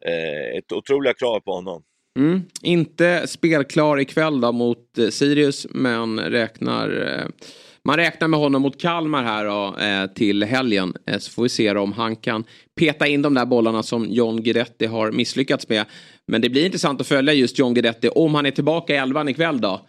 eh, 0.00 0.58
ett 0.58 0.72
otroliga 0.72 1.14
krav 1.14 1.40
på 1.40 1.52
honom. 1.52 1.82
Mm. 2.16 2.42
Inte 2.62 3.26
spelklar 3.26 4.00
ikväll 4.00 4.40
då 4.40 4.52
mot 4.52 4.98
eh, 4.98 5.08
Sirius 5.08 5.66
men 5.70 6.20
räknar 6.20 7.06
eh, 7.06 7.46
man 7.86 7.96
räknar 7.96 8.28
med 8.28 8.40
honom 8.40 8.62
mot 8.62 8.80
Kalmar 8.80 9.22
här 9.22 9.44
då, 9.44 9.76
eh, 9.78 10.06
till 10.06 10.44
helgen. 10.44 10.94
Eh, 11.06 11.18
så 11.18 11.30
får 11.30 11.42
vi 11.42 11.48
se 11.48 11.70
om 11.70 11.92
han 11.92 12.16
kan 12.16 12.44
peta 12.78 13.06
in 13.06 13.22
de 13.22 13.34
där 13.34 13.46
bollarna 13.46 13.82
som 13.82 14.06
John 14.10 14.42
Guidetti 14.42 14.86
har 14.86 15.12
misslyckats 15.12 15.68
med. 15.68 15.84
Men 16.26 16.40
det 16.40 16.48
blir 16.48 16.64
intressant 16.64 17.00
att 17.00 17.06
följa 17.06 17.32
just 17.32 17.58
John 17.58 17.74
Guidetti 17.74 18.08
om 18.08 18.34
han 18.34 18.46
är 18.46 18.50
tillbaka 18.50 18.94
i 18.94 18.96
elvan 18.96 19.28
ikväll 19.28 19.60
då. 19.60 19.86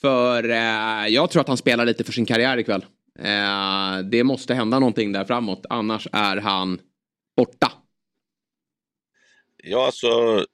För 0.00 0.50
eh, 0.50 1.08
jag 1.08 1.30
tror 1.30 1.40
att 1.40 1.48
han 1.48 1.56
spelar 1.56 1.84
lite 1.86 2.04
för 2.04 2.12
sin 2.12 2.26
karriär 2.26 2.58
ikväll. 2.58 2.84
Eh, 3.18 4.04
det 4.10 4.24
måste 4.24 4.54
hända 4.54 4.78
någonting 4.78 5.12
där 5.12 5.24
framåt, 5.24 5.66
annars 5.70 6.08
är 6.12 6.36
han 6.36 6.78
borta. 7.36 7.72
Ja, 9.66 9.86
alltså 9.86 10.44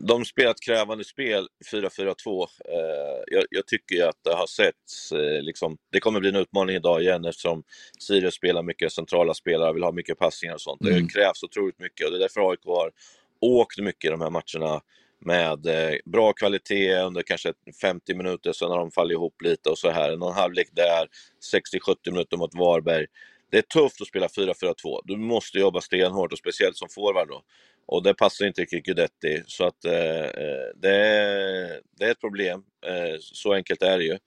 de 0.00 0.24
spelar 0.24 0.50
ett 0.50 0.60
krävande 0.60 1.04
spel, 1.04 1.48
4-4-2. 1.72 2.46
Eh, 2.64 3.22
jag, 3.26 3.44
jag, 3.50 3.66
tycker 3.66 4.08
att 4.08 4.24
det 4.24 4.34
har 4.34 4.46
setts, 4.46 5.12
eh, 5.12 5.42
liksom, 5.42 5.78
det 5.92 6.00
kommer 6.00 6.20
bli 6.20 6.28
en 6.28 6.36
utmaning 6.36 6.76
idag 6.76 7.02
igen 7.02 7.24
eftersom 7.24 7.62
Sirius 7.98 8.34
spelar 8.34 8.62
mycket 8.62 8.92
centrala 8.92 9.34
spelare, 9.34 9.72
vill 9.72 9.82
ha 9.82 9.92
mycket 9.92 10.18
passningar 10.18 10.54
och 10.54 10.60
sånt. 10.60 10.82
Mm. 10.82 10.94
Det 10.94 11.12
krävs 11.12 11.42
otroligt 11.42 11.78
mycket 11.78 12.06
och 12.06 12.12
det 12.12 12.18
är 12.18 12.20
därför 12.20 12.50
AIK 12.50 12.60
har 12.64 12.90
åkt 13.40 13.78
mycket 13.78 14.08
i 14.08 14.10
de 14.10 14.20
här 14.20 14.30
matcherna 14.30 14.80
med 15.20 15.66
eh, 15.66 15.96
bra 16.04 16.32
kvalitet 16.32 16.98
under 16.98 17.22
kanske 17.22 17.52
50 17.80 18.14
minuter, 18.14 18.52
sen 18.52 18.70
har 18.70 18.78
de 18.78 18.90
fallit 18.90 19.14
ihop 19.14 19.42
lite 19.42 19.70
och 19.70 19.78
så 19.78 19.90
här. 19.90 20.16
Någon 20.16 20.34
halvlek 20.34 20.68
där, 20.72 21.08
60-70 21.54 22.10
minuter 22.10 22.36
mot 22.36 22.54
Varberg. 22.54 23.06
Det 23.50 23.58
är 23.58 23.62
tufft 23.62 24.00
att 24.00 24.08
spela 24.08 24.26
4-4-2. 24.26 25.00
Du 25.04 25.16
måste 25.16 25.58
jobba 25.58 25.80
stenhårt 25.80 26.32
och 26.32 26.38
speciellt 26.38 26.76
som 26.76 26.88
forward 26.88 27.28
då. 27.28 27.42
Och 27.86 28.02
det 28.02 28.14
passar 28.14 28.46
inte 28.46 28.60
riktigt 28.60 29.10
så 29.46 29.64
att 29.64 29.84
eh, 29.84 30.24
eh, 30.24 30.68
det, 30.74 30.96
är, 30.96 31.80
det 31.98 32.04
är 32.04 32.10
ett 32.10 32.20
problem. 32.20 32.62
Eh, 32.86 33.16
så 33.20 33.52
enkelt 33.54 33.82
är 33.82 33.98
det 33.98 34.04
ju. 34.04 34.18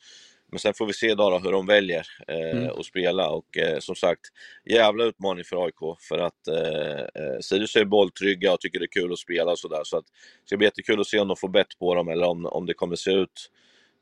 Men 0.51 0.59
sen 0.59 0.73
får 0.73 0.85
vi 0.85 0.93
se 0.93 1.15
då, 1.15 1.29
då 1.29 1.39
hur 1.39 1.51
de 1.51 1.65
väljer 1.65 2.07
eh, 2.27 2.57
mm. 2.57 2.69
att 2.79 2.85
spela 2.85 3.29
och 3.29 3.57
eh, 3.57 3.79
som 3.79 3.95
sagt, 3.95 4.21
jävla 4.69 5.03
utmaning 5.03 5.43
för 5.43 5.65
AIK 5.65 5.99
för 6.09 6.17
att 6.17 6.47
eh, 6.47 6.99
eh, 6.99 7.39
Sirius 7.41 7.75
är 7.75 7.85
bolltrygga 7.85 8.53
och 8.53 8.59
tycker 8.59 8.79
det 8.79 8.85
är 8.85 9.01
kul 9.01 9.13
att 9.13 9.19
spela 9.19 9.51
och 9.51 9.59
sådär. 9.59 9.81
Så 9.83 9.97
att 9.97 10.05
det 10.05 10.47
ska 10.47 10.57
bli 10.57 10.67
jättekul 10.67 10.99
att 10.99 11.07
se 11.07 11.19
om 11.19 11.27
de 11.27 11.37
får 11.37 11.49
bett 11.49 11.79
på 11.79 11.95
dem 11.95 12.09
eller 12.09 12.27
om, 12.27 12.45
om 12.45 12.65
det 12.65 12.73
kommer 12.73 12.95
se 12.95 13.11
ut 13.11 13.49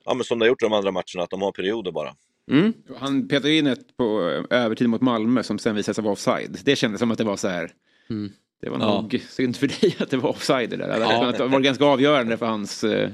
ja, 0.06 0.14
men 0.14 0.24
som 0.24 0.40
det 0.40 0.46
har 0.46 0.48
gjort 0.48 0.62
i 0.62 0.66
de 0.66 0.74
andra 0.74 0.92
matcherna, 0.92 1.24
att 1.24 1.30
de 1.30 1.42
har 1.42 1.52
perioder 1.52 1.92
bara. 1.92 2.16
Mm. 2.52 2.74
Han 2.98 3.28
petade 3.28 3.54
in 3.54 3.68
ett 3.68 3.98
på 3.98 4.20
övertid 4.50 4.90
mot 4.90 5.02
Malmö 5.02 5.44
som 5.44 5.60
sen 5.60 5.76
visade 5.76 5.94
sig 5.94 6.04
vara 6.04 6.14
offside. 6.14 6.60
Det 6.64 6.76
kändes 6.76 7.00
som 7.00 7.12
att 7.12 7.18
det 7.18 7.24
var 7.24 7.38
så 7.38 7.48
här. 7.48 7.72
Mm. 8.10 8.32
Det 8.62 8.70
var 8.70 8.80
ja. 8.80 9.02
nog 9.02 9.22
synd 9.30 9.56
för 9.56 9.68
dig 9.68 9.96
att 10.00 10.10
det 10.10 10.18
var 10.18 10.30
offside 10.30 10.70
där. 10.70 10.78
Det 10.78 10.98
ja. 11.00 11.32
Det 11.38 11.48
var 11.48 11.60
ganska 11.60 11.86
avgörande 11.86 12.38
för 12.38 12.46
hans 12.46 12.84
eh, 12.84 13.10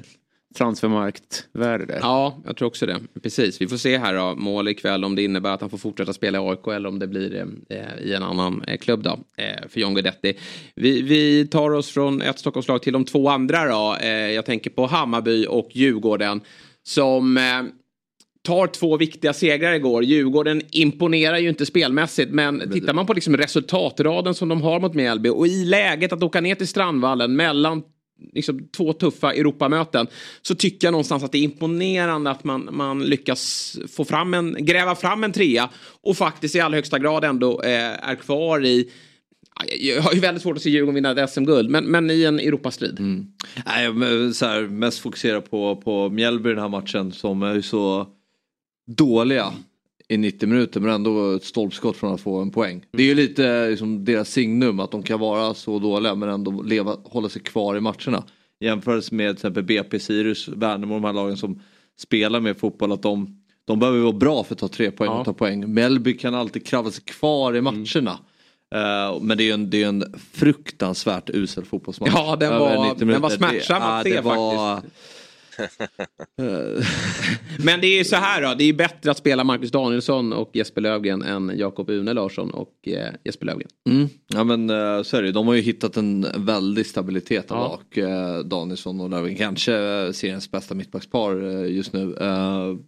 transfermarktvärde 0.53 1.85
där. 1.85 1.99
Ja, 2.01 2.41
jag 2.45 2.57
tror 2.57 2.67
också 2.67 2.85
det. 2.85 2.99
Precis, 3.23 3.61
vi 3.61 3.67
får 3.67 3.77
se 3.77 3.97
här 3.97 4.13
då, 4.13 4.35
mål 4.35 4.67
ikväll 4.67 5.03
om 5.03 5.15
det 5.15 5.23
innebär 5.23 5.49
att 5.51 5.61
han 5.61 5.69
får 5.69 5.77
fortsätta 5.77 6.13
spela 6.13 6.37
i 6.37 6.41
AIK 6.41 6.67
eller 6.67 6.89
om 6.89 6.99
det 6.99 7.07
blir 7.07 7.47
eh, 7.69 7.77
i 8.01 8.13
en 8.13 8.23
annan 8.23 8.63
eh, 8.67 8.77
klubb 8.77 9.03
då, 9.03 9.19
eh, 9.37 9.67
för 9.69 9.79
John 9.79 9.93
Guidetti. 9.93 10.37
Vi, 10.75 11.01
vi, 11.01 11.47
tar 11.47 11.69
oss 11.69 11.91
från 11.91 12.21
ett 12.21 12.39
Stockholmslag 12.39 12.81
till 12.81 12.93
de 12.93 13.05
två 13.05 13.29
andra 13.29 13.65
då. 13.65 13.95
Eh, 14.01 14.31
jag 14.31 14.45
tänker 14.45 14.69
på 14.69 14.85
Hammarby 14.85 15.45
och 15.49 15.69
Djurgården 15.71 16.41
som 16.83 17.37
eh, 17.37 17.43
tar 18.43 18.67
två 18.67 18.97
viktiga 18.97 19.33
segrar 19.33 19.73
igår. 19.73 20.03
Djurgården 20.03 20.61
imponerar 20.71 21.37
ju 21.37 21.49
inte 21.49 21.65
spelmässigt 21.65 22.31
men 22.31 22.71
tittar 22.73 22.93
man 22.93 23.05
på 23.05 23.13
liksom 23.13 23.37
resultatraden 23.37 24.33
som 24.33 24.49
de 24.49 24.61
har 24.61 24.79
mot 24.79 24.93
Mjällby 24.93 25.29
och 25.29 25.47
i 25.47 25.65
läget 25.65 26.13
att 26.13 26.23
åka 26.23 26.41
ner 26.41 26.55
till 26.55 26.67
Strandvallen 26.67 27.35
mellan 27.35 27.83
liksom, 28.33 28.67
två 28.77 28.93
tuffa 28.93 29.33
Europamöten 29.33 30.07
så 30.41 30.55
tycker 30.55 30.87
jag 30.87 30.91
någonstans 30.91 31.23
att 31.23 31.31
det 31.31 31.37
är 31.37 31.43
imponerande 31.43 32.31
att 32.31 32.43
man, 32.43 32.69
man 32.71 33.03
lyckas 33.03 33.77
få 33.89 34.05
fram 34.05 34.33
en, 34.33 34.55
gräva 34.59 34.95
fram 34.95 35.23
en 35.23 35.31
trea 35.31 35.69
och 36.01 36.17
faktiskt 36.17 36.55
i 36.55 36.59
allra 36.59 36.75
högsta 36.75 36.99
grad 36.99 37.23
ändå 37.23 37.61
eh, 37.61 38.09
är 38.09 38.15
kvar 38.15 38.65
i 38.65 38.91
jag 39.79 40.01
har 40.01 40.13
ju 40.13 40.19
väldigt 40.19 40.43
svårt 40.43 40.57
att 40.57 40.63
se 40.63 40.69
Djurgården 40.69 40.95
vinna 40.95 41.11
ett 41.11 41.29
SM-guld, 41.29 41.69
men, 41.69 41.85
men 41.85 42.11
i 42.11 42.23
en 42.23 42.39
Europastrid. 42.39 42.99
Mm. 42.99 43.25
Nej, 43.65 44.33
så 44.33 44.45
här, 44.45 44.61
mest 44.61 44.99
fokusera 44.99 45.41
på, 45.41 45.75
på 45.75 46.09
Mjällby 46.09 46.49
den 46.49 46.59
här 46.59 46.69
matchen 46.69 47.11
som 47.11 47.43
är 47.43 47.61
så 47.61 48.07
dåliga 48.85 49.53
i 50.07 50.17
90 50.17 50.49
minuter 50.49 50.79
men 50.79 50.89
ändå 50.89 51.31
ett 51.31 51.43
stolpskott 51.43 51.97
från 51.97 52.13
att 52.13 52.21
få 52.21 52.41
en 52.41 52.51
poäng. 52.51 52.85
Det 52.91 53.03
är 53.03 53.07
ju 53.07 53.15
lite 53.15 53.69
liksom, 53.69 54.05
deras 54.05 54.29
signum 54.29 54.79
att 54.79 54.91
de 54.91 55.03
kan 55.03 55.19
vara 55.19 55.53
så 55.53 55.79
dåliga 55.79 56.15
men 56.15 56.29
ändå 56.29 56.61
leva, 56.61 56.97
hålla 57.03 57.29
sig 57.29 57.41
kvar 57.41 57.77
i 57.77 57.79
matcherna. 57.79 58.23
Jämfört 58.59 59.11
med 59.11 59.29
till 59.29 59.37
exempel 59.37 59.63
BP, 59.63 59.99
Sirius, 59.99 60.47
Värnamo, 60.47 60.93
de 60.93 61.03
här 61.03 61.13
lagen 61.13 61.37
som 61.37 61.61
spelar 61.99 62.39
med 62.39 62.57
fotboll 62.57 62.91
att 62.91 63.01
de, 63.01 63.41
de 63.65 63.79
behöver 63.79 63.99
vara 63.99 64.13
bra 64.13 64.43
för 64.43 64.55
att 64.55 64.59
ta 64.59 64.67
tre 64.67 64.91
poäng 64.91 65.09
ja. 65.11 65.19
och 65.19 65.25
ta 65.25 65.33
poäng. 65.33 65.73
Mellby 65.73 66.17
kan 66.17 66.35
alltid 66.35 66.65
kravla 66.65 66.91
sig 66.91 67.03
kvar 67.03 67.53
i 67.53 67.57
mm. 67.57 67.73
matcherna. 67.73 68.11
Mm. 68.11 69.13
Uh, 69.13 69.21
men 69.21 69.37
det 69.37 69.43
är 69.43 69.45
ju 69.45 69.51
en, 69.51 69.69
det 69.69 69.83
är 69.83 69.87
en 69.87 70.03
fruktansvärt 70.31 71.29
usel 71.29 71.65
fotbollsmatch. 71.65 72.11
Ja 72.13 72.35
den 72.35 72.59
var, 72.59 72.95
den 72.95 73.21
var 73.21 73.29
smärtsam 73.29 73.81
att 73.81 74.03
se 74.03 74.21
faktiskt. 74.21 74.93
Men 77.57 77.81
det 77.81 77.87
är 77.87 77.97
ju 77.97 78.03
så 78.03 78.15
här 78.15 78.41
då, 78.41 78.53
det 78.57 78.63
är 78.63 78.73
bättre 78.73 79.11
att 79.11 79.17
spela 79.17 79.43
Marcus 79.43 79.71
Danielsson 79.71 80.33
och 80.33 80.49
Jesper 80.53 80.81
Lövgren 80.81 81.21
än 81.21 81.51
Jakob 81.57 81.89
Une 81.89 82.13
Larsson 82.13 82.51
och 82.51 82.87
eh, 82.87 83.13
Jesper 83.23 83.45
Lövgren. 83.45 83.69
Mm. 83.89 84.09
Ja 84.27 84.43
men 84.43 84.69
uh, 84.69 85.03
så 85.03 85.17
är 85.17 85.21
det 85.21 85.31
De 85.31 85.47
har 85.47 85.53
ju 85.53 85.61
hittat 85.61 85.97
en 85.97 86.27
väldig 86.37 86.85
stabilitet 86.85 87.45
ja. 87.49 87.55
bak. 87.55 87.97
Uh, 87.97 88.39
Danielsson 88.45 89.01
och 89.01 89.09
Lövgren 89.09 89.35
kanske 89.35 89.71
seriens 90.13 90.51
bästa 90.51 90.75
mittbackspar 90.75 91.35
just 91.65 91.93
nu. 91.93 92.15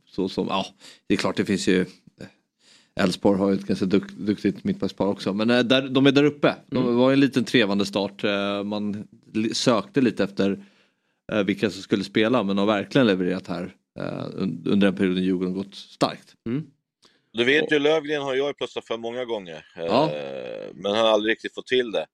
så 0.10 0.30
som, 0.30 0.48
ja, 0.48 0.66
det 1.08 1.14
är 1.14 1.18
klart 1.18 1.38
det 1.38 1.46
finns 1.46 1.68
ju 1.68 1.86
Elfsborg 3.00 3.40
har 3.40 3.50
ju 3.50 3.56
ett 3.56 3.68
ganska 3.68 3.86
duk 3.86 4.12
duktigt 4.18 4.64
mittbackspar 4.64 5.08
också. 5.08 5.34
Men 5.34 5.48
där, 5.48 5.90
de 5.90 6.06
är 6.06 6.12
där 6.12 6.24
uppe. 6.24 6.56
De 6.68 6.84
mm. 6.84 6.96
var 6.96 7.14
en 7.14 7.20
liten 7.20 7.44
trevande 7.44 7.86
start. 7.86 8.24
man 8.66 9.08
sökte 9.54 10.02
lite 10.02 10.24
efter 10.24 10.60
eh, 11.32 11.44
vilka 11.44 11.70
som 11.70 11.82
skulle 11.82 12.04
spela 12.04 12.44
men 12.44 12.58
har 12.58 12.66
verkligen 12.66 13.08
levererat 13.08 13.48
här 13.48 13.76
eh, 14.00 14.26
under 14.66 14.88
den 14.88 14.96
perioden 14.96 15.24
Djurgården 15.24 15.54
gått 15.54 15.76
starkt. 15.76 16.34
Mm. 16.48 16.68
Du 17.34 17.44
vet 17.44 17.72
ju 17.72 17.80
Lövgren 17.80 18.22
har 18.22 18.36
jag 18.36 18.58
plötsligt 18.58 18.88
för 18.88 18.98
många 18.98 19.26
gånger 19.26 19.66
ja. 19.76 20.12
eh, 20.12 20.68
men 20.74 20.92
han 20.92 21.06
har 21.06 21.14
aldrig 21.14 21.32
riktigt 21.32 21.56
fått 21.56 21.68
till 21.68 21.92
det. 21.92 22.06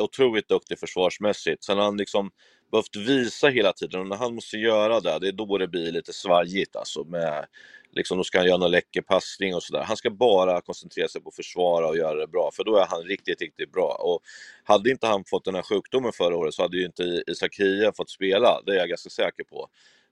Otroligt 0.00 0.48
duktig 0.48 0.78
försvarsmässigt. 0.78 1.64
Sen 1.64 1.78
har 1.78 1.84
han 1.84 1.96
liksom 1.96 2.30
behövt 2.72 2.96
visa 2.96 3.48
hela 3.48 3.72
tiden 3.72 4.00
och 4.00 4.06
när 4.06 4.16
han 4.16 4.34
måste 4.34 4.56
göra 4.56 5.00
det, 5.00 5.18
det 5.18 5.28
är 5.28 5.32
då 5.32 5.58
det 5.58 5.68
blir 5.68 5.92
lite 5.92 6.12
svajigt 6.12 6.76
alltså 6.76 7.04
med 7.04 7.46
liksom, 7.92 8.18
då 8.18 8.24
ska 8.24 8.38
han 8.38 8.46
göra 8.46 8.58
någon 8.58 8.70
läcker 8.70 9.02
passning 9.02 9.54
och 9.54 9.62
sådär. 9.62 9.82
Han 9.82 9.96
ska 9.96 10.10
bara 10.10 10.60
koncentrera 10.60 11.08
sig 11.08 11.20
på 11.20 11.28
att 11.28 11.36
försvara 11.36 11.88
och 11.88 11.96
göra 11.96 12.14
det 12.14 12.26
bra, 12.26 12.50
för 12.52 12.64
då 12.64 12.76
är 12.76 12.86
han 12.86 13.02
riktigt, 13.02 13.40
riktigt 13.40 13.72
bra. 13.72 14.00
Och 14.00 14.20
hade 14.64 14.90
inte 14.90 15.06
han 15.06 15.24
fått 15.24 15.44
den 15.44 15.54
här 15.54 15.62
sjukdomen 15.62 16.12
förra 16.12 16.36
året 16.36 16.54
så 16.54 16.62
hade 16.62 16.76
ju 16.76 16.84
inte 16.86 17.22
Isakia 17.26 17.92
fått 17.92 18.10
spela, 18.10 18.62
det 18.66 18.72
är 18.72 18.76
jag 18.76 18.88
ganska 18.88 19.10
säker 19.10 19.44
på. 19.44 19.68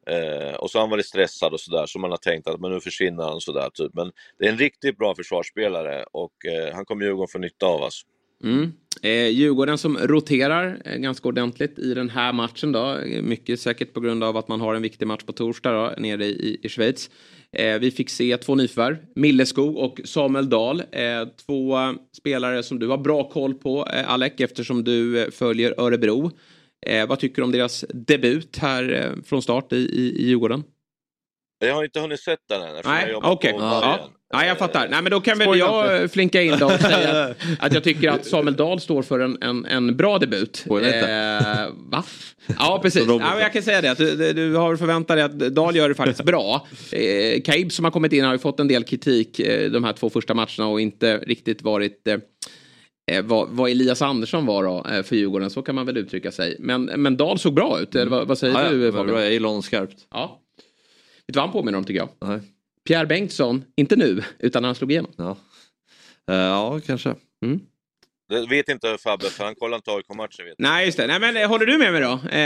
Eh, 0.07 0.55
och 0.55 0.70
så 0.70 0.79
har 0.79 0.81
han 0.81 0.91
varit 0.91 1.07
stressad 1.07 1.53
och 1.53 1.61
sådär, 1.61 1.87
så 1.87 1.99
man 1.99 2.11
har 2.11 2.18
tänkt 2.18 2.49
att 2.49 2.61
men 2.61 2.72
nu 2.72 2.81
försvinner 2.81 3.24
han 3.24 3.41
sådär. 3.41 3.70
Typ. 3.74 3.95
Men 3.95 4.12
det 4.39 4.47
är 4.47 4.51
en 4.53 4.59
riktigt 4.59 4.99
bra 4.99 5.14
försvarsspelare 5.14 6.05
och 6.12 6.47
eh, 6.47 6.74
han 6.74 6.85
kommer 6.85 7.05
Djurgården 7.05 7.29
få 7.29 7.39
nytta 7.39 7.66
av. 7.66 7.83
Alltså. 7.83 8.07
Mm. 8.45 8.72
Eh, 9.03 9.28
Djurgården 9.28 9.78
som 9.78 9.99
roterar 9.99 10.82
eh, 10.84 10.97
ganska 10.97 11.28
ordentligt 11.28 11.78
i 11.78 11.95
den 11.95 12.11
här 12.11 12.32
matchen 12.32 12.72
då. 12.72 12.99
Mycket 13.22 13.61
säkert 13.61 13.95
på 13.95 14.01
grund 14.01 14.24
av 14.24 14.36
att 14.36 14.49
man 14.49 14.61
har 14.61 14.74
en 14.74 14.82
viktig 14.82 15.07
match 15.07 15.24
på 15.24 15.32
torsdag 15.32 15.72
då, 15.72 16.03
nere 16.03 16.24
i, 16.24 16.59
i 16.62 16.68
Schweiz. 16.68 17.11
Eh, 17.53 17.78
vi 17.78 17.91
fick 17.91 18.11
se 18.11 18.36
två 18.36 18.55
nyförvärv, 18.55 18.97
Milleskog 19.14 19.76
och 19.76 20.01
Samuel 20.05 20.49
Dahl. 20.49 20.82
Eh, 20.93 21.28
två 21.47 21.76
spelare 22.18 22.62
som 22.62 22.78
du 22.78 22.89
har 22.89 22.99
bra 22.99 23.30
koll 23.30 23.55
på, 23.55 23.89
eh, 23.93 24.11
Alec, 24.11 24.32
eftersom 24.39 24.84
du 24.84 25.22
eh, 25.22 25.30
följer 25.30 25.74
Örebro. 25.80 26.30
Eh, 26.86 27.09
vad 27.09 27.18
tycker 27.18 27.36
du 27.36 27.43
om 27.43 27.53
deras 27.53 27.84
debut 27.89 28.59
här 28.59 28.93
eh, 28.93 29.22
från 29.24 29.43
start 29.43 29.72
i, 29.72 29.76
i, 29.76 30.22
i 30.22 30.26
Djurgården? 30.26 30.64
Jag 31.59 31.74
har 31.74 31.84
inte 31.84 32.00
hunnit 32.00 32.20
sett 32.20 32.38
den 32.48 32.62
än. 32.62 32.68
Nej, 32.84 33.14
okej. 33.14 33.30
Okay. 33.30 33.52
Ja. 33.52 34.11
ja, 34.32 34.46
jag 34.46 34.59
fattar. 34.59 34.88
Nej, 34.88 35.02
men 35.02 35.12
då 35.12 35.20
kan 35.20 35.38
väl 35.38 35.59
jag 35.59 36.11
flinka 36.11 36.42
in 36.42 36.59
då 36.59 36.66
och 36.66 36.80
säga 36.80 37.34
att 37.59 37.74
jag 37.74 37.84
tycker 37.84 38.11
att 38.11 38.26
Samuel 38.26 38.56
Dahl 38.56 38.80
står 38.80 39.02
för 39.02 39.20
en, 39.20 39.42
en, 39.42 39.66
en 39.66 39.96
bra 39.96 40.18
debut. 40.18 40.64
Eh, 40.70 40.74
va? 41.76 42.04
Ja, 42.59 42.78
precis. 42.82 43.06
Ja, 43.09 43.40
jag 43.40 43.52
kan 43.52 43.62
säga 43.62 43.80
det. 43.80 43.90
Att 43.90 43.98
du, 43.98 44.32
du 44.32 44.54
har 44.54 44.76
förväntat 44.76 45.16
dig 45.16 45.24
att 45.24 45.54
Dahl 45.54 45.76
gör 45.76 45.88
det 45.88 45.94
faktiskt 45.94 46.24
bra. 46.24 46.66
Eh, 46.92 47.42
Kaib 47.42 47.72
som 47.72 47.84
har 47.84 47.92
kommit 47.92 48.12
in 48.12 48.24
har 48.24 48.32
ju 48.32 48.38
fått 48.38 48.61
en 48.61 48.68
del 48.68 48.84
kritik 48.84 49.40
eh, 49.40 49.70
de 49.70 49.84
här 49.84 49.92
två 49.92 50.11
första 50.11 50.34
matcherna 50.34 50.66
och 50.66 50.80
inte 50.80 51.18
riktigt 51.18 51.62
varit 51.62 52.09
eh, 52.09 52.14
eh 53.12 53.24
vad, 53.24 53.48
vad, 53.48 53.70
Elias 53.70 54.02
Andersson 54.02 54.46
var 54.46 54.64
då 54.64 54.86
eh, 54.90 55.02
för 55.02 55.16
Djurgården, 55.16 55.50
så 55.50 55.62
kan 55.62 55.74
man 55.74 55.86
väl 55.86 55.96
uttrycka 55.96 56.32
sig. 56.32 56.56
Men, 56.59 56.84
men 56.84 57.16
Dahl 57.16 57.38
såg 57.38 57.54
bra 57.54 57.80
ut, 57.80 57.94
eller 57.94 58.11
vad, 58.11 58.28
vad 58.28 58.38
säger 58.38 58.64
ja, 58.64 58.70
du 58.70 58.92
Fabian? 58.92 59.22
Jag 59.22 59.32
gillar 59.32 59.48
honom 59.48 59.62
skarpt. 59.62 59.96
Ja. 60.11 60.42
Vet 61.29 61.35
du 61.35 61.39
vad 61.39 61.49
han 61.49 61.53
påminner 61.53 61.79
om 61.79 61.85
tycker 61.85 62.01
jag? 62.01 62.09
Nej. 62.20 62.41
Pierre 62.85 63.07
Bengtsson, 63.07 63.64
inte 63.76 63.97
nu, 63.97 64.22
utan 64.39 64.62
när 64.62 64.68
han 64.68 64.74
slog 64.74 64.93
igenom. 64.93 65.12
Ja, 65.16 65.37
uh, 66.31 66.37
ja 66.37 66.81
kanske. 66.87 67.14
Mm. 67.45 67.61
Det 68.29 68.47
vet 68.47 68.68
inte 68.68 68.99
Fabbe, 68.99 69.24
för 69.24 69.45
han 69.45 69.55
kollar 69.55 69.76
inte 69.76 69.91
AIK-matcher. 69.91 70.55
Nej, 70.59 70.87
just 70.87 70.99
det. 70.99 71.07
Nej, 71.07 71.20
men 71.20 71.37
eh, 71.37 71.49
håller 71.49 71.66
du 71.66 71.79
med 71.79 71.93
mig 71.93 72.01
då? 72.01 72.20
Eh... 72.31 72.41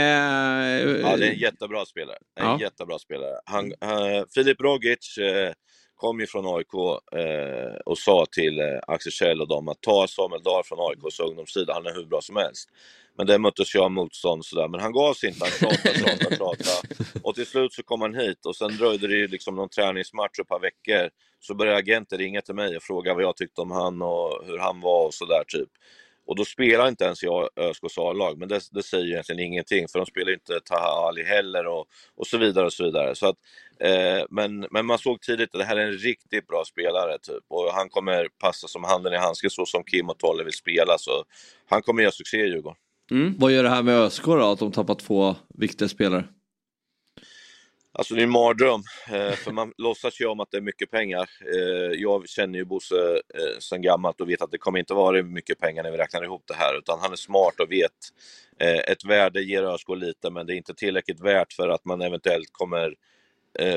Ja, 1.01 1.17
det 1.17 1.27
är 1.27 1.31
en 1.31 1.39
jättebra 1.39 1.85
spelare. 1.85 2.17
En 2.35 2.45
ja. 2.45 2.57
jättebra 2.61 2.99
spelare. 2.99 3.39
Han, 3.45 3.65
uh, 3.65 4.23
Filip 4.35 4.61
Rogic 4.61 5.17
uh, 5.17 5.51
kom 5.95 6.19
ju 6.19 6.27
från 6.27 6.57
AIK 6.57 6.73
uh, 6.73 7.75
och 7.85 7.97
sa 7.97 8.25
till 8.31 8.59
Axel 8.87 9.11
Kjell 9.11 9.41
och 9.41 9.47
dem 9.47 9.67
att 9.67 9.81
ta 9.81 10.07
Samuel 10.07 10.43
Dahl 10.43 10.63
från 10.63 10.79
AIKs 10.79 11.19
ungdomssida, 11.19 11.73
han 11.73 11.85
är 11.85 11.93
hur 11.93 12.05
bra 12.05 12.21
som 12.21 12.35
helst. 12.35 12.69
Men 13.17 13.27
det 13.27 13.39
möttes 13.39 13.75
jag 13.75 13.83
av 13.83 13.91
motstånd 13.91 14.45
sådär. 14.45 14.67
Men 14.67 14.79
han 14.79 14.91
gav 14.91 15.13
sig 15.13 15.29
inte, 15.29 15.45
han 15.45 15.51
tjatade, 15.51 15.99
tjatade, 15.99 16.35
tjatade. 16.35 17.21
Och 17.23 17.35
till 17.35 17.45
slut 17.45 17.73
så 17.73 17.83
kom 17.83 18.01
han 18.01 18.15
hit 18.15 18.45
och 18.45 18.55
sen 18.55 18.77
dröjde 18.77 19.07
det 19.07 19.15
ju 19.15 19.27
liksom 19.27 19.55
någon 19.55 19.69
träningsmatch 19.69 20.39
ett 20.39 20.47
par 20.47 20.59
veckor. 20.59 21.09
Så 21.39 21.55
började 21.55 21.77
agenter 21.77 22.17
ringa 22.17 22.41
till 22.41 22.55
mig 22.55 22.77
och 22.77 22.83
fråga 22.83 23.13
vad 23.13 23.23
jag 23.23 23.35
tyckte 23.35 23.61
om 23.61 23.71
han 23.71 24.01
och 24.01 24.45
hur 24.45 24.57
han 24.57 24.81
var 24.81 25.05
och 25.05 25.13
sådär 25.13 25.43
typ. 25.47 25.69
Och 26.25 26.35
då 26.35 26.45
spelar 26.45 26.87
inte 26.87 27.03
ens 27.03 27.23
jag 27.23 27.49
ÖSKs 27.55 27.97
A-lag, 27.97 28.37
men 28.37 28.49
det, 28.49 28.59
det 28.71 28.83
säger 28.83 29.05
egentligen 29.05 29.41
ingenting 29.41 29.87
för 29.87 29.99
de 29.99 30.05
spelar 30.05 30.33
inte 30.33 30.59
Taha 30.65 31.07
Ali 31.07 31.23
heller 31.23 31.67
och, 31.67 31.87
och 32.15 32.27
så 32.27 32.37
vidare 32.37 32.65
och 32.65 32.73
så 32.73 32.83
vidare. 32.83 33.15
Så 33.15 33.27
att, 33.27 33.35
eh, 33.79 34.25
men, 34.29 34.67
men 34.71 34.85
man 34.85 34.99
såg 34.99 35.21
tidigt 35.21 35.55
att 35.55 35.59
det 35.59 35.65
här 35.65 35.77
är 35.77 35.85
en 35.87 35.97
riktigt 35.97 36.47
bra 36.47 36.65
spelare 36.65 37.17
typ 37.19 37.43
och 37.47 37.73
han 37.73 37.89
kommer 37.89 38.27
passa 38.39 38.67
som 38.67 38.83
handen 38.83 39.13
i 39.13 39.17
handsken 39.17 39.49
så 39.49 39.65
som 39.65 39.83
Kim 39.83 40.09
och 40.09 40.19
Tolle 40.19 40.43
vill 40.43 40.53
spela 40.53 40.97
så 40.97 41.23
han 41.65 41.81
kommer 41.81 42.01
göra 42.01 42.11
succé 42.11 42.37
i 42.37 42.47
Djurgården. 42.47 42.77
Mm. 43.11 43.35
Vad 43.37 43.51
gör 43.51 43.63
det 43.63 43.69
här 43.69 43.83
med 43.83 43.95
ÖSK 43.95 44.25
då, 44.25 44.51
att 44.51 44.59
de 44.59 44.71
tappar 44.71 44.95
två 44.95 45.35
viktiga 45.49 45.87
spelare? 45.87 46.27
Alltså 47.95 48.15
det 48.15 48.21
är 48.21 48.23
en 48.23 48.29
mardröm, 48.29 48.81
eh, 49.07 49.31
för 49.31 49.51
man 49.51 49.73
låtsas 49.77 50.21
ju 50.21 50.25
om 50.25 50.39
att 50.39 50.51
det 50.51 50.57
är 50.57 50.61
mycket 50.61 50.91
pengar. 50.91 51.29
Eh, 51.55 51.99
jag 52.01 52.29
känner 52.29 52.59
ju 52.59 52.65
Bosse 52.65 53.21
eh, 53.33 53.59
sedan 53.59 53.81
gammalt 53.81 54.21
och 54.21 54.29
vet 54.29 54.41
att 54.41 54.51
det 54.51 54.57
kommer 54.57 54.79
inte 54.79 54.93
vara 54.93 55.23
mycket 55.23 55.59
pengar 55.59 55.83
när 55.83 55.91
vi 55.91 55.97
räknar 55.97 56.23
ihop 56.23 56.43
det 56.47 56.53
här, 56.53 56.77
utan 56.77 56.99
han 57.01 57.11
är 57.11 57.15
smart 57.15 57.59
och 57.59 57.71
vet 57.71 57.91
ett 58.87 59.05
värde 59.05 59.41
ger 59.41 59.63
ÖSK 59.63 59.89
lite, 59.89 60.29
men 60.29 60.45
det 60.45 60.53
är 60.53 60.55
inte 60.55 60.73
tillräckligt 60.73 61.19
värt 61.19 61.53
för 61.53 61.69
att 61.69 61.85
man 61.85 62.01
eventuellt 62.01 62.49
kommer 62.51 62.95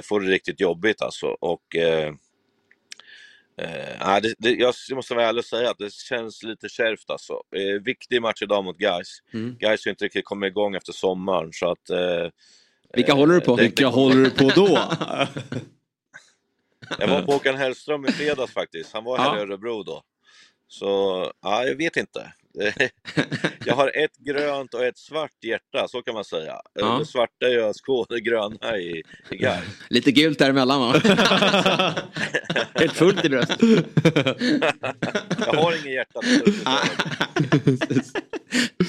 få 0.03 0.19
det 0.19 0.27
riktigt 0.27 0.61
jobbigt 0.61 1.03
alltså. 1.03 1.27
Och 1.27 1.77
Eh, 3.63 4.21
det, 4.23 4.35
det, 4.39 4.51
jag 4.51 4.75
måste 4.95 5.15
vara 5.15 5.27
ärlig 5.27 5.39
och 5.39 5.45
säga 5.45 5.71
att 5.71 5.79
det 5.79 5.93
känns 5.93 6.43
lite 6.43 6.69
kärvt 6.69 7.11
alltså. 7.11 7.33
Eh, 7.57 7.83
viktig 7.83 8.23
match 8.23 8.43
idag 8.43 8.65
mot 8.65 8.79
Gais. 8.79 9.19
Mm. 9.35 9.57
Gais 9.59 9.85
har 9.85 9.91
inte 9.91 10.05
riktigt 10.05 10.25
kommit 10.25 10.51
igång 10.51 10.75
efter 10.75 10.93
sommaren 10.93 11.53
så 11.53 11.71
att... 11.71 11.91
Eh, 11.91 12.29
Vilka 12.93 13.15
håller 13.15 13.35
du 13.35 13.41
på? 13.41 13.57
Vilka 13.57 13.87
håller 13.87 14.25
du 14.25 14.31
på 14.31 14.49
då? 14.49 14.69
jag 16.99 17.09
var 17.09 17.23
på 17.23 17.33
Håkan 17.33 17.57
Hellström 17.57 18.07
i 18.07 18.13
fredags 18.13 18.53
faktiskt. 18.53 18.93
Han 18.93 19.05
var 19.05 19.19
här 19.19 19.27
ja. 19.27 19.39
i 19.39 19.41
Örebro 19.41 19.83
då. 19.83 20.03
Så, 20.69 20.87
ja, 21.43 21.65
jag 21.65 21.77
vet 21.77 21.97
inte. 21.97 22.33
jag 23.65 23.75
har 23.75 24.05
ett 24.05 24.17
grönt 24.19 24.75
och 24.75 24.85
ett 24.85 24.99
svart 24.99 25.45
hjärta, 25.45 25.89
så 25.89 26.03
kan 26.03 26.15
man 26.15 26.25
säga. 26.25 26.61
Ja. 26.75 26.99
Det 26.99 27.07
svarta 27.07 27.49
i 27.49 27.57
ÖSK 27.57 27.89
och 27.89 28.07
det 28.09 28.21
gröna 28.21 28.79
i, 28.79 29.03
i 29.31 29.37
Gais. 29.37 29.65
Lite 29.89 30.13
gult 30.13 30.39
däremellan 30.39 30.81
va? 30.81 30.93
Helt 32.75 32.93
fullt 32.93 33.25
i 33.25 33.29
bröstet. 33.29 33.61
jag 35.47 35.55
har 35.55 35.73
inget 35.73 35.95
hjärta. 35.95 36.21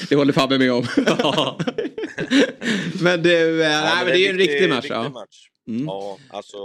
det 0.10 0.16
håller 0.16 0.34
Fabbe 0.34 0.58
med 0.58 0.72
om. 0.72 0.88
men 3.02 3.24
du, 3.24 3.64
äh, 3.64 3.70
nej, 3.70 3.96
men 3.98 4.06
det 4.06 4.14
är 4.14 4.18
ju 4.18 4.30
en 4.30 4.38
riktig 4.38 4.70
match. 4.70 4.86
Ja. 4.90 5.10
match. 5.10 5.48
Mm. 5.68 5.86
Ja, 5.86 6.18
alltså, 6.30 6.58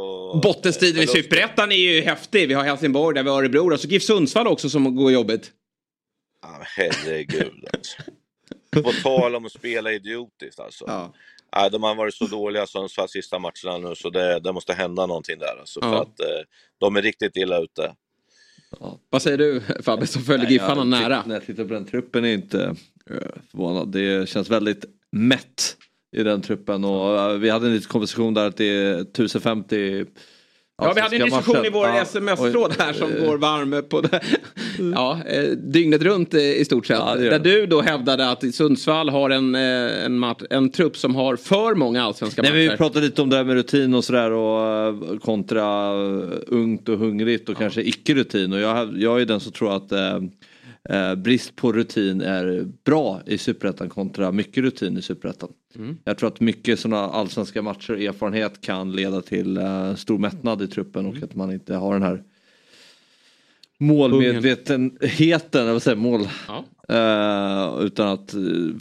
Bottenstriden 0.42 1.02
i 1.02 1.06
Superettan 1.06 1.72
är 1.72 1.76
ju 1.76 2.00
häftig. 2.00 2.48
Vi 2.48 2.54
har 2.54 2.64
Helsingborg, 2.64 3.14
där 3.14 3.22
vi 3.22 3.30
har 3.30 3.38
Örebro. 3.38 3.72
Och 3.72 3.80
så 3.80 3.88
GIF 3.88 4.02
Sundsvall 4.02 4.46
också 4.46 4.70
som 4.70 4.96
går 4.96 5.12
jobbigt. 5.12 5.52
Ja, 6.42 6.62
herregud 6.76 7.64
alltså. 7.72 8.02
På 8.70 8.92
tal 9.02 9.34
om 9.34 9.46
att 9.46 9.52
spela 9.52 9.92
idiotiskt 9.92 10.60
alltså. 10.60 10.84
Ja. 10.88 11.14
Nej, 11.56 11.70
de 11.70 11.82
har 11.82 11.94
varit 11.94 12.14
så 12.14 12.26
dåliga 12.26 12.66
Sundsvall 12.66 13.08
sista 13.08 13.38
matcherna 13.38 13.88
nu 13.88 13.94
så 13.94 14.10
det, 14.10 14.40
det 14.40 14.52
måste 14.52 14.72
hända 14.72 15.06
någonting 15.06 15.38
där. 15.38 15.60
Alltså, 15.60 15.80
ja. 15.82 15.90
för 15.90 16.02
att 16.02 16.20
eh, 16.20 16.46
de 16.78 16.96
är 16.96 17.02
riktigt 17.02 17.36
illa 17.36 17.58
ute. 17.58 17.94
Ja. 18.80 18.98
Vad 19.10 19.22
säger 19.22 19.38
du 19.38 19.60
Fabbe 19.82 20.06
som 20.06 20.22
följer 20.22 20.50
Giffarna 20.50 20.84
nära? 20.84 21.22
När 21.26 21.34
jag 21.34 21.46
tittar 21.46 21.64
på 21.64 21.74
den 21.74 21.86
truppen 21.86 22.24
är 22.24 22.32
inte 22.32 22.76
uh, 23.10 23.18
förvånad. 23.50 23.92
Det 23.92 24.28
känns 24.28 24.50
väldigt 24.50 24.84
mätt 25.10 25.76
i 26.16 26.22
den 26.22 26.42
truppen 26.42 26.84
och 26.84 27.32
uh, 27.32 27.38
vi 27.38 27.50
hade 27.50 27.66
en 27.66 27.74
liten 27.74 27.88
konversation 27.88 28.34
där 28.34 28.46
att 28.46 28.56
det 28.56 28.64
är 28.64 28.94
1050 29.00 30.06
Ja, 30.78 30.92
vi 30.94 31.00
hade 31.00 31.16
en 31.16 31.22
diskussion 31.22 31.64
i 31.64 31.70
vår 31.70 31.86
ja, 31.86 32.02
sms-tråd 32.02 32.74
här 32.78 32.92
som 32.92 33.10
går 33.26 33.38
varm 33.38 33.82
på 33.88 34.00
det. 34.00 34.20
Ja, 34.94 35.20
eh, 35.26 35.42
dygnet 35.42 36.02
runt 36.02 36.34
i 36.34 36.64
stort 36.64 36.86
sett. 36.86 36.98
Ja, 36.98 37.14
där 37.14 37.38
du 37.38 37.66
då 37.66 37.80
hävdade 37.80 38.30
att 38.30 38.54
Sundsvall 38.54 39.08
har 39.08 39.30
en, 39.30 39.54
eh, 39.54 40.04
en, 40.04 40.18
match, 40.18 40.42
en 40.50 40.70
trupp 40.70 40.96
som 40.96 41.14
har 41.14 41.36
för 41.36 41.74
många 41.74 42.02
allsvenska 42.02 42.42
matcher. 42.42 42.52
vi 42.52 42.76
pratade 42.76 43.06
lite 43.06 43.22
om 43.22 43.30
det 43.30 43.36
här 43.36 43.44
med 43.44 43.54
rutin 43.54 43.94
och 43.94 44.04
sådär 44.04 44.30
och 44.30 44.66
eh, 44.66 45.18
kontra 45.18 45.92
ungt 46.46 46.88
och 46.88 46.98
hungrigt 46.98 47.48
och 47.48 47.54
ja. 47.54 47.58
kanske 47.58 47.82
icke-rutin. 47.82 48.52
Och 48.52 48.60
jag, 48.60 48.94
jag 48.96 49.20
är 49.20 49.24
den 49.24 49.40
som 49.40 49.52
tror 49.52 49.76
att 49.76 49.92
eh, 50.88 51.14
brist 51.14 51.56
på 51.56 51.72
rutin 51.72 52.20
är 52.20 52.68
bra 52.84 53.20
i 53.26 53.38
superettan 53.38 53.88
kontra 53.88 54.32
mycket 54.32 54.64
rutin 54.64 54.98
i 54.98 55.02
superettan. 55.02 55.52
Mm. 55.76 55.96
Jag 56.04 56.18
tror 56.18 56.28
att 56.28 56.40
mycket 56.40 56.80
sådana 56.80 57.02
allsvenska 57.02 57.62
matcher 57.62 57.92
och 57.92 58.00
erfarenhet 58.00 58.60
kan 58.60 58.92
leda 58.92 59.22
till 59.22 59.56
eh, 59.56 59.94
stor 59.94 60.18
mättnad 60.18 60.62
i 60.62 60.66
truppen 60.66 61.06
mm. 61.06 61.16
och 61.16 61.22
att 61.22 61.34
man 61.34 61.52
inte 61.52 61.74
har 61.74 61.92
den 61.92 62.02
här 62.02 62.22
målmedvetenheten, 63.82 65.66
jag 65.66 65.72
vill 65.72 65.80
säga 65.80 65.96
mål. 65.96 66.28
Ja. 66.48 66.64
Uh, 66.90 67.84
utan 67.84 68.08
att, 68.08 68.30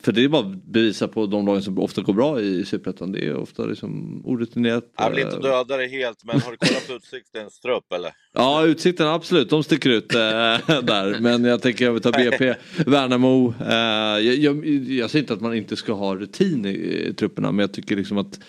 för 0.02 0.12
det 0.12 0.24
är 0.24 0.28
bara 0.28 0.42
att 0.42 0.64
bevisa 0.64 1.08
på 1.08 1.26
de 1.26 1.46
lagen 1.46 1.62
som 1.64 1.80
ofta 1.80 2.02
går 2.02 2.14
bra 2.14 2.42
i 2.42 2.66
Superettan. 2.66 3.12
Det 3.12 3.26
är 3.26 3.36
ofta 3.36 3.66
liksom 3.66 4.22
orutinerat. 4.26 4.84
Jag 4.98 5.10
vill 5.10 5.20
inte 5.20 5.36
eh, 5.36 5.42
döda 5.42 5.78
det 5.78 5.88
helt 5.88 6.24
men 6.24 6.42
har 6.42 6.52
du 6.52 6.58
kollat 6.58 6.88
på 6.88 6.94
Utsiktens 6.94 7.60
trupp 7.60 7.94
eller? 7.94 8.12
Ja 8.34 8.66
Utsikten 8.66 9.08
absolut, 9.08 9.50
de 9.50 9.64
sticker 9.64 9.90
ut 9.90 10.16
uh, 10.16 10.20
där. 10.84 11.20
Men 11.20 11.44
jag 11.44 11.62
tänker 11.62 11.86
jag 11.86 11.92
vill 11.92 12.02
ta 12.02 12.12
BP, 12.12 12.56
Värnamo. 12.86 13.54
Uh, 13.62 14.26
jag, 14.28 14.36
jag, 14.36 14.66
jag 14.68 15.10
säger 15.10 15.24
inte 15.24 15.34
att 15.34 15.42
man 15.42 15.56
inte 15.56 15.76
ska 15.76 15.94
ha 15.94 16.16
rutin 16.16 16.66
i, 16.66 16.70
i 16.70 17.14
trupperna 17.14 17.52
men 17.52 17.60
jag 17.60 17.74
tycker 17.74 17.96
liksom 17.96 18.18
att 18.18 18.40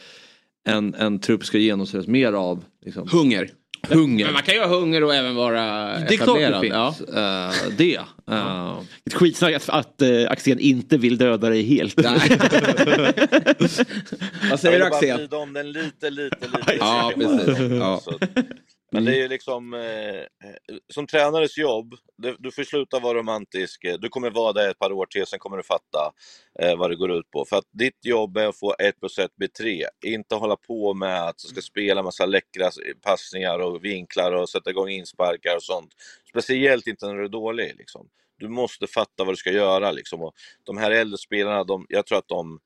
en, 0.64 0.94
en 0.94 1.18
trupp 1.18 1.44
ska 1.44 1.58
genomsyras 1.58 2.06
mer 2.06 2.32
av 2.32 2.64
liksom, 2.84 3.08
Hunger. 3.12 3.50
Hunger. 3.88 4.24
Men 4.24 4.34
man 4.34 4.42
kan 4.42 4.54
ju 4.54 4.60
ha 4.60 4.66
hunger 4.66 5.04
och 5.04 5.14
även 5.14 5.34
vara 5.34 5.62
Det 5.98 6.14
är 6.14 6.16
klart 6.16 6.38
det 6.38 6.60
finns. 6.60 6.74
Ja. 6.74 6.94
Uh, 7.08 7.76
det. 7.76 7.98
Uh. 8.30 8.80
Ett 9.06 9.14
skitsnack 9.14 9.54
att, 9.54 9.68
att 9.68 10.02
uh, 10.02 10.30
Axén 10.30 10.58
inte 10.58 10.98
vill 10.98 11.18
döda 11.18 11.48
dig 11.48 11.62
helt. 11.62 11.96
Vad 14.50 14.60
säger 14.60 14.78
du 14.78 14.84
Axén? 14.84 15.08
Jag 15.08 15.18
vill 15.18 15.28
bara 15.28 15.40
om 15.40 15.52
den 15.52 15.72
lite, 15.72 16.10
lite, 16.10 16.46
lite. 16.46 16.76
ja, 16.80 17.12
precis. 17.16 17.58
Ja. 17.58 18.02
Men 18.92 19.04
det 19.04 19.16
är 19.16 19.18
ju 19.18 19.28
liksom, 19.28 19.74
eh, 19.74 20.50
som 20.94 21.06
tränares 21.06 21.58
jobb, 21.58 21.94
du, 22.16 22.36
du 22.38 22.50
får 22.50 22.62
sluta 22.62 22.98
vara 22.98 23.18
romantisk, 23.18 23.86
du 23.98 24.08
kommer 24.08 24.30
vara 24.30 24.52
där 24.52 24.70
ett 24.70 24.78
par 24.78 24.92
år 24.92 25.06
till, 25.06 25.26
sen 25.26 25.38
kommer 25.38 25.56
du 25.56 25.62
fatta 25.62 26.12
eh, 26.60 26.76
vad 26.76 26.90
det 26.90 26.96
går 26.96 27.12
ut 27.12 27.30
på. 27.30 27.44
För 27.44 27.56
att 27.56 27.68
ditt 27.72 28.04
jobb 28.04 28.36
är 28.36 28.48
att 28.48 28.58
få 28.58 28.74
1 28.78 29.00
plus 29.00 29.18
1 29.18 29.36
blir 29.36 29.48
3, 29.48 29.86
inte 30.04 30.34
hålla 30.34 30.56
på 30.56 30.94
med 30.94 31.22
att 31.22 31.38
du 31.38 31.48
ska 31.48 31.60
spela 31.60 32.02
massa 32.02 32.26
läckra 32.26 32.70
passningar 33.02 33.58
och 33.58 33.84
vinklar 33.84 34.32
och 34.32 34.48
sätta 34.48 34.70
igång 34.70 34.88
insparkar 34.88 35.56
och 35.56 35.62
sånt. 35.62 35.92
Speciellt 36.28 36.86
inte 36.86 37.06
när 37.06 37.14
du 37.14 37.24
är 37.24 37.28
dålig. 37.28 37.74
Liksom. 37.78 38.08
Du 38.38 38.48
måste 38.48 38.86
fatta 38.86 39.24
vad 39.24 39.28
du 39.28 39.36
ska 39.36 39.50
göra. 39.50 39.92
Liksom. 39.92 40.22
Och 40.22 40.34
de 40.64 40.76
här 40.76 40.90
äldre 40.90 41.18
spelarna, 41.18 41.64
de, 41.64 41.86
jag 41.88 42.06
tror 42.06 42.18
att 42.18 42.28
de 42.28 42.60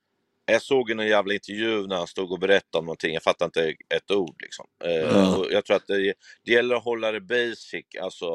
jag 0.47 0.63
såg 0.63 0.91
en 0.91 0.99
jävla 0.99 1.35
intervju 1.35 1.87
när 1.87 1.97
han 1.97 2.07
stod 2.07 2.33
och 2.33 2.39
berättade 2.39 2.79
om 2.79 2.85
någonting, 2.85 3.15
jag 3.15 3.23
fattar 3.23 3.47
inte 3.47 3.75
ett 3.95 4.11
ord 4.11 4.35
liksom. 4.43 4.67
Eh, 4.85 5.35
och 5.35 5.47
jag 5.51 5.65
tror 5.65 5.77
att 5.77 5.87
det, 5.87 6.15
det 6.45 6.53
gäller 6.53 6.77
att 6.77 6.85
hålla 6.85 7.13
det 7.13 7.21
basic, 7.21 7.85
alltså 8.03 8.27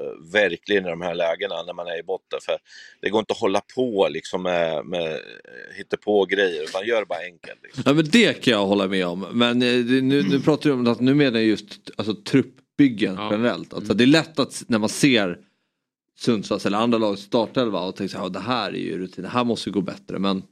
eh, 0.00 0.32
verkligen 0.32 0.86
i 0.86 0.90
de 0.90 1.00
här 1.00 1.14
lägena 1.14 1.62
när 1.62 1.72
man 1.72 1.86
är 1.86 1.98
i 1.98 2.02
botten. 2.02 2.38
För 2.42 2.56
det 3.00 3.10
går 3.10 3.18
inte 3.18 3.32
att 3.32 3.40
hålla 3.40 3.60
på 3.74 4.08
liksom 4.10 4.42
med, 4.42 4.86
med 4.86 5.20
på 6.04 6.24
grejer 6.24 6.62
utan 6.62 6.86
gör 6.86 7.00
det 7.00 7.06
bara 7.06 7.24
enkelt. 7.24 7.60
Liksom. 7.62 7.82
Ja 7.86 7.92
men 7.92 8.04
det 8.04 8.32
kan 8.32 8.52
jag 8.52 8.66
hålla 8.66 8.86
med 8.86 9.06
om. 9.06 9.26
Men 9.32 9.62
eh, 9.62 9.84
nu, 10.02 10.22
nu 10.22 10.40
pratar 10.40 10.70
du 10.70 10.74
om 10.74 10.86
att 10.86 11.00
nu 11.00 11.14
menar 11.14 11.38
jag 11.38 11.48
just 11.48 11.90
alltså, 11.96 12.14
truppbyggen 12.14 13.14
ja. 13.14 13.28
generellt. 13.32 13.74
Alltså, 13.74 13.94
det 13.94 14.04
är 14.04 14.06
lätt 14.06 14.38
att 14.38 14.62
när 14.66 14.78
man 14.78 14.88
ser 14.88 15.38
Sundsvalls 16.18 16.66
eller 16.66 16.78
andra 16.78 16.98
lags 16.98 17.22
startelva 17.22 17.80
och 17.80 17.96
tänker 17.96 18.26
att 18.26 18.32
det 18.32 18.40
här 18.40 18.70
är 18.70 18.78
ju 18.78 18.98
rutin, 18.98 19.22
det 19.22 19.30
här 19.30 19.44
måste 19.44 19.70
gå 19.70 19.80
bättre. 19.80 20.18
Men 20.18 20.42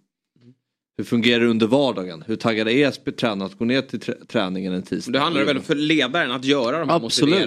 hur 0.99 1.05
fungerar 1.05 1.41
det 1.41 1.47
under 1.47 1.67
vardagen? 1.67 2.25
Hur 2.27 2.37
taggade 2.37 2.73
är 2.73 3.13
tränaren 3.13 3.43
att 3.43 3.59
gå 3.59 3.65
ner 3.65 3.83
till 3.83 4.01
träningen 4.01 4.73
en 4.73 4.83
tisdag? 4.83 5.13
Det 5.13 5.19
handlar 5.19 5.45
väl 5.45 5.61
för 5.61 5.75
ledaren 5.75 6.31
att 6.31 6.45
göra 6.45 6.79
de 6.79 6.89
här 6.89 6.99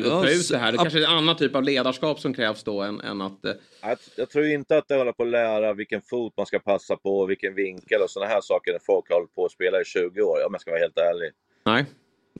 ta 0.10 0.30
ut 0.30 0.50
det 0.50 0.58
här. 0.58 0.72
Det 0.72 0.78
kanske 0.78 1.00
är 1.00 1.04
en 1.04 1.18
annan 1.18 1.38
typ 1.38 1.56
av 1.56 1.64
ledarskap 1.64 2.20
som 2.20 2.34
krävs 2.34 2.64
då 2.64 2.82
än, 2.82 3.02
än 3.02 3.22
att... 3.22 3.46
Eh... 3.46 3.52
Jag, 3.82 3.98
jag, 4.16 4.30
tror 4.30 4.46
inte 4.46 4.78
att 4.78 4.88
det 4.88 4.96
håller 4.96 5.12
på 5.12 5.24
att 5.24 5.30
lära 5.30 5.74
vilken 5.74 6.02
fot 6.02 6.34
man 6.38 6.46
ska 6.46 6.60
passa 6.60 6.96
på, 6.96 7.26
vilken 7.26 7.56
vinkel 7.56 8.02
och 8.02 8.10
sådana 8.10 8.32
här 8.32 8.42
saker 8.42 8.72
när 8.72 8.80
folk 8.80 9.10
har 9.10 9.16
hållit 9.16 9.36
på 9.36 9.46
att 9.46 9.52
spela 9.52 9.82
i 9.82 9.86
20 9.86 10.22
år, 10.22 10.46
om 10.48 10.54
jag 10.54 10.62
ska 10.62 10.72
vara 10.72 10.82
helt 10.82 10.98
ärlig. 10.98 11.32
Nej. 11.66 11.86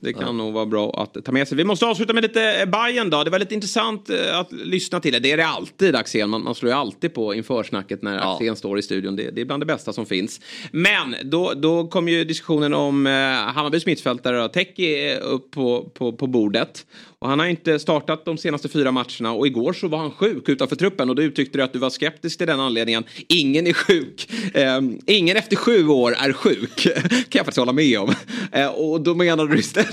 Det 0.02 0.12
kan 0.12 0.22
ja. 0.22 0.32
nog 0.32 0.52
vara 0.52 0.66
bra 0.66 1.02
att 1.02 1.24
ta 1.24 1.32
med 1.32 1.48
sig. 1.48 1.56
Vi 1.56 1.64
måste 1.64 1.86
avsluta 1.86 2.12
med 2.12 2.22
lite 2.22 2.60
eh, 2.60 2.66
Bayern 2.66 3.10
då. 3.10 3.24
Det 3.24 3.30
var 3.30 3.38
lite 3.38 3.54
intressant 3.54 4.10
eh, 4.10 4.38
att 4.38 4.52
lyssna 4.52 5.00
till 5.00 5.22
det. 5.22 5.32
Är 5.32 5.36
det 5.36 5.46
alltid 5.46 5.96
Axén. 5.96 6.30
Man, 6.30 6.44
man 6.44 6.54
slår 6.54 6.72
ju 6.72 6.78
alltid 6.78 7.14
på 7.14 7.34
införsnacket 7.34 8.02
när 8.02 8.16
ja. 8.16 8.34
Axén 8.34 8.56
står 8.56 8.78
i 8.78 8.82
studion. 8.82 9.16
Det, 9.16 9.30
det, 9.30 9.40
är 9.40 9.44
bland 9.44 9.62
det 9.62 9.66
bästa 9.66 9.92
som 9.92 10.06
finns. 10.06 10.40
Men 10.70 11.14
då, 11.24 11.52
då 11.56 11.86
kom 11.86 12.08
ju 12.08 12.24
diskussionen 12.24 12.74
om 12.74 13.06
eh, 13.06 13.12
Hammarbys 13.12 13.86
mittfältare 13.86 14.48
Teki 14.48 15.14
upp 15.14 15.50
på, 15.50 15.90
på, 15.94 16.12
på 16.12 16.26
bordet. 16.26 16.86
Och 17.18 17.28
han 17.28 17.38
har 17.38 17.46
inte 17.46 17.78
startat 17.78 18.24
de 18.24 18.38
senaste 18.38 18.68
fyra 18.68 18.92
matcherna 18.92 19.32
och 19.32 19.46
igår 19.46 19.72
så 19.72 19.88
var 19.88 19.98
han 19.98 20.10
sjuk 20.10 20.48
utanför 20.48 20.76
truppen 20.76 21.10
och 21.10 21.16
då 21.16 21.22
uttryckte 21.22 21.58
du 21.58 21.64
att 21.64 21.72
du 21.72 21.78
var 21.78 21.90
skeptisk 21.90 22.38
till 22.38 22.46
den 22.46 22.60
anledningen. 22.60 23.04
Ingen 23.28 23.66
är 23.66 23.72
sjuk. 23.72 24.30
Eh, 24.54 24.80
ingen 25.06 25.36
efter 25.36 25.56
sju 25.56 25.88
år 25.88 26.14
är 26.18 26.32
sjuk. 26.32 26.82
kan 26.82 26.92
jag 27.32 27.44
faktiskt 27.44 27.58
hålla 27.58 27.72
med 27.72 28.00
om. 28.00 28.14
Eh, 28.52 28.66
och 28.66 29.00
då 29.00 29.14
menar 29.14 29.46
du 29.46 29.58
istället 29.58 29.91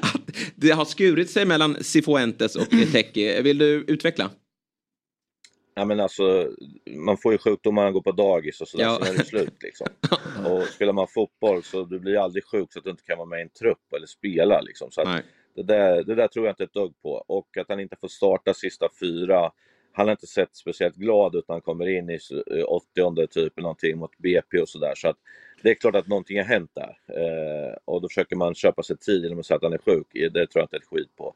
att 0.00 0.30
det 0.54 0.70
har 0.70 0.84
skurit 0.84 1.30
sig 1.30 1.44
mellan 1.44 1.84
Cifuentes 1.84 2.56
och 2.56 2.70
Teki. 2.92 3.42
Vill 3.42 3.58
du 3.58 3.84
utveckla? 3.88 4.30
Ja, 5.78 5.84
men 5.84 6.00
alltså, 6.00 6.52
man 6.96 7.16
får 7.16 7.32
ju 7.32 7.38
sjukdomar 7.38 7.82
när 7.82 7.86
man 7.86 7.92
går 7.92 8.00
på 8.00 8.12
dagis 8.12 8.60
och 8.60 8.68
sådär, 8.68 8.84
ja. 8.84 8.98
sen 9.02 9.14
är 9.14 9.18
det 9.18 9.24
slut. 9.24 9.62
Liksom. 9.62 9.86
Och 10.50 10.62
spelar 10.62 10.92
man 10.92 11.08
fotboll 11.08 11.62
så 11.62 11.84
du 11.84 11.98
blir 11.98 12.18
aldrig 12.18 12.44
sjuk 12.44 12.72
så 12.72 12.78
att 12.78 12.84
du 12.84 12.90
inte 12.90 13.02
kan 13.02 13.18
vara 13.18 13.28
med 13.28 13.38
i 13.38 13.42
en 13.42 13.48
trupp 13.48 13.92
eller 13.96 14.06
spela. 14.06 14.60
Liksom. 14.60 14.90
Så 14.90 15.04
det 15.56 15.62
där, 15.62 16.04
det 16.04 16.14
där 16.14 16.28
tror 16.28 16.46
jag 16.46 16.52
inte 16.52 16.64
ett 16.64 16.72
dugg 16.72 17.02
på. 17.02 17.24
Och 17.26 17.56
att 17.56 17.68
han 17.68 17.80
inte 17.80 17.96
får 18.00 18.08
starta 18.08 18.54
sista 18.54 18.88
fyra. 19.00 19.50
Han 19.92 20.06
har 20.06 20.12
inte 20.12 20.26
sett 20.26 20.56
speciellt 20.56 20.96
glad 20.96 21.34
ut 21.34 21.48
när 21.48 21.54
han 21.54 21.62
kommer 21.62 21.88
in 21.88 22.10
i 22.10 22.18
80 22.62 23.26
typ 23.26 23.56
någonting 23.56 23.98
mot 23.98 24.18
BP 24.18 24.60
och 24.60 24.68
sådär. 24.68 24.92
Så 24.96 25.08
att 25.08 25.18
det 25.62 25.70
är 25.70 25.74
klart 25.74 25.94
att 25.94 26.06
någonting 26.06 26.38
har 26.38 26.44
hänt 26.44 26.70
där. 26.74 26.98
Eh, 27.08 27.74
och 27.84 28.02
då 28.02 28.08
försöker 28.08 28.36
man 28.36 28.54
köpa 28.54 28.82
sig 28.82 28.96
tid 28.96 29.22
genom 29.22 29.38
att 29.38 29.46
säga 29.46 29.56
att 29.56 29.62
han 29.62 29.72
är 29.72 29.78
sjuk. 29.78 30.06
Det 30.12 30.46
tror 30.46 30.48
jag 30.60 30.64
inte 30.64 30.76
ett 30.76 30.84
skit 30.84 31.16
på. 31.16 31.34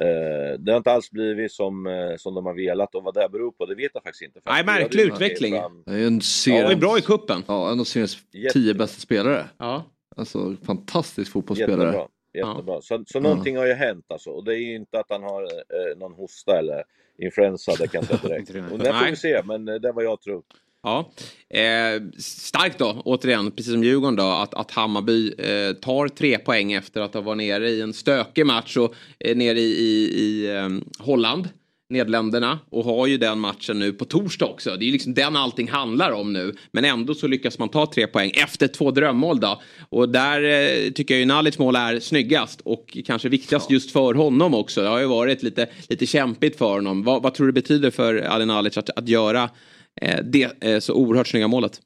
Eh, 0.00 0.58
det 0.58 0.72
har 0.72 0.76
inte 0.76 0.92
alls 0.92 1.10
blivit 1.10 1.52
som, 1.52 1.86
eh, 1.86 2.16
som 2.16 2.34
de 2.34 2.46
har 2.46 2.54
velat 2.54 2.94
och 2.94 3.04
vad 3.04 3.14
det 3.14 3.28
beror 3.32 3.50
på 3.50 3.66
det 3.66 3.74
vet 3.74 3.90
jag 3.94 4.02
faktiskt 4.02 4.22
inte. 4.22 4.40
Nej, 4.44 4.64
märklig 4.64 5.02
utveckling. 5.02 5.54
Det 5.86 5.92
är 5.92 6.06
en 6.06 6.20
serie... 6.20 6.62
ja, 6.62 6.72
är 6.72 6.76
bra 6.76 6.98
i 6.98 7.00
kuppen. 7.00 7.42
Ja, 7.46 7.72
en 7.72 7.80
av 7.80 7.84
seriens 7.84 8.18
tio 8.52 8.74
bästa 8.74 9.00
spelare. 9.00 9.44
Ja. 9.58 9.84
Alltså 10.16 10.56
fantastisk 10.66 11.32
fotbollsspelare. 11.32 11.86
Jättebra. 11.86 12.08
Jättebra. 12.34 12.74
Ja. 12.74 12.80
Så, 12.82 13.04
så 13.06 13.20
någonting 13.20 13.56
har 13.56 13.66
ju 13.66 13.72
hänt 13.72 14.04
alltså. 14.08 14.30
Och 14.30 14.44
det 14.44 14.54
är 14.54 14.58
ju 14.58 14.74
inte 14.74 15.00
att 15.00 15.06
han 15.08 15.22
har 15.22 15.42
eh, 15.42 15.98
någon 15.98 16.12
hosta 16.12 16.58
eller 16.58 16.84
influensa, 17.18 17.72
det 17.78 17.88
kan 17.88 18.04
jag 18.10 18.20
säga 18.20 18.38
direkt. 18.42 18.72
och 18.72 18.78
det 18.78 18.92
får 18.92 19.10
vi 19.10 19.16
se, 19.16 19.42
men 19.44 19.68
eh, 19.68 19.74
det 19.74 19.88
är 19.88 19.92
vad 19.92 20.04
jag 20.04 20.20
tror. 20.20 20.42
Ja, 20.84 21.12
eh, 21.50 22.02
starkt 22.18 22.78
då, 22.78 23.02
återigen, 23.04 23.50
precis 23.50 23.72
som 23.72 23.84
Djurgården 23.84 24.16
då, 24.16 24.22
att, 24.22 24.54
att 24.54 24.70
Hammarby 24.70 25.32
eh, 25.38 25.72
tar 25.72 26.08
tre 26.08 26.38
poäng 26.38 26.72
efter 26.72 27.00
att 27.00 27.14
ha 27.14 27.20
varit 27.20 27.36
nere 27.36 27.70
i 27.70 27.80
en 27.80 27.92
stökig 27.92 28.46
match 28.46 28.76
och 28.76 28.94
eh, 29.18 29.36
nere 29.36 29.60
i, 29.60 29.72
i, 29.72 30.20
i 30.20 30.56
eh, 30.56 30.68
Holland. 30.98 31.48
Nederländerna 31.88 32.58
och 32.70 32.84
har 32.84 33.06
ju 33.06 33.18
den 33.18 33.40
matchen 33.40 33.78
nu 33.78 33.92
på 33.92 34.04
torsdag 34.04 34.46
också. 34.46 34.76
Det 34.76 34.84
är 34.84 34.86
ju 34.86 34.92
liksom 34.92 35.14
den 35.14 35.36
allting 35.36 35.68
handlar 35.68 36.10
om 36.10 36.32
nu. 36.32 36.54
Men 36.70 36.84
ändå 36.84 37.14
så 37.14 37.26
lyckas 37.26 37.58
man 37.58 37.68
ta 37.68 37.86
tre 37.86 38.06
poäng 38.06 38.32
efter 38.34 38.68
två 38.68 38.90
drömmål 38.90 39.40
då. 39.40 39.62
Och 39.88 40.08
där 40.08 40.42
eh, 40.42 40.90
tycker 40.90 41.14
jag 41.14 41.18
ju 41.18 41.26
Nalic 41.26 41.58
mål 41.58 41.76
är 41.76 42.00
snyggast 42.00 42.60
och 42.60 42.98
kanske 43.06 43.28
viktigast 43.28 43.66
ja. 43.68 43.74
just 43.74 43.90
för 43.90 44.14
honom 44.14 44.54
också. 44.54 44.82
Det 44.82 44.88
har 44.88 45.00
ju 45.00 45.06
varit 45.06 45.42
lite, 45.42 45.66
lite 45.88 46.06
kämpigt 46.06 46.58
för 46.58 46.74
honom. 46.74 47.02
Vad, 47.02 47.22
vad 47.22 47.34
tror 47.34 47.46
du 47.46 47.52
det 47.52 47.60
betyder 47.60 47.90
för 47.90 48.16
Ali 48.16 48.46
Nalic 48.46 48.78
att, 48.78 48.90
att 48.90 49.08
göra 49.08 49.50
det 50.24 50.64
eh, 50.64 50.78
så 50.78 50.94
oerhört 50.94 51.26
snygga 51.26 51.48
målet? 51.48 51.80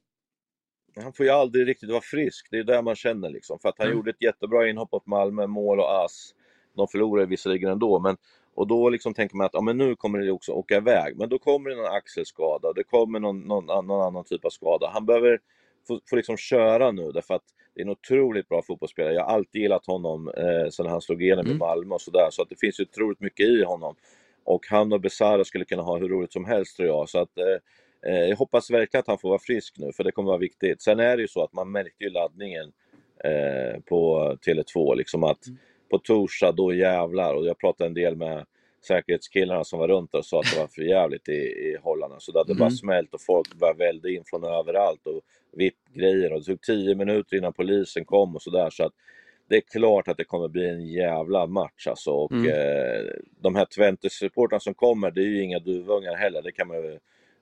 Han 1.02 1.12
får 1.12 1.26
ju 1.26 1.32
aldrig 1.32 1.68
riktigt 1.68 1.90
vara 1.90 2.00
frisk, 2.00 2.48
det 2.50 2.58
är 2.58 2.64
det 2.64 2.82
man 2.82 2.96
känner 2.96 3.30
liksom. 3.30 3.58
För 3.58 3.68
att 3.68 3.78
han 3.78 3.86
mm. 3.86 3.96
gjorde 3.96 4.10
ett 4.10 4.22
jättebra 4.22 4.68
inhopp 4.68 4.92
mot 4.92 5.06
Malmö, 5.06 5.46
mål 5.46 5.80
och 5.80 6.04
ass. 6.04 6.34
De 6.76 6.88
förlorade 6.88 7.26
visserligen 7.26 7.70
ändå, 7.70 7.98
men 7.98 8.16
och 8.54 8.66
då 8.66 8.90
liksom 8.90 9.14
tänker 9.14 9.36
man 9.36 9.46
att 9.46 9.54
ja, 9.54 9.60
men 9.60 9.78
nu 9.78 9.96
kommer 9.96 10.18
det 10.18 10.30
också 10.30 10.52
åka 10.52 10.76
iväg. 10.76 11.16
Men 11.16 11.28
då 11.28 11.38
kommer 11.38 11.70
det 11.70 11.76
någon 11.76 11.94
axelskada, 11.96 12.72
det 12.72 12.84
kommer 12.84 13.20
någon, 13.20 13.40
någon, 13.40 13.66
någon 13.86 14.06
annan 14.06 14.24
typ 14.24 14.44
av 14.44 14.50
skada. 14.50 14.90
Han 14.92 15.06
behöver 15.06 15.38
få, 15.88 16.00
få 16.10 16.16
liksom 16.16 16.36
köra 16.36 16.92
nu 16.92 17.12
därför 17.12 17.34
att 17.34 17.44
det 17.74 17.80
är 17.80 17.84
en 17.84 17.90
otroligt 17.90 18.48
bra 18.48 18.62
fotbollsspelare. 18.62 19.14
Jag 19.14 19.24
har 19.24 19.34
alltid 19.34 19.62
gillat 19.62 19.86
honom 19.86 20.28
eh, 20.28 20.70
sedan 20.70 20.86
han 20.86 21.00
slog 21.00 21.22
igenom 21.22 21.44
mm. 21.46 21.56
i 21.56 21.58
Malmö 21.58 21.94
och 21.94 22.00
sådär. 22.00 22.28
Så 22.30 22.42
att 22.42 22.48
det 22.48 22.60
finns 22.60 22.80
ju 22.80 22.84
otroligt 22.84 23.20
mycket 23.20 23.46
i 23.46 23.64
honom. 23.64 23.94
Och 24.44 24.66
han 24.70 24.92
och 24.92 25.00
Besara 25.00 25.44
skulle 25.44 25.64
kunna 25.64 25.82
ha 25.82 25.98
hur 25.98 26.08
roligt 26.08 26.32
som 26.32 26.44
helst 26.44 26.76
tror 26.76 26.88
jag. 26.88 27.08
Så 27.08 27.18
att, 27.18 27.38
eh, 27.38 27.56
jag 28.14 28.36
hoppas 28.36 28.70
verkligen 28.70 29.00
att 29.00 29.06
han 29.06 29.18
får 29.18 29.28
vara 29.28 29.38
frisk 29.38 29.74
nu, 29.78 29.92
för 29.92 30.04
det 30.04 30.12
kommer 30.12 30.28
vara 30.28 30.38
viktigt. 30.38 30.82
Sen 30.82 31.00
är 31.00 31.16
det 31.16 31.22
ju 31.22 31.28
så 31.28 31.44
att 31.44 31.52
man 31.52 31.72
märkte 31.72 32.04
ju 32.04 32.10
laddningen 32.10 32.72
eh, 33.24 33.80
på 33.80 34.30
Tele2, 34.46 34.96
liksom 34.96 35.24
att 35.24 35.46
mm 35.46 35.58
på 35.90 35.98
torsdag, 35.98 36.52
då 36.52 36.74
jävlar. 36.74 37.34
Och 37.34 37.46
jag 37.46 37.58
pratade 37.58 37.88
en 37.88 37.94
del 37.94 38.16
med 38.16 38.46
säkerhetskillarna 38.86 39.64
som 39.64 39.78
var 39.78 39.88
runt 39.88 40.14
och 40.14 40.24
sa 40.24 40.40
att 40.40 40.52
det 40.54 40.60
var 40.60 40.66
för 40.66 40.82
jävligt 40.82 41.28
i, 41.28 41.32
i 41.32 41.76
Holland. 41.82 42.14
Så 42.18 42.32
det 42.32 42.38
hade 42.38 42.52
mm. 42.52 42.60
bara 42.60 42.70
smält 42.70 43.14
och 43.14 43.20
folk 43.20 43.54
började 43.54 43.78
välda 43.78 44.08
in 44.08 44.22
från 44.26 44.44
överallt 44.44 45.06
och 45.06 45.20
VIP-grejer. 45.52 46.32
Och 46.32 46.38
det 46.38 46.44
tog 46.44 46.62
tio 46.62 46.94
minuter 46.94 47.36
innan 47.36 47.52
polisen 47.52 48.04
kom 48.04 48.34
och 48.34 48.42
sådär. 48.42 48.70
Så 48.70 48.84
att 48.84 48.92
det 49.48 49.56
är 49.56 49.60
klart 49.60 50.08
att 50.08 50.16
det 50.16 50.24
kommer 50.24 50.48
bli 50.48 50.68
en 50.68 50.86
jävla 50.86 51.46
match 51.46 51.86
alltså. 51.86 52.10
Och 52.10 52.32
mm. 52.32 52.46
eh, 52.46 53.12
de 53.40 53.54
här 53.54 53.64
Twente-supportrarna 53.64 54.58
som 54.58 54.74
kommer, 54.74 55.10
det 55.10 55.20
är 55.20 55.26
ju 55.26 55.42
inga 55.42 55.58
duvungar 55.58 56.14
heller. 56.14 56.42
Det 56.42 56.52
kan 56.52 56.68
man 56.68 56.76
ju 56.76 56.98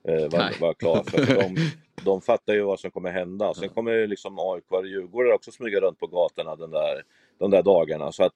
eh, 0.07 0.29
vara, 0.31 0.49
vara 0.59 0.73
klar 0.73 1.03
för. 1.03 1.35
De, 1.35 1.55
de 2.03 2.21
fattar 2.21 2.53
ju 2.53 2.61
vad 2.61 2.79
som 2.79 2.91
kommer 2.91 3.11
hända. 3.11 3.53
Sen 3.53 3.69
kommer 3.69 3.91
ju 3.91 4.07
liksom 4.07 4.39
AIK 4.39 4.63
och 4.67 4.87
Djurgården 4.87 5.33
också 5.33 5.51
smyga 5.51 5.79
runt 5.79 5.99
på 5.99 6.07
gatorna 6.07 6.55
den 6.55 6.71
där 6.71 7.03
de 7.39 7.51
där 7.51 7.63
dagarna. 7.63 8.11
Så 8.11 8.23
att 8.23 8.35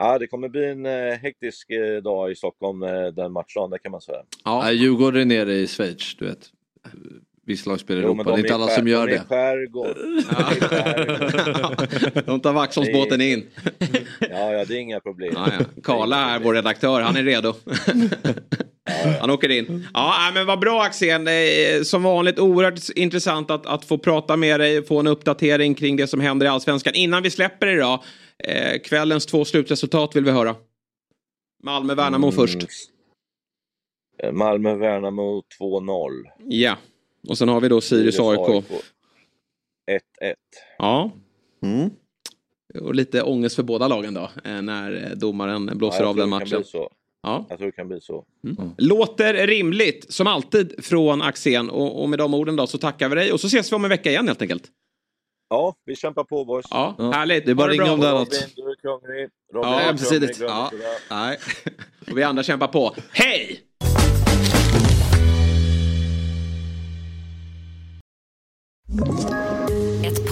Ja, 0.00 0.18
det 0.18 0.26
kommer 0.26 0.48
bli 0.48 0.66
en 0.66 0.86
eh, 0.86 1.18
hektisk 1.22 1.70
eh, 1.70 2.02
dag 2.02 2.30
i 2.30 2.34
Stockholm 2.34 2.82
eh, 2.82 3.06
den 3.06 3.32
matchdagen, 3.32 3.70
det 3.70 3.78
kan 3.78 3.92
man 3.92 4.00
säga. 4.00 4.22
Ja. 4.44 4.72
Djurgården 4.72 5.20
är 5.20 5.24
nere 5.24 5.54
i 5.54 5.66
Schweiz, 5.66 6.16
du 6.16 6.26
vet. 6.26 6.50
Vissa 7.46 7.70
lag 7.70 7.80
spelar 7.80 8.00
i 8.00 8.04
Europa, 8.04 8.24
det 8.24 8.32
är 8.32 8.38
inte 8.38 8.54
alla 8.54 8.68
som 8.68 8.88
gör 8.88 9.06
det. 9.06 9.18
Skärgård. 9.28 9.96
de 12.26 12.40
tar 12.40 12.52
Vaxholmsbåten 12.52 13.20
in. 13.20 13.46
ja, 14.20 14.52
ja, 14.52 14.64
det 14.64 14.74
är 14.74 14.78
inga 14.78 15.00
problem. 15.00 15.32
Ja, 15.36 15.48
ja. 15.58 15.64
Karla 15.82 16.16
är 16.16 16.38
vår 16.38 16.54
redaktör, 16.54 17.00
han 17.00 17.16
är 17.16 17.22
redo. 17.22 17.54
Han 19.20 19.30
åker 19.30 19.48
in. 19.48 19.86
Ja, 19.94 20.30
men 20.34 20.46
vad 20.46 20.60
bra 20.60 20.82
Axén. 20.82 21.28
Som 21.84 22.02
vanligt 22.02 22.38
oerhört 22.38 22.80
intressant 22.94 23.50
att, 23.50 23.66
att 23.66 23.84
få 23.84 23.98
prata 23.98 24.36
med 24.36 24.60
dig, 24.60 24.86
få 24.86 25.00
en 25.00 25.06
uppdatering 25.06 25.74
kring 25.74 25.96
det 25.96 26.06
som 26.06 26.20
händer 26.20 26.46
i 26.46 26.48
Allsvenskan. 26.48 26.94
Innan 26.94 27.22
vi 27.22 27.30
släpper 27.30 27.66
idag, 27.66 28.02
eh, 28.44 28.80
kvällens 28.84 29.26
två 29.26 29.44
slutresultat 29.44 30.16
vill 30.16 30.24
vi 30.24 30.30
höra. 30.30 30.56
Malmö-Värnamo 31.62 32.26
mm. 32.26 32.36
först. 32.36 32.58
Malmö-Värnamo 34.32 35.42
2-0. 35.60 36.10
Ja, 36.38 36.76
och 37.28 37.38
sen 37.38 37.48
har 37.48 37.60
vi 37.60 37.68
då 37.68 37.80
Sirius-AIK. 37.80 38.64
1-1. 39.90 40.34
Ja. 40.78 41.10
Mm. 41.62 41.90
Och 42.80 42.94
lite 42.94 43.22
ångest 43.22 43.56
för 43.56 43.62
båda 43.62 43.88
lagen 43.88 44.14
då, 44.14 44.30
eh, 44.44 44.62
när 44.62 45.14
domaren 45.14 45.78
blåser 45.78 46.02
ja, 46.02 46.08
av 46.08 46.16
den 46.16 46.28
matchen. 46.28 46.64
Ja. 47.22 47.46
Jag 47.48 47.58
tror 47.58 47.66
det 47.66 47.72
kan 47.72 47.88
bli 47.88 48.00
så. 48.00 48.24
Mm. 48.44 48.56
Mm. 48.58 48.74
Låter 48.78 49.46
rimligt, 49.46 50.12
som 50.12 50.26
alltid, 50.26 50.84
från 50.84 51.22
Axén. 51.22 51.70
Och, 51.70 52.02
och, 52.02 52.08
med 52.08 52.18
de 52.18 52.34
orden 52.34 52.56
då 52.56 52.66
så 52.66 52.78
tackar 52.78 53.08
vi 53.08 53.14
dig 53.14 53.32
och 53.32 53.40
så 53.40 53.46
ses 53.46 53.72
vi 53.72 53.76
om 53.76 53.84
en 53.84 53.90
vecka 53.90 54.10
igen 54.10 54.26
helt 54.26 54.42
enkelt. 54.42 54.64
Ja, 55.50 55.74
vi 55.84 55.96
kämpar 55.96 56.24
på 56.24 56.44
boys. 56.44 56.66
Ja, 56.70 56.94
ja. 56.98 57.10
Härligt. 57.10 57.44
Det 57.44 57.50
är 57.50 57.54
bara 57.54 57.70
att 57.70 57.78
ringa 57.78 57.92
om 57.92 58.00
det 58.00 58.08
är 58.08 58.12
något. 58.12 58.34
Robin, 58.34 58.48
du 58.56 58.70
är 58.70 58.74
kunglig. 58.74 59.28
Robin, 59.54 59.70
ja, 59.72 59.90
precis. 59.90 60.40
Ja. 60.40 60.70
Nej. 61.10 61.38
Och 62.10 62.18
vi 62.18 62.22
andra 62.22 62.42
kämpar 62.42 62.68
på. 62.68 62.94
Hej! 63.12 63.64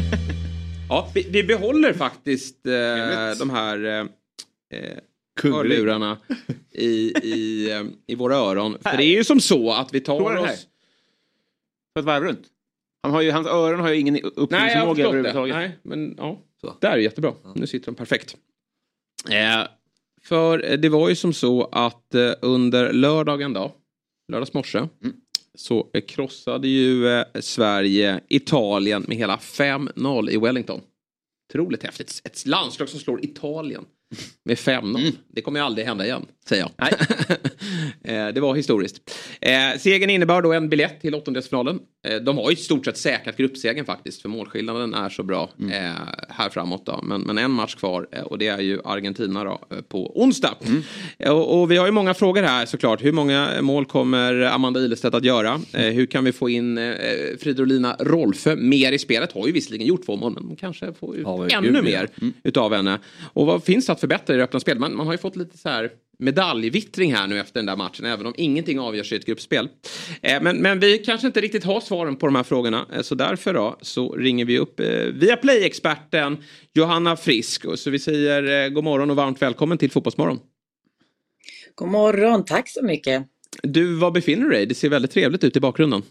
Ja, 0.88 1.10
vi, 1.14 1.26
vi 1.30 1.42
behåller 1.42 1.92
faktiskt 1.92 2.66
eh, 2.66 3.38
de 3.38 3.50
här 3.50 3.84
eh, 3.84 4.00
eh, 4.80 4.98
hörlurarna 5.42 6.18
i, 6.72 7.12
i, 7.22 7.70
eh, 7.72 7.82
i 8.06 8.14
våra 8.14 8.36
öron. 8.36 8.78
För 8.80 8.96
det 8.96 9.04
är 9.04 9.16
ju 9.16 9.24
som 9.24 9.40
så 9.40 9.72
att 9.72 9.94
vi 9.94 10.00
tar 10.00 10.36
oss... 10.36 10.66
På 11.94 12.00
ett 12.00 12.06
varv 12.06 12.24
runt. 12.24 12.42
Han 13.02 13.12
har 13.12 13.20
ju, 13.20 13.30
hans 13.30 13.46
öron 13.46 13.80
har 13.80 13.90
ju 13.90 14.00
ingen 14.00 14.20
uppfinningsförmåga 14.20 15.02
det. 15.02 15.08
överhuvudtaget. 15.08 15.56
Nej, 15.56 15.78
men 15.82 16.14
ja. 16.18 16.40
Där 16.80 16.90
är 16.90 16.96
jättebra. 16.96 17.32
Nu 17.54 17.66
sitter 17.66 17.86
de 17.86 17.94
perfekt. 17.94 18.36
Eh, 19.30 19.66
för 20.22 20.70
eh, 20.72 20.78
det 20.78 20.88
var 20.88 21.08
ju 21.08 21.14
som 21.16 21.32
så 21.32 21.64
att 21.72 22.14
eh, 22.14 22.32
under 22.42 22.92
lördagen 22.92 23.52
då, 23.52 23.72
lördags 24.32 24.52
morse, 24.54 24.78
Mm 24.78 25.16
så 25.56 25.90
krossade 26.08 26.68
ju 26.68 27.08
eh, 27.08 27.24
Sverige 27.40 28.20
Italien 28.28 29.04
med 29.08 29.16
hela 29.16 29.36
5-0 29.36 30.30
i 30.30 30.36
Wellington. 30.36 30.80
Otroligt 31.50 31.82
häftigt. 31.82 32.20
Ett 32.24 32.46
landslag 32.46 32.88
som 32.88 33.00
slår 33.00 33.24
Italien 33.24 33.84
med 34.44 34.56
5-0. 34.56 34.98
Mm. 34.98 35.12
Det 35.28 35.42
kommer 35.42 35.60
ju 35.60 35.66
aldrig 35.66 35.86
hända 35.86 36.04
igen, 36.04 36.26
säger 36.48 36.62
jag. 36.76 36.88
Eh, 38.04 38.28
det 38.28 38.40
var 38.40 38.54
historiskt. 38.54 39.10
Eh, 39.40 39.78
segern 39.78 40.10
innebar 40.10 40.42
då 40.42 40.52
en 40.52 40.68
biljett 40.68 41.00
till 41.00 41.14
åttondelsfinalen. 41.14 41.78
Eh, 42.08 42.16
de 42.16 42.38
har 42.38 42.50
ju 42.50 42.56
i 42.56 42.60
stort 42.60 42.84
sett 42.84 42.96
säkrat 42.98 43.36
gruppsegern 43.36 43.84
faktiskt, 43.84 44.22
för 44.22 44.28
målskillnaden 44.28 44.94
är 44.94 45.08
så 45.08 45.22
bra 45.22 45.50
Mm. 45.60 45.72
eh, 45.72 45.92
här 46.28 46.48
framåt. 46.50 46.86
Då. 46.86 47.00
Men, 47.02 47.20
men 47.20 47.38
en 47.38 47.50
match 47.50 47.74
kvar 47.74 48.06
eh, 48.12 48.20
och 48.22 48.38
det 48.38 48.46
är 48.48 48.60
ju 48.60 48.80
Argentina 48.84 49.44
då, 49.44 49.60
eh, 49.70 49.80
på 49.82 50.20
onsdag. 50.22 50.54
Mm. 50.66 50.82
Och, 51.36 51.60
och 51.60 51.70
vi 51.70 51.76
har 51.76 51.86
ju 51.86 51.92
många 51.92 52.14
frågor 52.14 52.42
här 52.42 52.66
såklart. 52.66 53.04
Hur 53.04 53.12
många 53.12 53.62
mål 53.62 53.84
kommer 53.86 54.40
Amanda 54.40 54.80
Ilestedt 54.80 55.14
att 55.14 55.24
göra? 55.24 55.60
Eh, 55.72 55.82
hur 55.86 56.06
kan 56.06 56.24
vi 56.24 56.32
få 56.32 56.48
in 56.50 56.78
Fridolina 57.40 57.96
Rolfö 58.00 58.56
mer 58.56 58.92
i 58.92 58.98
spelet? 58.98 59.32
Har 59.32 59.46
ju 59.46 59.52
visserligen 59.52 59.86
gjort 59.86 60.06
två 60.06 60.16
mål, 60.16 60.38
men 60.40 60.56
kanske 60.56 60.92
får 60.92 61.16
ut 61.16 61.22
Ja, 61.24 61.48
ännu 61.48 61.72
gud, 61.72 61.84
mer 61.84 62.08
ja. 62.20 62.26
utav 62.44 62.74
henne. 62.74 62.98
Och 63.32 63.46
vad 63.46 63.64
finns 63.64 63.86
det 63.86 63.92
att 63.92 64.00
förbättra 64.06 64.34
i 64.34 64.38
det 64.38 64.44
öppna 64.44 64.60
spel? 64.60 64.78
Man, 64.78 64.96
man 64.96 65.06
har 65.06 65.14
ju 65.14 65.18
fått 65.18 65.36
lite 65.36 65.58
så 65.58 65.68
här 65.68 65.90
medaljvittring 66.18 67.14
här 67.14 67.26
nu 67.26 67.40
efter 67.40 67.60
den 67.60 67.66
där 67.66 67.76
matchen, 67.76 68.04
även 68.04 68.26
om 68.26 68.34
ingenting 68.36 68.80
avgörs 68.80 69.12
i 69.12 69.16
ett 69.16 69.26
gruppspel. 69.26 69.68
Eh, 70.22 70.42
men, 70.42 70.56
men 70.56 70.80
vi 70.80 70.98
kanske 70.98 71.26
inte 71.26 71.40
riktigt 71.40 71.64
har 71.64 71.80
svaren 71.80 72.16
på 72.16 72.26
de 72.26 72.34
här 72.34 72.42
frågorna, 72.42 72.86
eh, 72.94 73.02
så 73.02 73.14
därför 73.14 73.54
då 73.54 73.78
så 73.80 74.12
ringer 74.12 74.44
vi 74.44 74.58
upp 74.58 74.80
eh, 74.80 74.86
via 74.96 75.36
Play-experten 75.36 76.36
Johanna 76.74 77.16
Frisk. 77.16 77.64
Och 77.64 77.78
så 77.78 77.90
vi 77.90 77.98
säger 77.98 78.64
eh, 78.64 78.68
god 78.68 78.84
morgon 78.84 79.10
och 79.10 79.16
varmt 79.16 79.42
välkommen 79.42 79.78
till 79.78 79.90
Fotbollsmorgon. 79.90 80.38
God 81.74 81.88
morgon, 81.88 82.44
tack 82.44 82.68
så 82.68 82.84
mycket. 82.84 83.26
Du, 83.62 83.94
var 83.94 84.10
befinner 84.10 84.44
du 84.44 84.50
dig? 84.50 84.66
Det 84.66 84.74
ser 84.74 84.88
väldigt 84.88 85.10
trevligt 85.10 85.44
ut 85.44 85.56
i 85.56 85.60
bakgrunden. 85.60 86.02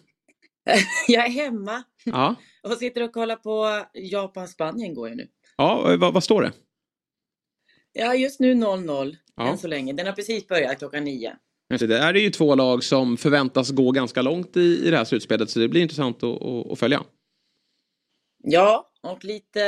Jag 1.07 1.25
är 1.25 1.29
hemma 1.29 1.83
Ja, 2.03 2.35
och 2.63 2.71
sitter 2.71 3.03
och 3.03 3.11
kollar 3.11 3.35
på 3.35 3.85
Japan-Spanien 3.93 4.93
går 4.93 5.09
ju 5.09 5.15
nu. 5.15 5.27
ja 5.57 5.91
eh, 5.91 5.97
vad, 5.99 6.13
vad 6.13 6.23
står 6.23 6.41
det? 6.41 6.51
Ja, 7.97 8.15
just 8.15 8.39
nu 8.39 8.53
0-0 8.53 9.15
Ja. 9.35 9.47
än 9.51 9.57
så 9.57 9.67
länge. 9.67 9.93
Den 9.93 10.05
har 10.05 10.13
precis 10.13 10.47
börjat 10.47 10.79
klockan 10.79 11.03
nio. 11.03 11.35
Det 11.69 11.87
där 11.87 12.13
är 12.13 12.19
ju 12.19 12.29
två 12.29 12.55
lag 12.55 12.83
som 12.83 13.17
förväntas 13.17 13.69
gå 13.69 13.91
ganska 13.91 14.21
långt 14.21 14.57
i, 14.57 14.87
i 14.87 14.89
det 14.91 14.97
här 14.97 15.05
slutspelet, 15.05 15.49
så 15.49 15.59
det 15.59 15.67
blir 15.67 15.81
intressant 15.81 16.23
att, 16.23 16.41
att, 16.41 16.71
att 16.71 16.79
följa. 16.79 17.03
Ja, 18.43 18.91
och 19.03 19.23
lite, 19.23 19.59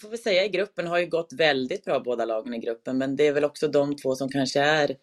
får 0.00 0.08
vi 0.08 0.18
säga, 0.18 0.44
i 0.44 0.48
gruppen 0.48 0.86
har 0.86 0.98
ju 0.98 1.06
gått 1.06 1.32
väldigt 1.32 1.84
bra 1.84 2.00
båda 2.00 2.24
lagen 2.24 2.54
i 2.54 2.58
gruppen, 2.58 2.98
men 2.98 3.16
det 3.16 3.26
är 3.26 3.32
väl 3.32 3.44
också 3.44 3.68
de 3.68 3.96
två 3.96 4.14
som 4.14 4.28
kanske 4.28 4.60
är 4.60 4.96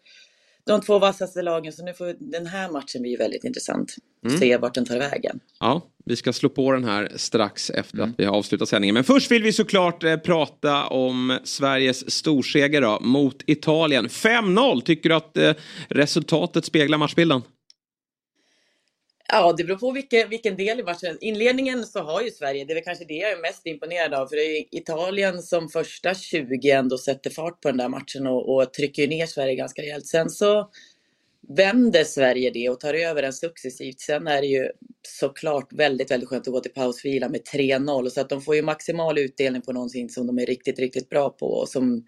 de 0.66 0.80
två 0.80 0.98
vassaste 0.98 1.42
lagen, 1.42 1.72
så 1.72 1.84
nu 1.84 1.94
får 1.94 2.14
den 2.18 2.46
här 2.46 2.70
matchen 2.70 3.02
bli 3.02 3.16
väldigt 3.16 3.44
intressant. 3.44 3.94
Mm. 4.26 4.38
Se 4.38 4.56
vart 4.56 4.74
den 4.74 4.84
tar 4.84 4.98
vägen. 4.98 5.40
Ja, 5.60 5.82
vi 6.04 6.16
ska 6.16 6.32
slå 6.32 6.48
på 6.48 6.72
den 6.72 6.84
här 6.84 7.12
strax 7.16 7.70
efter 7.70 8.00
att 8.00 8.10
vi 8.18 8.24
har 8.24 8.36
avslutat 8.36 8.68
sändningen. 8.68 8.94
Men 8.94 9.04
först 9.04 9.30
vill 9.30 9.42
vi 9.42 9.52
såklart 9.52 10.04
eh, 10.04 10.16
prata 10.16 10.86
om 10.86 11.38
Sveriges 11.44 12.10
storseger 12.10 12.80
då, 12.80 12.98
mot 13.00 13.42
Italien. 13.46 14.08
5-0, 14.08 14.80
tycker 14.80 15.08
du 15.08 15.14
att 15.14 15.36
eh, 15.36 15.54
resultatet 15.88 16.64
speglar 16.64 16.98
matchbilden? 16.98 17.42
Ja, 19.28 19.54
det 19.56 19.64
beror 19.64 19.78
på 19.78 19.92
vilken, 19.92 20.28
vilken 20.28 20.56
del 20.56 20.80
i 20.80 20.82
matchen. 20.82 21.18
Inledningen 21.20 21.84
så 21.84 22.00
har 22.00 22.22
ju 22.22 22.30
Sverige, 22.30 22.64
det 22.64 22.72
är 22.72 22.74
väl 22.74 22.84
kanske 22.84 23.04
det 23.04 23.14
jag 23.14 23.32
är 23.32 23.42
mest 23.42 23.66
imponerad 23.66 24.14
av, 24.14 24.26
för 24.26 24.36
det 24.36 24.42
är 24.42 24.64
Italien 24.70 25.42
som 25.42 25.68
första 25.68 26.14
20 26.14 26.70
ändå 26.70 26.98
sätter 26.98 27.30
fart 27.30 27.60
på 27.60 27.68
den 27.68 27.76
där 27.76 27.88
matchen 27.88 28.26
och, 28.26 28.56
och 28.56 28.72
trycker 28.72 29.08
ner 29.08 29.26
Sverige 29.26 29.54
ganska 29.54 29.82
rejält. 29.82 30.06
Sen 30.06 30.30
så 30.30 30.70
vänder 31.48 32.04
Sverige 32.04 32.50
det 32.50 32.68
och 32.68 32.80
tar 32.80 32.94
över 32.94 33.22
den 33.22 33.32
successivt. 33.32 34.00
Sen 34.00 34.26
är 34.26 34.40
det 34.40 34.46
ju 34.46 34.70
såklart 35.02 35.72
väldigt, 35.72 36.10
väldigt 36.10 36.28
skönt 36.28 36.48
att 36.48 36.52
gå 36.52 36.60
till 36.60 36.72
pausvila 36.72 37.28
med 37.28 37.40
3-0 37.54 38.08
så 38.08 38.20
att 38.20 38.28
de 38.28 38.42
får 38.42 38.56
ju 38.56 38.62
maximal 38.62 39.18
utdelning 39.18 39.62
på 39.62 39.72
någonting 39.72 40.08
som 40.08 40.26
de 40.26 40.38
är 40.38 40.46
riktigt, 40.46 40.78
riktigt 40.78 41.08
bra 41.08 41.30
på 41.30 41.46
och 41.46 41.68
som 41.68 42.04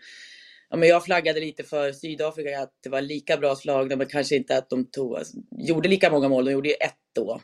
Ja, 0.71 0.77
men 0.77 0.89
jag 0.89 1.05
flaggade 1.05 1.41
lite 1.41 1.63
för 1.63 1.93
Sydafrika 1.93 2.61
att 2.61 2.73
det 2.83 2.89
var 2.89 3.01
lika 3.01 3.37
bra 3.37 3.57
slag, 3.57 3.99
men 3.99 4.07
kanske 4.07 4.37
inte 4.37 4.57
att 4.59 4.71
de 4.71 4.85
tog, 4.91 5.17
alltså, 5.17 5.37
gjorde 5.59 5.89
lika 5.89 6.11
många 6.11 6.29
mål, 6.29 6.45
de 6.45 6.53
gjorde 6.53 6.69
ju 6.69 6.75
ett 6.75 6.95
då. 7.15 7.41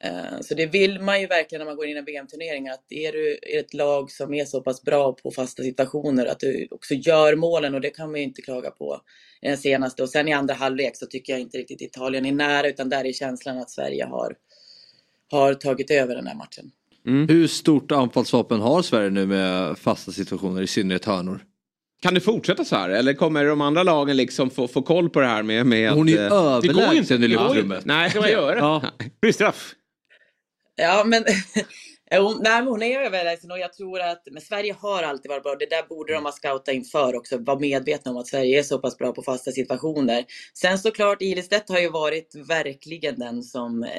Eh, 0.00 0.40
Så 0.40 0.54
det 0.54 0.66
vill 0.66 1.00
man 1.00 1.20
ju 1.20 1.26
verkligen 1.26 1.60
när 1.60 1.66
man 1.66 1.76
går 1.76 1.86
in 1.86 1.96
i 1.96 1.98
en 1.98 2.04
VM-turnering, 2.04 2.68
att 2.68 2.84
är 2.88 3.12
du 3.12 3.38
ett 3.58 3.74
lag 3.74 4.10
som 4.10 4.34
är 4.34 4.44
så 4.44 4.60
pass 4.60 4.82
bra 4.82 5.12
på 5.12 5.30
fasta 5.30 5.62
situationer, 5.62 6.26
att 6.26 6.40
du 6.40 6.68
också 6.70 6.94
gör 6.94 7.36
målen 7.36 7.74
och 7.74 7.80
det 7.80 7.90
kan 7.90 8.10
man 8.10 8.20
ju 8.20 8.26
inte 8.26 8.42
klaga 8.42 8.70
på 8.70 9.00
i 9.42 9.48
den 9.48 9.58
senaste. 9.58 10.02
Och 10.02 10.10
sen 10.10 10.28
i 10.28 10.32
andra 10.32 10.54
halvlek 10.54 10.96
så 10.96 11.06
tycker 11.06 11.32
jag 11.32 11.40
inte 11.40 11.58
riktigt 11.58 11.82
Italien 11.82 12.26
är 12.26 12.32
nära, 12.32 12.68
utan 12.68 12.88
där 12.88 13.04
är 13.04 13.12
känslan 13.12 13.58
att 13.58 13.70
Sverige 13.70 14.04
har, 14.04 14.36
har 15.30 15.54
tagit 15.54 15.90
över 15.90 16.14
den 16.14 16.26
här 16.26 16.36
matchen. 16.36 16.70
Hur 17.28 17.46
stort 17.46 17.92
anfallsvapen 17.92 18.60
har 18.60 18.82
Sverige 18.82 19.10
nu 19.10 19.26
med 19.26 19.78
fasta 19.78 20.12
situationer, 20.12 20.62
i 20.62 20.66
synnerhet 20.66 21.04
hörnor? 21.04 21.44
Kan 22.02 22.14
det 22.14 22.20
fortsätta 22.20 22.64
så 22.64 22.76
här? 22.76 22.88
Eller 22.90 23.14
kommer 23.14 23.44
de 23.44 23.60
andra 23.60 23.82
lagen 23.82 24.16
liksom 24.16 24.50
få, 24.50 24.68
få 24.68 24.82
koll 24.82 25.10
på 25.10 25.20
det 25.20 25.26
här 25.26 25.42
med, 25.42 25.66
med 25.66 25.92
Hon 25.92 26.08
är 26.08 26.12
ju 26.12 26.18
att, 26.26 26.32
eh, 26.32 26.38
överlägsen 26.38 27.24
i 27.24 27.28
Det 27.28 27.34
går 27.34 27.42
ju 27.42 27.48
luftrummet. 27.54 27.76
inte. 27.78 27.88
Nej, 27.88 28.02
Vad 28.02 28.10
ska 28.10 28.20
man 28.20 28.30
göra? 28.30 28.58
Ja. 28.58 28.82
Blir 29.20 29.28
det 29.28 29.32
straff? 29.32 29.72
Ja, 30.76 31.04
men, 31.06 31.24
jo, 32.14 32.38
nej, 32.42 32.62
men 32.62 32.66
hon 32.68 32.82
är 32.82 33.00
överlägsen 33.00 33.50
och 33.50 33.58
jag 33.58 33.72
tror 33.72 34.00
att 34.00 34.22
men 34.30 34.42
Sverige 34.42 34.76
har 34.80 35.02
alltid 35.02 35.28
varit 35.30 35.42
bra. 35.42 35.54
Det 35.58 35.70
där 35.70 35.88
borde 35.88 36.12
de 36.12 36.24
ha 36.24 36.32
scoutat 36.32 36.74
inför 36.74 37.16
också. 37.16 37.38
Vara 37.38 37.58
medvetna 37.58 38.10
om 38.10 38.16
att 38.16 38.26
Sverige 38.26 38.58
är 38.58 38.62
så 38.62 38.78
pass 38.78 38.98
bra 38.98 39.12
på 39.12 39.22
fasta 39.22 39.50
situationer. 39.50 40.24
Sen 40.54 40.78
såklart, 40.78 41.22
Ilestedt 41.22 41.68
har 41.68 41.78
ju 41.78 41.88
varit 41.90 42.34
verkligen 42.48 43.18
den 43.18 43.42
som 43.42 43.82
eh, 43.82 43.90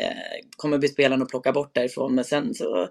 kommer 0.57 0.77
bli 0.77 0.87
spelaren 0.89 1.21
att 1.21 1.29
plocka 1.29 1.51
bort 1.51 1.75
därifrån. 1.75 2.15
Men 2.15 2.23
sen 2.25 2.53
så 2.53 2.87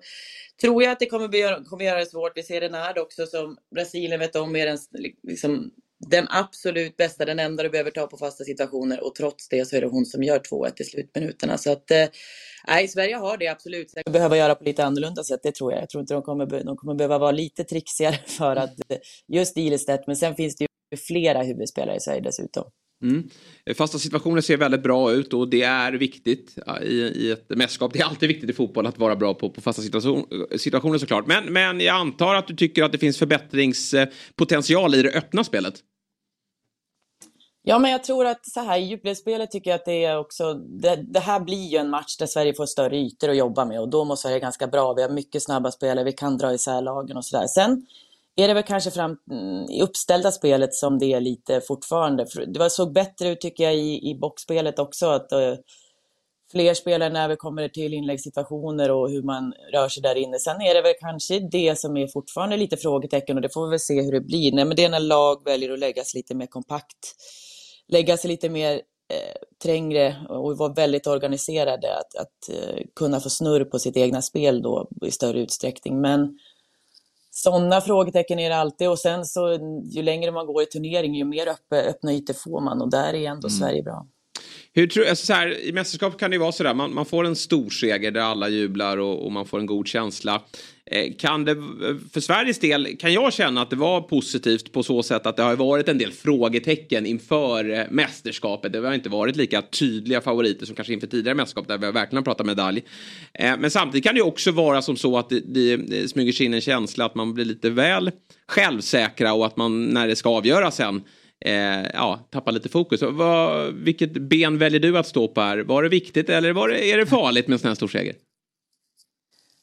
tror 0.61 0.83
jag 0.83 0.93
att 0.93 1.01
det 1.01 1.07
kommer, 1.07 1.29
bli, 1.29 1.57
kommer 1.69 1.85
göra 1.85 1.99
det 1.99 2.07
svårt. 2.07 2.33
Vi 2.35 2.43
ser 2.43 2.61
Renard 2.61 2.99
också 2.99 3.27
som 3.27 3.57
Brasilien 3.75 4.21
vet 4.21 4.37
om 4.37 4.57
är 4.57 4.67
den, 4.67 4.79
liksom, 5.23 5.71
den 6.11 6.27
absolut 6.31 6.97
bästa, 6.97 7.25
den 7.25 7.39
enda 7.39 7.63
du 7.63 7.71
behöver 7.71 7.91
ta 7.91 8.07
på 8.07 8.17
fasta 8.17 8.45
situationer 8.45 9.05
och 9.05 9.15
trots 9.15 9.49
det 9.49 9.69
så 9.69 9.77
är 9.77 9.81
det 9.81 9.87
hon 9.87 10.07
som 10.07 10.23
gör 10.23 10.39
2-1 10.39 10.73
i 10.81 10.85
slutminuterna. 10.85 11.59
Så 11.59 11.73
att, 11.73 11.91
eh, 11.91 12.07
nej, 12.67 12.89
Sverige 12.89 13.17
har 13.17 13.37
det 13.37 13.49
absolut. 13.49 13.91
Sen 13.91 14.03
behöver 14.13 14.37
göra 14.37 14.55
på 14.55 14.65
lite 14.65 14.85
annorlunda 14.85 15.25
sätt, 15.25 15.41
det 15.43 15.55
tror 15.55 15.73
jag. 15.73 15.83
Jag 15.83 15.89
tror 15.89 16.01
inte 16.01 16.15
de 16.15 16.23
kommer, 16.23 16.47
de 16.47 16.77
kommer 16.77 16.95
behöva 16.95 17.19
vara 17.19 17.33
lite 17.33 17.65
trixigare 17.65 18.17
för 18.27 18.57
att 18.57 18.71
eh, 18.89 18.99
just 19.29 19.57
Ilestedt, 19.57 20.07
men 20.07 20.17
sen 20.17 20.35
finns 20.35 20.57
det 20.57 20.67
ju 20.91 20.97
flera 20.97 21.43
huvudspelare 21.43 21.97
i 21.97 22.01
Sverige 22.01 22.21
dessutom. 22.21 22.65
Mm. 23.03 23.29
Fasta 23.77 23.99
situationer 23.99 24.41
ser 24.41 24.57
väldigt 24.57 24.83
bra 24.83 25.13
ut 25.13 25.33
och 25.33 25.49
det 25.49 25.63
är 25.63 25.93
viktigt 25.93 26.59
i, 26.83 26.95
i 26.95 27.31
ett 27.31 27.49
mästerskap. 27.49 27.93
Det 27.93 27.99
är 27.99 28.05
alltid 28.05 28.29
viktigt 28.29 28.51
i 28.51 28.53
fotboll 28.53 28.87
att 28.87 28.99
vara 28.99 29.17
bra 29.17 29.35
på, 29.35 29.51
på 29.51 29.61
fasta 29.61 29.83
situation, 29.83 30.25
situationer 30.57 30.99
såklart. 30.99 31.27
Men, 31.27 31.53
men 31.53 31.81
jag 31.81 31.97
antar 31.97 32.35
att 32.35 32.47
du 32.47 32.57
tycker 32.57 32.83
att 32.83 32.93
det 32.93 32.99
finns 32.99 33.19
förbättringspotential 33.19 34.95
i 34.95 35.03
det 35.03 35.11
öppna 35.11 35.45
spelet. 35.45 35.75
Ja, 37.63 37.79
men 37.79 37.91
jag 37.91 38.05
tror 38.05 38.27
att 38.27 38.47
så 38.47 38.61
här 38.61 38.79
i 38.79 38.83
djupledsspelet 38.83 39.51
tycker 39.51 39.71
jag 39.71 39.79
att 39.79 39.85
det 39.85 40.05
är 40.05 40.19
också, 40.19 40.55
det, 40.55 41.05
det 41.09 41.21
här 41.21 41.41
blir 41.41 41.69
ju 41.69 41.79
en 41.79 41.91
match 41.91 42.17
där 42.17 42.27
Sverige 42.27 42.55
får 42.55 42.67
större 42.67 42.97
ytor 42.97 43.31
att 43.31 43.37
jobba 43.37 43.65
med 43.65 43.81
och 43.81 43.89
då 43.89 44.05
måste 44.05 44.23
Sverige 44.23 44.41
ganska 44.41 44.67
bra. 44.67 44.95
Vi 44.95 45.03
har 45.03 45.09
mycket 45.09 45.43
snabba 45.43 45.71
spelare, 45.71 46.05
vi 46.05 46.13
kan 46.13 46.39
dra 46.39 46.55
isär 46.55 46.83
lagen 46.83 47.17
och 47.17 47.25
sådär. 47.25 47.47
Sen 47.47 47.87
är 48.37 48.49
det 48.49 48.55
väl 48.55 48.63
kanske 48.63 48.91
fram 48.91 49.17
mm, 49.31 49.71
i 49.71 49.83
uppställda 49.83 50.33
spelet 50.33 50.75
som 50.75 50.99
det 50.99 51.13
är 51.13 51.21
lite 51.21 51.61
fortfarande. 51.61 52.27
Det 52.47 52.59
var, 52.59 52.69
såg 52.69 52.93
bättre 52.93 53.29
ut 53.29 53.41
tycker 53.41 53.65
jag 53.65 53.75
i, 53.75 54.11
i 54.11 54.19
boxspelet 54.21 54.79
också. 54.79 55.07
Att, 55.07 55.33
uh, 55.33 55.55
fler 56.51 56.75
spelare 56.75 57.13
när 57.13 57.29
vi 57.29 57.37
kommer 57.37 57.69
till 57.69 57.95
inläggssituationer 57.95 58.91
och 58.91 59.11
hur 59.11 59.23
man 59.23 59.55
rör 59.73 59.89
sig 59.89 60.03
där 60.03 60.15
inne. 60.15 60.39
Sen 60.39 60.61
är 60.61 60.75
det 60.75 60.83
väl 60.83 60.95
kanske 61.01 61.39
det 61.39 61.79
som 61.79 61.97
är 61.97 62.07
fortfarande 62.07 62.57
lite 62.57 62.77
frågetecken 62.77 63.37
och 63.37 63.43
det 63.43 63.55
får 63.55 63.67
vi 63.67 63.71
väl 63.71 63.81
se 63.81 64.03
hur 64.03 64.13
det 64.13 64.21
blir. 64.21 64.53
Nej, 64.53 64.65
men 64.65 64.77
det 64.77 64.85
är 64.85 64.89
när 64.89 65.01
lag 65.01 65.45
väljer 65.45 65.73
att 65.73 65.79
lägga 65.79 66.05
sig 66.05 66.19
lite 66.19 66.35
mer 66.35 66.47
kompakt, 66.47 67.17
lägga 67.89 68.17
sig 68.17 68.31
lite 68.31 68.49
mer 68.49 68.73
eh, 69.09 69.37
trängre 69.63 70.17
och 70.29 70.59
vara 70.59 70.73
väldigt 70.73 71.07
organiserade, 71.07 71.97
att, 71.97 72.17
att 72.17 72.49
eh, 72.49 72.83
kunna 72.97 73.21
få 73.21 73.31
snurr 73.31 73.65
på 73.65 73.79
sitt 73.79 73.97
egna 73.97 74.23
spel 74.23 74.63
då 74.63 74.89
i 75.07 75.11
större 75.11 75.41
utsträckning. 75.41 76.01
Men 76.01 76.39
sådana 77.43 77.81
frågetecken 77.81 78.39
är 78.39 78.51
det 78.51 78.57
alltid 78.57 78.89
och 78.89 78.99
sen 78.99 79.25
så 79.25 79.59
ju 79.85 80.03
längre 80.03 80.33
man 80.33 80.47
går 80.47 80.63
i 80.63 80.67
turnering 80.67 81.15
ju 81.15 81.25
mer 81.25 81.47
öppna, 81.49 81.79
öppna 81.79 82.13
ytor 82.13 82.35
får 82.35 82.61
man 82.61 82.83
och 82.83 82.91
där 82.91 83.15
är 83.15 83.31
ändå 83.31 83.49
mm. 83.49 83.51
Sverige 83.51 83.83
bra. 83.83 84.07
Hur 84.73 84.87
tror, 84.87 85.07
alltså 85.07 85.27
så 85.27 85.33
här, 85.33 85.59
I 85.65 85.73
mästerskap 85.73 86.19
kan 86.19 86.31
det 86.31 86.35
ju 86.35 86.41
vara 86.41 86.53
sådär, 86.53 86.75
man, 86.75 86.95
man 86.95 87.05
får 87.05 87.25
en 87.25 87.37
stor 87.37 87.71
seger 87.71 88.11
där 88.11 88.21
alla 88.21 88.49
jublar 88.49 88.97
och, 88.99 89.25
och 89.25 89.33
man 89.33 89.47
får 89.47 89.59
en 89.59 89.67
god 89.67 89.87
känsla. 89.87 90.43
Eh, 90.93 91.13
kan 91.19 91.45
det, 91.45 91.57
för 92.13 92.21
Sveriges 92.21 92.59
del 92.59 92.97
kan 92.97 93.13
jag 93.13 93.33
känna 93.33 93.63
att 93.63 93.71
det 93.71 93.77
var 93.77 94.01
positivt 94.01 94.73
på 94.73 94.83
så 94.83 95.03
sätt 95.03 95.27
att 95.27 95.37
det 95.37 95.43
har 95.43 95.57
varit 95.57 95.89
en 95.89 95.99
del 95.99 96.13
frågetecken 96.13 97.07
inför 97.07 97.71
eh, 97.71 97.85
mästerskapet. 97.91 98.73
Det 98.73 98.79
har 98.79 98.95
inte 98.95 99.09
varit 99.09 99.37
lika 99.37 99.63
tydliga 99.63 100.21
favoriter 100.21 100.67
som 100.67 100.75
kanske 100.75 100.93
inför 100.93 101.07
tidigare 101.07 101.35
mästerskap 101.35 101.69
där 101.69 101.79
vi 101.79 101.91
verkligen 101.91 102.17
har 102.17 102.25
pratat 102.25 102.47
medalj. 102.47 102.83
Eh, 103.35 103.57
men 103.59 103.71
samtidigt 103.71 104.05
kan 104.05 104.15
det 104.15 104.23
också 104.23 104.51
vara 104.51 104.83
som 104.83 104.97
så 104.97 105.19
att 105.19 105.29
det, 105.29 105.41
det, 105.41 105.77
det 105.77 106.09
smyger 106.09 106.33
sig 106.33 106.47
in 106.47 106.55
en 106.55 106.61
känsla 106.61 107.05
att 107.05 107.15
man 107.15 107.35
blir 107.35 107.45
lite 107.45 107.71
väl 107.71 108.11
självsäkra 108.49 109.33
och 109.33 109.47
att 109.47 109.57
man 109.57 109.85
när 109.85 110.09
det 110.09 110.17
ska 110.17 110.29
avgöras 110.29 110.77
sen 110.77 111.03
eh, 111.45 111.91
ja, 111.95 112.29
tappar 112.33 112.53
lite 112.53 112.69
fokus. 112.69 113.03
Vad, 113.03 113.75
vilket 113.75 114.13
ben 114.13 114.59
väljer 114.59 114.81
du 114.81 114.99
att 114.99 115.07
stå 115.07 115.29
på 115.29 115.41
här? 115.41 115.59
Var 115.59 115.83
det 115.83 115.89
viktigt 115.89 116.29
eller 116.29 116.53
var 116.53 116.69
det, 116.69 116.93
är 116.93 116.99
det 116.99 117.07
farligt 117.07 117.49
med 117.49 117.53
en 117.53 117.59
sån 117.59 117.69
här 117.69 117.75
stor 117.75 117.89
seger? 117.89 118.15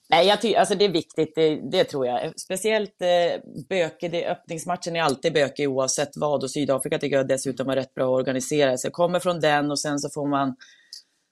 Nej, 0.10 0.28
jag 0.28 0.42
ty- 0.42 0.56
alltså 0.56 0.76
det 0.76 0.86
är 0.86 0.90
viktigt, 0.90 1.36
det, 1.36 1.72
det 1.72 1.84
tror 1.84 2.06
jag. 2.06 2.40
Speciellt 2.40 3.02
eh, 3.02 3.42
böke, 3.70 4.08
det, 4.08 4.28
öppningsmatchen 4.28 4.96
är 4.96 5.02
alltid 5.02 5.34
bökig 5.34 5.70
oavsett 5.70 6.10
vad 6.16 6.44
och 6.44 6.52
Sydafrika 6.52 6.98
tycker 7.00 7.18
jag 7.18 7.28
dessutom 7.28 7.70
är 7.70 7.76
rätt 7.76 7.94
bra 7.94 8.06
organiserat. 8.06 8.28
organisera 8.28 8.78
sig. 8.78 8.92
Kommer 8.92 9.20
från 9.20 9.40
den 9.40 9.72
och 9.72 9.80
sen 9.80 10.00
så 10.00 10.10
får 10.10 10.28
man 10.28 10.56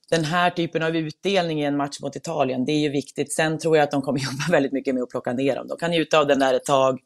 den 0.10 0.24
här 0.24 0.50
typen 0.50 0.84
av 0.84 0.96
utdelning 0.96 1.62
i 1.62 1.66
en 1.66 1.78
match 1.78 2.00
mot 2.02 2.16
Italien, 2.16 2.66
det 2.66 2.72
är 2.72 2.80
ju 2.80 2.90
viktigt. 2.90 3.34
Sen 3.34 3.58
tror 3.60 3.78
jag 3.78 3.84
att 3.84 3.92
de 3.92 4.02
kommer 4.02 4.20
jobba 4.24 4.52
väldigt 4.52 4.72
mycket 4.72 4.96
med 4.96 5.04
att 5.04 5.10
plocka 5.10 5.34
ner 5.34 5.56
dem. 5.56 5.68
De 5.68 5.78
kan 5.78 5.92
njuta 5.92 6.20
av 6.20 6.28
den 6.28 6.40
där 6.40 6.54
ett 6.54 6.66
tag, 6.66 7.00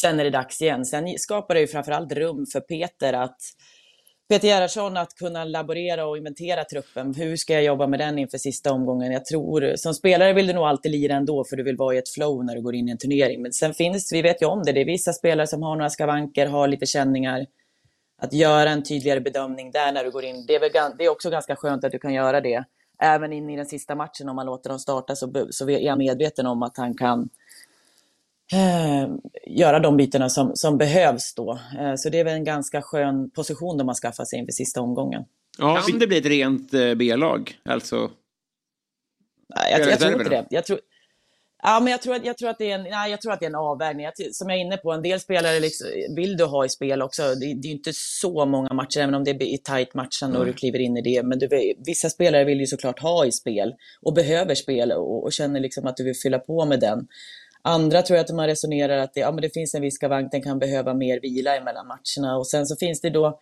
sen 0.00 0.20
är 0.20 0.24
det 0.24 0.30
dags 0.30 0.62
igen. 0.62 0.84
Sen 0.84 1.18
skapar 1.18 1.54
det 1.54 1.60
ju 1.60 1.66
framförallt 1.66 2.12
rum 2.12 2.46
för 2.52 2.60
Peter 2.60 3.12
att 3.12 3.38
Peter 4.28 4.48
Gerhardsson 4.48 4.96
att 4.96 5.14
kunna 5.14 5.44
laborera 5.44 6.06
och 6.06 6.18
inventera 6.18 6.64
truppen. 6.64 7.14
Hur 7.14 7.36
ska 7.36 7.52
jag 7.52 7.64
jobba 7.64 7.86
med 7.86 8.00
den 8.00 8.18
inför 8.18 8.38
sista 8.38 8.72
omgången? 8.72 9.12
Jag 9.12 9.24
tror, 9.24 9.76
som 9.76 9.94
spelare 9.94 10.32
vill 10.32 10.46
du 10.46 10.52
nog 10.52 10.64
alltid 10.64 10.92
lira 10.92 11.14
ändå 11.14 11.44
för 11.44 11.56
du 11.56 11.62
vill 11.62 11.76
vara 11.76 11.94
i 11.94 11.98
ett 11.98 12.08
flow 12.08 12.44
när 12.44 12.54
du 12.54 12.62
går 12.62 12.74
in 12.74 12.88
i 12.88 12.90
en 12.90 12.98
turnering. 12.98 13.42
Men 13.42 13.52
sen 13.52 13.74
finns, 13.74 14.12
vi 14.12 14.22
vet 14.22 14.42
ju 14.42 14.46
om 14.46 14.62
det, 14.62 14.72
det 14.72 14.80
är 14.80 14.84
vissa 14.84 15.12
spelare 15.12 15.46
som 15.46 15.62
har 15.62 15.76
några 15.76 15.90
skavanker, 15.90 16.46
har 16.46 16.68
lite 16.68 16.86
känningar. 16.86 17.46
Att 18.22 18.32
göra 18.32 18.70
en 18.70 18.82
tydligare 18.82 19.20
bedömning 19.20 19.70
där 19.70 19.92
när 19.92 20.04
du 20.04 20.10
går 20.10 20.24
in, 20.24 20.46
det 20.46 20.54
är, 20.54 20.60
väl, 20.60 20.96
det 20.98 21.04
är 21.04 21.08
också 21.08 21.30
ganska 21.30 21.56
skönt 21.56 21.84
att 21.84 21.92
du 21.92 21.98
kan 21.98 22.14
göra 22.14 22.40
det. 22.40 22.64
Även 23.02 23.32
in 23.32 23.50
i 23.50 23.56
den 23.56 23.66
sista 23.66 23.94
matchen 23.94 24.28
om 24.28 24.36
man 24.36 24.46
låter 24.46 24.70
dem 24.70 24.78
starta 24.78 25.16
så, 25.16 25.48
så 25.50 25.70
är 25.70 25.78
jag 25.78 25.98
medveten 25.98 26.46
om 26.46 26.62
att 26.62 26.76
han 26.76 26.94
kan 26.94 27.28
eh, 28.52 29.08
göra 29.46 29.78
de 29.78 29.96
bitarna 29.96 30.28
som, 30.28 30.56
som 30.56 30.78
behövs 30.78 31.34
då. 31.34 31.58
Eh, 31.78 31.94
så 31.96 32.08
det 32.08 32.20
är 32.20 32.24
väl 32.24 32.34
en 32.34 32.44
ganska 32.44 32.82
skön 32.82 33.30
position 33.30 33.78
de 33.78 33.88
har 33.88 33.94
skaffat 33.94 34.28
sig 34.28 34.38
inför 34.38 34.52
sista 34.52 34.80
omgången. 34.80 35.24
Ja, 35.58 35.82
kan 35.88 35.98
det 35.98 36.06
bli 36.06 36.18
ett 36.18 36.26
rent 36.26 36.74
eh, 36.74 36.94
B-lag? 36.94 37.58
Alltså... 37.64 38.10
Nej, 39.56 39.72
jag, 39.72 39.90
jag, 39.90 39.98
tror 39.98 40.12
inte 40.12 40.28
det. 40.28 40.46
Jag 40.50 40.64
tror, 40.64 40.80
ja, 41.62 41.80
men 41.80 41.90
jag, 41.90 42.02
tror, 42.02 42.20
jag, 42.24 42.38
tror 42.38 42.50
att 42.50 42.58
det 42.58 42.70
är 42.70 42.74
en, 42.74 42.82
nej, 42.82 43.10
jag 43.10 43.20
tror 43.20 43.32
att 43.32 43.40
det 43.40 43.46
är 43.46 43.50
en 43.50 43.54
avvägning. 43.54 44.04
Jag, 44.04 44.34
som 44.34 44.48
jag 44.48 44.58
är 44.58 44.64
inne 44.64 44.76
på, 44.76 44.92
en 44.92 45.02
del 45.02 45.20
spelare 45.20 45.60
liksom, 45.60 45.88
vill 46.16 46.36
du 46.36 46.44
ha 46.44 46.64
i 46.64 46.68
spel 46.68 47.02
också. 47.02 47.22
Det, 47.22 47.54
det 47.54 47.68
är 47.68 47.72
inte 47.72 47.92
så 47.94 48.46
många 48.46 48.74
matcher, 48.74 49.00
även 49.00 49.14
om 49.14 49.24
det 49.24 49.30
är 49.30 49.56
tight 49.56 49.94
matchen 49.94 50.36
och 50.36 50.46
du 50.46 50.52
kliver 50.52 50.78
in 50.78 50.96
i 50.96 51.02
det. 51.02 51.22
Men 51.22 51.38
du, 51.38 51.74
vissa 51.86 52.10
spelare 52.10 52.44
vill 52.44 52.60
ju 52.60 52.66
såklart 52.66 52.98
ha 52.98 53.26
i 53.26 53.32
spel 53.32 53.74
och 54.00 54.14
behöver 54.14 54.54
spel 54.54 54.92
och, 54.92 55.24
och 55.24 55.32
känner 55.32 55.60
liksom 55.60 55.86
att 55.86 55.96
du 55.96 56.04
vill 56.04 56.16
fylla 56.22 56.38
på 56.38 56.64
med 56.64 56.80
den. 56.80 57.08
Andra 57.66 58.02
tror 58.02 58.16
jag 58.16 58.24
att 58.24 58.34
man 58.34 58.46
resonerar 58.46 58.98
att 58.98 59.14
det, 59.14 59.20
ja, 59.20 59.32
men 59.32 59.42
det 59.42 59.50
finns 59.50 59.74
en 59.74 59.82
viss 59.82 59.94
skavank, 59.94 60.32
den 60.32 60.42
kan 60.42 60.58
behöva 60.58 60.94
mer 60.94 61.20
vila 61.20 61.56
emellan 61.56 61.86
matcherna. 61.86 62.36
Och 62.36 62.46
sen 62.46 62.66
så 62.66 62.76
finns 62.76 63.00
det 63.00 63.10
då 63.10 63.40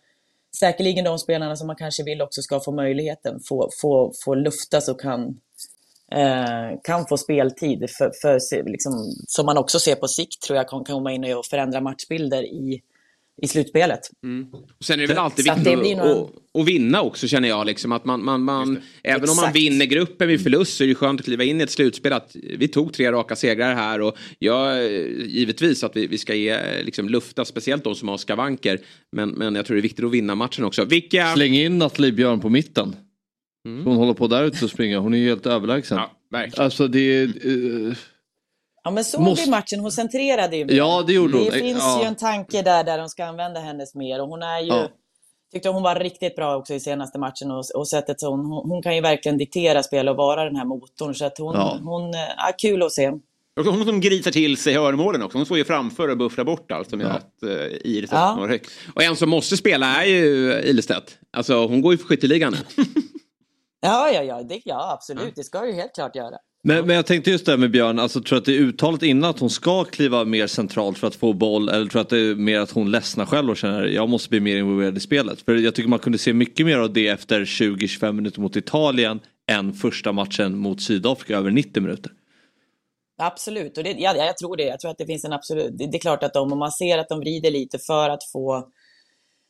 säkerligen 0.59 1.05
de 1.05 1.19
spelarna 1.19 1.55
som 1.55 1.67
man 1.67 1.75
kanske 1.75 2.03
vill 2.03 2.21
också 2.21 2.41
ska 2.41 2.59
få 2.59 2.71
möjligheten, 2.71 3.39
få, 3.39 3.69
få, 3.81 4.13
få 4.25 4.35
luftas 4.35 4.89
och 4.89 5.01
kan, 5.01 5.39
eh, 6.11 6.79
kan 6.83 7.07
få 7.07 7.17
speltid. 7.17 7.89
För, 7.89 8.11
för, 8.21 8.69
liksom, 8.69 9.13
som 9.27 9.45
man 9.45 9.57
också 9.57 9.79
ser 9.79 9.95
på 9.95 10.07
sikt 10.07 10.41
tror 10.41 10.57
jag 10.57 10.69
kan 10.69 10.83
komma 10.83 11.11
in 11.11 11.33
och 11.33 11.45
förändra 11.45 11.81
matchbilder 11.81 12.43
i, 12.43 12.81
i 13.41 13.47
slutspelet. 13.47 13.99
Mm. 14.23 14.47
Sen 14.79 14.99
är 14.99 15.01
det 15.01 15.07
väl 15.07 15.17
alltid 15.17 15.45
viktigt 15.45 15.67
att, 15.67 15.97
någon... 15.97 16.29
att, 16.53 16.67
vinna 16.67 17.01
också 17.01 17.27
känner 17.27 17.49
jag. 17.49 17.65
Liksom, 17.65 17.91
att 17.91 18.05
man, 18.05 18.23
man, 18.23 18.41
man 18.41 18.81
även 19.03 19.23
Exakt. 19.23 19.29
om 19.29 19.45
man 19.45 19.53
vinner 19.53 19.85
gruppen 19.85 20.27
vid 20.27 20.43
förlust 20.43 20.77
så 20.77 20.83
är 20.83 20.87
det 20.87 20.95
skönt 20.95 21.19
att 21.19 21.25
kliva 21.25 21.43
in 21.43 21.61
i 21.61 21.63
ett 21.63 21.71
slutspel. 21.71 22.13
Att 22.13 22.35
vi 22.57 22.67
tog 22.67 22.93
tre 22.93 23.11
raka 23.11 23.35
segrar 23.35 23.75
här 23.75 24.01
och 24.01 24.17
jag, 24.39 24.93
givetvis 25.25 25.83
att 25.83 25.95
vi, 25.95 26.07
vi 26.07 26.17
ska 26.17 26.35
ge 26.35 26.59
liksom, 26.83 27.09
lufta 27.09 27.45
speciellt 27.45 27.83
de 27.83 27.95
som 27.95 28.07
har 28.07 28.17
skavanker. 28.17 28.79
Men, 29.11 29.29
men 29.29 29.55
jag 29.55 29.65
tror 29.65 29.75
det 29.75 29.79
är 29.79 29.83
viktigt 29.83 30.05
att 30.05 30.11
vinna 30.11 30.35
matchen 30.35 30.65
också. 30.65 30.85
Vilka... 30.85 31.33
Släng 31.33 31.53
in 31.53 31.77
Nathalie 31.77 32.11
Björn 32.11 32.39
på 32.39 32.49
mitten. 32.49 32.95
Mm. 33.65 33.85
Hon 33.85 33.95
håller 33.95 34.13
på 34.13 34.27
där 34.27 34.43
ute 34.43 34.65
och 34.65 34.71
springer. 34.71 34.97
Hon 34.97 35.13
är 35.13 35.17
ju 35.17 35.29
helt 35.29 35.45
överlägsen. 35.45 35.97
Ja, 35.97 36.11
verkligen. 36.31 36.65
Alltså 36.65 36.87
det 36.87 36.99
är... 36.99 37.47
Uh... 37.47 37.93
Ja 38.85 38.91
men 38.91 39.03
såg 39.03 39.21
Måste... 39.21 39.45
vi 39.45 39.51
matchen, 39.51 39.79
hon 39.79 39.91
centrerade 39.91 40.57
ju 40.57 40.65
mer. 40.65 40.73
Ja 40.73 41.03
det 41.07 41.13
gjorde 41.13 41.37
hon. 41.37 41.45
Det 41.45 41.51
finns 41.51 41.83
ja. 41.83 42.01
ju 42.01 42.07
en 42.07 42.15
tanke 42.15 42.61
där, 42.61 42.83
där 42.83 42.97
de 42.97 43.09
ska 43.09 43.25
använda 43.25 43.59
hennes 43.59 43.95
mer 43.95 44.21
och 44.21 44.27
hon 44.27 44.43
är 44.43 44.59
ju 44.59 44.67
ja. 44.67 44.87
Tyckte 45.53 45.69
hon 45.69 45.83
var 45.83 45.95
riktigt 45.95 46.35
bra 46.35 46.55
också 46.55 46.73
i 46.73 46.79
senaste 46.79 47.19
matchen 47.19 47.51
och, 47.51 47.63
och 47.75 47.87
sättet 47.87 48.19
så 48.19 48.29
hon, 48.29 48.45
hon 48.45 48.81
kan 48.81 48.95
ju 48.95 49.01
verkligen 49.01 49.37
diktera 49.37 49.83
spel 49.83 50.09
och 50.09 50.15
vara 50.15 50.43
den 50.43 50.55
här 50.55 50.65
motorn. 50.65 51.15
Så 51.15 51.25
att 51.25 51.37
hon, 51.37 51.55
ja. 51.55 51.79
hon 51.83 52.13
ja, 52.37 52.51
kul 52.57 52.83
att 52.83 52.91
se. 52.91 53.07
Och 53.59 53.65
hon 53.65 53.85
som 53.85 54.01
grisar 54.01 54.31
till 54.31 54.57
sig 54.57 54.73
hörnmålen 54.73 55.23
också. 55.23 55.37
Hon 55.37 55.45
står 55.45 55.57
ju 55.57 55.65
framför 55.65 56.09
och 56.09 56.17
buffrar 56.17 56.45
bort 56.45 56.71
allt 56.71 56.89
som 56.89 56.99
ja. 56.99 57.07
gör 57.07 57.15
att 57.15 57.43
uh, 57.43 57.77
Iris 57.83 58.11
ja. 58.11 58.35
når 58.35 58.47
högt. 58.47 58.71
Och 58.95 59.03
en 59.03 59.15
som 59.15 59.29
måste 59.29 59.57
spela 59.57 60.03
är 60.03 60.07
ju 60.07 60.61
Ilestedt. 60.63 61.17
Alltså 61.31 61.67
hon 61.67 61.81
går 61.81 61.93
ju 61.93 61.97
för 61.97 62.05
skytteligan 62.05 62.53
nu. 62.53 62.83
ja, 63.81 64.09
ja, 64.09 64.23
ja, 64.23 64.43
det, 64.43 64.61
ja 64.65 64.91
absolut. 64.93 65.35
Det 65.35 65.43
ska 65.43 65.67
ju 65.67 65.73
helt 65.73 65.95
klart 65.95 66.15
göra. 66.15 66.37
Men, 66.67 66.87
men 66.87 66.95
jag 66.95 67.05
tänkte 67.05 67.31
just 67.31 67.45
det 67.45 67.51
här 67.51 67.57
med 67.57 67.71
Björn, 67.71 67.99
alltså, 67.99 68.21
tror 68.21 68.37
att 68.37 68.45
det 68.45 68.57
är 68.57 68.59
uttalat 68.59 69.03
innan 69.03 69.29
att 69.29 69.39
hon 69.39 69.49
ska 69.49 69.83
kliva 69.83 70.25
mer 70.25 70.47
centralt 70.47 70.97
för 70.97 71.07
att 71.07 71.15
få 71.15 71.33
boll 71.33 71.69
eller 71.69 71.85
tror 71.85 71.99
du 71.99 71.99
att 71.99 72.09
det 72.09 72.19
är 72.19 72.35
mer 72.35 72.59
att 72.59 72.71
hon 72.71 72.91
ledsnar 72.91 73.25
själv 73.25 73.49
och 73.49 73.57
känner 73.57 73.85
att 73.85 73.91
jag 73.91 74.09
måste 74.09 74.29
bli 74.29 74.39
mer 74.39 74.57
involverad 74.57 74.97
i 74.97 74.99
spelet. 74.99 75.41
För 75.41 75.55
jag 75.55 75.75
tycker 75.75 75.89
man 75.89 75.99
kunde 75.99 76.17
se 76.17 76.33
mycket 76.33 76.65
mer 76.65 76.77
av 76.77 76.93
det 76.93 77.07
efter 77.07 77.41
20-25 77.41 78.11
minuter 78.11 78.41
mot 78.41 78.55
Italien 78.55 79.19
än 79.51 79.73
första 79.73 80.11
matchen 80.11 80.57
mot 80.57 80.81
Sydafrika 80.81 81.37
över 81.37 81.51
90 81.51 81.83
minuter. 81.83 82.11
Absolut, 83.17 83.77
och 83.77 83.83
det, 83.83 83.91
ja, 83.91 84.15
jag 84.15 84.37
tror 84.37 84.57
det. 84.57 84.63
Jag 84.63 84.79
tror 84.79 84.91
att 84.91 84.97
det 84.97 85.05
finns 85.05 85.25
en 85.25 85.33
absolut... 85.33 85.77
Det, 85.77 85.91
det 85.91 85.97
är 85.97 86.01
klart 86.01 86.23
att 86.23 86.33
de, 86.33 86.51
om 86.51 86.59
man 86.59 86.71
ser 86.71 86.97
att 86.97 87.09
de 87.09 87.19
vrider 87.19 87.51
lite 87.51 87.79
för 87.79 88.09
att 88.09 88.23
få 88.31 88.67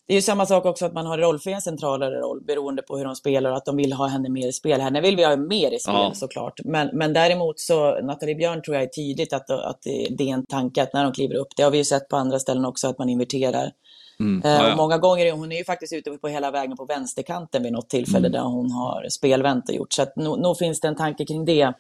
det 0.08 0.14
är 0.14 0.16
ju 0.16 0.22
samma 0.22 0.46
sak 0.46 0.66
också 0.66 0.86
att 0.86 0.94
man 0.94 1.06
har 1.06 1.18
Rolfie 1.18 1.56
en 1.56 1.62
centralare 1.62 2.20
roll 2.20 2.42
beroende 2.42 2.82
på 2.82 2.98
hur 2.98 3.06
de 3.06 3.16
spelar 3.16 3.52
och 3.52 3.58
att 3.58 3.66
de 3.66 3.78
vill 3.78 3.94
ha 3.94 4.08
henne 4.08 4.30
mer 4.30 4.48
i 4.48 4.54
spel. 4.54 4.82
Henne 4.82 5.02
vill 5.02 5.16
vi 5.16 5.24
ha 5.24 5.36
mer 5.36 5.72
i 5.72 5.80
spel 5.80 5.96
ja. 5.96 6.12
såklart. 6.14 6.60
Men, 6.64 6.90
men 6.94 7.14
däremot 7.14 7.60
så, 7.60 8.02
Nathalie 8.02 8.36
Björn 8.36 8.62
tror 8.62 8.76
jag 8.76 8.84
är 8.84 8.88
tydligt 8.88 9.34
att, 9.34 9.50
att 9.50 9.82
det 10.10 10.30
är 10.30 10.34
en 10.34 10.46
tanke 10.46 10.84
att 10.84 10.94
när 10.94 11.04
de 11.04 11.14
kliver 11.14 11.36
upp, 11.36 11.48
det 11.56 11.64
har 11.64 11.72
vi 11.72 11.78
ju 11.78 11.84
sett 11.84 12.10
på 12.10 12.16
andra 12.16 12.40
ställen 12.40 12.66
också, 12.66 12.88
att 12.88 13.00
man 13.00 13.10
inverterar. 13.10 13.72
Mm. 14.20 14.42
Eh, 14.46 14.52
ja, 14.52 14.70
ja. 14.70 14.76
många 14.76 14.98
gånger, 14.98 15.32
hon 15.32 15.52
är 15.52 15.58
ju 15.58 15.64
faktiskt 15.64 15.94
ute 15.94 16.12
på 16.12 16.28
hela 16.28 16.52
vägen 16.52 16.78
på 16.78 16.86
vänsterkanten 16.86 17.64
vid 17.64 17.72
något 17.72 17.90
tillfälle 17.90 18.28
mm. 18.28 18.32
där 18.32 18.42
hon 18.42 18.72
har 18.72 19.10
spelvänt 19.10 19.70
och 19.70 19.76
gjort. 19.76 19.94
Så 19.94 20.02
att 20.02 20.16
nog 20.16 20.58
finns 20.58 20.80
det 20.80 20.88
en 20.88 20.96
tanke 20.96 21.26
kring 21.26 21.46
det. 21.46 21.74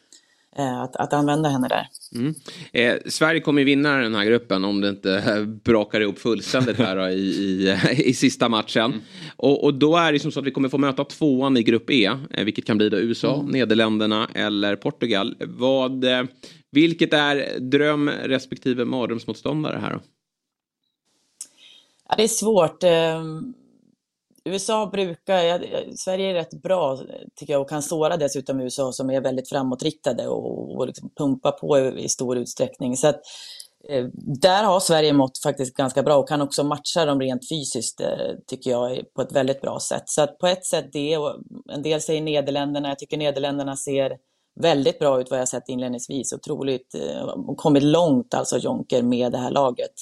Eh, 0.57 0.81
att, 0.81 0.95
att 0.95 1.13
använda 1.13 1.49
henne 1.49 1.67
där. 1.67 1.87
Mm. 2.15 2.33
Eh, 2.73 2.95
Sverige 3.05 3.39
kommer 3.39 3.61
ju 3.61 3.65
vinna 3.65 3.97
den 3.97 4.15
här 4.15 4.25
gruppen 4.25 4.65
om 4.65 4.81
det 4.81 4.89
inte 4.89 5.45
brakar 5.63 6.01
ihop 6.01 6.19
fullständigt 6.19 6.77
här 6.77 7.09
i, 7.09 7.13
i, 7.13 7.77
i 7.97 8.13
sista 8.13 8.49
matchen. 8.49 8.85
Mm. 8.85 8.99
Och, 9.35 9.63
och, 9.63 9.73
då 9.73 9.97
är 9.97 10.13
det 10.13 10.19
som 10.19 10.31
så 10.31 10.39
att 10.39 10.45
vi 10.45 10.51
kommer 10.51 10.69
få 10.69 10.77
möta 10.77 11.03
tvåan 11.03 11.57
i 11.57 11.63
grupp 11.63 11.89
E, 11.89 12.11
eh, 12.31 12.43
vilket 12.45 12.65
kan 12.65 12.77
bli 12.77 12.89
då 12.89 12.97
USA, 12.97 13.39
mm. 13.39 13.51
Nederländerna 13.51 14.29
eller 14.33 14.75
Portugal. 14.75 15.35
Vad, 15.39 16.03
eh, 16.03 16.23
vilket 16.71 17.13
är 17.13 17.59
dröm 17.59 18.09
respektive 18.09 18.85
mardrömsmotståndare 18.85 19.79
här 19.81 19.93
då? 19.93 19.99
Ja, 22.09 22.15
det 22.17 22.23
är 22.23 22.27
svårt. 22.27 22.83
USA 24.45 24.85
brukar, 24.85 25.43
ja, 25.43 25.59
Sverige 25.95 26.29
är 26.29 26.33
rätt 26.33 26.61
bra 26.61 26.99
tycker 27.35 27.53
jag 27.53 27.61
och 27.61 27.69
kan 27.69 27.81
såra 27.81 28.17
dessutom 28.17 28.59
USA 28.59 28.91
som 28.91 29.09
är 29.09 29.21
väldigt 29.21 29.49
framåtriktade 29.49 30.27
och, 30.27 30.75
och 30.75 30.87
liksom 30.87 31.09
pumpa 31.17 31.51
på 31.51 31.79
i, 31.79 32.03
i, 32.03 32.09
stor 32.09 32.37
utsträckning. 32.37 32.97
Så 32.97 33.07
att 33.07 33.21
Eh, 33.89 34.05
där 34.41 34.63
har 34.63 34.79
Sverige 34.79 35.13
mått 35.13 35.37
faktiskt 35.43 35.77
ganska 35.77 36.03
bra 36.03 36.17
och 36.17 36.27
kan 36.27 36.41
också 36.41 36.63
matcha 36.63 37.05
dem 37.05 37.21
rent 37.21 37.49
fysiskt, 37.49 38.01
eh, 38.01 38.35
tycker 38.47 38.71
jag, 38.71 39.13
på 39.15 39.21
ett 39.21 39.31
väldigt 39.31 39.61
bra 39.61 39.79
sätt. 39.79 40.03
Så 40.05 40.21
att 40.21 40.37
på 40.37 40.47
ett 40.47 40.65
sätt 40.65 40.85
det, 40.93 41.17
och 41.17 41.35
en 41.73 41.81
del 41.81 42.01
säger 42.01 42.21
Nederländerna, 42.21 42.89
jag 42.89 42.99
tycker 42.99 43.17
Nederländerna 43.17 43.75
ser 43.75 44.17
väldigt 44.59 44.99
bra 44.99 45.21
ut 45.21 45.31
vad 45.31 45.39
jag 45.39 45.47
sett 45.47 45.69
inledningsvis. 45.69 46.33
Otroligt, 46.33 46.95
eh, 46.95 47.55
kommit 47.57 47.83
långt 47.83 48.33
alltså 48.33 48.57
Jonker 48.57 49.01
med 49.01 49.31
det 49.31 49.37
här 49.37 49.51
laget. 49.51 49.93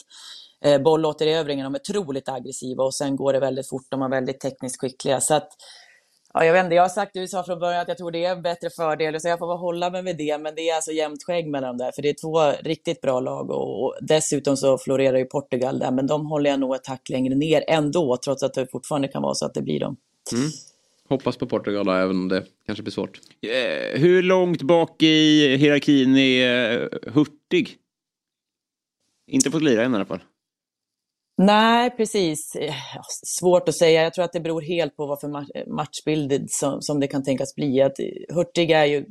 Eh, 0.66 0.82
bollåterövringen, 0.82 1.64
de 1.64 1.76
är 1.76 1.80
otroligt 1.80 2.30
aggressiva 2.30 2.84
och 2.84 2.94
sen 2.94 3.16
går 3.16 3.34
det 3.34 3.40
väldigt 3.40 3.70
fort, 3.70 3.86
de 3.90 4.02
är 4.02 4.10
väldigt 4.10 4.40
tekniskt 4.40 4.82
skickliga. 4.82 5.22
Så 5.22 5.34
att, 5.34 5.50
ja, 6.34 6.46
jag 6.46 6.54
vet 6.54 6.64
inte, 6.64 6.76
jag 6.76 6.84
har 6.84 6.90
sagt 6.90 7.16
USA 7.16 7.44
från 7.44 7.60
början 7.60 7.82
att 7.82 7.88
jag 7.88 7.98
tror 7.98 8.12
det 8.12 8.26
är 8.26 8.32
en 8.32 8.42
bättre 8.42 8.70
fördel, 8.70 9.22
så 9.22 9.28
jag 9.28 9.40
får 9.40 9.58
hålla 9.58 9.90
mig 9.90 10.04
med 10.04 10.18
det, 10.18 10.38
men 10.38 10.56
det 10.56 10.70
är 10.70 10.76
alltså 10.76 10.92
jämnt 10.92 11.24
skägg 11.24 11.50
mellan 11.50 11.70
dem 11.70 11.78
där, 11.78 11.92
för 11.92 12.02
det 12.02 12.10
är 12.10 12.16
två 12.22 12.68
riktigt 12.70 13.02
bra 13.02 13.20
lag 13.20 13.50
och, 13.50 13.84
och 13.84 13.96
dessutom 14.02 14.58
så 14.58 14.78
florerar 14.78 15.18
ju 15.18 15.26
Portugal 15.26 15.80
där, 15.80 15.92
men 15.92 16.08
de 16.08 16.28
håller 16.28 16.50
jag 16.50 16.60
nog 16.60 16.76
ett 16.76 16.88
hack 16.88 17.10
längre 17.10 17.36
ner 17.36 17.64
ändå, 17.68 18.18
trots 18.18 18.44
att 18.44 18.54
det 18.54 18.72
fortfarande 18.72 19.08
kan 19.08 19.22
vara 19.22 19.34
så 19.34 19.46
att 19.46 19.54
det 19.54 19.62
blir 19.62 19.80
dem. 19.80 19.98
Mm. 20.34 20.50
Hoppas 21.10 21.38
på 21.38 21.48
Portugal 21.48 21.88
även 21.88 22.10
om 22.10 22.28
det 22.28 22.46
kanske 22.66 22.84
blir 22.84 22.92
svårt. 22.92 23.20
Eh, 23.42 24.00
hur 24.00 24.24
långt 24.24 24.62
bak 24.62 25.04
i 25.04 25.56
hierarkin 25.58 26.18
är 26.18 26.80
uh, 26.80 26.88
Hurtig? 27.14 27.78
Inte 29.28 29.52
fått 29.52 29.64
lira 29.64 29.84
än 29.84 29.94
i 29.94 29.96
alla 29.96 30.06
fall. 30.06 30.20
Nej, 31.38 31.90
precis. 31.90 32.56
Eh, 32.56 32.74
svårt 33.26 33.70
att 33.70 33.76
säga. 33.76 34.04
Jag 34.04 34.14
tror 34.14 34.26
att 34.26 34.34
det 34.34 34.40
beror 34.40 34.62
helt 34.62 34.98
på 34.98 35.06
vad 35.06 35.20
för 35.20 35.46
matchbild 35.68 36.52
som, 36.52 36.82
som 36.82 37.00
det 37.00 37.08
kan 37.08 37.24
tänkas 37.24 37.56
bli. 37.56 37.82
Att 37.82 38.00
eh, 38.00 38.36
Hurtig 38.36 38.72
är 38.72 38.86
ju, 38.86 39.06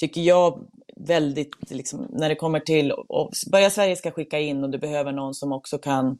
tycker 0.00 0.20
jag, 0.20 0.66
väldigt, 0.96 1.70
liksom, 1.70 2.06
när 2.10 2.28
det 2.28 2.34
kommer 2.34 2.60
till, 2.60 2.92
och 2.92 3.30
börja 3.52 3.70
Sverige 3.70 3.96
ska 3.96 4.10
skicka 4.10 4.38
in 4.38 4.64
och 4.64 4.70
du 4.70 4.78
behöver 4.78 5.12
någon 5.12 5.34
som 5.34 5.52
också 5.52 5.78
kan 5.78 6.18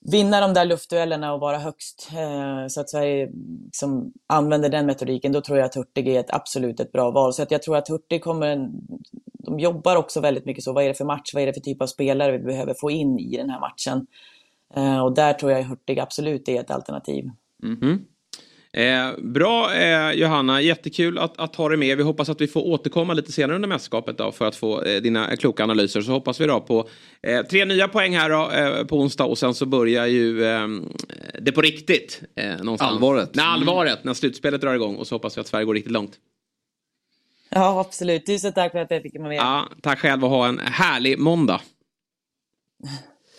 vinna 0.00 0.40
de 0.40 0.54
där 0.54 0.64
luftduellerna 0.64 1.32
och 1.32 1.40
vara 1.40 1.58
högst 1.58 2.10
eh, 2.12 2.66
så 2.68 2.80
att 2.80 2.90
Sverige 2.90 3.30
liksom 3.64 4.12
använder 4.26 4.68
den 4.68 4.86
metodiken, 4.86 5.32
då 5.32 5.40
tror 5.40 5.58
jag 5.58 5.66
att 5.66 5.74
Hurtig 5.74 6.08
är 6.08 6.20
ett 6.20 6.34
absolut 6.34 6.80
ett 6.80 6.92
bra 6.92 7.10
val. 7.10 7.32
Så 7.34 7.42
att 7.42 7.50
jag 7.50 7.62
tror 7.62 7.76
att 7.76 7.88
Hurtig 7.88 8.22
kommer, 8.22 8.70
de 9.32 9.58
jobbar 9.58 9.96
också 9.96 10.20
väldigt 10.20 10.44
mycket 10.44 10.64
så, 10.64 10.72
vad 10.72 10.84
är 10.84 10.88
det 10.88 10.94
för 10.94 11.04
match, 11.04 11.34
vad 11.34 11.42
är 11.42 11.46
det 11.46 11.52
för 11.52 11.60
typ 11.60 11.82
av 11.82 11.86
spelare 11.86 12.32
vi 12.32 12.44
behöver 12.44 12.74
få 12.74 12.90
in 12.90 13.18
i 13.18 13.36
den 13.36 13.50
här 13.50 13.60
matchen? 13.60 14.06
Eh, 14.74 15.00
och 15.00 15.14
där 15.14 15.32
tror 15.32 15.52
jag 15.52 15.62
Hurtig 15.62 15.98
absolut 15.98 16.48
är 16.48 16.60
ett 16.60 16.70
alternativ. 16.70 17.30
Mm 17.62 17.76
-hmm. 17.76 17.98
Eh, 18.72 19.10
bra 19.18 19.74
eh, 19.74 20.12
Johanna, 20.12 20.60
jättekul 20.60 21.18
att, 21.18 21.40
att 21.40 21.56
ha 21.56 21.68
dig 21.68 21.78
med. 21.78 21.96
Vi 21.96 22.02
hoppas 22.02 22.28
att 22.28 22.40
vi 22.40 22.46
får 22.46 22.66
återkomma 22.66 23.14
lite 23.14 23.32
senare 23.32 23.54
under 23.54 23.68
mästerskapet 23.68 24.18
då, 24.18 24.32
för 24.32 24.44
att 24.44 24.56
få 24.56 24.82
eh, 24.82 25.02
dina 25.02 25.36
kloka 25.36 25.62
analyser. 25.62 26.00
Så 26.00 26.12
hoppas 26.12 26.40
vi 26.40 26.46
då 26.46 26.60
på 26.60 26.88
eh, 27.22 27.42
tre 27.42 27.64
nya 27.64 27.88
poäng 27.88 28.16
här 28.16 28.30
då, 28.30 28.50
eh, 28.50 28.86
på 28.86 29.00
onsdag 29.00 29.24
och 29.24 29.38
sen 29.38 29.54
så 29.54 29.66
börjar 29.66 30.06
ju 30.06 30.46
ehm, 30.46 30.88
det 31.40 31.52
på 31.52 31.60
riktigt. 31.60 32.22
Eh, 32.34 32.56
någonstans. 32.56 32.92
Allvaret. 32.92 33.34
Nej, 33.34 33.46
allvaret, 33.46 34.04
när 34.04 34.14
slutspelet 34.14 34.60
drar 34.60 34.74
igång 34.74 34.96
och 34.96 35.06
så 35.06 35.14
hoppas 35.14 35.36
vi 35.36 35.40
att 35.40 35.46
Sverige 35.46 35.64
går 35.64 35.74
riktigt 35.74 35.92
långt. 35.92 36.12
Ja, 37.48 37.80
absolut. 37.80 38.26
Tusen 38.26 38.52
tack 38.52 38.72
för 38.72 38.78
att 38.78 38.90
jag 38.90 39.02
fick 39.02 39.18
vara 39.18 39.28
med. 39.28 39.36
Ja, 39.36 39.68
tack 39.82 39.98
själv 39.98 40.24
och 40.24 40.30
ha 40.30 40.48
en 40.48 40.58
härlig 40.58 41.18
måndag. 41.18 41.60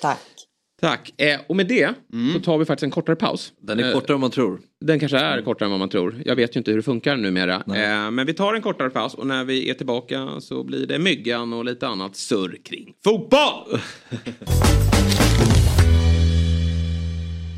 Tack. 0.02 0.41
Tack. 0.82 1.22
Eh, 1.22 1.40
och 1.48 1.56
med 1.56 1.68
det 1.68 1.94
mm. 2.14 2.34
så 2.34 2.40
tar 2.40 2.58
vi 2.58 2.66
faktiskt 2.66 2.84
en 2.84 2.92
kortare 2.92 3.16
paus. 3.16 3.54
Den 3.62 3.80
är 3.80 3.94
kortare 3.94 4.16
än 4.16 4.22
man 4.22 4.32
tror. 4.32 4.62
Den 4.80 5.00
kanske 5.00 5.18
är 5.18 5.42
kortare 5.42 5.66
än 5.66 5.72
vad 5.72 5.80
man 5.80 5.90
tror. 5.90 6.22
Jag 6.26 6.36
vet 6.36 6.56
ju 6.56 6.58
inte 6.58 6.72
hur 6.72 6.78
det 6.78 6.84
funkar 6.84 7.18
numera. 7.18 7.56
Eh, 7.56 8.12
men 8.12 8.26
vi 8.26 8.34
tar 8.34 8.54
en 8.54 8.62
kortare 8.62 8.90
paus 8.90 9.14
och 9.14 9.28
när 9.28 9.44
vi 9.44 9.70
är 9.70 9.74
tillbaka 9.74 10.40
så 10.40 10.64
blir 10.64 10.88
det 10.88 11.00
myggan 11.00 11.54
och 11.54 11.66
lite 11.66 11.88
annat 11.88 12.16
surr 12.16 12.58
kring 12.64 12.94
fotboll. 13.04 13.80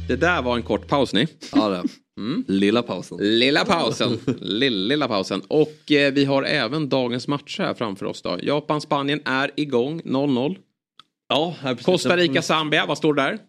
det 0.08 0.16
där 0.16 0.42
var 0.42 0.56
en 0.56 0.64
kort 0.64 0.88
paus 0.88 1.14
ni. 1.14 1.28
Ja 1.54 1.70
det. 1.70 1.84
Mm. 2.18 2.44
Lilla 2.48 2.82
pausen. 2.82 3.18
Lilla 3.22 3.66
pausen. 3.66 4.20
lilla, 4.42 4.88
lilla 4.88 5.08
pausen. 5.08 5.42
Och 5.48 5.92
eh, 5.92 6.14
vi 6.14 6.26
har 6.26 6.44
även 6.44 6.90
dagens 6.90 7.28
matcher 7.28 7.64
här 7.64 7.74
framför 7.74 8.06
oss 8.06 8.22
då. 8.22 8.40
Japan-Spanien 8.42 9.22
är 9.26 9.52
igång 9.56 10.02
0-0. 10.06 10.56
Ja, 11.34 11.56
Costa 11.84 12.18
Rica-Zambia, 12.18 12.86
vad 12.86 12.98
står 12.98 13.14
det 13.14 13.22
där? 13.22 13.40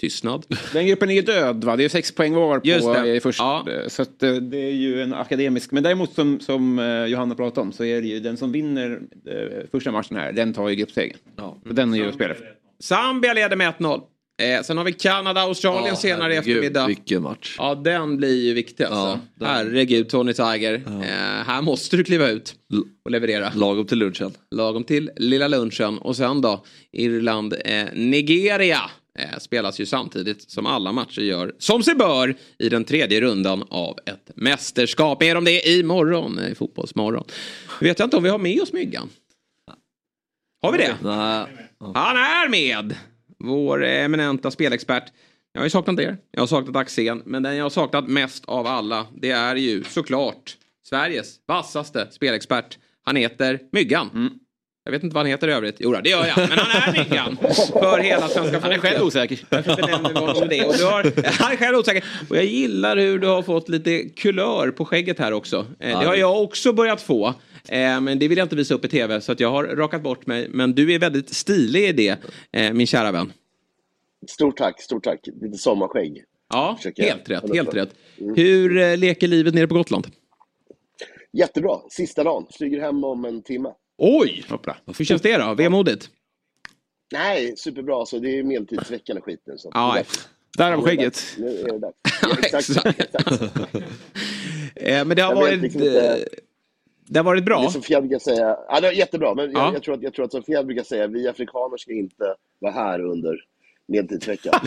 Tystnad. 0.00 0.46
Den 0.72 0.86
gruppen 0.86 1.10
är 1.10 1.22
död 1.22 1.64
va? 1.64 1.76
Det 1.76 1.84
är 1.84 1.88
sex 1.88 2.14
poäng 2.14 2.34
var 2.34 2.58
på 2.58 3.06
i 3.06 3.20
första. 3.20 3.42
Ja. 3.44 3.88
Så 3.88 4.02
att, 4.02 4.22
eh, 4.22 4.32
det 4.32 4.58
är 4.58 4.72
ju 4.72 5.02
en 5.02 5.14
akademisk. 5.14 5.72
Men 5.72 5.82
däremot 5.82 6.14
som, 6.14 6.40
som 6.40 6.78
eh, 6.78 7.04
Johanna 7.04 7.34
pratade 7.34 7.60
om 7.60 7.72
så 7.72 7.84
är 7.84 8.02
det 8.02 8.08
ju 8.08 8.20
den 8.20 8.36
som 8.36 8.52
vinner 8.52 9.00
eh, 9.26 9.70
första 9.70 9.92
matchen 9.92 10.16
här, 10.16 10.32
den 10.32 10.54
tar 10.54 10.68
ju 10.68 10.74
gruppsegern. 10.74 11.18
Ja. 11.36 11.56
Den 11.64 11.94
är 11.94 11.98
ju 11.98 12.08
att 12.08 12.14
spela 12.14 12.34
för. 12.34 12.54
Zambia 12.80 13.34
leder 13.34 13.56
med 13.56 13.74
1-0. 13.74 14.02
Eh, 14.38 14.62
sen 14.62 14.76
har 14.76 14.84
vi 14.84 14.92
Kanada, 14.92 15.40
Australien 15.40 15.86
ja, 15.86 15.96
senare 15.96 16.34
i 16.34 16.36
eftermiddag. 16.36 16.86
Vilken 16.86 17.22
match. 17.22 17.54
Ja, 17.58 17.74
den 17.74 18.16
blir 18.16 18.44
ju 18.44 18.54
viktig 18.54 18.84
alltså. 18.84 19.20
Ja, 19.40 19.46
Herregud, 19.46 20.08
Tony 20.08 20.32
Tiger. 20.32 20.82
Ja. 20.86 21.04
Eh, 21.04 21.46
här 21.46 21.62
måste 21.62 21.96
du 21.96 22.04
kliva 22.04 22.28
ut 22.28 22.54
och 23.04 23.10
leverera. 23.10 23.52
Lagom 23.54 23.86
till 23.86 23.98
lunchen. 23.98 24.32
Lagom 24.50 24.84
till 24.84 25.10
lilla 25.16 25.48
lunchen. 25.48 25.98
Och 25.98 26.16
sen 26.16 26.40
då, 26.40 26.64
Irland, 26.92 27.54
eh, 27.64 27.84
Nigeria. 27.94 28.90
Eh, 29.18 29.38
spelas 29.38 29.80
ju 29.80 29.86
samtidigt 29.86 30.50
som 30.50 30.66
alla 30.66 30.92
matcher 30.92 31.20
gör, 31.20 31.54
som 31.58 31.82
sig 31.82 31.94
bör, 31.94 32.34
i 32.58 32.68
den 32.68 32.84
tredje 32.84 33.20
rundan 33.20 33.64
av 33.70 33.98
ett 34.06 34.30
mästerskap. 34.34 35.20
Mer 35.20 35.36
om 35.36 35.44
det 35.44 35.68
imorgon, 35.68 36.40
i 36.52 36.54
Fotbollsmorgon. 36.54 37.24
Vet 37.80 37.98
jag 37.98 38.06
inte 38.06 38.16
om 38.16 38.22
vi 38.22 38.28
har 38.28 38.38
med 38.38 38.60
oss 38.60 38.72
Myggan? 38.72 39.10
Har 40.62 40.72
vi 40.72 40.78
det? 40.78 40.96
Nej. 41.02 41.46
Han 41.94 42.16
är 42.16 42.48
med! 42.48 42.96
Vår 43.44 43.84
eminenta 43.84 44.50
spelexpert. 44.50 45.12
Jag 45.52 45.60
har 45.60 45.66
ju 45.66 45.70
saknat 45.70 46.00
er, 46.00 46.16
jag 46.32 46.42
har 46.42 46.46
saknat 46.46 46.76
Axén, 46.76 47.22
men 47.26 47.42
den 47.42 47.56
jag 47.56 47.64
har 47.64 47.70
saknat 47.70 48.08
mest 48.08 48.44
av 48.44 48.66
alla 48.66 49.06
det 49.16 49.30
är 49.30 49.56
ju 49.56 49.84
såklart 49.84 50.56
Sveriges 50.88 51.36
vassaste 51.46 52.08
spelexpert. 52.10 52.78
Han 53.04 53.16
heter 53.16 53.60
Myggan. 53.72 54.10
Mm. 54.14 54.30
Jag 54.84 54.92
vet 54.92 55.02
inte 55.02 55.14
vad 55.14 55.24
han 55.24 55.30
heter 55.30 55.48
i 55.48 55.52
övrigt. 55.52 55.76
Jo, 55.78 55.92
det 55.92 56.10
gör 56.10 56.26
jag. 56.26 56.48
Men 56.48 56.58
han 56.58 56.94
är 56.94 57.04
Myggan. 57.04 57.36
För 57.72 57.98
hela 57.98 58.28
svenska 58.28 58.42
folket. 58.42 58.62
Han 58.62 58.72
är 58.72 58.78
själv 58.78 59.06
osäker. 59.06 59.38
det. 60.48 60.64
Och 60.64 60.74
du 60.74 60.84
har, 60.84 61.02
han 61.42 61.52
är 61.52 61.56
själv 61.56 61.78
osäker. 61.78 62.04
Och 62.30 62.36
jag 62.36 62.44
gillar 62.44 62.96
hur 62.96 63.18
du 63.18 63.26
har 63.26 63.42
fått 63.42 63.68
lite 63.68 64.02
kulör 64.02 64.70
på 64.70 64.84
skägget 64.84 65.18
här 65.18 65.32
också. 65.32 65.66
Eh, 65.80 66.00
det 66.00 66.06
har 66.06 66.14
jag 66.14 66.42
också 66.42 66.72
börjat 66.72 67.02
få. 67.02 67.34
Eh, 67.68 68.00
men 68.00 68.18
det 68.18 68.28
vill 68.28 68.38
jag 68.38 68.44
inte 68.44 68.56
visa 68.56 68.74
upp 68.74 68.84
i 68.84 68.88
tv 68.88 69.20
så 69.20 69.32
att 69.32 69.40
jag 69.40 69.50
har 69.50 69.64
rakat 69.64 70.02
bort 70.02 70.26
mig. 70.26 70.48
Men 70.48 70.74
du 70.74 70.92
är 70.94 70.98
väldigt 70.98 71.34
stilig 71.34 71.88
i 71.88 71.92
det, 71.92 72.18
eh, 72.52 72.72
min 72.72 72.86
kära 72.86 73.12
vän. 73.12 73.32
Stort 74.28 74.56
tack, 74.56 74.82
stort 74.82 75.04
tack. 75.04 75.20
Lite 75.40 75.58
sommarskägg. 75.58 76.24
Ja, 76.48 76.74
Försöker 76.76 77.02
helt 77.02 77.30
rätt, 77.30 77.54
helt 77.54 77.74
rätt. 77.74 77.94
Mm. 78.20 78.34
Hur 78.36 78.78
eh, 78.78 78.96
leker 78.96 79.28
livet 79.28 79.54
nere 79.54 79.66
på 79.66 79.74
Gotland? 79.74 80.06
Jättebra, 81.32 81.80
sista 81.90 82.24
dagen. 82.24 82.46
Flyger 82.58 82.80
hem 82.80 83.04
om 83.04 83.24
en 83.24 83.42
timme. 83.42 83.68
Oj! 83.98 84.44
Hoppla. 84.48 84.76
Hur 84.98 85.04
känns 85.04 85.22
det 85.22 85.36
då? 85.36 85.54
Vemodigt? 85.54 86.10
Nej, 87.12 87.56
superbra. 87.56 88.06
Så 88.06 88.18
det 88.18 88.38
är 88.38 88.42
medeltidsveckan 88.42 89.18
och 89.18 89.24
skiten. 89.24 89.58
Så 89.58 89.70
ja, 89.74 90.02
Därav 90.58 90.82
skägget. 90.82 91.22
Nu 91.38 91.58
är 91.60 91.72
det 91.72 91.78
dags. 91.78 91.98
Ja, 92.22 92.36
exakt. 92.42 92.86
exakt. 92.98 93.42
Men 95.06 95.16
det 95.16 95.22
har 95.22 95.34
varit... 95.34 95.62
Liksom 95.62 95.82
det 97.08 97.18
har 97.18 97.24
varit 97.24 97.44
bra. 97.44 97.62
Det 97.62 97.70
som 97.70 97.82
Fjäll 97.82 98.02
brukar 98.02 98.18
säga, 98.18 98.56
ja, 98.68 98.80
det 98.80 98.92
jättebra, 98.92 99.34
men 99.34 99.52
ja. 99.52 99.64
jag, 99.64 99.74
jag, 99.74 99.82
tror 99.82 99.94
att, 99.94 100.02
jag 100.02 100.14
tror 100.14 100.24
att 100.24 100.32
som 100.32 100.42
Fjäll 100.42 100.66
brukar 100.66 100.82
säga, 100.82 101.06
vi 101.06 101.28
afrikaner 101.28 101.76
ska 101.76 101.92
inte 101.92 102.34
vara 102.58 102.72
här 102.72 103.00
under 103.00 103.36
medeltidsveckan. 103.88 104.52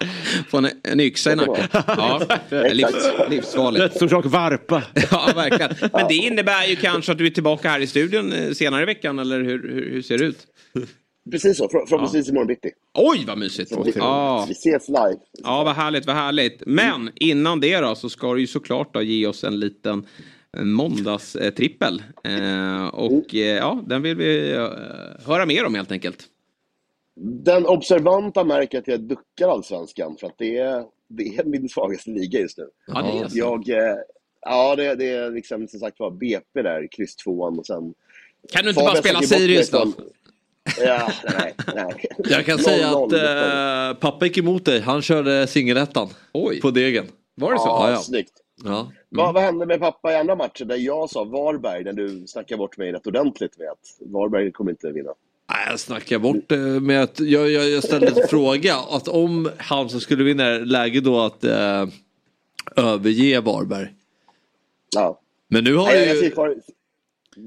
Få 0.48 0.58
en, 0.58 0.68
en 0.82 1.00
yxa 1.00 1.32
i 1.32 1.36
nacken. 1.36 1.68
Ja, 1.72 2.20
livs, 2.72 3.10
livsfarligt. 3.30 3.98
Som 3.98 4.08
sak 4.08 4.26
varpa. 4.26 4.82
Ja, 5.10 5.32
verkligen. 5.34 5.90
Men 5.92 6.08
det 6.08 6.14
innebär 6.14 6.66
ju 6.66 6.76
kanske 6.76 7.12
att 7.12 7.18
du 7.18 7.26
är 7.26 7.30
tillbaka 7.30 7.68
här 7.68 7.80
i 7.80 7.86
studion 7.86 8.32
eh, 8.32 8.52
senare 8.52 8.82
i 8.82 8.86
veckan, 8.86 9.18
eller 9.18 9.40
hur, 9.40 9.68
hur, 9.68 9.90
hur 9.90 10.02
ser 10.02 10.18
det 10.18 10.24
ut? 10.24 10.46
Precis 11.30 11.56
så, 11.56 11.68
förhoppningsvis 11.68 12.26
ja. 12.26 12.30
imorgon 12.30 12.46
bitti. 12.46 12.70
Oj 12.94 13.24
vad 13.26 13.38
mysigt! 13.38 13.72
Vi, 13.84 13.92
ja. 13.94 14.44
vi 14.48 14.52
ses 14.52 14.88
live. 14.88 15.18
Ja 15.32 15.64
vad 15.64 15.74
härligt, 15.74 16.06
vad 16.06 16.16
härligt. 16.16 16.62
Men 16.66 17.10
innan 17.14 17.60
det 17.60 17.80
då 17.80 17.94
så 17.94 18.08
ska 18.08 18.34
du 18.34 18.40
ju 18.40 18.46
såklart 18.46 18.94
då 18.94 19.02
ge 19.02 19.26
oss 19.26 19.44
en 19.44 19.60
liten 19.60 20.06
måndagstrippel. 20.64 22.02
Eh, 22.24 22.86
och 22.86 23.34
eh, 23.34 23.56
ja, 23.56 23.82
den 23.86 24.02
vill 24.02 24.16
vi 24.16 24.52
eh, 24.52 24.68
höra 25.26 25.46
mer 25.46 25.64
om 25.64 25.74
helt 25.74 25.92
enkelt. 25.92 26.24
Den 27.20 27.66
observanta 27.66 28.44
märker 28.44 28.78
att 28.78 28.88
jag 28.88 29.00
duckar 29.00 29.48
allsvenskan 29.48 30.16
för 30.20 30.26
att 30.26 30.38
det 30.38 30.58
är, 30.58 30.84
det 31.08 31.36
är 31.36 31.44
min 31.44 31.68
svagaste 31.68 32.10
liga 32.10 32.40
just 32.40 32.58
nu. 32.58 32.68
Ja, 32.86 33.02
det 33.02 33.18
är 33.18 33.28
så. 33.28 33.38
Jag, 33.38 33.68
eh, 33.68 33.96
ja, 34.40 34.76
det, 34.76 34.94
det 34.94 35.08
är 35.08 35.30
liksom 35.30 35.68
som 35.68 35.80
sagt 35.80 36.00
var 36.00 36.10
BP 36.10 36.62
där, 36.62 36.88
kryss 36.90 37.16
tvåan 37.16 37.58
och 37.58 37.66
sen... 37.66 37.94
Kan 38.52 38.64
du 38.64 38.70
inte 38.70 38.82
bara 38.82 38.96
spela 38.96 39.22
Sirius 39.22 39.70
då? 39.70 39.92
Ja, 40.84 41.12
nej, 41.38 41.54
nej. 41.74 42.06
Jag 42.18 42.46
kan 42.46 42.58
säga 42.58 42.88
att 42.88 43.12
äh, 43.12 44.00
pappa 44.00 44.26
gick 44.26 44.38
emot 44.38 44.64
dig. 44.64 44.80
Han 44.80 45.02
körde 45.02 45.46
singelettan. 45.46 46.08
Oj. 46.32 46.60
På 46.60 46.70
degen. 46.70 47.06
Var 47.34 47.52
det 47.52 47.58
så? 47.58 47.66
Ja, 47.66 47.90
ja. 47.90 47.98
snyggt. 47.98 48.32
Ja. 48.64 48.80
Mm. 48.80 48.92
Vad, 49.08 49.34
vad 49.34 49.42
hände 49.42 49.66
med 49.66 49.80
pappa 49.80 50.12
i 50.12 50.16
andra 50.16 50.36
matcher 50.36 50.64
där 50.64 50.76
jag 50.76 51.10
sa 51.10 51.24
Varberg, 51.24 51.84
när 51.84 51.92
du 51.92 52.26
snackade 52.26 52.58
bort 52.58 52.78
mig 52.78 52.92
rätt 52.92 53.06
ordentligt 53.06 53.58
med 53.58 53.68
att 53.68 54.12
Varberg 54.12 54.52
kommer 54.52 54.70
inte 54.70 54.90
vinna? 54.90 55.10
Nej, 55.50 55.66
jag 55.70 55.80
snackar 55.80 56.18
bort 56.18 56.48
det 56.48 56.56
med 56.56 57.02
att 57.02 57.20
jag, 57.20 57.50
jag, 57.50 57.68
jag 57.68 57.84
ställde 57.84 58.06
en 58.06 58.28
fråga. 58.28 58.74
Att 58.90 59.08
om 59.08 59.50
Halmstad 59.58 60.02
skulle 60.02 60.24
vinna 60.24 60.44
är 60.44 60.60
läge 60.60 61.00
då 61.00 61.20
att 61.20 61.44
eh, 61.44 61.86
överge 62.76 63.40
Varberg. 63.40 63.88
Ja. 64.94 65.20
Men 65.48 65.64
nu 65.64 65.74
har 65.74 65.86
Nej, 65.86 66.24
ju... 66.24 66.32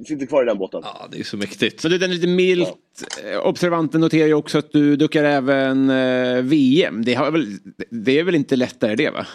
sitter 0.07 0.25
kvar, 0.25 0.43
i 0.43 0.45
den 0.45 0.57
båten. 0.57 0.81
Ja, 0.83 1.07
det 1.11 1.19
är 1.19 1.23
så 1.23 1.37
mäktigt. 1.37 1.83
Men 1.83 1.91
du, 1.91 1.97
den 1.97 2.11
lite 2.11 2.27
milt 2.27 2.75
ja. 3.23 3.41
observanten 3.41 4.01
noterar 4.01 4.27
ju 4.27 4.33
också 4.33 4.57
att 4.57 4.71
du 4.71 4.95
duckar 4.95 5.23
även 5.23 5.89
eh, 5.89 6.41
VM. 6.43 7.05
Det, 7.05 7.13
har 7.13 7.31
väl, 7.31 7.45
det 7.89 8.19
är 8.19 8.23
väl 8.23 8.35
inte 8.35 8.55
lättare 8.55 8.95
det 8.95 9.09
va? 9.09 9.27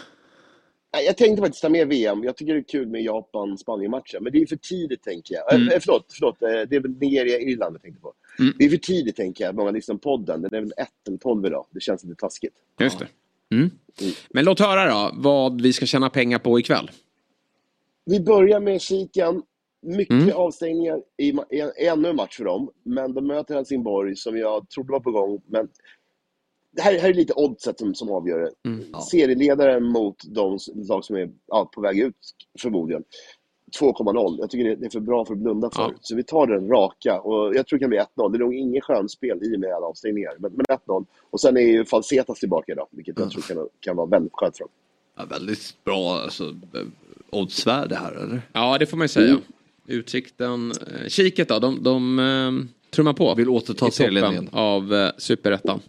Nej, 0.93 1.05
Jag 1.05 1.17
tänkte 1.17 1.41
faktiskt 1.41 1.61
ta 1.61 1.69
med 1.69 1.87
VM. 1.87 2.23
Jag 2.23 2.37
tycker 2.37 2.53
det 2.53 2.59
är 2.59 2.63
kul 2.63 2.87
med 2.87 3.01
Japan-Spanien-matchen. 3.01 4.23
Men 4.23 4.31
det 4.31 4.41
är 4.41 4.45
för 4.45 4.55
tidigt 4.55 5.03
tänker 5.03 5.35
jag. 5.35 5.53
Mm. 5.53 5.67
Äh, 5.67 5.79
förlåt, 5.81 6.05
förlåt, 6.19 6.41
eh, 6.41 6.49
det 6.49 6.75
är 6.75 6.79
väl 6.79 6.91
Nigeria-Irland 6.91 7.75
jag 7.75 7.81
tänkte 7.81 8.01
på. 8.01 8.13
Mm. 8.39 8.53
Det 8.57 8.65
är 8.65 8.69
för 8.69 8.77
tidigt 8.77 9.15
tänker 9.15 9.43
jag. 9.43 9.55
Många 9.55 9.71
liksom 9.71 9.99
podden. 9.99 10.41
Den 10.41 10.53
är 10.53 10.61
väl 10.61 10.73
1 10.77 10.87
eller 11.07 11.17
12 11.17 11.45
idag. 11.45 11.65
Det 11.71 11.79
känns 11.79 12.03
lite 12.03 12.15
taskigt. 12.15 12.53
Just 12.79 12.99
det. 12.99 13.07
Mm. 13.55 13.71
Men 14.29 14.45
låt 14.45 14.59
höra 14.59 14.85
då 14.85 15.11
vad 15.13 15.61
vi 15.61 15.73
ska 15.73 15.85
tjäna 15.85 16.09
pengar 16.09 16.39
på 16.39 16.59
ikväll. 16.59 16.91
Vi 18.05 18.19
börjar 18.19 18.59
med 18.59 18.81
kiken. 18.81 19.41
Mycket 19.85 20.13
Mm. 20.13 20.35
avstängningar 20.35 21.01
i, 21.17 21.27
i, 21.49 21.59
en- 21.59 21.71
i 21.81 21.85
ännu 21.87 22.09
en 22.09 22.15
match 22.15 22.37
för 22.37 22.45
dem. 22.45 22.69
Men 22.83 23.13
de 23.13 23.27
möter 23.27 23.55
Helsingborg 23.55 24.15
som 24.15 24.37
jag 24.37 24.69
trodde 24.69 24.91
var 24.91 24.99
på 24.99 25.11
gång. 25.11 25.41
Men 25.47 25.67
det 26.71 26.81
här, 26.81 26.99
här 26.99 27.09
är 27.09 27.13
lite 27.13 27.33
oddset 27.33 27.79
som, 27.79 27.95
som 27.95 28.11
avgör 28.11 28.39
det. 28.39 28.69
Mm. 28.69 28.85
Serieledaren 29.11 29.83
mot 29.83 30.15
de 30.27 30.59
lag 30.75 31.05
som 31.05 31.15
är 31.15 31.29
ja, 31.47 31.69
på 31.75 31.81
väg 31.81 31.99
ut 31.99 32.15
förmodligen. 32.61 33.03
2,0. 33.79 34.35
Jag 34.39 34.49
tycker 34.49 34.69
det, 34.69 34.75
det 34.75 34.85
är 34.85 34.89
för 34.89 34.99
bra 34.99 35.25
för 35.25 35.33
att 35.33 35.39
blunda 35.39 35.69
för. 35.69 35.81
Ja. 35.81 35.91
Så 36.01 36.15
vi 36.15 36.23
tar 36.23 36.47
den 36.47 36.67
raka. 36.67 37.19
Och 37.21 37.55
jag 37.55 37.67
tror 37.67 37.79
det 37.79 37.83
kan 37.83 37.89
bli 37.89 37.99
1-0. 37.99 38.31
Det 38.31 38.37
är 38.37 38.39
nog 38.39 38.53
ingen 38.55 38.81
skönspel 38.81 39.43
i 39.43 39.55
och 39.55 39.59
med 39.59 39.73
alla 39.73 39.85
avstängningar. 39.85 40.31
Men, 40.39 40.51
men 40.53 40.65
1-0. 40.87 41.05
Och 41.29 41.41
sen 41.41 41.57
är 41.57 41.61
ju 41.61 41.85
Falsetas 41.85 42.39
tillbaka 42.39 42.71
idag. 42.71 42.87
Vilket 42.91 43.19
jag 43.19 43.31
tror 43.31 43.41
kan, 43.41 43.67
kan 43.79 43.95
vara 43.95 44.07
väldigt 44.07 44.33
skönt 44.33 44.57
för 44.57 44.63
dem. 44.63 44.71
Ja, 45.17 45.25
väldigt 45.25 45.83
bra 45.83 46.13
alltså, 46.13 46.43
eh, 46.43 46.81
oddsvärde 47.29 47.95
här 47.95 48.11
eller? 48.11 48.41
Ja, 48.53 48.77
det 48.77 48.85
får 48.85 48.97
man 48.97 49.03
ju 49.03 49.09
säga. 49.09 49.37
Utsikten. 49.87 50.71
Eh, 50.71 51.07
kiket 51.07 51.47
då, 51.49 51.59
de, 51.59 51.83
de 51.83 52.19
eh, 52.19 52.51
trummar 52.91 53.13
på. 53.13 53.35
Vill 53.35 53.49
återta 53.49 53.91
serieledningen. 53.91 54.49
av 54.51 54.93
eh, 54.93 55.09
superettan. 55.17 55.79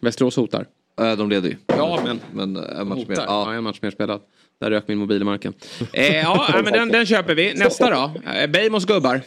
Västerås 0.00 0.36
hotar. 0.36 0.66
Äh, 1.00 1.16
de 1.16 1.30
leder 1.30 1.48
ju. 1.48 1.56
Ja, 1.66 2.00
men, 2.04 2.20
men 2.32 2.56
en 2.64 2.88
match 2.88 2.98
hotar. 2.98 3.08
mer. 3.08 3.24
Ja. 3.26 3.54
en 3.54 3.64
match 3.64 3.78
mer 3.82 3.90
spelad. 3.90 4.20
Där 4.60 4.70
rök 4.70 4.88
min 4.88 4.98
mobil 4.98 5.20
i 5.22 5.24
marken. 5.24 5.54
eh, 5.92 6.16
ja, 6.16 6.48
men 6.64 6.72
den, 6.72 6.88
den 6.88 7.06
köper 7.06 7.34
vi. 7.34 7.54
Nästa 7.54 7.90
då? 7.90 8.30
Eh, 8.30 8.46
Beijmos 8.50 8.84
gubbar. 8.86 9.20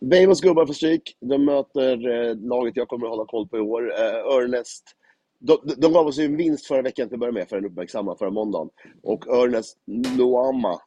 Beijmos 0.00 0.40
gubbar 0.40 0.66
får 0.66 0.74
stryk. 0.74 1.16
De 1.20 1.44
möter 1.44 2.08
eh, 2.30 2.36
laget 2.36 2.76
jag 2.76 2.88
kommer 2.88 3.06
att 3.06 3.10
hålla 3.10 3.24
koll 3.24 3.48
på 3.48 3.56
i 3.56 3.60
år. 3.60 3.92
Eh, 3.98 4.36
Ernest. 4.36 4.84
De, 5.38 5.58
de 5.76 5.92
gav 5.92 6.06
oss 6.06 6.18
ju 6.18 6.24
en 6.24 6.36
vinst 6.36 6.66
förra 6.66 6.82
veckan 6.82 7.08
till 7.08 7.14
att 7.14 7.20
börja 7.20 7.32
med, 7.32 7.48
för 7.48 7.56
den 7.56 7.64
uppmärksamma, 7.70 8.16
förra 8.18 8.30
måndagen. 8.30 8.68
Och 9.02 9.26
Ernest 9.26 9.76
Noama 10.16 10.80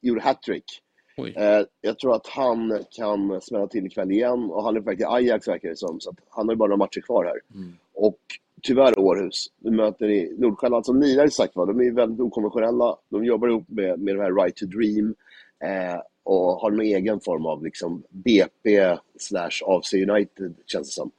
gjorde 0.00 0.20
hattrick. 0.20 0.64
Eh, 1.36 1.66
jag 1.80 1.98
tror 1.98 2.14
att 2.14 2.26
han 2.26 2.84
kan 2.90 3.40
smälla 3.40 3.66
till 3.66 3.86
ikväll 3.86 4.10
igen. 4.10 4.50
Och 4.50 4.64
han 4.64 4.76
är 4.76 4.80
på 4.80 4.86
väg 4.86 4.98
till 4.98 5.06
Ajax 5.06 5.48
verkar 5.48 5.68
det 5.68 5.76
som. 5.76 6.00
Så 6.00 6.10
att 6.10 6.16
han 6.28 6.46
har 6.48 6.54
ju 6.54 6.58
bara 6.58 6.68
några 6.68 6.76
matcher 6.76 7.00
kvar 7.00 7.24
här. 7.24 7.40
Och 7.94 8.18
tyvärr 8.62 8.98
Århus. 8.98 9.46
Vi 9.58 9.70
möter 9.70 10.10
i 10.10 10.34
Nordsjälland 10.38 10.86
som 10.86 11.00
lirar 11.00 11.28
sagt 11.28 11.56
var. 11.56 11.66
De 11.66 11.80
är 11.80 11.84
ju 11.84 11.94
väldigt 11.94 12.20
okonventionella. 12.20 12.96
De 13.08 13.24
jobbar 13.24 13.48
ihop 13.48 13.68
med, 13.68 13.98
med 13.98 14.16
det 14.16 14.22
här 14.22 14.42
Right 14.42 14.56
to 14.56 14.66
Dream. 14.66 15.14
Eh, 15.64 16.00
och 16.24 16.54
har 16.54 16.70
någon 16.70 16.80
egen 16.80 17.20
form 17.20 17.46
av 17.46 17.64
liksom 17.64 18.02
BP 18.08 18.96
slash 19.18 19.50
AFC 19.66 19.94
United 19.94 20.54
känns 20.66 20.88
det 20.88 20.92
som. 20.92 21.10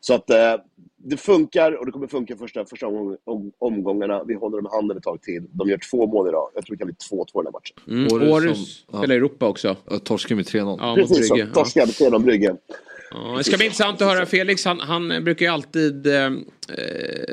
Så 0.00 0.14
att 0.14 0.30
eh, 0.30 0.54
det 0.96 1.16
funkar 1.16 1.72
och 1.72 1.86
det 1.86 1.92
kommer 1.92 2.06
funka 2.06 2.36
första, 2.36 2.64
första 2.64 2.86
omgång, 2.86 3.16
om, 3.24 3.52
omgångarna. 3.58 4.24
Vi 4.24 4.34
håller 4.34 4.56
dem 4.56 4.66
i 4.66 4.76
handen 4.76 4.96
ett 4.96 5.02
tag 5.02 5.22
till. 5.22 5.46
De 5.52 5.68
gör 5.68 5.78
två 5.90 6.06
mål 6.06 6.28
idag. 6.28 6.50
Jag 6.54 6.66
tror 6.66 6.76
det 6.76 6.78
kan 6.78 6.86
bli 6.86 6.96
2-2 7.18 7.26
den 7.34 7.46
här 7.46 7.52
matchen. 7.52 8.08
Mm. 8.18 8.32
Århus 8.32 8.86
spelar 8.88 9.12
i 9.14 9.16
Europa 9.16 9.46
också. 9.46 9.76
Ja, 9.90 9.98
torskar 9.98 10.36
med 10.36 10.44
3-0. 10.44 10.76
Ja, 10.80 10.94
Precis. 10.94 11.30
Ja. 11.34 11.46
Torskar 11.54 11.86
med 11.86 12.12
3-0 12.12 12.24
Brygge. 12.24 12.56
Ja, 13.10 13.34
det 13.38 13.44
ska 13.44 13.56
bli 13.56 13.66
intressant 13.66 14.02
att 14.02 14.08
höra 14.08 14.26
Felix. 14.26 14.64
Han, 14.64 14.80
han 14.80 15.24
brukar 15.24 15.46
ju 15.46 15.52
alltid 15.52 16.06
eh, 16.06 16.24
eh, 16.24 16.30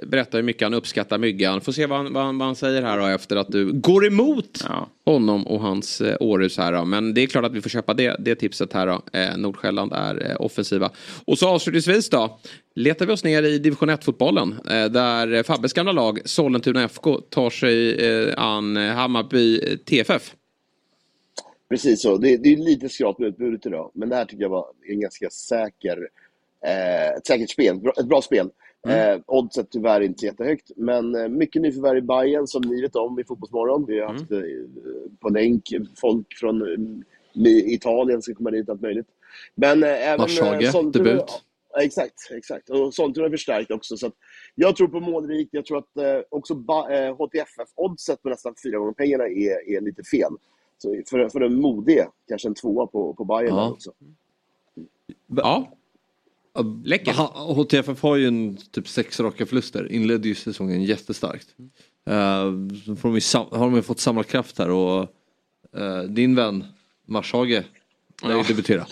berätta 0.08 0.38
hur 0.38 0.44
mycket 0.44 0.62
han 0.62 0.74
uppskattar 0.74 1.18
myggan. 1.18 1.62
Får 1.62 1.72
se 1.72 1.86
vad 1.86 1.98
han, 1.98 2.14
vad, 2.14 2.24
han, 2.24 2.38
vad 2.38 2.48
han 2.48 2.56
säger 2.56 2.82
här 2.82 2.98
då, 2.98 3.06
efter 3.06 3.36
att 3.36 3.52
du 3.52 3.72
går 3.72 4.06
emot 4.06 4.64
honom 5.06 5.48
och 5.48 5.60
hans 5.60 6.02
eh, 6.02 6.18
Århus 6.20 6.58
här 6.58 6.74
då. 6.74 6.86
Men 6.86 7.14
det 7.14 7.22
är 7.22 7.28
klart 7.28 7.46
att 7.46 7.54
vi 7.54 7.62
får 7.62 7.70
köpa 7.70 7.94
det, 7.94 8.16
det 8.20 8.36
tipset 8.36 8.74
här 8.74 8.88
då. 8.88 9.02
Eh, 9.20 9.38
Nordsjälland 9.38 9.94
är 9.94 10.30
eh, 10.30 10.42
offensiva. 10.42 10.90
Och 11.26 11.38
så 11.38 11.48
avslutningsvis 11.48 12.10
då. 12.10 12.40
Letar 12.76 13.06
vi 13.06 13.14
oss 13.14 13.24
ner 13.24 13.44
i 13.44 13.60
division 13.60 13.90
1-fotbollen. 13.90 14.56
Eh, 14.70 14.86
där 14.86 15.44
Fabbes 15.44 15.74
gamla 15.74 15.92
lag 15.92 16.20
Sollentuna 16.26 16.84
FK 16.84 17.22
tar 17.30 17.50
sig 17.50 18.06
eh, 18.08 18.34
an 18.38 18.76
Hammarby 18.76 19.78
TFF. 19.78 20.34
Precis 21.70 22.02
så. 22.02 22.18
Det, 22.18 22.38
det 22.38 22.54
är 22.54 22.58
lite 22.58 22.90
skralt 22.90 23.20
med 23.20 23.28
utbudet 23.28 23.66
idag. 23.66 23.92
Men 23.94 24.10
det 24.10 24.16
här 24.16 24.26
tycker 24.26 24.42
jag 24.44 24.50
var 24.50 24.68
en 24.90 25.00
ganska 25.00 25.30
säker, 25.30 26.10
eh, 26.66 27.10
ett 27.10 27.28
säkert 27.28 27.50
spel. 27.50 27.80
Bra, 27.80 27.94
ett 28.00 28.06
bra 28.08 28.22
spel. 28.22 28.50
Eh, 28.88 29.20
oddset 29.26 29.68
tyvärr 29.72 30.02
inte 30.02 30.26
jättehögt. 30.26 30.72
Men 30.76 31.16
eh, 31.16 31.28
mycket 31.28 31.62
nyförvärv 31.62 31.98
i 31.98 32.02
Bayern 32.02 32.48
som 32.48 32.62
ni 32.62 32.82
vet 32.82 32.96
om 32.96 33.20
i 33.20 33.24
Fotbollsmorgon. 33.24 33.86
Vi 33.88 34.00
har 34.00 34.08
haft 34.08 34.32
eh, 34.32 34.40
på 35.20 35.30
länk 35.30 35.64
folk 36.02 36.34
från 36.40 36.62
eh, 37.46 37.74
Italien 37.74 38.22
som 38.22 38.36
kommer 38.36 38.52
dit, 38.52 38.70
allt 38.70 38.82
möjligt. 38.82 39.08
Men 39.56 39.84
eh, 39.84 39.90
även... 40.08 40.18
Marschage, 40.22 40.62
Sollentuna- 40.72 40.92
debut. 40.92 41.42
Ja, 41.74 41.82
exakt, 41.82 42.32
exakt. 42.32 42.70
Och 42.70 42.94
Sollentuna 42.94 43.26
har 43.26 43.32
förstärkt 43.32 43.72
också. 43.72 43.98
Så 43.98 44.12
jag 44.56 44.76
tror 44.76 44.88
på 44.88 45.00
målrikt. 45.00 45.50
Jag 45.54 45.66
tror 45.66 45.78
att 45.78 45.98
eh, 45.98 46.20
också 46.30 46.56
ba- 46.56 46.90
eh, 46.90 47.16
HTFF-oddset 47.16 48.22
på 48.24 48.30
nästan 48.30 48.54
fyra 48.64 48.78
gånger 48.78 48.94
pengarna 48.94 49.24
är, 49.28 49.76
är 49.78 49.82
lite 49.82 50.04
fel. 50.04 50.32
Så 50.86 51.02
för, 51.10 51.30
för 51.30 51.42
en 51.42 51.56
modig, 51.62 52.06
kanske 52.28 52.48
en 52.48 52.54
tvåa 52.56 52.88
på, 52.88 53.14
på 53.14 53.26
Bayern 53.26 53.56
Ja. 53.56 53.70
också. 53.70 53.92
Ja. 55.28 55.72
Läckert. 56.84 57.16
HTFF 57.34 58.02
har 58.02 58.16
ju 58.16 58.28
en 58.28 58.58
typ 58.72 58.88
sex 58.88 59.20
raka 59.20 59.46
förluster. 59.46 59.92
Inledde 59.92 60.28
ju 60.28 60.36
säsongen 60.36 60.84
jättestarkt. 60.84 61.48
Uh, 62.10 62.76
så 62.86 62.96
får 62.96 63.14
de 63.14 63.22
sam- 63.22 63.48
har 63.52 63.60
de 63.60 63.76
ju 63.76 63.82
fått 63.82 64.00
samla 64.00 64.24
kraft 64.24 64.60
här 64.60 64.70
och 64.70 65.02
eh, 65.78 66.02
din 66.04 66.36
vän 66.36 66.64
Marshage 67.06 67.50
lär 68.24 68.30
ju 68.32 68.38
Ja. 68.38 68.44
debutera. 68.48 68.86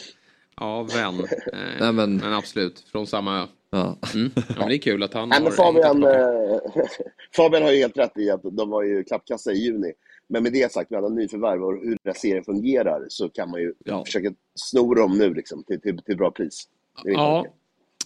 Ja, 0.60 0.84
vän. 0.84 1.14
Eh, 1.54 1.60
Nej, 1.80 1.94
men- 1.94 2.18
men 2.18 2.34
absolut, 2.34 2.80
från 2.92 3.08
samma 3.08 3.42
ö. 3.42 3.46
Ja. 3.70 3.98
Mm. 4.14 4.32
Ja, 4.36 4.42
men 4.60 4.68
det 4.70 4.76
är 4.76 4.78
kul 4.78 5.04
att 5.04 5.14
han 5.14 5.30
Nej, 5.30 5.38
har 5.38 5.44
men 5.44 5.54
Fabian, 5.54 6.02
Fabian 7.36 7.64
har 7.64 7.72
ju 7.72 7.78
helt 7.78 7.98
rätt 7.98 8.18
i 8.18 8.30
att 8.32 8.42
de 8.44 8.70
var 8.70 8.84
ju 8.84 9.04
klappkassa 9.04 9.52
i 9.52 9.58
juni. 9.58 9.92
Men 10.28 10.44
med 10.44 10.54
det 10.54 10.72
sagt, 10.72 10.90
med 10.90 10.98
alla 10.98 11.10
nyförvärv 11.10 11.64
och 11.64 11.74
hur 11.74 11.90
den 11.90 11.98
här 12.06 12.14
serien 12.14 12.44
fungerar 12.44 13.06
så 13.10 13.30
kan 13.30 13.50
man 13.50 13.62
ju 13.62 13.74
försöka 14.06 14.34
sno 14.56 14.94
dem 14.94 15.18
nu 15.18 15.34
liksom, 15.34 15.64
till, 15.64 15.82
till, 15.82 15.98
till 15.98 16.18
bra 16.18 16.32
pris. 16.32 16.68
Det 17.04 17.10
är 17.10 17.14
Ja. 17.14 17.46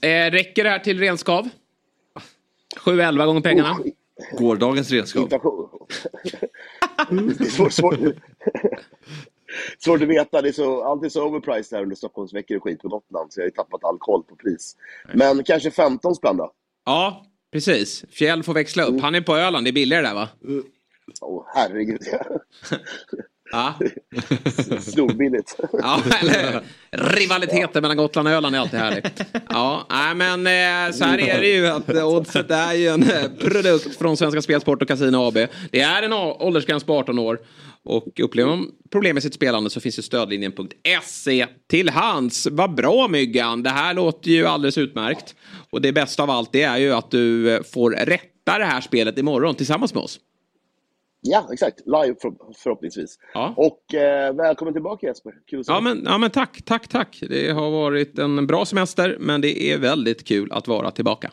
Eh, 0.02 0.32
räcker 0.32 0.64
det 0.64 0.70
här 0.70 0.80
till 0.80 1.00
renskav? 1.00 1.50
7-11 2.76 3.26
gånger 3.26 3.42
pengarna? 3.42 3.78
Gårdagens 4.38 4.92
redskap. 4.92 5.24
Inflation. 5.24 5.70
det 7.38 7.46
är 7.46 7.50
svårt, 7.50 7.74
svårt. 7.74 8.00
svårt 9.80 10.02
att 10.02 10.08
veta. 10.08 10.42
Det 10.42 10.48
är 10.50 10.54
så, 10.54 10.84
allt 10.84 11.06
är 11.06 11.10
så 11.10 11.28
overpriced 11.28 11.78
här 11.78 11.84
under 11.84 11.96
Stockholmsveckor 11.96 12.58
och 12.58 12.64
skit 12.64 12.82
på 12.82 12.88
Gotland 12.88 13.34
så 13.34 13.40
jag 13.40 13.44
har 13.44 13.48
ju 13.48 13.52
tappat 13.52 13.84
all 13.84 13.98
koll 14.00 14.24
på 14.24 14.36
pris. 14.36 14.76
Men 15.14 15.44
kanske 15.44 15.72
15 15.72 16.16
spänn 16.16 16.38
då? 16.38 16.52
Ja, 16.86 17.26
precis. 17.52 18.06
Fjäll 18.10 18.44
får 18.44 18.54
växla 18.54 18.84
upp. 18.84 19.02
Han 19.02 19.16
är 19.16 19.22
på 19.22 19.36
Öland, 19.36 19.66
det 19.66 19.70
är 19.70 19.74
billigare 19.74 20.08
där 20.08 20.14
va? 20.14 20.30
Åh, 21.22 21.46
herregud. 21.56 22.02
Ja. 23.52 23.74
Storbilligt. 24.80 25.56
Ja, 25.74 26.04
eller, 26.22 26.62
rivaliteten 26.92 27.82
mellan 27.82 27.98
Gotland 27.98 28.28
och 28.28 28.34
Öland 28.34 28.56
är 28.56 28.60
alltid 28.60 28.80
härlig. 28.80 29.06
Ja, 29.50 29.86
nej, 29.90 30.16
men 30.16 30.48
eh, 30.88 30.94
så 30.94 31.04
här 31.04 31.20
är 31.20 31.42
det 31.42 31.48
ju 31.48 31.68
att 31.68 31.90
Oddset 31.90 32.52
är 32.52 32.74
ju 32.74 32.88
en 32.88 33.04
eh, 33.04 33.32
produkt 33.40 33.98
från 33.98 34.18
Svenska 34.18 34.42
Spelsport 34.42 34.82
och 34.82 34.88
Casino 34.88 35.18
AB. 35.18 35.38
Det 35.72 35.82
är 35.82 36.04
en 36.04 36.14
åldersgräns 36.14 36.84
på 36.84 36.94
18 36.94 37.20
år. 37.20 37.40
Och 37.84 38.20
upplever 38.20 38.56
man 38.56 38.72
problem 38.92 39.14
med 39.14 39.24
sitt 39.24 39.34
spelande 39.34 39.70
så 39.70 39.80
finns 39.80 40.00
ju 40.00 40.04
stödlinjen.se 40.04 41.48
till 41.70 41.90
hands. 41.90 42.48
Vad 42.52 42.76
bra 42.76 43.08
Myggan, 43.08 43.64
det 43.64 43.70
här 43.70 43.94
låter 43.94 44.32
ju 44.32 44.46
alldeles 44.46 44.78
utmärkt. 44.78 45.36
Och 45.70 45.82
det 45.82 45.92
bästa 45.92 46.24
av 46.24 46.30
allt 46.30 46.54
det 46.54 46.64
är 46.64 46.78
ju 46.78 46.94
att 46.94 47.12
du 47.12 47.56
eh, 47.56 47.64
får 47.74 47.92
rätta 47.92 48.58
det 48.58 48.66
här 48.66 48.82
spelet 48.82 49.18
imorgon 49.18 49.56
tillsammans 49.56 49.94
med 49.94 50.04
oss. 50.04 50.20
Ja, 51.22 51.50
exakt. 51.54 51.80
Live 51.86 52.16
för, 52.22 52.34
förhoppningsvis. 52.56 53.20
Ja. 53.34 53.54
Och 53.58 53.94
eh, 53.94 54.36
välkommen 54.36 54.74
tillbaka 54.74 55.08
Jesper. 55.08 55.34
Kul 55.46 55.60
att 55.60 55.68
Ja 55.68 55.82
men, 55.82 56.04
ja 56.06 56.18
men 56.18 56.32
tack, 56.32 56.62
tack, 56.66 56.88
tack. 56.88 57.24
Det 57.30 57.52
har 57.52 57.72
varit 57.72 58.20
en 58.20 58.48
bra 58.48 58.66
semester 58.66 59.18
men 59.20 59.42
det 59.42 59.64
är 59.64 59.78
väldigt 59.78 60.28
kul 60.28 60.52
att 60.52 60.68
vara 60.68 60.92
tillbaka. 60.92 61.32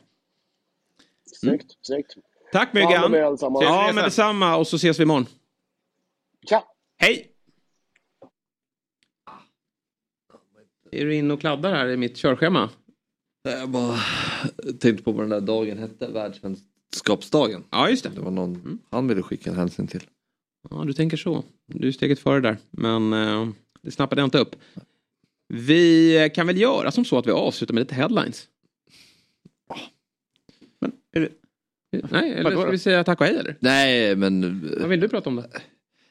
Snyggt, 1.40 1.78
snyggt. 1.82 2.14
Tack 2.52 2.72
Myggan. 2.72 3.12
Ja 3.40 3.90
men 3.94 4.04
detsamma 4.04 4.56
och 4.56 4.66
så 4.66 4.76
ses 4.76 4.98
vi 4.98 5.02
imorgon. 5.02 5.26
Tja! 6.48 6.64
Hej! 6.96 7.30
Är 10.90 11.04
du 11.04 11.14
inne 11.14 11.34
och 11.34 11.40
kladdar 11.40 11.72
här 11.72 11.88
i 11.88 11.96
mitt 11.96 12.16
körschema? 12.16 12.70
Jag 13.42 13.68
bara 13.68 13.98
tänkte 14.80 15.02
på 15.04 15.12
vad 15.12 15.22
den 15.22 15.30
där 15.30 15.40
dagen 15.40 15.78
hette, 15.78 16.08
världsmästerskapsdagen. 16.90 17.64
Ja, 17.70 17.90
just 17.90 18.04
det. 18.04 18.10
Det 18.10 18.20
var 18.20 18.30
någon 18.30 18.78
han 18.90 19.08
ville 19.08 19.22
skicka 19.22 19.50
en 19.50 19.56
hälsning 19.56 19.86
till. 19.86 20.02
Ja, 20.70 20.84
du 20.86 20.92
tänker 20.92 21.16
så. 21.16 21.44
Du 21.66 21.88
är 21.88 21.92
steget 21.92 22.18
före 22.18 22.40
där. 22.40 22.56
Men 22.70 23.12
eh, 23.12 23.48
det 23.82 23.90
snappade 23.90 24.20
jag 24.20 24.26
inte 24.26 24.38
upp. 24.38 24.56
Vi 25.48 26.30
kan 26.34 26.46
väl 26.46 26.60
göra 26.60 26.90
som 26.90 27.04
så 27.04 27.18
att 27.18 27.26
vi 27.26 27.30
avslutar 27.30 27.74
med 27.74 27.80
lite 27.80 27.94
headlines. 27.94 28.48
Men, 30.80 30.92
är 31.12 31.20
det... 31.20 31.28
Nej, 32.10 32.32
eller 32.32 32.50
ska 32.50 32.70
vi 32.70 32.78
säga 32.78 33.04
tack 33.04 33.20
och 33.20 33.26
hej 33.26 33.36
eller? 33.36 33.56
Nej, 33.60 34.16
men... 34.16 34.60
Vad 34.80 34.88
vill 34.88 35.00
du 35.00 35.08
prata 35.08 35.30
om 35.30 35.36
då? 35.36 35.44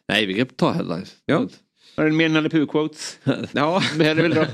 Nej, 0.08 0.26
vi 0.26 0.34
kan 0.34 0.48
ta 0.48 0.72
headlines. 0.72 1.16
Ja. 1.26 1.48
Var 1.96 2.06
det 2.06 2.12
mer 2.12 2.30
Nalle 2.30 2.50
Puh-quotes? 2.50 3.18
Ja. 3.52 3.82
Det 3.98 4.14
väl. 4.14 4.48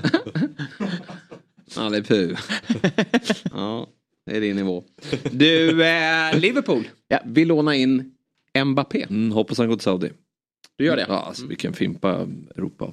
Nalle 1.75 2.03
Puh. 2.07 2.39
ja, 3.51 3.87
det 4.25 4.37
är 4.37 4.41
din 4.41 4.55
nivå. 4.55 4.83
Du, 5.31 5.83
eh, 5.85 6.39
Liverpool. 6.39 6.87
Ja, 7.07 7.19
vill 7.25 7.47
låna 7.47 7.75
in 7.75 8.11
Mbappé. 8.65 9.05
Mm, 9.09 9.31
hoppas 9.31 9.57
han 9.57 9.67
går 9.69 9.75
till 9.75 9.83
Saudi. 9.83 10.09
Du 10.75 10.85
gör 10.85 10.95
det? 10.95 11.05
Ja, 11.07 11.19
alltså, 11.19 11.47
vi 11.47 11.55
kan 11.55 11.73
fimpa 11.73 12.27
Europa. 12.55 12.91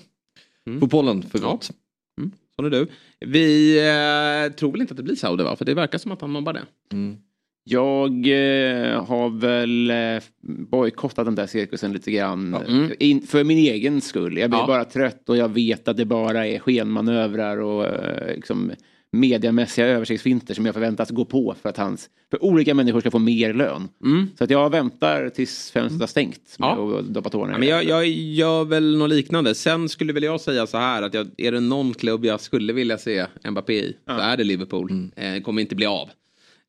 Fotbollen 0.81 1.23
för 1.23 1.39
gott. 1.39 1.71
Mm. 2.19 2.31
Sån 2.57 2.65
är 2.65 2.71
du. 2.71 2.87
Vi 3.21 3.77
eh, 3.79 4.53
tror 4.57 4.73
väl 4.73 4.81
inte 4.81 4.93
att 4.93 4.97
det 4.97 5.03
blir 5.03 5.15
Saudi 5.17 5.45
va? 5.45 5.57
För 5.57 5.65
det 5.65 5.75
verkar 5.75 5.99
som 5.99 6.13
att 6.13 6.21
han 6.21 6.33
nobbar 6.33 6.53
det. 6.53 6.63
Mm. 6.93 7.17
Jag 7.65 8.11
eh, 8.13 9.05
har 9.05 9.41
väl 9.41 9.91
eh, 9.91 10.23
bojkottat 10.71 11.25
den 11.25 11.35
där 11.35 11.47
cirkusen 11.47 11.93
lite 11.93 12.11
grann. 12.11 12.55
Mm. 12.55 12.93
In, 12.99 13.23
för 13.23 13.45
min 13.45 13.59
egen 13.59 14.01
skull. 14.01 14.39
Jag 14.39 14.51
blir 14.51 14.61
Ja. 14.61 14.67
bara 14.67 14.85
trött 14.85 15.29
och 15.29 15.37
jag 15.37 15.49
vet 15.49 15.89
att 15.89 15.97
det 15.97 16.05
bara 16.05 16.47
är 16.47 16.59
skenmanövrar 16.59 17.57
och 17.59 17.87
eh, 17.87 18.35
liksom, 18.35 18.73
mediamässiga 19.17 19.87
översiktsfinter 19.87 20.55
som 20.55 20.67
jag 20.67 20.75
förväntas 20.75 21.11
gå 21.11 21.25
på 21.25 21.55
för 21.63 21.69
att 21.69 21.77
hans, 21.77 22.11
för 22.31 22.45
olika 22.45 22.75
människor 22.75 23.01
ska 23.01 23.11
få 23.11 23.19
mer 23.19 23.55
lön. 23.55 23.89
Mm. 24.05 24.29
Så 24.39 24.45
att 24.45 24.51
jag 24.51 24.71
väntar 24.71 25.29
tills 25.29 25.71
fönstret 25.71 26.01
har 26.01 26.07
stängt 26.07 26.57
Ja. 26.59 26.99
att 26.99 27.05
doppa 27.07 27.31
tårna 27.31 27.53
Ja, 27.53 27.59
men 27.59 27.69
jag, 27.69 27.85
jag 27.85 28.07
gör 28.09 28.65
väl 28.65 28.97
något 28.97 29.11
liknande. 29.11 29.55
Sen 29.55 29.89
skulle 29.89 30.13
väl 30.13 30.23
jag 30.23 30.41
säga 30.41 30.67
så 30.67 30.79
här 30.79 31.03
att 31.03 31.15
jag, 31.15 31.29
är 31.37 31.53
det 31.53 31.61
någon 31.61 31.95
klubb 31.95 32.25
jag 32.25 32.41
skulle 32.41 32.73
vilja 32.73 32.99
se 32.99 33.27
Mbappé 33.51 33.75
i 33.75 33.97
så 34.07 34.13
är 34.19 34.37
det 34.37 34.45
Liverpool. 34.45 35.09
Eh, 35.17 35.43
kommer 35.43 35.63
inte 35.63 35.75
bli 35.75 35.87
av. 35.87 36.09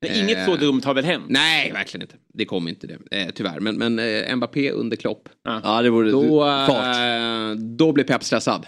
Men 0.01 0.15
inget 0.15 0.45
så 0.45 0.55
dumt 0.55 0.81
har 0.85 0.93
väl 0.93 1.05
hänt? 1.05 1.25
Nej, 1.29 1.71
verkligen 1.71 2.01
inte. 2.01 2.15
Det 2.33 2.45
kommer 2.45 2.69
inte 2.69 2.87
det, 2.87 2.97
eh, 3.11 3.27
tyvärr. 3.35 3.59
Men, 3.59 3.75
men 3.75 3.99
eh, 3.99 4.35
Mbappé 4.35 4.71
under 4.71 4.97
Klopp. 4.97 5.29
Ja, 5.63 5.81
det 5.81 5.89
vore 5.89 6.11
Då, 6.11 6.39
fart. 6.67 6.95
eh, 6.95 7.55
då 7.61 7.91
blir 7.91 8.03
Pep 8.03 8.23
stressad. 8.23 8.67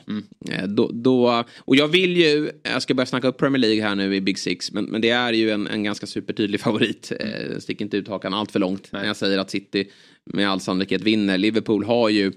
Eh, 0.52 0.64
då, 0.68 0.92
då, 0.94 1.44
och 1.60 1.76
jag 1.76 1.88
vill 1.88 2.18
ju, 2.18 2.50
jag 2.64 2.82
ska 2.82 2.94
börja 2.94 3.06
snacka 3.06 3.28
upp 3.28 3.38
Premier 3.38 3.60
League 3.60 3.82
här 3.84 3.96
nu 3.96 4.16
i 4.16 4.22
Big 4.22 4.40
Six, 4.40 4.72
men, 4.72 4.86
men 4.86 5.02
det 5.02 5.10
är 5.10 5.34
ju 5.34 5.50
en, 5.52 5.68
en 5.68 5.84
ganska 5.84 6.08
supertydlig 6.08 6.60
favorit. 6.62 7.12
Eh, 7.20 7.58
stick 7.60 7.82
inte 7.82 7.98
ut 7.98 8.08
hakan 8.08 8.34
allt 8.34 8.52
för 8.52 8.60
långt 8.60 8.92
när 8.92 9.06
jag 9.06 9.16
säger 9.16 9.38
att 9.38 9.50
City 9.52 9.88
med 10.34 10.50
all 10.50 10.60
sannolikhet 10.60 11.02
vinner. 11.02 11.38
Liverpool 11.38 11.86
har 11.86 12.10
ju, 12.10 12.32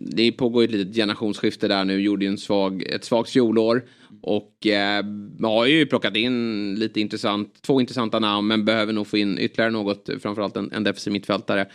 det 0.00 0.32
pågår 0.32 0.62
ju 0.62 0.64
ett 0.64 0.74
litet 0.74 0.94
generationsskifte 0.94 1.68
där 1.68 1.84
nu, 1.84 2.00
gjorde 2.00 2.24
ju 2.24 2.30
en 2.30 2.38
svag, 2.38 2.82
ett 2.82 3.04
svagt 3.04 3.30
fjolår. 3.30 3.84
Och 4.22 4.66
eh, 4.66 5.04
har 5.42 5.66
ju 5.66 5.86
plockat 5.86 6.16
in 6.16 6.74
lite 6.74 7.00
intressant, 7.00 7.62
två 7.62 7.80
intressanta 7.80 8.18
namn 8.18 8.48
men 8.48 8.64
behöver 8.64 8.92
nog 8.92 9.06
få 9.06 9.16
in 9.16 9.38
ytterligare 9.38 9.70
något, 9.70 10.08
framförallt 10.20 10.56
en, 10.56 10.72
en 10.72 10.84
defensiv 10.84 11.12
mittfältare. 11.12 11.66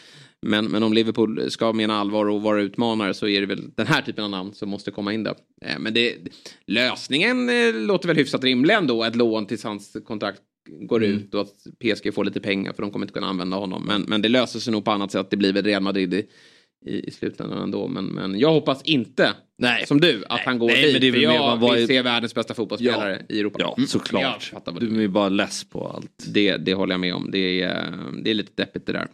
Men, 0.46 0.66
men 0.66 0.84
om 0.84 0.94
Liverpool 0.94 1.52
ska 1.52 1.74
mena 1.74 2.00
allvar 2.00 2.26
och 2.26 2.42
vara 2.42 2.62
utmanare 2.62 3.14
så 3.14 3.28
är 3.28 3.42
det 3.42 3.48
väl 3.48 3.72
den 3.76 3.88
här 3.88 4.02
typen 4.02 4.24
av 4.24 4.30
namn 4.30 4.54
som 4.54 4.70
måste 4.70 4.92
komma 4.92 5.14
in 5.14 5.24
där. 5.24 5.36
Eh, 5.66 5.80
men 5.80 5.94
det, 5.94 6.16
lösningen 6.68 7.50
eh, 7.50 7.74
låter 7.74 8.08
väl 8.08 8.18
hyfsat 8.18 8.44
rimlig 8.44 8.74
ändå, 8.74 9.04
ett 9.04 9.16
lån 9.16 9.46
tills 9.46 9.64
hans 9.64 9.98
kontrakt 10.06 10.42
går 10.80 11.04
Mm. 11.04 11.18
ut 11.18 11.34
och 11.34 11.42
att 11.42 11.54
PSG 11.80 12.14
får 12.14 12.26
lite 12.26 12.40
pengar 12.40 12.74
för 12.74 12.82
de 12.82 12.92
kommer 12.92 13.06
inte 13.06 13.14
kunna 13.14 13.28
använda 13.28 13.58
honom. 13.58 13.86
Men, 13.86 14.02
men 14.02 14.22
det 14.22 14.30
löser 14.30 14.60
sig 14.60 14.72
nog 14.74 14.86
på 14.86 14.92
annat 14.92 15.12
sätt, 15.12 15.28
det 15.30 15.38
blir 15.38 15.54
väl 15.54 15.64
Real 15.66 15.82
Madrid 15.84 16.14
i, 16.14 16.28
i, 16.86 17.08
i 17.08 17.12
slutändan 17.12 17.58
ändå. 17.64 17.88
Men, 17.88 18.06
men 18.06 18.40
jag 18.40 18.54
hoppas 18.54 18.82
inte, 18.84 19.34
Nej. 19.58 19.86
som 19.88 20.02
du, 20.02 20.24
att 20.30 20.40
han 20.40 20.60
går 20.60 20.68
nej, 20.68 20.84
dit. 20.84 20.94
men 20.94 21.02
det 21.02 21.08
är 21.08 21.12
för 21.12 21.20
jag 21.20 21.58
var 21.58 21.76
vill 21.76 21.88
se 21.88 22.02
världens 22.02 22.36
bästa 22.36 22.54
fotbollsspelare 22.54 23.26
i 23.30 23.40
Europa. 23.40 23.58
Ja, 23.62 23.74
Mm. 23.78 23.88
såklart. 23.88 24.52
Du 24.80 25.04
är 25.04 25.08
bara 25.08 25.30
less 25.30 25.64
på 25.64 25.88
allt. 25.88 26.26
det, 26.34 26.58
det 26.58 26.74
håller 26.74 26.94
jag 26.94 27.00
med 27.00 27.14
om. 27.16 27.30
Det 27.32 27.62
är, 27.62 27.94
det 28.24 28.30
är 28.30 28.34
lite 28.34 28.52
deppigt 28.56 28.86
det 28.86 28.94
där. 28.94 29.08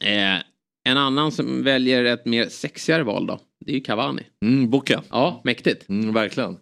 Eh, 0.00 0.42
en 0.88 0.96
annan 0.96 1.32
som 1.32 1.62
väljer 1.62 2.04
ett 2.04 2.26
mer 2.26 2.46
sexigare 2.46 3.02
val 3.02 3.26
då. 3.26 3.40
Det 3.66 3.70
är 3.72 3.74
ju 3.74 3.80
Cavani. 3.80 4.22
Mm, 4.44 4.70
Boca. 4.70 5.02
Ja, 5.10 5.40
mäktigt. 5.44 5.88
Mm, 5.88 6.14
verkligen. 6.14 6.56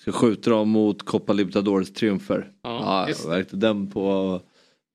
Ska 0.00 0.12
skjuta 0.12 0.50
dem 0.50 0.68
mot 0.68 1.02
Copa 1.04 1.32
Libertadores 1.32 1.92
triumfer. 1.92 2.50
Ja, 2.62 2.80
Ja, 2.84 3.08
just 3.08 3.22
det. 3.24 3.28
verkligen 3.30 3.60
den 3.60 3.90
på 3.90 4.40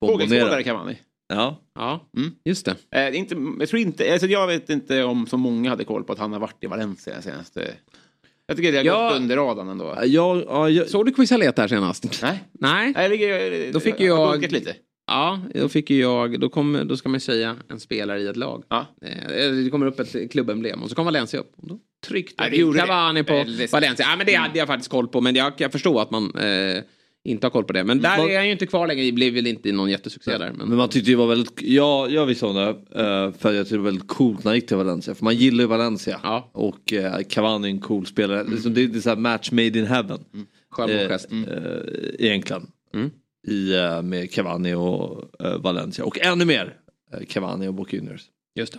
Fågelskådare 0.04 0.72
man. 0.74 0.94
Ja. 1.28 1.60
Ja, 1.74 2.08
Mm. 2.16 2.30
just 2.44 2.64
det. 2.66 2.76
Eh, 3.08 3.16
inte, 3.18 3.36
jag 3.60 3.68
tror 3.68 3.82
inte, 3.82 4.12
alltså 4.12 4.26
jag 4.26 4.46
vet 4.46 4.70
inte 4.70 5.04
om 5.04 5.26
så 5.26 5.36
många 5.36 5.70
hade 5.70 5.84
koll 5.84 6.04
på 6.04 6.12
att 6.12 6.18
han 6.18 6.32
har 6.32 6.40
varit 6.40 6.64
i 6.64 6.66
Valencia 6.66 7.22
senaste... 7.22 7.74
Jag 8.46 8.56
tycker 8.56 8.72
det 8.72 8.78
har 8.78 8.84
Ja. 8.84 9.08
gått 9.08 9.16
under 9.20 9.36
radarn 9.36 9.68
ändå. 9.68 9.98
Jag, 10.04 10.44
ja, 10.48 10.68
jag, 10.68 10.88
Såg 10.88 11.06
du 11.06 11.12
Quisalet 11.12 11.58
här 11.58 11.68
senast? 11.68 12.22
Nej. 12.22 12.44
Nej. 12.52 12.92
Nej, 12.96 13.08
det, 13.18 13.70
Då 13.72 13.80
fick 13.80 14.00
jag- 14.00 14.30
bunkat 14.32 14.52
lite. 14.52 14.74
Ja, 15.06 15.40
då 15.54 15.68
fick 15.68 15.90
ju 15.90 16.00
jag, 16.00 16.40
då, 16.40 16.48
kom, 16.48 16.80
då 16.84 16.96
ska 16.96 17.08
man 17.08 17.20
säga 17.20 17.56
en 17.68 17.80
spelare 17.80 18.20
i 18.20 18.26
ett 18.26 18.36
lag. 18.36 18.64
Ja. 18.68 18.86
Eh, 19.02 19.50
Det 19.52 19.70
kommer 19.70 19.86
upp 19.86 20.00
ett 20.00 20.30
klubbemblem 20.32 20.82
och 20.82 20.88
så 20.88 20.94
kom 20.94 21.04
Valencia 21.04 21.40
upp. 21.40 21.52
Och 21.56 21.68
då 21.68 21.78
tryckte 22.06 22.44
Ja, 22.44 22.72
det 22.72 22.78
Cavani 22.80 23.22
på 23.24 23.32
Väldigt 23.34 23.72
Valencia. 23.72 24.06
Ja, 24.10 24.16
men 24.16 24.26
det 24.26 24.34
hade 24.34 24.58
jag 24.58 24.66
faktiskt 24.66 24.90
koll 24.90 25.08
på. 25.08 25.20
Men 25.20 25.34
jag, 25.36 25.52
jag 25.56 25.72
förstår 25.72 26.02
att 26.02 26.10
man 26.10 26.34
eh, 26.38 26.82
inte 27.24 27.46
har 27.46 27.50
koll 27.50 27.64
på 27.64 27.72
det. 27.72 27.84
Men 27.84 28.00
där 28.00 28.18
Vad- 28.18 28.30
är 28.30 28.36
han 28.36 28.46
ju 28.46 28.52
inte 28.52 28.66
kvar 28.66 28.86
längre. 28.86 29.04
Det 29.04 29.12
blev 29.12 29.34
väl 29.34 29.46
inte 29.46 29.72
någon 29.72 29.90
jättesuccé 29.90 30.38
där. 30.38 30.52
Men... 30.56 30.68
Men 30.68 30.76
man 30.78 30.88
tyckte 30.88 31.10
det 31.10 31.16
var 31.16 31.26
väldigt, 31.26 31.62
ja 31.62 32.08
jag 32.08 32.26
visste 32.26 32.46
om 32.46 32.54
det. 32.56 32.68
eh, 32.68 33.32
För 33.38 33.52
jag 33.52 33.64
tyckte 33.64 33.74
det 33.74 33.78
var 33.78 33.84
väldigt 33.84 34.08
coolt 34.08 34.44
när 34.44 34.50
han 34.50 34.56
gick 34.56 34.66
till 34.66 34.76
Valencia. 34.76 35.14
För 35.14 35.24
man 35.24 35.36
gillar 35.36 35.64
ju 35.64 35.68
Valencia. 35.68 36.20
Ja. 36.22 36.50
Och 36.54 36.92
uh, 36.92 37.22
Cavani 37.28 37.68
är 37.68 37.72
en 37.72 37.80
cool 37.80 38.06
spelare. 38.06 38.44
Liksom, 38.44 38.74
det, 38.74 38.86
det 38.86 38.98
är 38.98 39.00
så 39.00 39.08
här 39.08 39.16
match 39.16 39.50
made 39.50 39.78
in 39.78 39.86
heaven. 39.86 40.18
Självmordsgest. 40.70 41.32
Eh, 41.32 41.38
eh, 41.54 41.80
egentligen. 42.18 42.66
Mm. 42.94 43.10
I, 43.48 43.74
eh, 43.76 44.02
med 44.02 44.32
Cavani 44.32 44.74
och 44.74 45.24
eh, 45.44 45.58
Valencia. 45.58 46.04
Och 46.04 46.18
ännu 46.20 46.44
mer 46.44 46.74
Cavani 47.28 47.68
och 47.68 47.74
Boca 47.74 47.96
Juniors. 47.96 48.22
Just 48.54 48.72
det. 48.72 48.78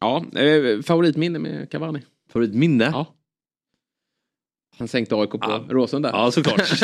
Ja, 0.00 0.24
eh, 0.40 0.82
favoritminne 0.82 1.38
med 1.38 1.70
Cavani. 1.70 2.00
Favoritminne? 2.36 2.84
Ja. 2.84 3.06
Han 4.78 4.88
sänkte 4.88 5.16
AIK 5.16 5.30
på 5.30 5.38
Ja. 5.40 5.64
Råsunda. 5.68 6.10
Ja 6.12 6.30
såklart. 6.30 6.60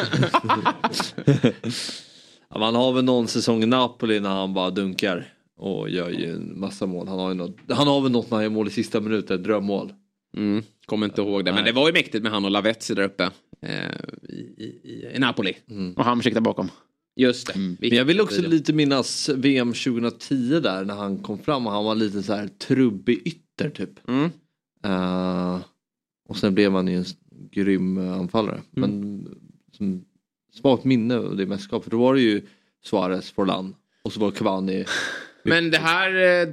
ja, 2.51 2.59
man 2.59 2.75
har 2.75 2.93
väl 2.93 3.05
någon 3.05 3.29
säsong 3.29 3.63
i 3.63 3.67
Napoli 3.67 4.21
när 4.21 4.29
han 4.29 4.55
bara 4.55 4.71
dunkar. 4.71 5.33
Och 5.57 5.91
gör 5.91 6.11
ju 6.11 6.33
en 6.33 6.61
massa 6.61 6.87
mål. 6.87 7.09
Han 7.09 7.19
har, 7.19 7.29
ju 7.29 7.35
något, 7.35 7.57
han 7.69 7.87
har 7.87 8.01
väl 8.01 8.13
något 8.13 8.31
när 8.31 8.37
han 8.37 8.45
gör 8.45 8.51
mål 8.51 8.69
i 8.69 8.71
sista 8.71 9.01
minuten, 9.01 9.43
drömmål. 9.43 9.93
Mm, 10.37 10.63
kommer 10.87 11.07
inte 11.07 11.21
ihåg 11.21 11.45
det. 11.45 11.53
Men 11.53 11.65
Nej. 11.65 11.73
det 11.73 11.81
var 11.81 11.87
ju 11.87 11.93
mäktigt 11.93 12.23
med 12.23 12.33
han 12.33 12.45
och 12.45 12.51
Lavezzi 12.51 12.95
där 12.95 13.03
uppe. 13.03 13.31
Eh, 13.63 13.71
i, 14.23 14.35
i, 14.35 15.11
i, 15.15 15.19
Napoli. 15.19 15.57
Och 15.97 16.05
Hamsik 16.05 16.35
där 16.35 16.41
bakom. 16.41 16.69
Just 17.17 17.47
det. 17.47 17.59
Men 17.59 17.77
jag 17.81 18.05
vill 18.05 18.21
också 18.21 18.43
lite 18.43 18.73
minnas 18.73 19.29
VM 19.29 19.73
2010 19.73 20.61
där 20.61 20.85
när 20.85 20.95
han 20.95 21.19
kom 21.19 21.39
fram 21.39 21.67
och 21.67 21.73
han 21.73 21.85
var 21.85 21.95
lite 21.95 22.23
så 22.23 22.35
här 22.35 22.49
trubbig 22.49 23.23
ytter 23.27 23.71
typ. 23.71 24.09
Mm. 24.09 24.31
Eh, 24.85 25.61
och 26.29 26.37
sen 26.37 26.55
blev 26.55 26.73
han 26.73 26.89
ju 26.89 26.97
en 26.97 27.05
grym 27.51 27.99
eh, 27.99 28.13
anfallare. 28.13 28.61
Mm. 28.77 28.91
Men 28.91 29.29
som, 29.73 30.05
svagt 30.61 30.85
minne 30.85 31.17
av 31.17 31.37
det 31.37 31.47
mästerskapet. 31.47 31.85
För 31.85 31.91
då 31.91 31.99
var 31.99 32.15
det 32.15 32.21
ju 32.21 32.43
Suarez, 32.85 33.31
Forlan 33.31 33.75
och 34.03 34.13
så 34.13 34.21
var 34.21 34.31
Cavani. 34.31 34.85
Men 35.45 35.71
det 35.71 35.79
här 35.79 36.43
eh, 36.43 36.49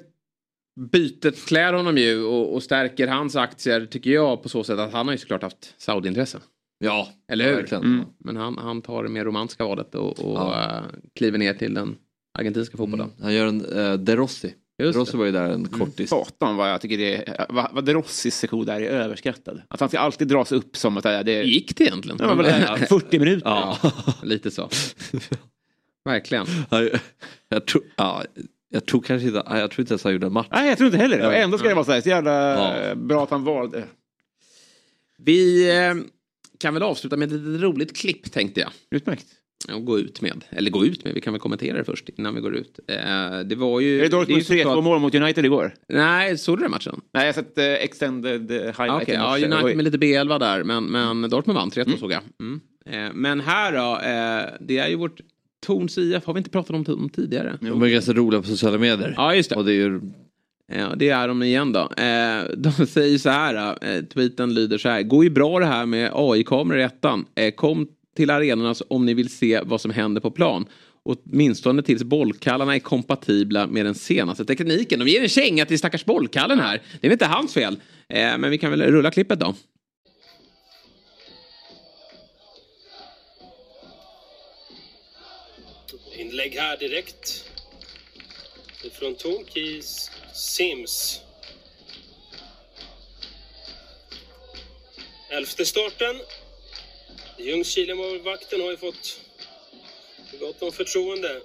bytet 0.91 1.45
klär 1.45 1.73
honom 1.73 1.97
ju 1.97 2.23
och, 2.23 2.53
och 2.53 2.63
stärker 2.63 3.07
hans 3.07 3.35
aktier 3.35 3.85
tycker 3.85 4.11
jag 4.11 4.43
på 4.43 4.49
så 4.49 4.63
sätt 4.63 4.79
att 4.79 4.93
han 4.93 5.07
har 5.07 5.13
ju 5.13 5.17
såklart 5.17 5.41
haft 5.43 5.75
Saudi-intresse. 5.77 6.39
Ja, 6.79 7.07
Eller 7.27 7.55
hur? 7.55 7.73
Mm. 7.73 8.05
Men 8.17 8.35
han, 8.37 8.57
han 8.57 8.81
tar 8.81 9.03
det 9.03 9.09
mer 9.09 9.25
romantiska 9.25 9.65
valet 9.65 9.95
och, 9.95 10.19
och 10.19 10.35
Ja. 10.37 10.63
eh, 10.77 10.83
kliver 11.15 11.37
ner 11.37 11.53
till 11.53 11.73
den 11.73 11.95
argentinska 12.39 12.77
fotbollen. 12.77 13.05
Mm. 13.09 13.23
Han 13.23 13.33
gör 13.33 13.47
en 13.47 13.65
uh, 13.65 13.93
De 13.93 14.15
Rossi. 14.15 14.53
Just 14.79 14.97
Rossi 14.97 15.11
det. 15.11 15.17
var 15.17 15.25
ju 15.25 15.31
där 15.31 15.49
en 15.49 15.67
kortis. 15.67 16.09
Satan 16.09 16.55
vad 16.55 16.69
jag 16.71 16.81
tycker 16.81 16.97
det 16.97 17.29
är, 17.29 17.45
vad, 17.49 17.69
vad 17.73 17.89
Rossis 17.89 18.35
sektion 18.35 18.65
där 18.65 18.81
är 18.81 18.89
överskattad. 18.89 19.61
Att 19.67 19.79
han 19.79 19.89
ska 19.89 19.99
alltid 19.99 20.27
dras 20.27 20.51
upp 20.51 20.77
som 20.77 20.97
att 20.97 21.03
det 21.03 21.09
är... 21.09 21.23
Det, 21.23 21.43
Gick 21.43 21.75
det 21.77 21.83
egentligen? 21.83 22.17
Ja, 22.21 22.35
men 22.35 22.45
det 22.45 22.51
är, 22.51 22.75
40 22.85 23.19
minuter. 23.19 23.49
Ja, 23.49 23.77
lite 24.23 24.51
så. 24.51 24.69
Verkligen. 26.05 26.45
Ja, 26.69 26.81
jag, 26.83 26.99
jag, 27.49 27.65
tror, 27.65 27.83
ja, 27.95 28.23
jag 28.69 28.85
tror 28.85 29.01
kanske 29.01 29.27
inte, 29.27 29.43
jag 29.49 29.71
tror 29.71 29.81
inte 29.81 29.91
ens 29.93 30.03
han 30.03 30.13
gjorde 30.13 30.27
en 30.27 30.33
match. 30.33 30.47
Nej, 30.51 30.69
jag 30.69 30.77
tror 30.77 30.87
inte 30.87 30.97
heller 30.97 31.17
det. 31.17 31.37
Ändå 31.37 31.57
ska 31.57 31.67
det 31.67 31.75
vara 31.75 31.85
så 31.85 31.91
här, 31.91 32.01
så 32.01 32.09
jävla 32.09 32.31
Ja. 32.89 32.95
bra 32.95 33.23
att 33.23 33.29
han 33.29 33.43
valde. 33.43 33.83
Vi 35.17 35.69
eh, 35.77 35.95
kan 36.59 36.73
väl 36.73 36.83
avsluta 36.83 37.17
med 37.17 37.27
ett 37.33 37.39
litet 37.39 37.61
roligt 37.61 37.97
klipp 37.97 38.31
tänkte 38.31 38.59
jag. 38.61 38.69
Utmärkt. 38.91 39.25
Att 39.67 39.85
gå 39.85 39.99
ut 39.99 40.21
med. 40.21 40.45
Eller 40.49 40.71
gå 40.71 40.85
ut 40.85 41.03
med, 41.03 41.13
vi 41.13 41.21
kan 41.21 41.33
väl 41.33 41.39
kommentera 41.39 41.77
det 41.77 41.83
först 41.83 42.09
innan 42.09 42.35
vi 42.35 42.41
går 42.41 42.55
ut. 42.55 42.79
Eh, 42.87 43.39
det 43.45 43.55
var 43.55 43.79
ju... 43.79 43.99
Är 43.99 44.03
det 44.03 44.09
Dortmunds 44.09 44.49
3-2 44.49 44.81
mål 44.81 44.99
mot 44.99 45.15
United 45.15 45.45
igår? 45.45 45.73
Nej, 45.87 46.37
såg 46.37 46.57
du 46.57 46.61
den 46.61 46.71
matchen? 46.71 47.01
Nej, 47.13 47.25
jag 47.25 47.33
har 47.33 47.33
sett 47.33 47.57
uh, 47.57 47.63
extended 47.63 48.51
highlight. 48.51 49.01
Okay, 49.01 49.15
ja, 49.15 49.37
United 49.37 49.75
med 49.75 49.83
lite 49.83 49.97
B11 49.97 50.39
där, 50.39 50.63
men, 50.63 50.85
men 50.85 51.29
Dortmund 51.29 51.59
vann 51.59 51.69
3-2 51.69 51.85
mm. 51.85 51.97
såg 51.97 52.11
jag. 52.11 52.21
Mm. 52.39 52.61
Eh, 52.85 53.13
men 53.13 53.39
här 53.39 53.71
då, 53.71 53.91
eh, 53.93 54.57
det 54.59 54.77
är 54.77 54.87
ju 54.87 54.95
vårt 54.95 55.21
Torns 55.65 55.97
IF, 55.97 56.25
har 56.25 56.33
vi 56.33 56.37
inte 56.37 56.49
pratat 56.49 56.75
om 56.75 56.83
dem 56.83 57.09
tidigare? 57.09 57.57
De 57.61 57.81
är 57.83 57.87
ganska 57.87 58.13
roliga 58.13 58.41
på 58.41 58.47
sociala 58.47 58.77
medier. 58.77 59.13
Ja, 59.17 59.35
just 59.35 59.49
det. 59.49 59.55
Och 59.55 59.65
det 59.65 59.71
är 59.71 59.75
ju 59.75 60.01
Ja, 60.71 60.95
det 60.95 61.09
är 61.09 61.27
de 61.27 61.43
igen 61.43 61.73
då. 61.73 61.79
Eh, 61.79 62.43
de 62.57 62.71
säger 62.71 63.17
så 63.17 63.29
här, 63.29 63.77
eh, 63.81 64.03
tweeten 64.03 64.53
lyder 64.53 64.77
så 64.77 64.89
här. 64.89 65.03
Går 65.03 65.23
ju 65.23 65.29
bra 65.29 65.59
det 65.59 65.65
här 65.65 65.85
med 65.85 66.11
AI-kameror 66.13 66.79
i 66.79 66.83
ettan. 66.83 67.25
Eh, 67.35 67.51
kom 67.51 67.87
till 68.19 68.29
arenorna 68.29 68.75
om 68.87 69.05
ni 69.05 69.13
vill 69.13 69.29
se 69.29 69.61
vad 69.63 69.81
som 69.81 69.91
händer 69.91 70.21
på 70.21 70.31
plan. 70.31 70.65
Åtminstone 71.03 71.83
tills 71.83 72.03
bollkallarna 72.03 72.75
är 72.75 72.79
kompatibla 72.79 73.67
med 73.67 73.85
den 73.85 73.95
senaste 73.95 74.45
tekniken. 74.45 74.99
De 74.99 75.07
ger 75.07 75.21
en 75.21 75.29
känga 75.29 75.65
till 75.65 75.79
stackars 75.79 76.05
bollkallen 76.05 76.59
här. 76.59 76.81
Det 76.91 77.07
är 77.07 77.09
väl 77.09 77.11
inte 77.11 77.25
hans 77.25 77.53
fel. 77.53 77.73
Eh, 78.09 78.37
men 78.37 78.49
vi 78.49 78.57
kan 78.57 78.71
väl 78.71 78.81
rulla 78.81 79.11
klippet 79.11 79.39
då. 79.39 79.55
Inlägg 86.17 86.55
här 86.55 86.77
direkt. 86.77 87.43
Från 88.99 89.15
Tonkis 89.15 90.11
Sims. 90.33 91.21
Elfte 95.29 95.65
starten. 95.65 96.15
Ljungskile-målvakten 97.39 98.61
har 98.61 98.71
ju 98.71 98.77
fått 98.77 99.19
gott 100.39 100.61
om 100.61 100.71
förtroende 100.71 101.41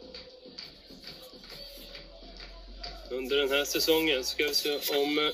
under 3.11 3.37
den 3.37 3.49
här 3.49 3.65
säsongen. 3.65 4.25
Ska 4.25 4.45
vi 4.45 4.55
se 4.55 4.71
om 4.71 5.33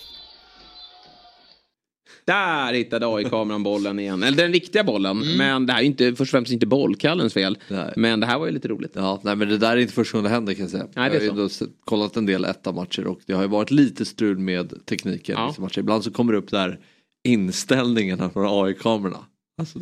där 2.25 2.73
hittade 2.73 3.07
AI-kameran 3.07 3.63
bollen 3.63 3.99
igen. 3.99 4.23
Eller 4.23 4.37
den 4.37 4.53
riktiga 4.53 4.85
bollen. 4.85 5.23
Mm. 5.23 5.37
Men 5.37 5.67
det 5.67 5.73
här 5.73 5.81
är 5.81 5.85
inte 5.85 6.09
först 6.09 6.21
och 6.21 6.29
främst 6.29 6.53
inte 6.53 6.67
bollkallens 6.67 7.35
fel. 7.35 7.59
Nej. 7.69 7.93
Men 7.97 8.21
det 8.21 8.27
här 8.27 8.39
var 8.39 8.47
ju 8.47 8.53
lite 8.53 8.69
roligt. 8.69 8.93
Ja, 8.95 9.21
nej 9.23 9.37
men 9.37 9.49
det 9.49 9.59
där 9.59 9.73
är 9.73 9.77
inte 9.77 9.95
första 9.95 10.19
gången 10.19 10.31
det 10.31 10.35
händer 10.35 10.55
kan 10.55 10.63
jag 10.63 10.71
säga. 10.71 10.89
Nej, 10.95 11.11
det 11.11 11.17
är 11.17 11.23
jag 11.23 11.33
har 11.33 11.43
ju 11.43 11.49
kollat 11.85 12.17
en 12.17 12.27
del 12.27 12.45
etta-matcher 12.45 13.07
och 13.07 13.21
det 13.27 13.33
har 13.33 13.43
ju 13.43 13.49
varit 13.49 13.71
lite 13.71 14.05
strul 14.05 14.39
med 14.39 14.87
tekniken. 14.87 15.35
Ja. 15.39 15.55
matcher. 15.59 15.79
Ibland 15.79 16.05
så 16.05 16.11
kommer 16.11 16.33
det 16.33 16.39
upp 16.39 16.51
där 16.51 16.81
inställningarna 17.25 18.31
från 18.31 18.65
AI-kamerorna. 18.65 19.25
Alltså, 19.61 19.79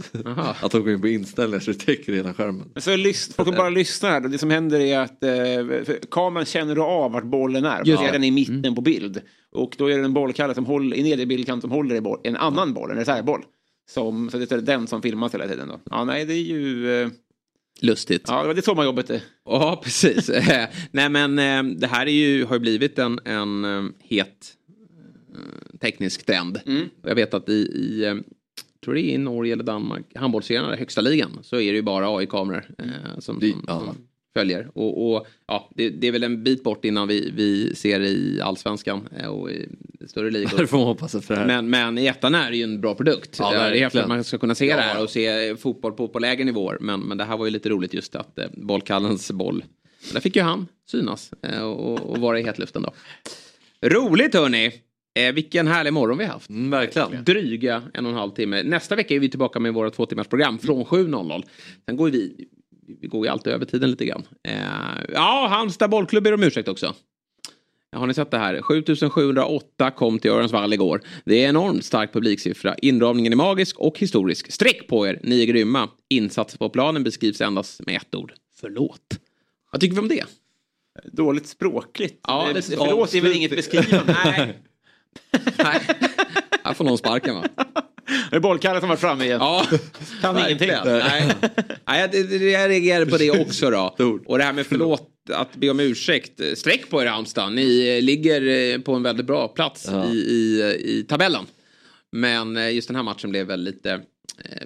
att 0.60 0.72
de 0.72 0.82
går 0.82 0.92
in 0.92 1.00
på 1.00 1.09
inställningar 1.09 1.60
så 1.60 1.70
det 1.70 1.78
täcker 1.78 2.12
hela 2.12 2.34
skärmen. 2.34 2.70
Så 2.76 2.96
lys 2.96 3.34
folk 3.34 3.56
bara 3.56 3.70
lyssnar. 3.70 4.20
Det 4.20 4.38
som 4.38 4.50
händer 4.50 4.80
är 4.80 4.98
att 4.98 5.22
eh, 5.22 5.96
kameran 6.10 6.46
känner 6.46 6.76
av 6.76 7.12
vart 7.12 7.24
bollen 7.24 7.64
är. 7.64 7.84
Just 7.84 8.02
den 8.02 8.24
i 8.24 8.30
mitten 8.30 8.59
mm. 8.59 8.74
på 8.74 8.80
bild. 8.80 9.20
Och 9.52 9.74
då 9.78 9.86
är 9.86 9.98
det 9.98 10.05
en 10.05 10.14
bollkalle 10.14 10.55
som 10.55 10.66
håller, 10.66 10.96
i 10.96 11.02
nedre 11.02 11.26
bildkant 11.26 11.62
som 11.62 11.70
håller 11.70 11.94
i 11.94 12.00
boll, 12.00 12.20
en 12.24 12.36
annan 12.36 12.74
boll, 12.74 12.90
en 12.90 12.96
reservboll. 12.96 13.42
Som, 13.90 14.30
så 14.30 14.38
det 14.38 14.52
är 14.52 14.59
den 14.59 14.86
som 14.86 15.02
filmas 15.02 15.34
hela 15.34 15.48
tiden 15.48 15.68
då. 15.68 15.80
Ja, 15.90 16.05
nej, 16.05 16.24
det 16.24 16.34
är 16.34 16.42
ju... 16.42 16.92
Eh... 17.02 17.09
Lustigt. 17.80 18.24
Ja, 18.26 18.52
det 18.52 18.60
är 18.60 18.62
sommarjobbet 18.62 19.06
det. 19.06 19.22
Ja, 19.44 19.80
precis. 19.84 20.30
nej, 20.90 21.09
men 21.09 21.38
eh, 21.38 21.62
det 21.76 21.86
här 21.86 22.06
är 22.06 22.10
ju, 22.10 22.44
har 22.44 22.55
ju 22.55 22.60
blivit 22.60 22.98
en, 22.98 23.20
en 23.24 23.64
eh, 23.64 23.84
het 24.02 24.55
eh, 25.34 25.78
teknisk 25.80 26.26
trend. 26.26 26.60
Mm. 26.66 26.88
Jag 27.02 27.14
vet 27.14 27.34
att 27.34 27.48
i, 27.48 27.52
i 27.52 28.05
eh, 28.05 28.14
tror 28.84 28.94
det 28.94 29.00
är 29.00 29.14
i 29.14 29.18
Norge 29.18 29.52
eller 29.52 29.64
Danmark, 29.64 30.05
handbollsserien, 30.14 30.78
högsta 30.78 31.00
ligan, 31.00 31.38
så 31.42 31.56
är 31.56 31.72
det 31.72 31.76
ju 31.76 31.82
bara 31.82 32.16
AI-kameror 32.16 32.64
eh, 32.78 33.18
som, 33.18 33.40
som, 33.40 33.64
ja. 33.66 33.78
som, 33.78 33.96
följer. 34.38 34.70
Och, 34.74 35.10
och 35.10 35.26
ja, 35.46 35.70
det, 35.74 35.90
det, 35.90 36.06
är 36.06 36.12
väl 36.12 36.22
en 36.22 36.44
bit 36.44 36.62
bort 36.62 36.84
innan 36.84 37.09
vi, 37.09 37.30
vi 37.34 37.74
ser 37.74 38.00
det 38.00 38.09
i 38.09 38.40
allsvenskan 38.40 39.09
eh, 39.18 39.26
och 39.26 39.50
i 39.50 39.68
större 40.09 40.30
ligor. 40.30 40.59
det 40.59 40.66
får 40.66 40.78
man 40.78 40.86
hoppas 40.86 41.12
för 41.12 41.34
det 41.34 41.40
här. 41.40 41.46
Men, 41.46 41.70
men 41.70 41.98
i 41.98 42.06
ettan 42.06 42.34
är 42.34 42.50
det 42.50 42.56
ju 42.56 42.62
en 42.62 42.80
bra 42.80 42.94
produkt. 42.94 43.36
Ja, 43.38 43.52
det 43.52 43.59
är 43.59 43.82
häftigt 43.82 44.00
att 44.02 44.09
man 44.09 44.24
ska 44.24 44.38
kunna 44.38 44.55
se 44.55 44.66
ja. 44.66 44.76
det 44.76 44.82
här 44.82 45.02
och 45.02 45.10
se 45.10 45.56
fotboll 45.56 45.92
på, 45.92 46.09
på 46.09 46.18
lägre 46.18 46.44
nivåer. 46.44 46.78
Men, 46.80 47.00
men 47.00 47.18
det 47.18 47.24
här 47.24 47.36
var 47.36 47.44
ju 47.44 47.50
lite 47.50 47.68
roligt 47.68 47.94
just 47.94 48.16
att 48.16 48.38
eh, 48.38 48.46
bollkallens 48.52 49.30
boll, 49.30 49.64
där 50.12 50.20
fick 50.20 50.36
ju 50.36 50.42
han 50.42 50.66
synas 50.90 51.30
eh, 51.42 51.62
och, 51.62 52.00
och 52.00 52.18
vara 52.18 52.40
i 52.40 52.42
hetluften 52.42 52.82
då. 52.82 52.92
Roligt 53.88 54.34
hörni! 54.34 54.72
Eh, 55.19 55.32
vilken 55.32 55.66
härlig 55.66 55.93
morgon 55.93 56.19
vi 56.19 56.24
har 56.24 56.32
haft. 56.32 56.51
Mm, 56.51 56.70
verkligen. 56.70 57.24
Dryga 57.24 57.82
en 57.95 58.07
och 58.07 58.12
en 58.12 58.19
halv 58.19 58.31
timme. 58.31 58.62
Nästa 58.62 58.97
vecka 58.97 59.15
är 59.15 59.20
vi 59.20 59.28
tillbaka 59.28 59.61
med 59.61 59.74
våra 59.74 59.90
två 59.90 60.07
timmars 60.07 60.27
program 60.27 60.59
från 60.59 60.85
7.00. 60.85 61.45
Sen 61.86 61.97
går 61.97 62.11
vi, 62.11 62.49
vi 63.01 63.09
går 63.09 63.27
ju 63.27 63.32
alltid 63.32 63.53
över 63.53 63.65
tiden 63.65 63.90
lite 63.90 64.05
grann. 64.05 64.27
Eh, 64.49 64.55
ja, 65.12 65.47
Halmstad 65.51 65.90
bollklubb 65.90 66.24
ber 66.24 66.35
om 66.35 66.43
ursäkt 66.43 66.69
också. 66.69 66.95
Har 67.93 68.07
ni 68.07 68.15
sett 68.15 68.31
det 68.31 68.39
här? 68.39 68.62
7708 68.62 69.90
kom 69.90 70.19
till 70.19 70.31
Örensvall 70.31 70.73
igår. 70.73 71.01
Det 71.24 71.45
är 71.45 71.49
enormt 71.49 71.85
stark 71.85 72.12
publiksiffra. 72.12 72.74
Inramningen 72.74 73.32
är 73.32 73.36
magisk 73.36 73.78
och 73.78 73.99
historisk. 73.99 74.53
Sträck 74.53 74.89
på 74.89 75.07
er, 75.07 75.20
ni 75.23 75.43
är 75.43 75.47
grymma. 75.47 75.89
Insatser 76.09 76.59
på 76.59 76.69
planen 76.69 77.05
beskrivs 77.05 77.40
endast 77.40 77.86
med 77.86 77.97
ett 77.97 78.15
ord. 78.15 78.32
Förlåt. 78.61 79.19
Vad 79.73 79.81
tycker 79.81 79.95
vi 79.95 80.01
om 80.01 80.09
det? 80.09 80.24
Dåligt 81.12 81.47
språkligt. 81.47 82.20
Ja, 82.23 82.49
det, 82.55 82.62
förlåt 82.62 83.15
är 83.15 83.20
väl 83.20 83.32
inget 83.32 83.51
beskrivande. 83.51 84.16
Nej. 84.24 84.55
Nej, 85.59 85.81
här 86.65 86.74
får 86.74 86.85
någon 86.85 86.99
sparken 86.99 87.35
va? 87.35 87.45
Det 88.31 88.36
är 88.36 88.40
bollkalle 88.40 88.81
som 88.81 88.89
var 88.89 88.97
framme 88.97 89.24
igen. 89.24 89.39
Ja, 89.40 89.66
kan 90.20 90.39
ingenting. 90.39 90.70
Nej, 90.85 91.35
Nej 91.86 92.01
jag, 92.01 92.70
reagerar 92.70 93.05
på 93.05 93.16
det 93.16 93.31
också 93.31 93.70
då. 93.70 93.97
Och 94.27 94.39
det 94.39 94.45
här 94.45 94.53
med 94.53 94.66
förlåt, 94.66 95.11
att 95.32 95.57
be 95.57 95.70
om 95.70 95.81
ursäkt. 95.81 96.59
Sträck 96.59 96.90
på 96.90 97.03
er 97.03 97.07
Halmstad. 97.07 97.53
Ni 97.53 97.97
eh, 97.97 98.03
ligger 98.03 98.47
eh, 98.47 98.78
på 98.78 98.95
en 98.95 99.03
väldigt 99.03 99.27
bra 99.27 99.49
plats 99.49 99.89
ja. 99.93 100.11
i, 100.11 100.16
i, 100.16 100.62
i 100.85 101.05
tabellen. 101.09 101.47
Men 102.12 102.57
eh, 102.57 102.74
just 102.74 102.89
den 102.89 102.97
här 102.97 103.03
matchen 103.03 103.31
blev 103.31 103.47
väl 103.47 103.62
lite 103.62 104.01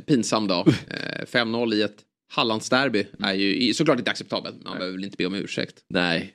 pinsam 0.07 0.49
då. 0.49 0.65
5-0 1.33 1.75
i 1.75 1.83
ett 1.83 1.97
Hallandsderby 2.33 3.07
är 3.19 3.33
ju 3.33 3.75
såklart 3.75 3.99
inte 3.99 4.11
acceptabelt. 4.11 4.65
Man 4.65 4.79
behöver 4.79 4.97
väl 4.97 5.05
inte 5.05 5.17
be 5.17 5.27
om 5.27 5.35
ursäkt. 5.35 5.77
Nej, 5.89 6.35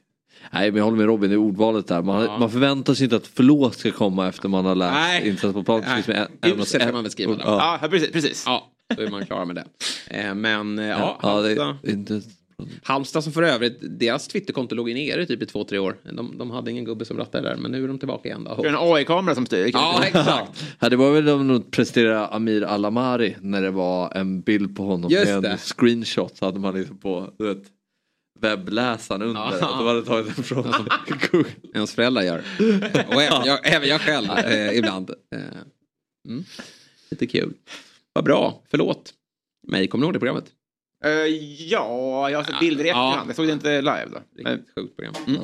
Nej 0.51 0.71
men 0.71 0.77
jag 0.77 0.83
håller 0.83 0.97
med 0.97 1.05
Robin 1.05 1.31
i 1.31 1.35
ordvalet 1.35 1.87
där. 1.87 2.01
Man, 2.01 2.23
ja. 2.23 2.37
man 2.37 2.51
förväntar 2.51 2.93
sig 2.93 3.03
inte 3.03 3.15
att 3.15 3.27
förlåt 3.27 3.75
ska 3.75 3.91
komma 3.91 4.27
efter 4.27 4.49
man 4.49 4.65
har 4.65 4.75
läst 4.75 5.25
insats 5.25 5.53
på 5.53 5.63
plan. 5.63 5.83
Uselt 6.45 6.83
kan 6.83 6.93
man 6.93 7.03
beskriva 7.03 7.35
det. 7.35 7.43
Ja, 7.45 7.79
ja 7.81 7.87
precis. 7.87 8.11
precis. 8.11 8.43
Ja, 8.45 8.71
då 8.95 9.01
är 9.01 9.11
man 9.11 9.25
klar 9.25 9.45
med 9.45 9.55
det. 9.55 9.65
Eh, 10.07 10.35
men 10.35 10.77
ja, 10.77 10.87
ja, 10.87 11.17
ja 11.21 11.29
Halmstad. 11.29 11.75
Det, 11.83 11.91
inte... 11.91 12.21
Halmstad 12.83 13.23
som 13.23 13.33
för 13.33 13.43
övrigt, 13.43 13.77
deras 13.81 14.27
Twitterkonto 14.27 14.75
låg 14.75 14.93
nere 14.93 15.25
typ 15.25 15.41
i 15.41 15.45
två, 15.45 15.63
tre 15.63 15.79
år. 15.79 15.97
De, 16.13 16.37
de 16.37 16.51
hade 16.51 16.71
ingen 16.71 16.85
gubbe 16.85 17.05
som 17.05 17.17
rattade 17.17 17.49
där, 17.49 17.55
men 17.55 17.71
nu 17.71 17.83
är 17.83 17.87
de 17.87 17.99
tillbaka 17.99 18.29
igen. 18.29 18.43
Då. 18.43 18.61
Det 18.61 18.67
är 18.67 18.73
en 18.73 18.93
AI-kamera 18.93 19.35
som 19.35 19.45
styr. 19.45 19.69
Ja, 19.73 20.03
exakt. 20.05 20.65
ja, 20.79 20.89
det 20.89 20.95
var 20.95 21.11
väl 21.11 21.25
de 21.25 21.47
nog 21.47 21.71
presterade 21.71 22.27
Amir 22.27 22.63
Alamari 22.63 23.35
när 23.41 23.61
det 23.61 23.71
var 23.71 24.17
en 24.17 24.41
bild 24.41 24.75
på 24.75 24.83
honom 24.83 25.11
Just 25.11 25.25
med 25.25 25.43
det. 25.43 25.49
en 25.49 25.57
screenshot. 25.57 26.37
Så 26.37 26.45
hade 26.45 26.59
man 26.59 26.75
liksom 26.75 26.97
på, 26.97 27.29
du 27.37 27.47
vet, 27.47 27.63
webbläsaren 28.41 29.21
under. 29.21 29.41
Ja. 29.41 29.47
Att 29.47 29.79
de 29.79 29.87
hade 29.87 30.05
tagit 30.05 30.35
den 30.35 30.43
från 30.43 30.73
Google. 31.31 31.49
Ens 31.73 31.95
föräldrar 31.95 32.21
gör. 32.21 32.37
Och 33.07 33.21
även 33.21 33.45
jag, 33.45 33.59
även 33.63 33.89
jag 33.89 34.01
själv 34.01 34.29
eh, 34.29 34.77
ibland. 34.77 35.09
Eh, 35.09 35.39
mm. 36.29 36.43
Lite 37.09 37.27
kul. 37.27 37.53
Vad 38.13 38.23
bra, 38.23 38.63
förlåt 38.69 39.13
mig. 39.67 39.87
Kommer 39.87 40.01
du 40.01 40.05
ihåg 40.05 40.13
det 40.13 40.19
programmet? 40.19 40.45
Uh, 41.05 41.11
ja, 41.69 42.29
jag 42.29 42.39
har 42.39 42.43
sett 42.43 42.59
bilder 42.59 42.85
i 42.85 42.89
efterhand. 42.89 43.21
Ja. 43.21 43.23
Jag 43.27 43.35
såg 43.35 43.47
det 43.47 43.53
inte 43.53 43.81
live 43.81 44.07
då. 44.11 44.19
Riktigt 44.35 44.73
sjukt 44.75 44.95
program. 44.95 45.13
Mm. 45.27 45.41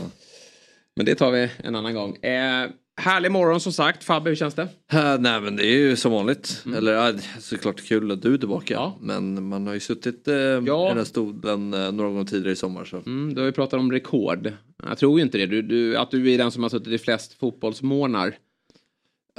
Men 0.95 1.05
det 1.05 1.15
tar 1.15 1.31
vi 1.31 1.49
en 1.57 1.75
annan 1.75 1.93
gång. 1.93 2.15
Eh, 2.15 2.69
Härlig 2.95 3.31
morgon 3.31 3.59
som 3.59 3.73
sagt. 3.73 4.03
Fabbe, 4.03 4.29
hur 4.29 4.35
känns 4.35 4.53
det? 4.53 4.63
Uh, 4.63 5.19
nej 5.19 5.41
men 5.41 5.55
det 5.55 5.65
är 5.65 5.77
ju 5.77 5.95
som 5.95 6.11
vanligt. 6.11 6.61
Mm. 6.65 6.77
Eller 6.77 7.13
uh, 7.13 7.19
såklart 7.39 7.81
kul 7.87 8.11
att 8.11 8.21
du 8.21 8.33
är 8.33 8.37
tillbaka. 8.37 8.73
Ja. 8.73 8.97
Men 9.01 9.47
man 9.47 9.67
har 9.67 9.73
ju 9.73 9.79
suttit 9.79 10.27
uh, 10.27 10.35
ja. 10.35 10.85
i 10.85 10.89
den 10.89 10.97
här 10.97 11.03
stolen 11.03 11.73
uh, 11.73 11.91
några 11.91 12.09
gånger 12.09 12.25
tidigare 12.25 12.51
i 12.51 12.55
sommar. 12.55 12.85
Så. 12.85 12.97
Mm, 12.97 13.33
du 13.33 13.41
har 13.41 13.45
ju 13.45 13.51
pratat 13.51 13.79
om 13.79 13.91
rekord. 13.91 14.51
Jag 14.87 14.97
tror 14.97 15.19
ju 15.19 15.25
inte 15.25 15.37
det. 15.37 15.45
Du, 15.45 15.61
du, 15.61 15.97
att 15.97 16.11
du 16.11 16.31
är 16.31 16.37
den 16.37 16.51
som 16.51 16.63
har 16.63 16.69
suttit 16.69 16.87
i 16.93 16.97
flest 16.97 17.39
fotbollsmånar. 17.39 18.35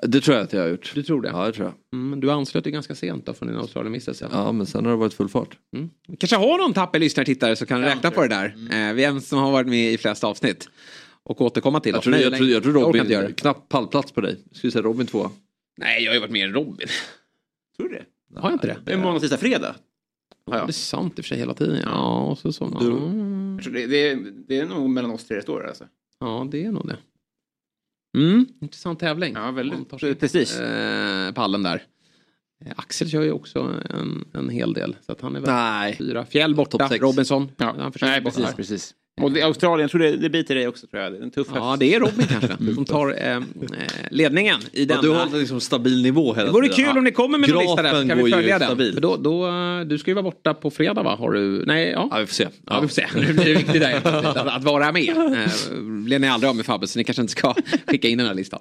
Det 0.03 0.21
tror 0.21 0.37
jag 0.37 0.45
att 0.45 0.53
jag 0.53 0.61
har 0.61 0.69
gjort. 0.69 0.93
Du 0.95 1.03
tror 1.03 1.23
det? 1.23 1.29
Ja, 1.29 1.47
det 1.47 1.53
tror 1.53 1.67
jag. 1.67 2.01
Mm, 2.01 2.21
du 2.21 2.31
anslöt 2.31 2.67
ju 2.67 2.71
ganska 2.71 2.95
sent 2.95 3.27
då 3.27 3.35
från 3.35 3.49
din 3.49 3.57
Australienvistelse. 3.57 4.29
Ja, 4.33 4.53
men 4.53 4.67
sen 4.67 4.85
har 4.85 4.93
det 4.93 4.99
varit 4.99 5.15
full 5.15 5.29
fart. 5.29 5.57
Mm. 5.77 5.91
Kanske 6.19 6.37
har 6.37 6.59
någon 6.59 6.73
tappig 6.73 7.01
lyssnartittare 7.01 7.57
som 7.57 7.67
kan 7.67 7.83
räkna 7.83 8.11
på 8.11 8.23
det 8.23 8.29
där. 8.29 8.55
Mm. 8.71 8.97
vem 8.97 9.21
som 9.21 9.39
har 9.39 9.53
varit 9.53 9.69
med 9.69 9.93
i 9.93 9.99
flest 9.99 10.25
avsnitt 10.25 10.69
och 11.25 11.41
återkomma 11.41 11.81
till. 11.81 11.93
Jag 11.93 12.03
tror, 12.03 12.17
jag, 12.17 12.37
tror, 12.37 12.49
jag 12.49 12.63
tror 12.63 12.73
Robin, 12.73 13.11
jag 13.11 13.37
knappt 13.37 13.69
pallplats 13.69 14.13
på 14.13 14.21
dig. 14.21 14.39
Skulle 14.53 14.71
säga 14.71 14.83
Robin 14.83 15.07
två. 15.07 15.31
Nej, 15.77 16.03
jag 16.03 16.11
har 16.11 16.15
ju 16.15 16.21
varit 16.21 16.33
mer 16.33 16.47
än 16.47 16.55
Robin. 16.55 16.89
Tror 17.77 17.89
du 17.89 17.95
det? 17.95 18.41
Har 18.41 18.51
jag 18.51 18.55
inte 18.55 18.67
det? 18.67 18.77
Det 18.85 18.93
är 18.93 18.97
måndag, 18.97 19.21
tisdag, 19.21 19.37
fredag. 19.37 19.75
Har 20.47 20.59
jag. 20.59 20.67
Det 20.67 20.71
är 20.71 20.73
sant 20.73 21.19
i 21.19 21.21
och 21.21 21.25
för 21.25 21.29
sig 21.29 21.39
hela 21.39 21.55
tiden. 21.55 21.81
Ja, 21.85 22.37
så, 22.41 22.53
så. 22.53 22.79
Du, 22.81 22.91
mm. 22.91 23.61
det, 23.73 23.87
det, 23.87 24.09
är, 24.09 24.33
det 24.49 24.59
är 24.59 24.67
nog 24.67 24.91
mellan 24.91 25.11
oss 25.11 25.25
tre 25.25 25.39
ett 25.39 25.49
år 25.49 25.67
alltså. 25.67 25.85
Ja, 26.21 26.49
det 26.51 26.65
är 26.65 26.73
nog 26.73 26.89
det. 26.89 26.97
Mm, 28.19 28.47
intressant 28.61 29.01
tävling. 29.01 29.35
Ja, 29.35 29.51
väldigt 29.51 30.21
precis. 30.21 30.59
Eh, 30.61 31.33
pallen 31.33 31.63
där. 31.63 31.83
Eh, 32.65 32.73
Axel 32.77 33.11
kör 33.11 33.23
ju 33.23 33.33
också 33.33 33.75
en, 33.91 34.25
en 34.35 34.49
hel 34.49 34.73
del. 34.73 34.97
Så 35.07 35.13
att 35.13 35.21
han 35.21 35.37
är 35.37 35.41
väl 35.41 35.51
Nej. 35.51 35.97
fyra. 35.97 36.27
Fjäll 36.27 36.55
borta. 36.55 36.89
Robinson. 36.89 37.51
Ja. 37.57 37.75
Han 37.79 37.93
Nej, 38.01 38.23
precis, 38.23 38.55
precis. 38.55 38.95
Och 39.21 39.33
det, 39.33 39.43
Australien, 39.43 39.89
tror 39.89 40.01
det, 40.01 40.17
det 40.17 40.31
biter 40.31 40.55
dig 40.55 40.69
också 40.69 40.87
tror 40.87 41.03
jag. 41.03 41.13
Det 41.13 41.19
är 41.19 41.23
En 41.23 41.31
tuff 41.31 41.47
Ja, 41.55 41.77
det 41.81 41.95
är 41.95 42.01
Robin 42.01 42.27
kanske 42.27 42.75
som 42.75 42.85
tar 42.85 43.15
eh, 43.23 43.37
eh, 43.37 43.43
ledningen 44.11 44.61
i 44.73 44.81
Ja, 44.81 44.87
denna. 44.87 45.03
du 45.03 45.09
håller 45.09 45.39
liksom 45.39 45.61
stabil 45.61 46.03
nivå 46.03 46.35
hela 46.35 46.47
Det 46.47 46.53
vore 46.53 46.69
tiden. 46.69 46.91
kul 46.91 46.99
om 46.99 47.05
ni 47.05 47.13
kommer 47.13 47.39
med 47.39 47.51
någon 47.51 47.63
lista 47.63 47.83
där 47.83 48.03
så 48.03 48.09
kan 48.09 48.25
vi 48.25 48.31
följa 48.31 48.59
den. 48.59 48.77
För 48.77 49.01
då, 49.01 49.17
då, 49.17 49.47
eh, 49.49 49.81
du 49.81 49.99
ska 49.99 50.11
ju 50.11 50.15
vara 50.15 50.23
borta 50.23 50.55
på 50.55 50.71
fredag 50.71 51.03
va? 51.03 51.17
Har 51.17 51.31
du? 51.33 51.65
Nej, 51.67 51.91
ja. 51.91 52.09
Ja, 52.11 52.19
vi 52.19 52.27
får 52.27 52.35
se. 52.35 52.49
Ja, 52.67 52.81
vi 52.81 52.89
får 52.89 52.95
se. 52.95 53.07
Nu 53.15 53.33
blir 53.33 53.45
det 53.45 53.55
viktigt 53.55 53.81
där 53.81 53.95
att, 54.05 54.37
att 54.37 54.65
vara 54.65 54.93
med. 54.93 55.09
Eh, 55.17 55.75
blir 56.05 56.19
ni 56.19 56.29
aldrig 56.29 56.49
av 56.51 56.57
med 56.57 56.67
Fabbe 56.67 56.87
så 56.87 56.99
ni 56.99 57.05
kanske 57.05 57.23
inte 57.23 57.33
ska 57.33 57.55
skicka 57.87 58.09
in 58.09 58.19
den 58.19 58.27
här 58.27 58.35
listan. 58.35 58.61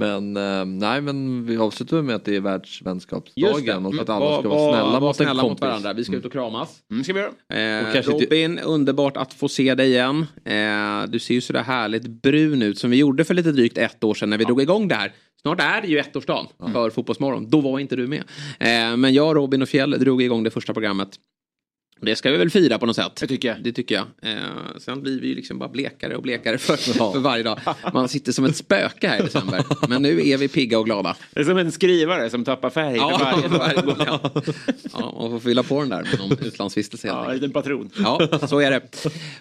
Men 0.00 0.36
eh, 0.36 0.64
nej 0.64 1.00
men 1.00 1.46
vi 1.46 1.56
avslutar 1.56 2.02
med 2.02 2.14
att 2.16 2.24
det 2.24 2.36
är 2.36 2.40
världsvänskapsdagen 2.40 3.86
och 3.86 3.94
att 3.94 4.08
alla 4.08 4.24
Var- 4.24 4.40
ska 4.40 4.48
vara 4.48 4.58
var- 4.60 4.72
snälla 4.72 5.00
var 5.00 5.08
mot 5.08 5.16
snälla 5.16 5.42
mot 5.42 5.60
varandra. 5.60 5.92
Vi 5.92 6.04
ska 6.04 6.16
ut 6.16 6.24
och 6.24 6.32
kramas. 6.32 6.78
Mm, 6.90 7.04
ska 7.04 7.12
vi 7.12 7.20
göra. 7.20 7.80
Eh, 7.82 7.96
inte- 7.96 8.10
Robin, 8.10 8.58
underbart 8.58 9.16
att 9.16 9.34
få 9.34 9.48
se 9.48 9.74
dig 9.74 9.90
igen. 9.90 10.26
Eh, 10.44 11.10
du 11.10 11.18
ser 11.18 11.34
ju 11.34 11.40
sådär 11.40 11.62
härligt 11.62 12.06
brun 12.06 12.62
ut 12.62 12.78
som 12.78 12.90
vi 12.90 12.96
gjorde 12.96 13.24
för 13.24 13.34
lite 13.34 13.52
drygt 13.52 13.78
ett 13.78 14.04
år 14.04 14.14
sedan 14.14 14.30
när 14.30 14.38
vi 14.38 14.44
drog 14.44 14.62
igång 14.62 14.88
det 14.88 14.94
här. 14.94 15.12
Snart 15.42 15.60
är 15.60 15.80
det 15.82 15.88
ju 15.88 15.98
ettårsdagen 15.98 16.46
för 16.72 16.90
Fotbollsmorgon. 16.90 17.50
Då 17.50 17.60
var 17.60 17.78
inte 17.78 17.96
du 17.96 18.06
med. 18.06 18.22
Eh, 18.58 18.96
men 18.96 19.14
jag, 19.14 19.36
Robin 19.36 19.62
och 19.62 19.68
Fjäll 19.68 19.90
drog 19.90 20.22
igång 20.22 20.42
det 20.44 20.50
första 20.50 20.72
programmet. 20.72 21.08
Det 22.02 22.16
ska 22.16 22.30
vi 22.30 22.36
väl 22.36 22.50
fira 22.50 22.78
på 22.78 22.86
något 22.86 22.96
sätt. 22.96 23.16
Det 23.20 23.26
tycker 23.26 23.48
jag. 23.48 23.62
Det 23.62 23.72
tycker 23.72 23.94
jag. 23.94 24.32
Eh, 24.32 24.38
sen 24.78 25.02
blir 25.02 25.20
vi 25.20 25.28
ju 25.28 25.34
liksom 25.34 25.58
bara 25.58 25.68
blekare 25.68 26.16
och 26.16 26.22
blekare 26.22 26.58
för, 26.58 26.76
för 27.12 27.18
varje 27.18 27.42
dag. 27.42 27.60
Man 27.92 28.08
sitter 28.08 28.32
som 28.32 28.44
ett 28.44 28.56
spöke 28.56 29.08
här 29.08 29.20
i 29.20 29.22
december. 29.22 29.64
Men 29.88 30.02
nu 30.02 30.28
är 30.28 30.36
vi 30.36 30.48
pigga 30.48 30.78
och 30.78 30.84
glada. 30.84 31.16
Det 31.32 31.40
är 31.40 31.44
som 31.44 31.58
en 31.58 31.72
skrivare 31.72 32.30
som 32.30 32.44
tappar 32.44 32.70
färg 32.70 32.96
Ja, 32.96 33.18
varje 33.20 33.48
varje 33.48 33.82
gång, 33.82 33.96
ja. 34.06 34.30
ja, 34.92 35.02
och 35.02 35.30
får 35.30 35.40
fylla 35.40 35.62
på 35.62 35.80
den 35.80 35.88
där 35.88 36.02
med 36.02 36.18
någon 36.18 36.46
utlandsvistelse. 36.46 37.08
Ja, 37.08 37.28
en 37.28 37.34
liten 37.34 37.52
patron. 37.52 37.90
Ja, 37.98 38.28
så 38.48 38.58
är 38.60 38.70
det. 38.70 38.80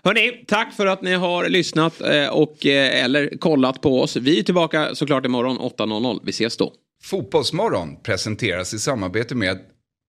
Hörni, 0.04 0.44
tack 0.48 0.74
för 0.74 0.86
att 0.88 1.02
ni 1.02 1.14
har 1.14 1.50
lyssnat 1.50 2.02
eh, 2.02 2.28
och, 2.28 2.66
eh, 2.66 3.04
eller 3.04 3.38
kollat 3.38 3.82
på 3.82 4.02
oss. 4.02 4.16
Vi 4.16 4.40
är 4.40 4.44
tillbaka 4.44 4.96
såklart 4.96 5.26
imorgon 5.26 5.58
8.00. 5.58 6.20
Vi 6.24 6.30
ses 6.30 6.58
då. 6.58 6.74
Fotbollsmorgon 7.04 7.96
presenteras 8.04 8.74
i 8.74 8.80
samarbete 8.80 9.36
med 9.36 9.60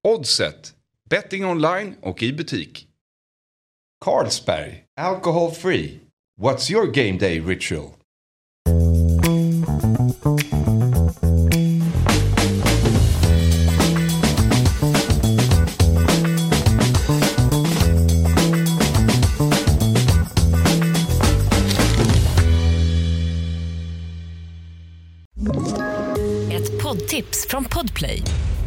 Oddset, 0.08 0.72
betting 1.10 1.44
online 1.44 1.94
och 2.02 2.22
i 2.22 2.32
butik. 2.32 2.86
Carlsberg, 4.04 4.84
alcohol 5.00 5.50
free. 5.50 6.00
What's 6.40 6.70
your 6.70 6.86
game 6.86 7.18
day 7.18 7.40
ritual? 7.40 7.90
Ett 26.52 26.82
poddtips 26.82 27.46
från 27.48 27.64
Podplay. 27.64 28.22